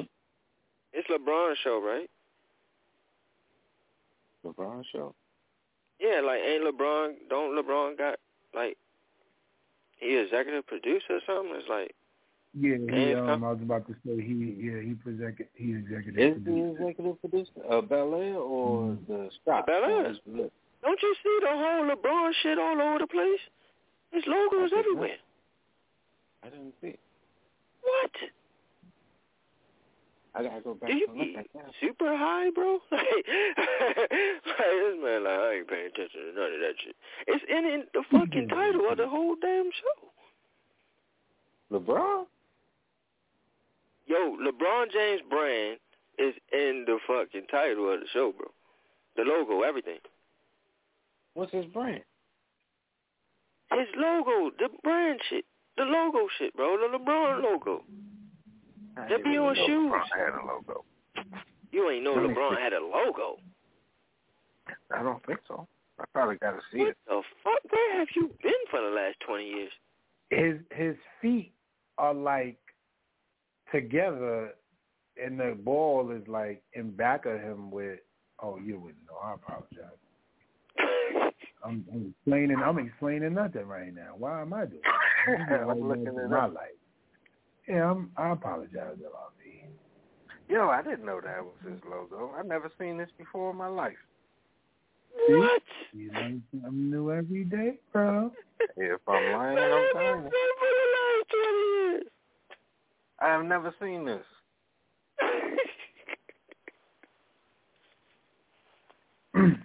It's 0.93 1.07
LeBron's 1.09 1.57
show, 1.63 1.81
right? 1.83 2.09
LeBron 4.45 4.83
show. 4.91 5.13
Yeah, 5.99 6.21
like 6.25 6.39
ain't 6.39 6.63
LeBron? 6.63 7.13
Don't 7.29 7.55
LeBron 7.57 7.97
got 7.97 8.19
like 8.57 8.77
he 9.99 10.17
executive 10.17 10.65
producer 10.67 11.13
or 11.17 11.21
something? 11.25 11.53
It's 11.55 11.69
like 11.69 11.93
Yeah, 12.53 12.77
he, 12.77 13.13
it's 13.13 13.19
um, 13.21 13.43
I 13.43 13.51
was 13.53 13.61
about 13.61 13.87
to 13.87 13.93
say 14.05 14.17
he, 14.21 14.57
yeah, 14.57 14.81
he 14.81 14.97
executive, 14.97 15.47
he 15.53 15.73
executive 15.73 16.17
Is 16.17 16.33
producer. 16.43 16.73
the 16.77 16.87
executive 16.89 17.21
producer 17.21 17.51
uh, 17.69 17.81
Bel 17.81 18.15
Air 18.15 18.35
or 18.37 18.97
Mm-hmm. 18.97 19.13
the 19.13 19.29
Stop 19.41 19.67
Bel 19.67 19.83
Air. 19.85 20.13
Don't 20.83 21.01
you 21.01 21.15
see 21.23 21.37
the 21.41 21.53
whole 21.53 21.83
LeBron 21.89 22.31
shit 22.41 22.57
all 22.59 22.79
over 22.81 22.99
the 22.99 23.07
place? 23.07 23.43
His 24.11 24.23
logos 24.27 24.71
Okay. 24.71 24.79
everywhere. 24.79 25.17
I 26.43 26.49
didn't 26.49 26.73
see 26.81 26.87
it. 26.95 26.99
What? 27.81 28.11
I 30.37 30.43
gotta 30.43 30.61
go 30.61 30.73
back 30.75 30.89
Do 30.89 30.95
you 30.95 31.07
and 31.09 31.17
look 31.17 31.27
be 31.27 31.35
at 31.37 31.45
that. 31.55 31.71
super 31.81 32.15
high, 32.15 32.49
bro? 32.51 32.79
Like, 32.91 33.01
like 33.01 34.75
this 34.77 34.97
man, 35.03 35.23
like 35.23 35.39
I 35.39 35.53
ain't 35.55 35.67
paying 35.67 35.87
attention 35.87 36.21
to 36.21 36.39
none 36.39 36.53
of 36.53 36.59
that 36.61 36.75
shit. 36.83 36.95
It's 37.27 37.43
in, 37.49 37.65
in 37.65 37.83
the 37.93 38.03
fucking 38.11 38.47
title 38.49 38.81
of 38.89 38.97
the 38.97 39.07
whole 39.07 39.35
damn 39.41 39.69
show. 39.71 40.09
LeBron? 41.79 42.25
Yo, 44.05 44.37
LeBron 44.37 44.91
James 44.91 45.21
brand 45.29 45.79
is 46.19 46.33
in 46.53 46.85
the 46.85 46.97
fucking 47.07 47.47
title 47.51 47.93
of 47.93 47.99
the 47.99 48.05
show, 48.13 48.31
bro. 48.37 48.47
The 49.17 49.23
logo, 49.23 49.61
everything. 49.63 49.99
What's 51.33 51.51
his 51.51 51.65
brand? 51.65 52.03
His 53.71 53.87
logo, 53.97 54.51
the 54.57 54.69
brand 54.83 55.19
shit, 55.29 55.45
the 55.75 55.83
logo 55.83 56.27
shit, 56.39 56.55
bro. 56.55 56.77
The 56.77 56.97
LeBron 56.97 57.43
logo. 57.43 57.83
That 59.09 59.23
be 59.23 59.37
on 59.37 59.55
shoes. 59.55 59.91
LeBron 59.91 60.17
had 60.17 60.33
a 60.33 60.45
logo. 60.45 60.85
You 61.71 61.89
ain't 61.89 62.03
know 62.03 62.15
LeBron 62.15 62.55
see. 62.55 62.61
had 62.61 62.73
a 62.73 62.79
logo. 62.79 63.37
I 64.95 65.03
don't 65.03 65.23
think 65.25 65.39
so. 65.47 65.67
I 65.99 66.03
probably 66.13 66.35
gotta 66.37 66.59
see 66.71 66.79
What 66.79 66.89
it. 66.89 66.97
the 67.07 67.21
fuck? 67.43 67.71
Where 67.71 67.99
have 67.99 68.07
you 68.15 68.29
been 68.43 68.51
for 68.69 68.81
the 68.81 68.89
last 68.95 69.15
twenty 69.25 69.49
years? 69.49 69.71
His 70.29 70.57
his 70.75 70.95
feet 71.21 71.53
are 71.97 72.13
like 72.13 72.57
together, 73.71 74.53
and 75.23 75.39
the 75.39 75.57
ball 75.63 76.11
is 76.11 76.27
like 76.27 76.61
in 76.73 76.91
back 76.91 77.25
of 77.25 77.39
him 77.39 77.71
with. 77.71 77.99
Oh, 78.41 78.57
you 78.59 78.79
wouldn't 78.79 79.03
know. 79.07 79.17
I 79.23 79.33
apologize. 79.33 79.97
I'm, 81.65 81.83
I'm 81.91 82.13
explaining. 82.15 82.57
I'm 82.63 82.77
explaining 82.77 83.33
nothing 83.33 83.65
right 83.67 83.93
now. 83.93 84.13
Why 84.17 84.41
am 84.41 84.53
I 84.53 84.65
doing? 84.65 84.81
That? 85.49 85.61
I'm 85.69 85.87
looking 85.87 86.05
in 86.07 86.29
my 86.29 86.45
life. 86.45 86.69
Yeah, 87.67 87.91
I'm, 87.91 88.11
I 88.17 88.31
apologize, 88.31 88.95
LRB. 89.01 89.67
Yo, 90.49 90.69
I 90.69 90.81
didn't 90.81 91.05
know 91.05 91.19
that 91.21 91.43
was 91.43 91.55
his 91.63 91.81
logo. 91.89 92.33
I've 92.37 92.45
never 92.45 92.71
seen 92.79 92.97
this 92.97 93.09
before 93.17 93.51
in 93.51 93.57
my 93.57 93.67
life. 93.67 93.97
What? 95.27 95.61
You 95.93 96.11
learn 96.13 96.43
something 96.51 96.89
new 96.89 97.11
every 97.11 97.43
day, 97.43 97.73
bro. 97.91 98.31
If 98.77 99.01
I'm 99.07 99.33
lying, 99.33 99.57
I'm 99.57 99.87
telling 99.93 100.23
you. 100.23 100.29
For 100.29 100.67
the 100.73 100.85
last. 101.93 102.03
I 103.19 103.27
have 103.29 103.45
never 103.45 103.73
seen 103.81 104.05
this. 104.05 104.23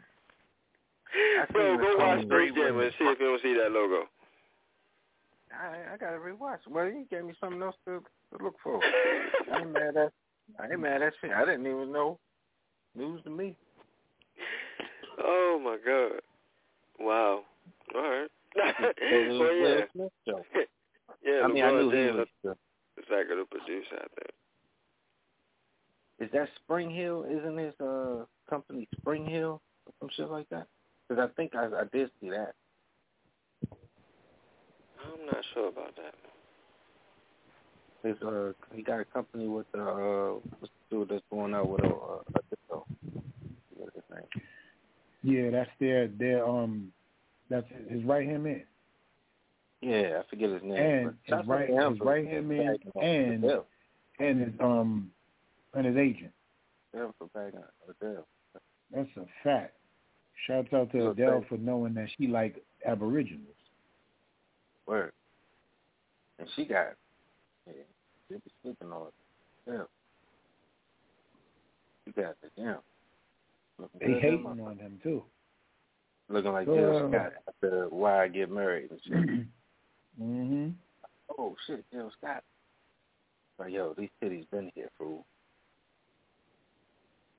Bro, 1.53 1.77
go 1.77 1.97
watch 1.99 2.23
Space 2.23 2.51
Space 2.51 2.53
Jam 2.55 2.81
and 2.81 2.93
see 2.99 3.05
if 3.05 3.21
you 3.21 3.27
don't 3.27 3.43
see 3.43 3.55
that 3.55 3.71
logo. 3.73 4.09
I 5.53 5.95
I 5.95 5.97
gotta 5.97 6.19
rewatch. 6.19 6.61
Well, 6.69 6.87
you 6.87 7.07
gave 7.11 7.25
me 7.25 7.35
something 7.41 7.63
else 7.63 7.77
to, 7.87 8.03
to 8.37 8.45
look 8.45 8.57
for. 8.63 8.81
I 9.53 9.61
ain't 9.61 9.73
mad 9.73 9.97
at. 9.97 10.13
I 10.59 10.71
ain't 10.71 10.81
mad 10.81 11.03
at 11.03 11.13
shit. 11.21 11.33
I 11.33 11.45
didn't 11.45 11.67
even 11.67 11.93
know. 11.93 12.19
News 12.95 13.23
to 13.25 13.31
me. 13.31 13.57
Oh 15.23 15.61
my 15.63 15.79
god. 15.85 16.21
Wow. 16.99 17.43
All 17.95 18.03
right. 18.03 18.29
So 18.55 18.61
well, 19.41 19.55
yeah. 19.55 19.63
Will 19.63 19.83
Smith 19.93 20.13
show. 20.27 20.45
Yeah, 21.25 21.43
I 21.45 21.47
mean, 21.47 21.63
I 21.63 21.71
knew 21.71 21.89
he 21.91 22.11
was. 22.19 22.27
The, 22.43 22.57
executive 22.99 23.49
producer, 23.49 23.95
I 23.95 24.07
think. 24.19 24.33
is 26.19 26.29
that 26.33 26.49
Spring 26.65 26.91
Hill? 26.91 27.25
Isn't 27.31 27.59
his 27.59 27.75
uh 27.81 28.25
company 28.51 28.89
Spring 28.99 29.25
Hill 29.27 29.63
or 29.87 29.93
some 30.01 30.09
shit 30.17 30.29
like 30.29 30.49
that? 30.49 30.67
Because 31.09 31.23
I 31.23 31.33
think 31.35 31.55
I 31.55 31.67
I 31.67 31.85
did 31.93 32.11
see 32.21 32.31
that. 32.31 32.55
I'm 35.05 35.27
not 35.27 35.45
sure 35.55 35.69
about 35.69 35.95
that. 35.97 36.15
His 38.09 38.21
uh 38.23 38.53
he 38.75 38.83
got 38.83 39.01
a 39.01 39.05
company 39.05 39.47
with 39.47 39.67
uh 39.77 39.81
uh 39.83 40.33
what's 40.59 40.73
the 40.91 40.97
dude 40.97 41.09
that's 41.09 41.23
going 41.31 41.55
out 41.55 41.69
with 41.69 41.85
a 41.85 41.89
uh, 41.89 42.19
a 42.35 42.41
disco. 42.51 42.87
What's 43.77 43.95
his 43.95 44.05
name? 44.13 44.43
Yeah, 45.23 45.51
that's 45.51 45.71
their 45.79 46.09
their 46.09 46.47
um, 46.47 46.93
that's 47.49 47.67
his 47.89 48.03
right 48.05 48.27
hand 48.27 48.45
man, 48.45 48.63
Yeah, 49.81 50.21
I 50.21 50.29
forget 50.29 50.51
his 50.51 50.63
name. 50.63 50.73
and 50.73 51.15
his 51.25 51.47
right 51.47 51.69
his 51.69 52.01
right 52.01 52.27
hand 52.27 52.49
man, 52.49 52.77
and 53.01 53.45
and 54.19 54.41
his 54.41 54.55
um, 54.61 55.11
and 55.75 55.87
his 55.87 55.97
agent. 55.97 56.33
Him 56.93 57.13
for 57.19 57.29
bagging 57.33 57.61
Adele. 57.89 58.27
That's 58.93 59.09
a 59.17 59.25
fact. 59.45 59.75
Shouts 60.47 60.73
out 60.73 60.91
to 60.93 61.11
Adele 61.11 61.45
for 61.49 61.57
knowing 61.57 61.95
that 61.95 62.09
she 62.19 62.27
like 62.27 62.63
Aboriginals. 62.85 63.47
Word. 64.87 65.13
And 66.39 66.49
she 66.57 66.65
got, 66.65 66.95
yeah, 67.67 67.73
they 68.29 68.37
be 68.37 68.51
sleeping 68.63 68.93
on 68.93 69.09
it. 69.09 69.13
Yeah. 69.67 69.83
You 72.07 72.13
got 72.13 72.37
the 72.43 72.49
damn. 72.57 72.79
Looking 73.79 74.01
They 74.01 74.07
good, 74.07 74.23
hating 74.23 74.47
on 74.47 74.77
them 74.77 75.01
too. 75.03 75.23
Looking 76.29 76.53
like 76.53 76.67
Jill 76.67 77.09
Scott 77.11 77.33
after 77.49 77.87
Why 77.91 78.25
I 78.25 78.29
Get 78.29 78.51
Married 78.51 78.91
and 78.91 79.01
shit. 79.05 79.47
hmm 80.19 80.69
oh 81.39 81.57
shit, 81.67 81.85
Jill 81.93 82.11
Scott. 82.19 82.43
Like 83.59 83.73
yo, 83.73 83.95
these 83.97 84.11
titties 84.23 84.49
been 84.51 84.71
here, 84.75 84.91
fool. 84.99 85.25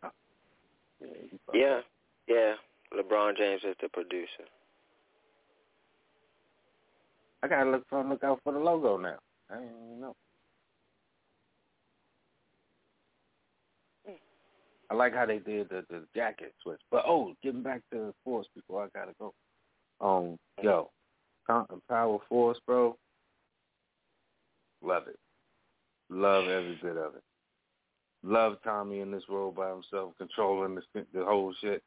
Oh. 0.04 0.10
Yeah, 1.02 1.08
Yeah, 1.54 1.80
yeah. 2.28 2.54
LeBron 2.98 3.38
James 3.38 3.62
is 3.64 3.76
the 3.82 3.90
producer. 3.90 4.46
I 7.44 7.48
gotta 7.50 7.70
look 7.70 7.84
for 7.90 8.02
look 8.06 8.24
out 8.24 8.40
for 8.44 8.54
the 8.54 8.60
logo 8.60 8.96
now. 8.98 9.18
I 9.52 9.56
didn't 9.56 9.72
even 9.86 10.00
know. 10.00 10.16
I 14.90 14.96
like 14.96 15.14
how 15.14 15.26
they 15.26 15.40
did 15.40 15.68
the 15.68 15.84
the 15.90 16.06
jacket 16.16 16.54
switch. 16.64 16.80
But 16.90 17.04
oh, 17.06 17.34
getting 17.44 17.62
back 17.62 17.82
to 17.92 18.14
Force 18.24 18.48
before 18.56 18.86
I 18.86 18.88
gotta 18.98 19.12
go. 19.20 19.34
Um, 20.00 20.38
yo, 20.62 20.90
Power 21.46 22.20
Force, 22.30 22.60
bro. 22.66 22.96
Love 24.82 25.08
it. 25.08 25.20
Love 26.10 26.48
every 26.48 26.80
bit 26.82 26.96
of 26.96 27.16
it. 27.16 27.24
Love 28.24 28.58
Tommy 28.64 29.02
in 29.02 29.12
this 29.12 29.24
role 29.28 29.52
by 29.52 29.70
himself, 29.70 30.14
controlling 30.18 30.76
the 30.76 31.06
the 31.14 31.26
whole 31.26 31.54
shit. 31.60 31.84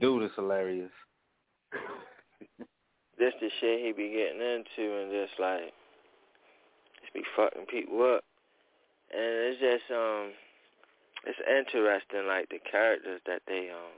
Dude 0.00 0.22
is 0.22 0.30
hilarious. 0.36 0.92
This 3.20 3.34
the 3.38 3.50
shit 3.60 3.84
he 3.84 3.92
be 3.92 4.08
getting 4.08 4.40
into 4.40 4.96
and 4.96 5.12
just 5.12 5.38
like 5.38 5.76
just 7.04 7.12
be 7.12 7.20
fucking 7.36 7.66
people 7.68 8.00
up. 8.16 8.24
And 9.12 9.52
it's 9.52 9.60
just 9.60 9.92
um 9.92 10.32
it's 11.28 11.44
interesting 11.44 12.26
like 12.26 12.48
the 12.48 12.64
characters 12.64 13.20
that 13.26 13.42
they 13.46 13.68
um 13.68 13.92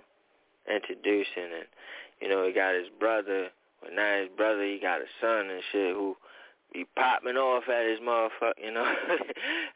introducing 0.66 1.54
and 1.54 1.70
you 2.20 2.28
know, 2.28 2.44
he 2.44 2.52
got 2.52 2.74
his 2.74 2.90
brother 2.98 3.54
but 3.80 3.94
now 3.94 4.26
his 4.26 4.28
brother 4.36 4.66
he 4.66 4.82
got 4.82 4.98
a 4.98 5.06
son 5.20 5.50
and 5.54 5.62
shit 5.70 5.94
who 5.94 6.16
be 6.72 6.84
popping 6.96 7.38
off 7.38 7.68
at 7.68 7.86
his 7.86 8.00
motherfucker 8.00 8.58
you 8.64 8.72
know 8.74 8.90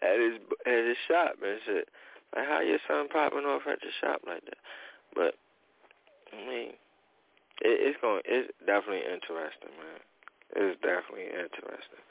at 0.02 0.18
his 0.18 0.42
at 0.66 0.84
his 0.90 0.98
shop 1.06 1.38
and 1.38 1.60
shit. 1.64 1.88
Like 2.34 2.48
how 2.48 2.60
your 2.62 2.82
son 2.88 3.06
popping 3.06 3.46
off 3.46 3.62
at 3.70 3.78
the 3.78 3.94
shop 4.00 4.22
like 4.26 4.44
that? 4.44 4.58
But 5.14 5.34
I 6.34 6.50
mean 6.50 6.72
it, 7.62 7.76
it's 7.82 7.98
going. 8.00 8.22
It's 8.24 8.50
definitely 8.66 9.04
interesting, 9.04 9.74
man. 9.76 10.00
It's 10.56 10.80
definitely 10.80 11.26
interesting. 11.26 12.04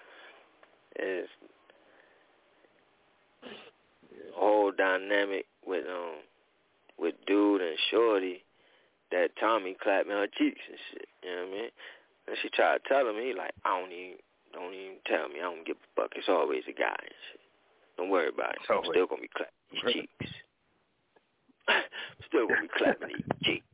It's 0.96 1.30
whole 4.36 4.72
dynamic 4.72 5.46
with 5.66 5.86
um 5.88 6.22
with 6.98 7.16
dude 7.28 7.62
and 7.62 7.78
shorty 7.92 8.44
that 9.12 9.30
Tommy 9.40 9.76
clapping 9.82 10.12
her 10.12 10.28
cheeks 10.28 10.62
and 10.70 10.80
shit. 10.92 11.08
You 11.24 11.30
know 11.30 11.42
what 11.42 11.48
I 11.48 11.52
mean? 11.52 11.70
And 12.28 12.38
she 12.42 12.50
tried 12.50 12.82
to 12.82 12.90
tell 12.90 13.08
him, 13.08 13.16
he 13.22 13.34
like, 13.38 13.54
I 13.64 13.80
don't 13.80 13.92
even, 13.92 14.18
don't 14.54 14.74
even 14.74 14.98
tell 15.06 15.30
me. 15.30 15.40
I 15.40 15.44
don't 15.44 15.66
give 15.66 15.78
a 15.78 16.02
fuck. 16.02 16.12
It's 16.16 16.30
always 16.30 16.64
a 16.68 16.74
guy 16.74 16.96
and 16.98 17.20
shit. 17.32 17.42
Don't 17.98 18.10
worry 18.10 18.30
about 18.30 18.56
it. 18.56 18.62
I'm 18.70 18.84
still 18.90 19.08
gonna 19.08 19.22
be 19.22 19.30
clapping 19.36 19.54
these 19.72 19.94
cheeks. 19.94 20.32
still 22.28 22.48
gonna 22.48 22.62
be 22.62 22.76
clapping 22.76 23.08
these 23.08 23.26
cheeks. 23.44 23.66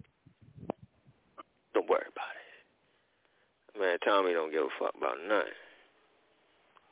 Don't 1.74 1.90
worry 1.90 2.08
about 2.12 2.36
it. 2.36 3.80
Man, 3.80 3.98
Tommy 4.04 4.34
don't 4.34 4.52
give 4.52 4.64
a 4.64 4.74
fuck 4.80 4.94
about 4.98 5.18
nothing. 5.28 5.56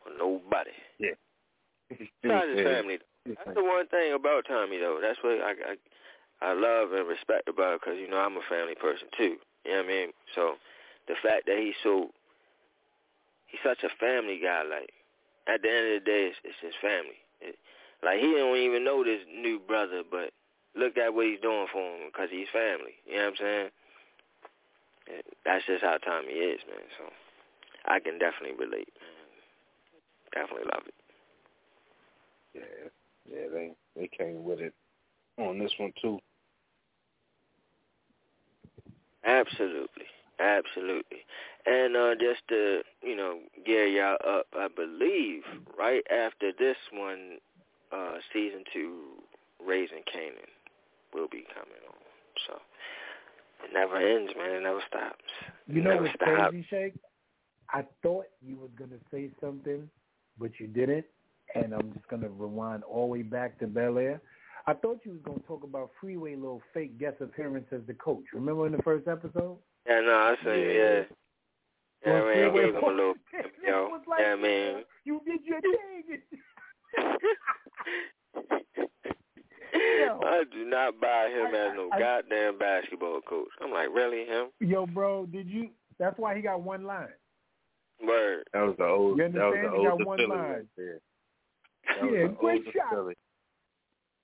Or 0.06 0.11
nobody. 0.17 0.72
Yeah. 0.98 1.17
Besides 2.24 2.56
his 2.56 2.66
family. 2.66 2.99
That's 3.25 3.56
the 3.56 3.64
one 3.64 3.88
thing 3.88 4.14
about 4.14 4.45
Tommy, 4.48 4.77
though. 4.80 4.99
That's 5.01 5.19
what 5.22 5.41
I 5.43 5.75
I, 6.41 6.51
I 6.51 6.53
love 6.53 6.93
and 6.93 7.08
respect 7.08 7.49
about 7.49 7.75
it 7.75 7.82
because, 7.82 7.99
you 7.99 8.09
know, 8.09 8.17
I'm 8.17 8.38
a 8.38 8.45
family 8.49 8.75
person, 8.75 9.08
too. 9.17 9.35
You 9.66 9.72
know 9.72 9.83
what 9.83 9.85
I 9.85 9.88
mean? 9.88 10.09
So 10.35 10.56
the 11.08 11.16
fact 11.22 11.45
that 11.48 11.59
he's 11.59 11.75
so, 11.83 12.09
he's 13.48 13.59
such 13.64 13.83
a 13.83 13.91
family 13.99 14.40
guy, 14.41 14.64
like, 14.64 14.90
at 15.51 15.61
the 15.61 15.69
end 15.69 15.85
of 15.93 15.95
the 15.99 16.06
day, 16.06 16.32
it's, 16.32 16.40
it's 16.43 16.61
his 16.61 16.77
family. 16.80 17.19
It, 17.41 17.59
like, 18.01 18.19
he 18.19 18.32
don't 18.32 18.56
even 18.56 18.85
know 18.85 19.03
this 19.03 19.19
new 19.27 19.59
brother, 19.59 20.03
but 20.09 20.32
look 20.75 20.98
at 20.98 21.14
what 21.14 21.25
he's 21.25 21.41
doing 21.41 21.67
for 21.74 21.82
him 21.82 22.08
because 22.08 22.30
he's 22.32 22.48
family. 22.53 22.95
You 23.06 23.17
know 23.17 23.25
what 23.25 23.30
I'm 23.30 23.43
saying? 23.43 23.69
And 25.09 25.23
that's 25.45 25.65
just 25.65 25.83
how 25.83 25.97
Tommy 25.97 26.33
is, 26.33 26.59
man. 26.67 26.85
So 26.97 27.05
I 27.85 27.99
can 27.99 28.19
definitely 28.19 28.57
relate, 28.57 28.93
man. 29.01 29.19
Definitely 30.33 30.69
love 30.71 30.83
it. 30.85 30.93
Yeah, 32.53 32.89
yeah, 33.31 33.47
they 33.51 33.71
they 33.95 34.07
came 34.15 34.43
with 34.43 34.59
it 34.59 34.73
on 35.38 35.59
this 35.59 35.71
one 35.77 35.93
too. 36.01 36.19
Absolutely. 39.25 40.05
Absolutely. 40.39 41.25
And 41.65 41.95
uh 41.95 42.15
just 42.15 42.41
to, 42.49 42.81
you 43.03 43.15
know, 43.15 43.39
gear 43.65 43.88
y'all 43.88 44.17
up, 44.25 44.47
I 44.57 44.67
believe 44.73 45.43
right 45.77 46.03
after 46.11 46.51
this 46.57 46.77
one, 46.93 47.38
uh 47.91 48.15
season 48.33 48.63
two, 48.73 48.99
Raising 49.65 50.03
Kanan 50.13 50.49
will 51.13 51.27
be 51.27 51.45
coming 51.53 51.81
on. 51.88 51.95
So 52.47 52.59
it 53.63 53.73
never 53.73 53.97
ends, 53.97 54.31
man. 54.38 54.55
It 54.55 54.63
never 54.63 54.81
stops. 54.88 55.23
You 55.67 55.81
know 55.81 55.97
what's 55.97 56.13
stop. 56.15 56.49
crazy, 56.49 56.65
Shake? 56.69 56.93
I 57.71 57.83
thought 58.01 58.25
you 58.41 58.57
was 58.57 58.69
gonna 58.77 58.99
say 59.11 59.29
something, 59.41 59.89
but 60.39 60.51
you 60.59 60.67
didn't. 60.67 61.05
And 61.55 61.73
I'm 61.73 61.91
just 61.93 62.07
gonna 62.07 62.29
rewind 62.29 62.83
all 62.83 63.07
the 63.07 63.11
way 63.13 63.21
back 63.23 63.59
to 63.59 63.67
Bel 63.67 63.97
Air. 63.97 64.21
I 64.67 64.73
thought 64.73 64.99
you 65.03 65.11
was 65.11 65.21
gonna 65.23 65.39
talk 65.47 65.63
about 65.63 65.91
Freeway 65.99 66.35
little 66.35 66.61
fake 66.73 66.99
guest 66.99 67.21
appearance 67.21 67.67
as 67.71 67.81
the 67.88 67.93
coach. 67.95 68.23
Remember 68.33 68.65
in 68.65 68.71
the 68.71 68.83
first 68.83 69.07
episode? 69.07 69.57
Yeah, 69.88 70.01
no, 70.01 70.13
I 70.13 70.35
say, 70.43 70.75
yeah. 70.77 71.01
Yeah, 72.05 72.13
Well, 72.13 72.25
man, 72.25 72.53
gave 72.53 72.75
him 72.75 72.83
a 72.83 72.88
little, 72.88 73.13
yo, 73.65 73.88
was 73.88 74.01
like, 74.07 74.19
yeah, 74.21 74.35
man. 74.35 74.83
You 75.05 75.21
did 75.25 75.39
your 75.43 75.59
thing. 75.61 76.21
I 80.23 80.43
do 80.51 80.65
not 80.65 80.99
buy 80.99 81.30
him 81.30 81.53
as 81.53 81.73
no 81.75 81.89
I- 81.93 81.99
goddamn 81.99 82.57
basketball 82.57 83.22
coach. 83.22 83.49
I'm 83.61 83.72
like, 83.72 83.89
really, 83.93 84.25
him? 84.25 84.48
Yo, 84.59 84.85
bro, 84.85 85.25
did 85.25 85.48
you? 85.48 85.69
That's 85.99 86.17
why 86.17 86.35
he 86.35 86.41
got 86.41 86.61
one 86.61 86.83
line. 86.83 87.07
Word. 88.06 88.43
That 88.53 88.61
was 88.61 88.75
the 88.77 88.85
old. 88.85 89.17
You 89.17 89.23
That 89.30 89.33
was 89.33 89.57
the 89.61 89.77
He 89.77 89.83
got 89.85 90.06
one 90.06 90.17
Philly 90.17 90.30
line. 90.30 90.49
right 90.51 90.65
there. 90.77 90.99
That 91.88 92.03
was 92.03 92.14
Yeah, 92.14 92.27
great 92.39 92.64
older 92.65 92.72
shot. 92.72 93.15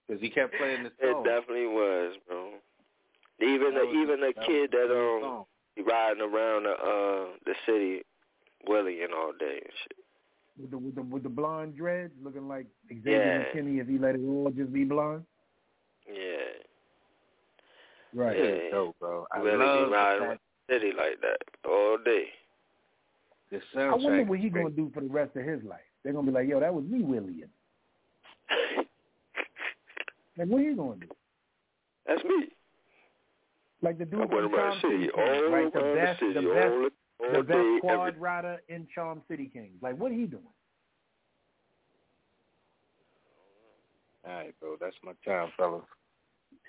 Because 0.08 0.22
he 0.22 0.30
kept 0.30 0.54
playing 0.58 0.84
the 0.84 0.92
It 1.00 1.24
definitely 1.26 1.68
was, 1.68 2.16
bro. 2.28 2.52
Even 3.42 3.74
the 3.74 3.82
was 3.86 3.96
even 3.96 4.20
the- 4.22 4.28
the 4.28 4.34
that 4.38 4.46
kid 4.48 4.74
was 4.74 4.88
that 4.90 4.96
um 4.96 5.46
he 5.76 5.82
riding 5.82 6.22
around 6.22 6.64
the 6.64 6.72
uh 6.72 7.26
the 7.46 7.54
city 7.66 8.02
willing 8.68 9.00
all 9.14 9.34
day 9.38 9.60
and 9.62 9.74
shit. 9.84 9.98
With 10.58 10.72
the 10.72 10.78
with 10.78 10.96
the 10.96 11.02
with 11.02 11.24
the 11.24 11.30
blonde 11.30 11.76
dreads, 11.76 12.14
looking 12.24 12.48
like 12.48 12.68
Xavier 12.88 13.18
Yeah. 13.54 13.62
McKinney 13.62 13.82
if 13.82 13.88
he 13.90 13.98
let 13.98 14.16
it 14.16 14.22
all 14.26 14.50
just 14.56 14.72
be 14.72 14.86
blonde. 14.86 15.26
Yeah. 16.12 16.64
Right. 18.14 18.38
Yeah. 18.38 18.72
dope, 18.72 18.96
bro. 19.00 19.26
I 19.34 19.40
really 19.40 19.58
love 19.58 19.90
be 19.90 19.94
riding 19.94 20.24
around 20.24 20.40
the 20.68 20.74
city 20.74 20.92
like 20.98 21.20
that 21.22 21.38
all 21.70 21.98
day. 22.04 22.26
the 23.52 23.60
I 23.76 23.96
wonder 23.96 24.24
what 24.24 24.40
is 24.40 24.44
he 24.44 24.50
gonna 24.50 24.70
do 24.70 24.92
for 24.94 25.02
the 25.02 25.08
rest 25.10 25.36
of 25.36 25.44
his 25.44 25.64
life. 25.64 25.80
They're 26.04 26.14
gonna 26.14 26.28
be 26.28 26.34
like, 26.34 26.48
yo, 26.48 26.60
that 26.60 26.74
was 26.74 26.86
me, 26.86 27.04
William. 27.04 27.50
Like, 30.38 30.50
what 30.50 30.62
he 30.62 30.74
gonna 30.74 30.96
do? 30.98 31.08
That's 32.06 32.22
me. 32.26 32.50
Like 33.82 33.98
the 33.98 34.06
dude 34.06 34.22
I 34.22 34.28
from 34.28 34.52
Charm 34.52 34.78
City 34.82 34.94
city 34.96 35.12
Kings, 35.16 35.42
all 35.44 35.52
right? 35.52 35.74
The 35.74 35.80
best, 35.96 36.20
the 36.20 36.26
city 36.34 36.34
the 36.34 36.54
best, 36.54 36.74
all 36.74 37.32
the 37.32 37.44
day, 37.44 37.54
best 37.54 37.82
quad 37.82 38.08
every 38.10 38.20
rider 38.20 38.62
in 38.68 38.88
Charm 38.94 39.22
City 39.30 39.50
Kings. 39.52 39.78
Like, 39.82 39.98
what 39.98 40.12
he 40.12 40.26
doing? 40.26 40.44
All 44.28 44.34
right, 44.34 44.60
bro. 44.60 44.76
That's 44.82 44.96
my 45.04 45.14
time, 45.26 45.52
fellas. 45.56 45.84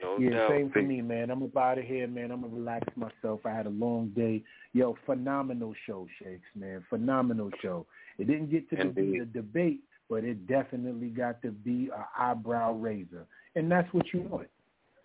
No 0.03 0.19
yeah, 0.19 0.31
doubt. 0.31 0.51
same 0.51 0.71
for 0.71 0.83
me, 0.83 1.01
man. 1.01 1.31
I'm 1.31 1.43
up 1.43 1.57
out 1.57 1.79
of 1.79 1.85
here, 1.85 2.07
man. 2.07 2.31
I'm 2.31 2.43
gonna 2.43 2.55
relax 2.55 2.87
myself. 2.97 3.41
I 3.45 3.51
had 3.51 3.67
a 3.67 3.71
long 3.71 4.09
day. 4.15 4.43
Yo, 4.73 4.97
phenomenal 5.07 5.75
show, 5.87 6.07
Shakes, 6.19 6.49
man. 6.55 6.85
Phenomenal 6.91 7.51
show. 7.63 7.87
It 8.19 8.27
didn't 8.27 8.51
get 8.51 8.69
to 8.71 8.77
the, 8.77 8.83
Indeed. 8.83 9.21
the 9.21 9.25
debate, 9.27 9.81
but 10.11 10.25
it 10.25 10.47
definitely 10.47 11.09
got 11.09 11.41
to 11.43 11.51
be 11.51 11.91
a 11.95 12.07
eyebrow 12.23 12.73
raiser, 12.73 13.27
and 13.55 13.71
that's 13.71 13.93
what 13.93 14.07
you 14.13 14.21
want. 14.21 14.49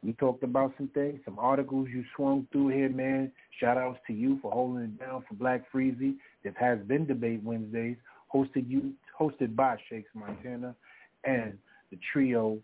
We 0.03 0.13
talked 0.13 0.43
about 0.43 0.73
some 0.77 0.87
things, 0.89 1.19
some 1.25 1.37
articles 1.37 1.87
you 1.93 2.03
swung 2.15 2.47
through 2.51 2.69
here, 2.69 2.89
man. 2.89 3.31
Shout 3.59 3.77
outs 3.77 3.99
to 4.07 4.13
you 4.13 4.39
for 4.41 4.51
holding 4.51 4.83
it 4.83 4.99
down 4.99 5.23
for 5.27 5.35
Black 5.35 5.71
Freezy. 5.71 6.15
This 6.43 6.53
has 6.59 6.79
been 6.87 7.05
Debate 7.05 7.43
Wednesdays, 7.43 7.97
hosted 8.33 8.69
you 8.69 8.93
hosted 9.19 9.55
by 9.55 9.77
Shakes 9.89 10.09
Montana 10.15 10.75
and 11.23 11.57
the 11.91 11.99
trio 12.11 12.57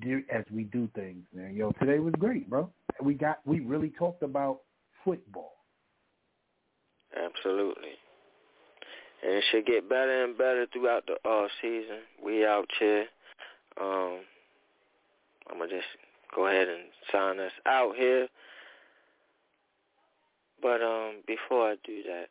do- 0.00 0.24
as 0.32 0.44
we 0.52 0.64
do 0.64 0.88
things, 0.94 1.24
man. 1.32 1.54
Yo, 1.54 1.72
today 1.72 1.98
was 1.98 2.14
great, 2.18 2.48
bro. 2.48 2.70
We 3.02 3.14
got 3.14 3.38
we 3.44 3.60
really 3.60 3.90
talked 3.90 4.22
about 4.22 4.60
football. 5.04 5.52
Absolutely. 7.16 7.92
And 9.22 9.32
it 9.34 9.44
should 9.50 9.66
get 9.66 9.88
better 9.88 10.24
and 10.24 10.36
better 10.36 10.66
throughout 10.72 11.06
the 11.06 11.16
off 11.28 11.50
season. 11.60 12.00
We 12.24 12.44
out 12.44 12.68
here. 12.78 13.06
Um, 13.80 14.20
I'm 15.50 15.58
gonna 15.58 15.70
just 15.70 15.86
go 16.34 16.46
ahead 16.46 16.68
and 16.68 16.84
sign 17.10 17.38
us 17.38 17.52
out 17.66 17.94
here. 17.96 18.28
But 20.60 20.82
um, 20.82 21.22
before 21.26 21.70
I 21.70 21.76
do 21.84 22.02
that, 22.04 22.26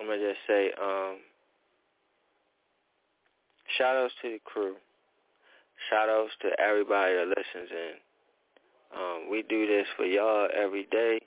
I'm 0.00 0.06
gonna 0.06 0.18
just 0.18 0.40
say 0.46 0.70
um, 0.80 1.16
shout 3.76 3.96
outs 3.96 4.14
to 4.22 4.30
the 4.30 4.40
crew. 4.44 4.76
Shout 5.90 6.08
outs 6.08 6.32
to 6.42 6.50
everybody 6.60 7.14
that 7.14 7.28
listens 7.28 7.70
in. 7.70 7.94
Um, 8.96 9.30
we 9.30 9.42
do 9.42 9.66
this 9.66 9.86
for 9.96 10.04
y'all 10.04 10.48
every 10.54 10.86
day. 10.90 11.20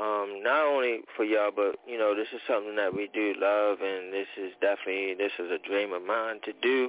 Um, 0.00 0.40
not 0.42 0.64
only 0.66 1.00
for 1.16 1.24
y'all, 1.24 1.50
but 1.54 1.76
you 1.86 1.98
know, 1.98 2.14
this 2.14 2.28
is 2.32 2.40
something 2.48 2.76
that 2.76 2.94
we 2.94 3.10
do 3.12 3.34
love, 3.38 3.78
and 3.82 4.12
this 4.12 4.28
is 4.38 4.52
definitely 4.60 5.14
this 5.14 5.32
is 5.38 5.50
a 5.50 5.58
dream 5.68 5.92
of 5.92 6.02
mine 6.02 6.40
to 6.44 6.52
do. 6.62 6.88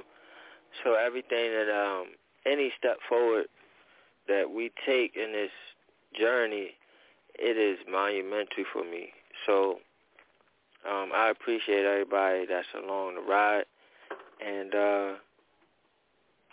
So 0.82 0.94
everything 0.94 1.50
that 1.52 1.68
um, 1.68 2.06
any 2.46 2.72
step 2.78 2.98
forward 3.08 3.46
that 4.28 4.50
we 4.50 4.70
take 4.86 5.16
in 5.16 5.32
this 5.32 5.50
journey, 6.18 6.70
it 7.34 7.56
is 7.56 7.78
monumental 7.90 8.64
for 8.72 8.84
me. 8.84 9.08
So 9.46 9.78
um, 10.88 11.10
I 11.14 11.30
appreciate 11.30 11.84
everybody 11.84 12.46
that's 12.46 12.68
along 12.82 13.16
the 13.16 13.20
ride, 13.20 13.64
and 14.44 14.74
uh, 14.74 15.12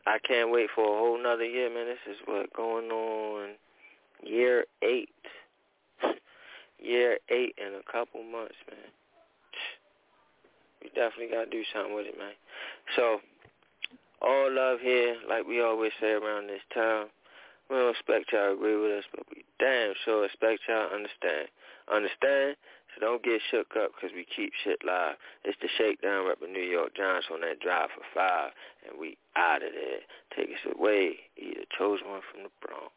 I 0.09 0.17
can't 0.17 0.49
wait 0.49 0.69
for 0.73 0.83
a 0.83 0.97
whole 0.97 1.21
nother 1.21 1.45
year, 1.45 1.69
man. 1.69 1.85
This 1.85 2.15
is 2.15 2.17
what 2.25 2.51
going 2.51 2.89
on 2.89 3.49
year 4.23 4.65
eight, 4.81 5.13
year 6.79 7.19
eight 7.29 7.53
in 7.59 7.75
a 7.75 7.91
couple 7.91 8.23
months, 8.23 8.55
man. 8.67 8.89
We 10.81 10.89
definitely 10.89 11.29
gotta 11.31 11.51
do 11.51 11.61
something 11.71 11.93
with 11.93 12.07
it, 12.07 12.17
man. 12.17 12.33
So 12.95 13.19
all 14.19 14.51
love 14.51 14.79
here, 14.81 15.17
like 15.29 15.45
we 15.45 15.61
always 15.61 15.91
say 16.01 16.13
around 16.13 16.47
this 16.47 16.65
time. 16.73 17.07
We 17.69 17.75
don't 17.75 17.91
expect 17.91 18.33
y'all 18.33 18.49
to 18.49 18.53
agree 18.53 18.81
with 18.81 18.97
us, 18.97 19.05
but 19.13 19.25
we 19.29 19.45
damn 19.59 19.93
sure 20.05 20.25
expect 20.25 20.61
y'all 20.67 20.89
to 20.89 20.95
understand. 20.95 21.49
Understand? 21.85 22.55
So 22.99 23.05
don't 23.05 23.23
get 23.23 23.41
shook 23.51 23.75
up 23.81 23.91
because 23.95 24.13
we 24.15 24.25
keep 24.35 24.51
shit 24.63 24.79
live. 24.85 25.15
It's 25.43 25.57
the 25.61 25.67
Shakedown 25.77 26.25
repping 26.25 26.51
New 26.51 26.63
York 26.63 26.95
Giants 26.95 27.27
on 27.31 27.41
that 27.41 27.59
drive 27.59 27.89
for 27.95 28.03
five, 28.13 28.51
and 28.87 28.99
we 28.99 29.17
out 29.35 29.63
of 29.63 29.69
there. 29.73 29.99
Take 30.35 30.53
us 30.53 30.75
away. 30.77 31.17
Either 31.37 31.65
chose 31.77 31.99
one 32.05 32.21
from 32.31 32.43
the 32.43 32.49
Bronx. 32.65 32.91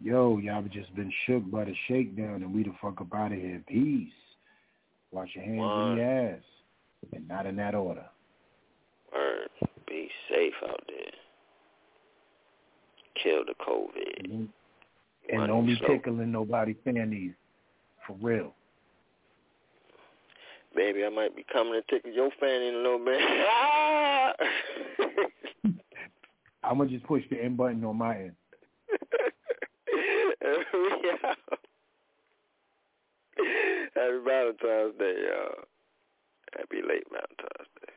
Yo, 0.00 0.38
y'all 0.38 0.62
just 0.62 0.94
been 0.94 1.12
shook 1.26 1.48
by 1.50 1.64
the 1.64 1.74
shakedown, 1.88 2.42
and 2.42 2.54
we 2.54 2.62
the 2.62 2.72
fuck 2.80 3.00
up 3.00 3.14
out 3.14 3.32
of 3.32 3.38
here. 3.38 3.62
Peace. 3.66 4.12
Wash 5.12 5.28
your 5.34 5.44
hands 5.44 5.58
One. 5.58 5.92
in 5.92 5.96
your 5.98 6.30
ass, 6.30 6.42
and 7.14 7.28
not 7.28 7.46
in 7.46 7.56
that 7.56 7.74
order. 7.74 8.04
Word. 9.12 9.48
Be 9.86 10.10
safe 10.28 10.54
out 10.68 10.82
there. 10.88 11.12
Kill 13.22 13.44
the 13.44 13.54
COVID. 13.64 14.24
And 14.30 14.48
Money 15.32 15.46
don't 15.46 15.66
be 15.66 15.76
slow. 15.76 15.88
tickling 15.88 16.32
nobody 16.32 16.74
fannies. 16.84 17.32
For 18.06 18.16
real. 18.20 18.54
Baby, 20.74 21.04
I 21.04 21.08
might 21.08 21.34
be 21.36 21.44
coming 21.52 21.74
and 21.74 21.84
taking 21.88 22.12
your 22.12 22.30
fanny 22.40 22.68
in 22.68 22.74
a 22.74 22.78
little 22.78 23.04
bit. 23.04 23.20
I'm 26.64 26.78
gonna 26.78 26.90
just 26.90 27.04
push 27.04 27.22
the 27.30 27.40
end 27.42 27.56
button 27.56 27.84
on 27.84 27.96
my 27.96 28.16
end. 28.16 28.32
Happy 33.94 34.18
Valentine's 34.24 34.98
Day, 34.98 35.14
y'all. 35.28 35.64
Happy 36.56 36.82
late 36.86 37.06
Valentine's 37.10 37.68
Day. 37.80 37.92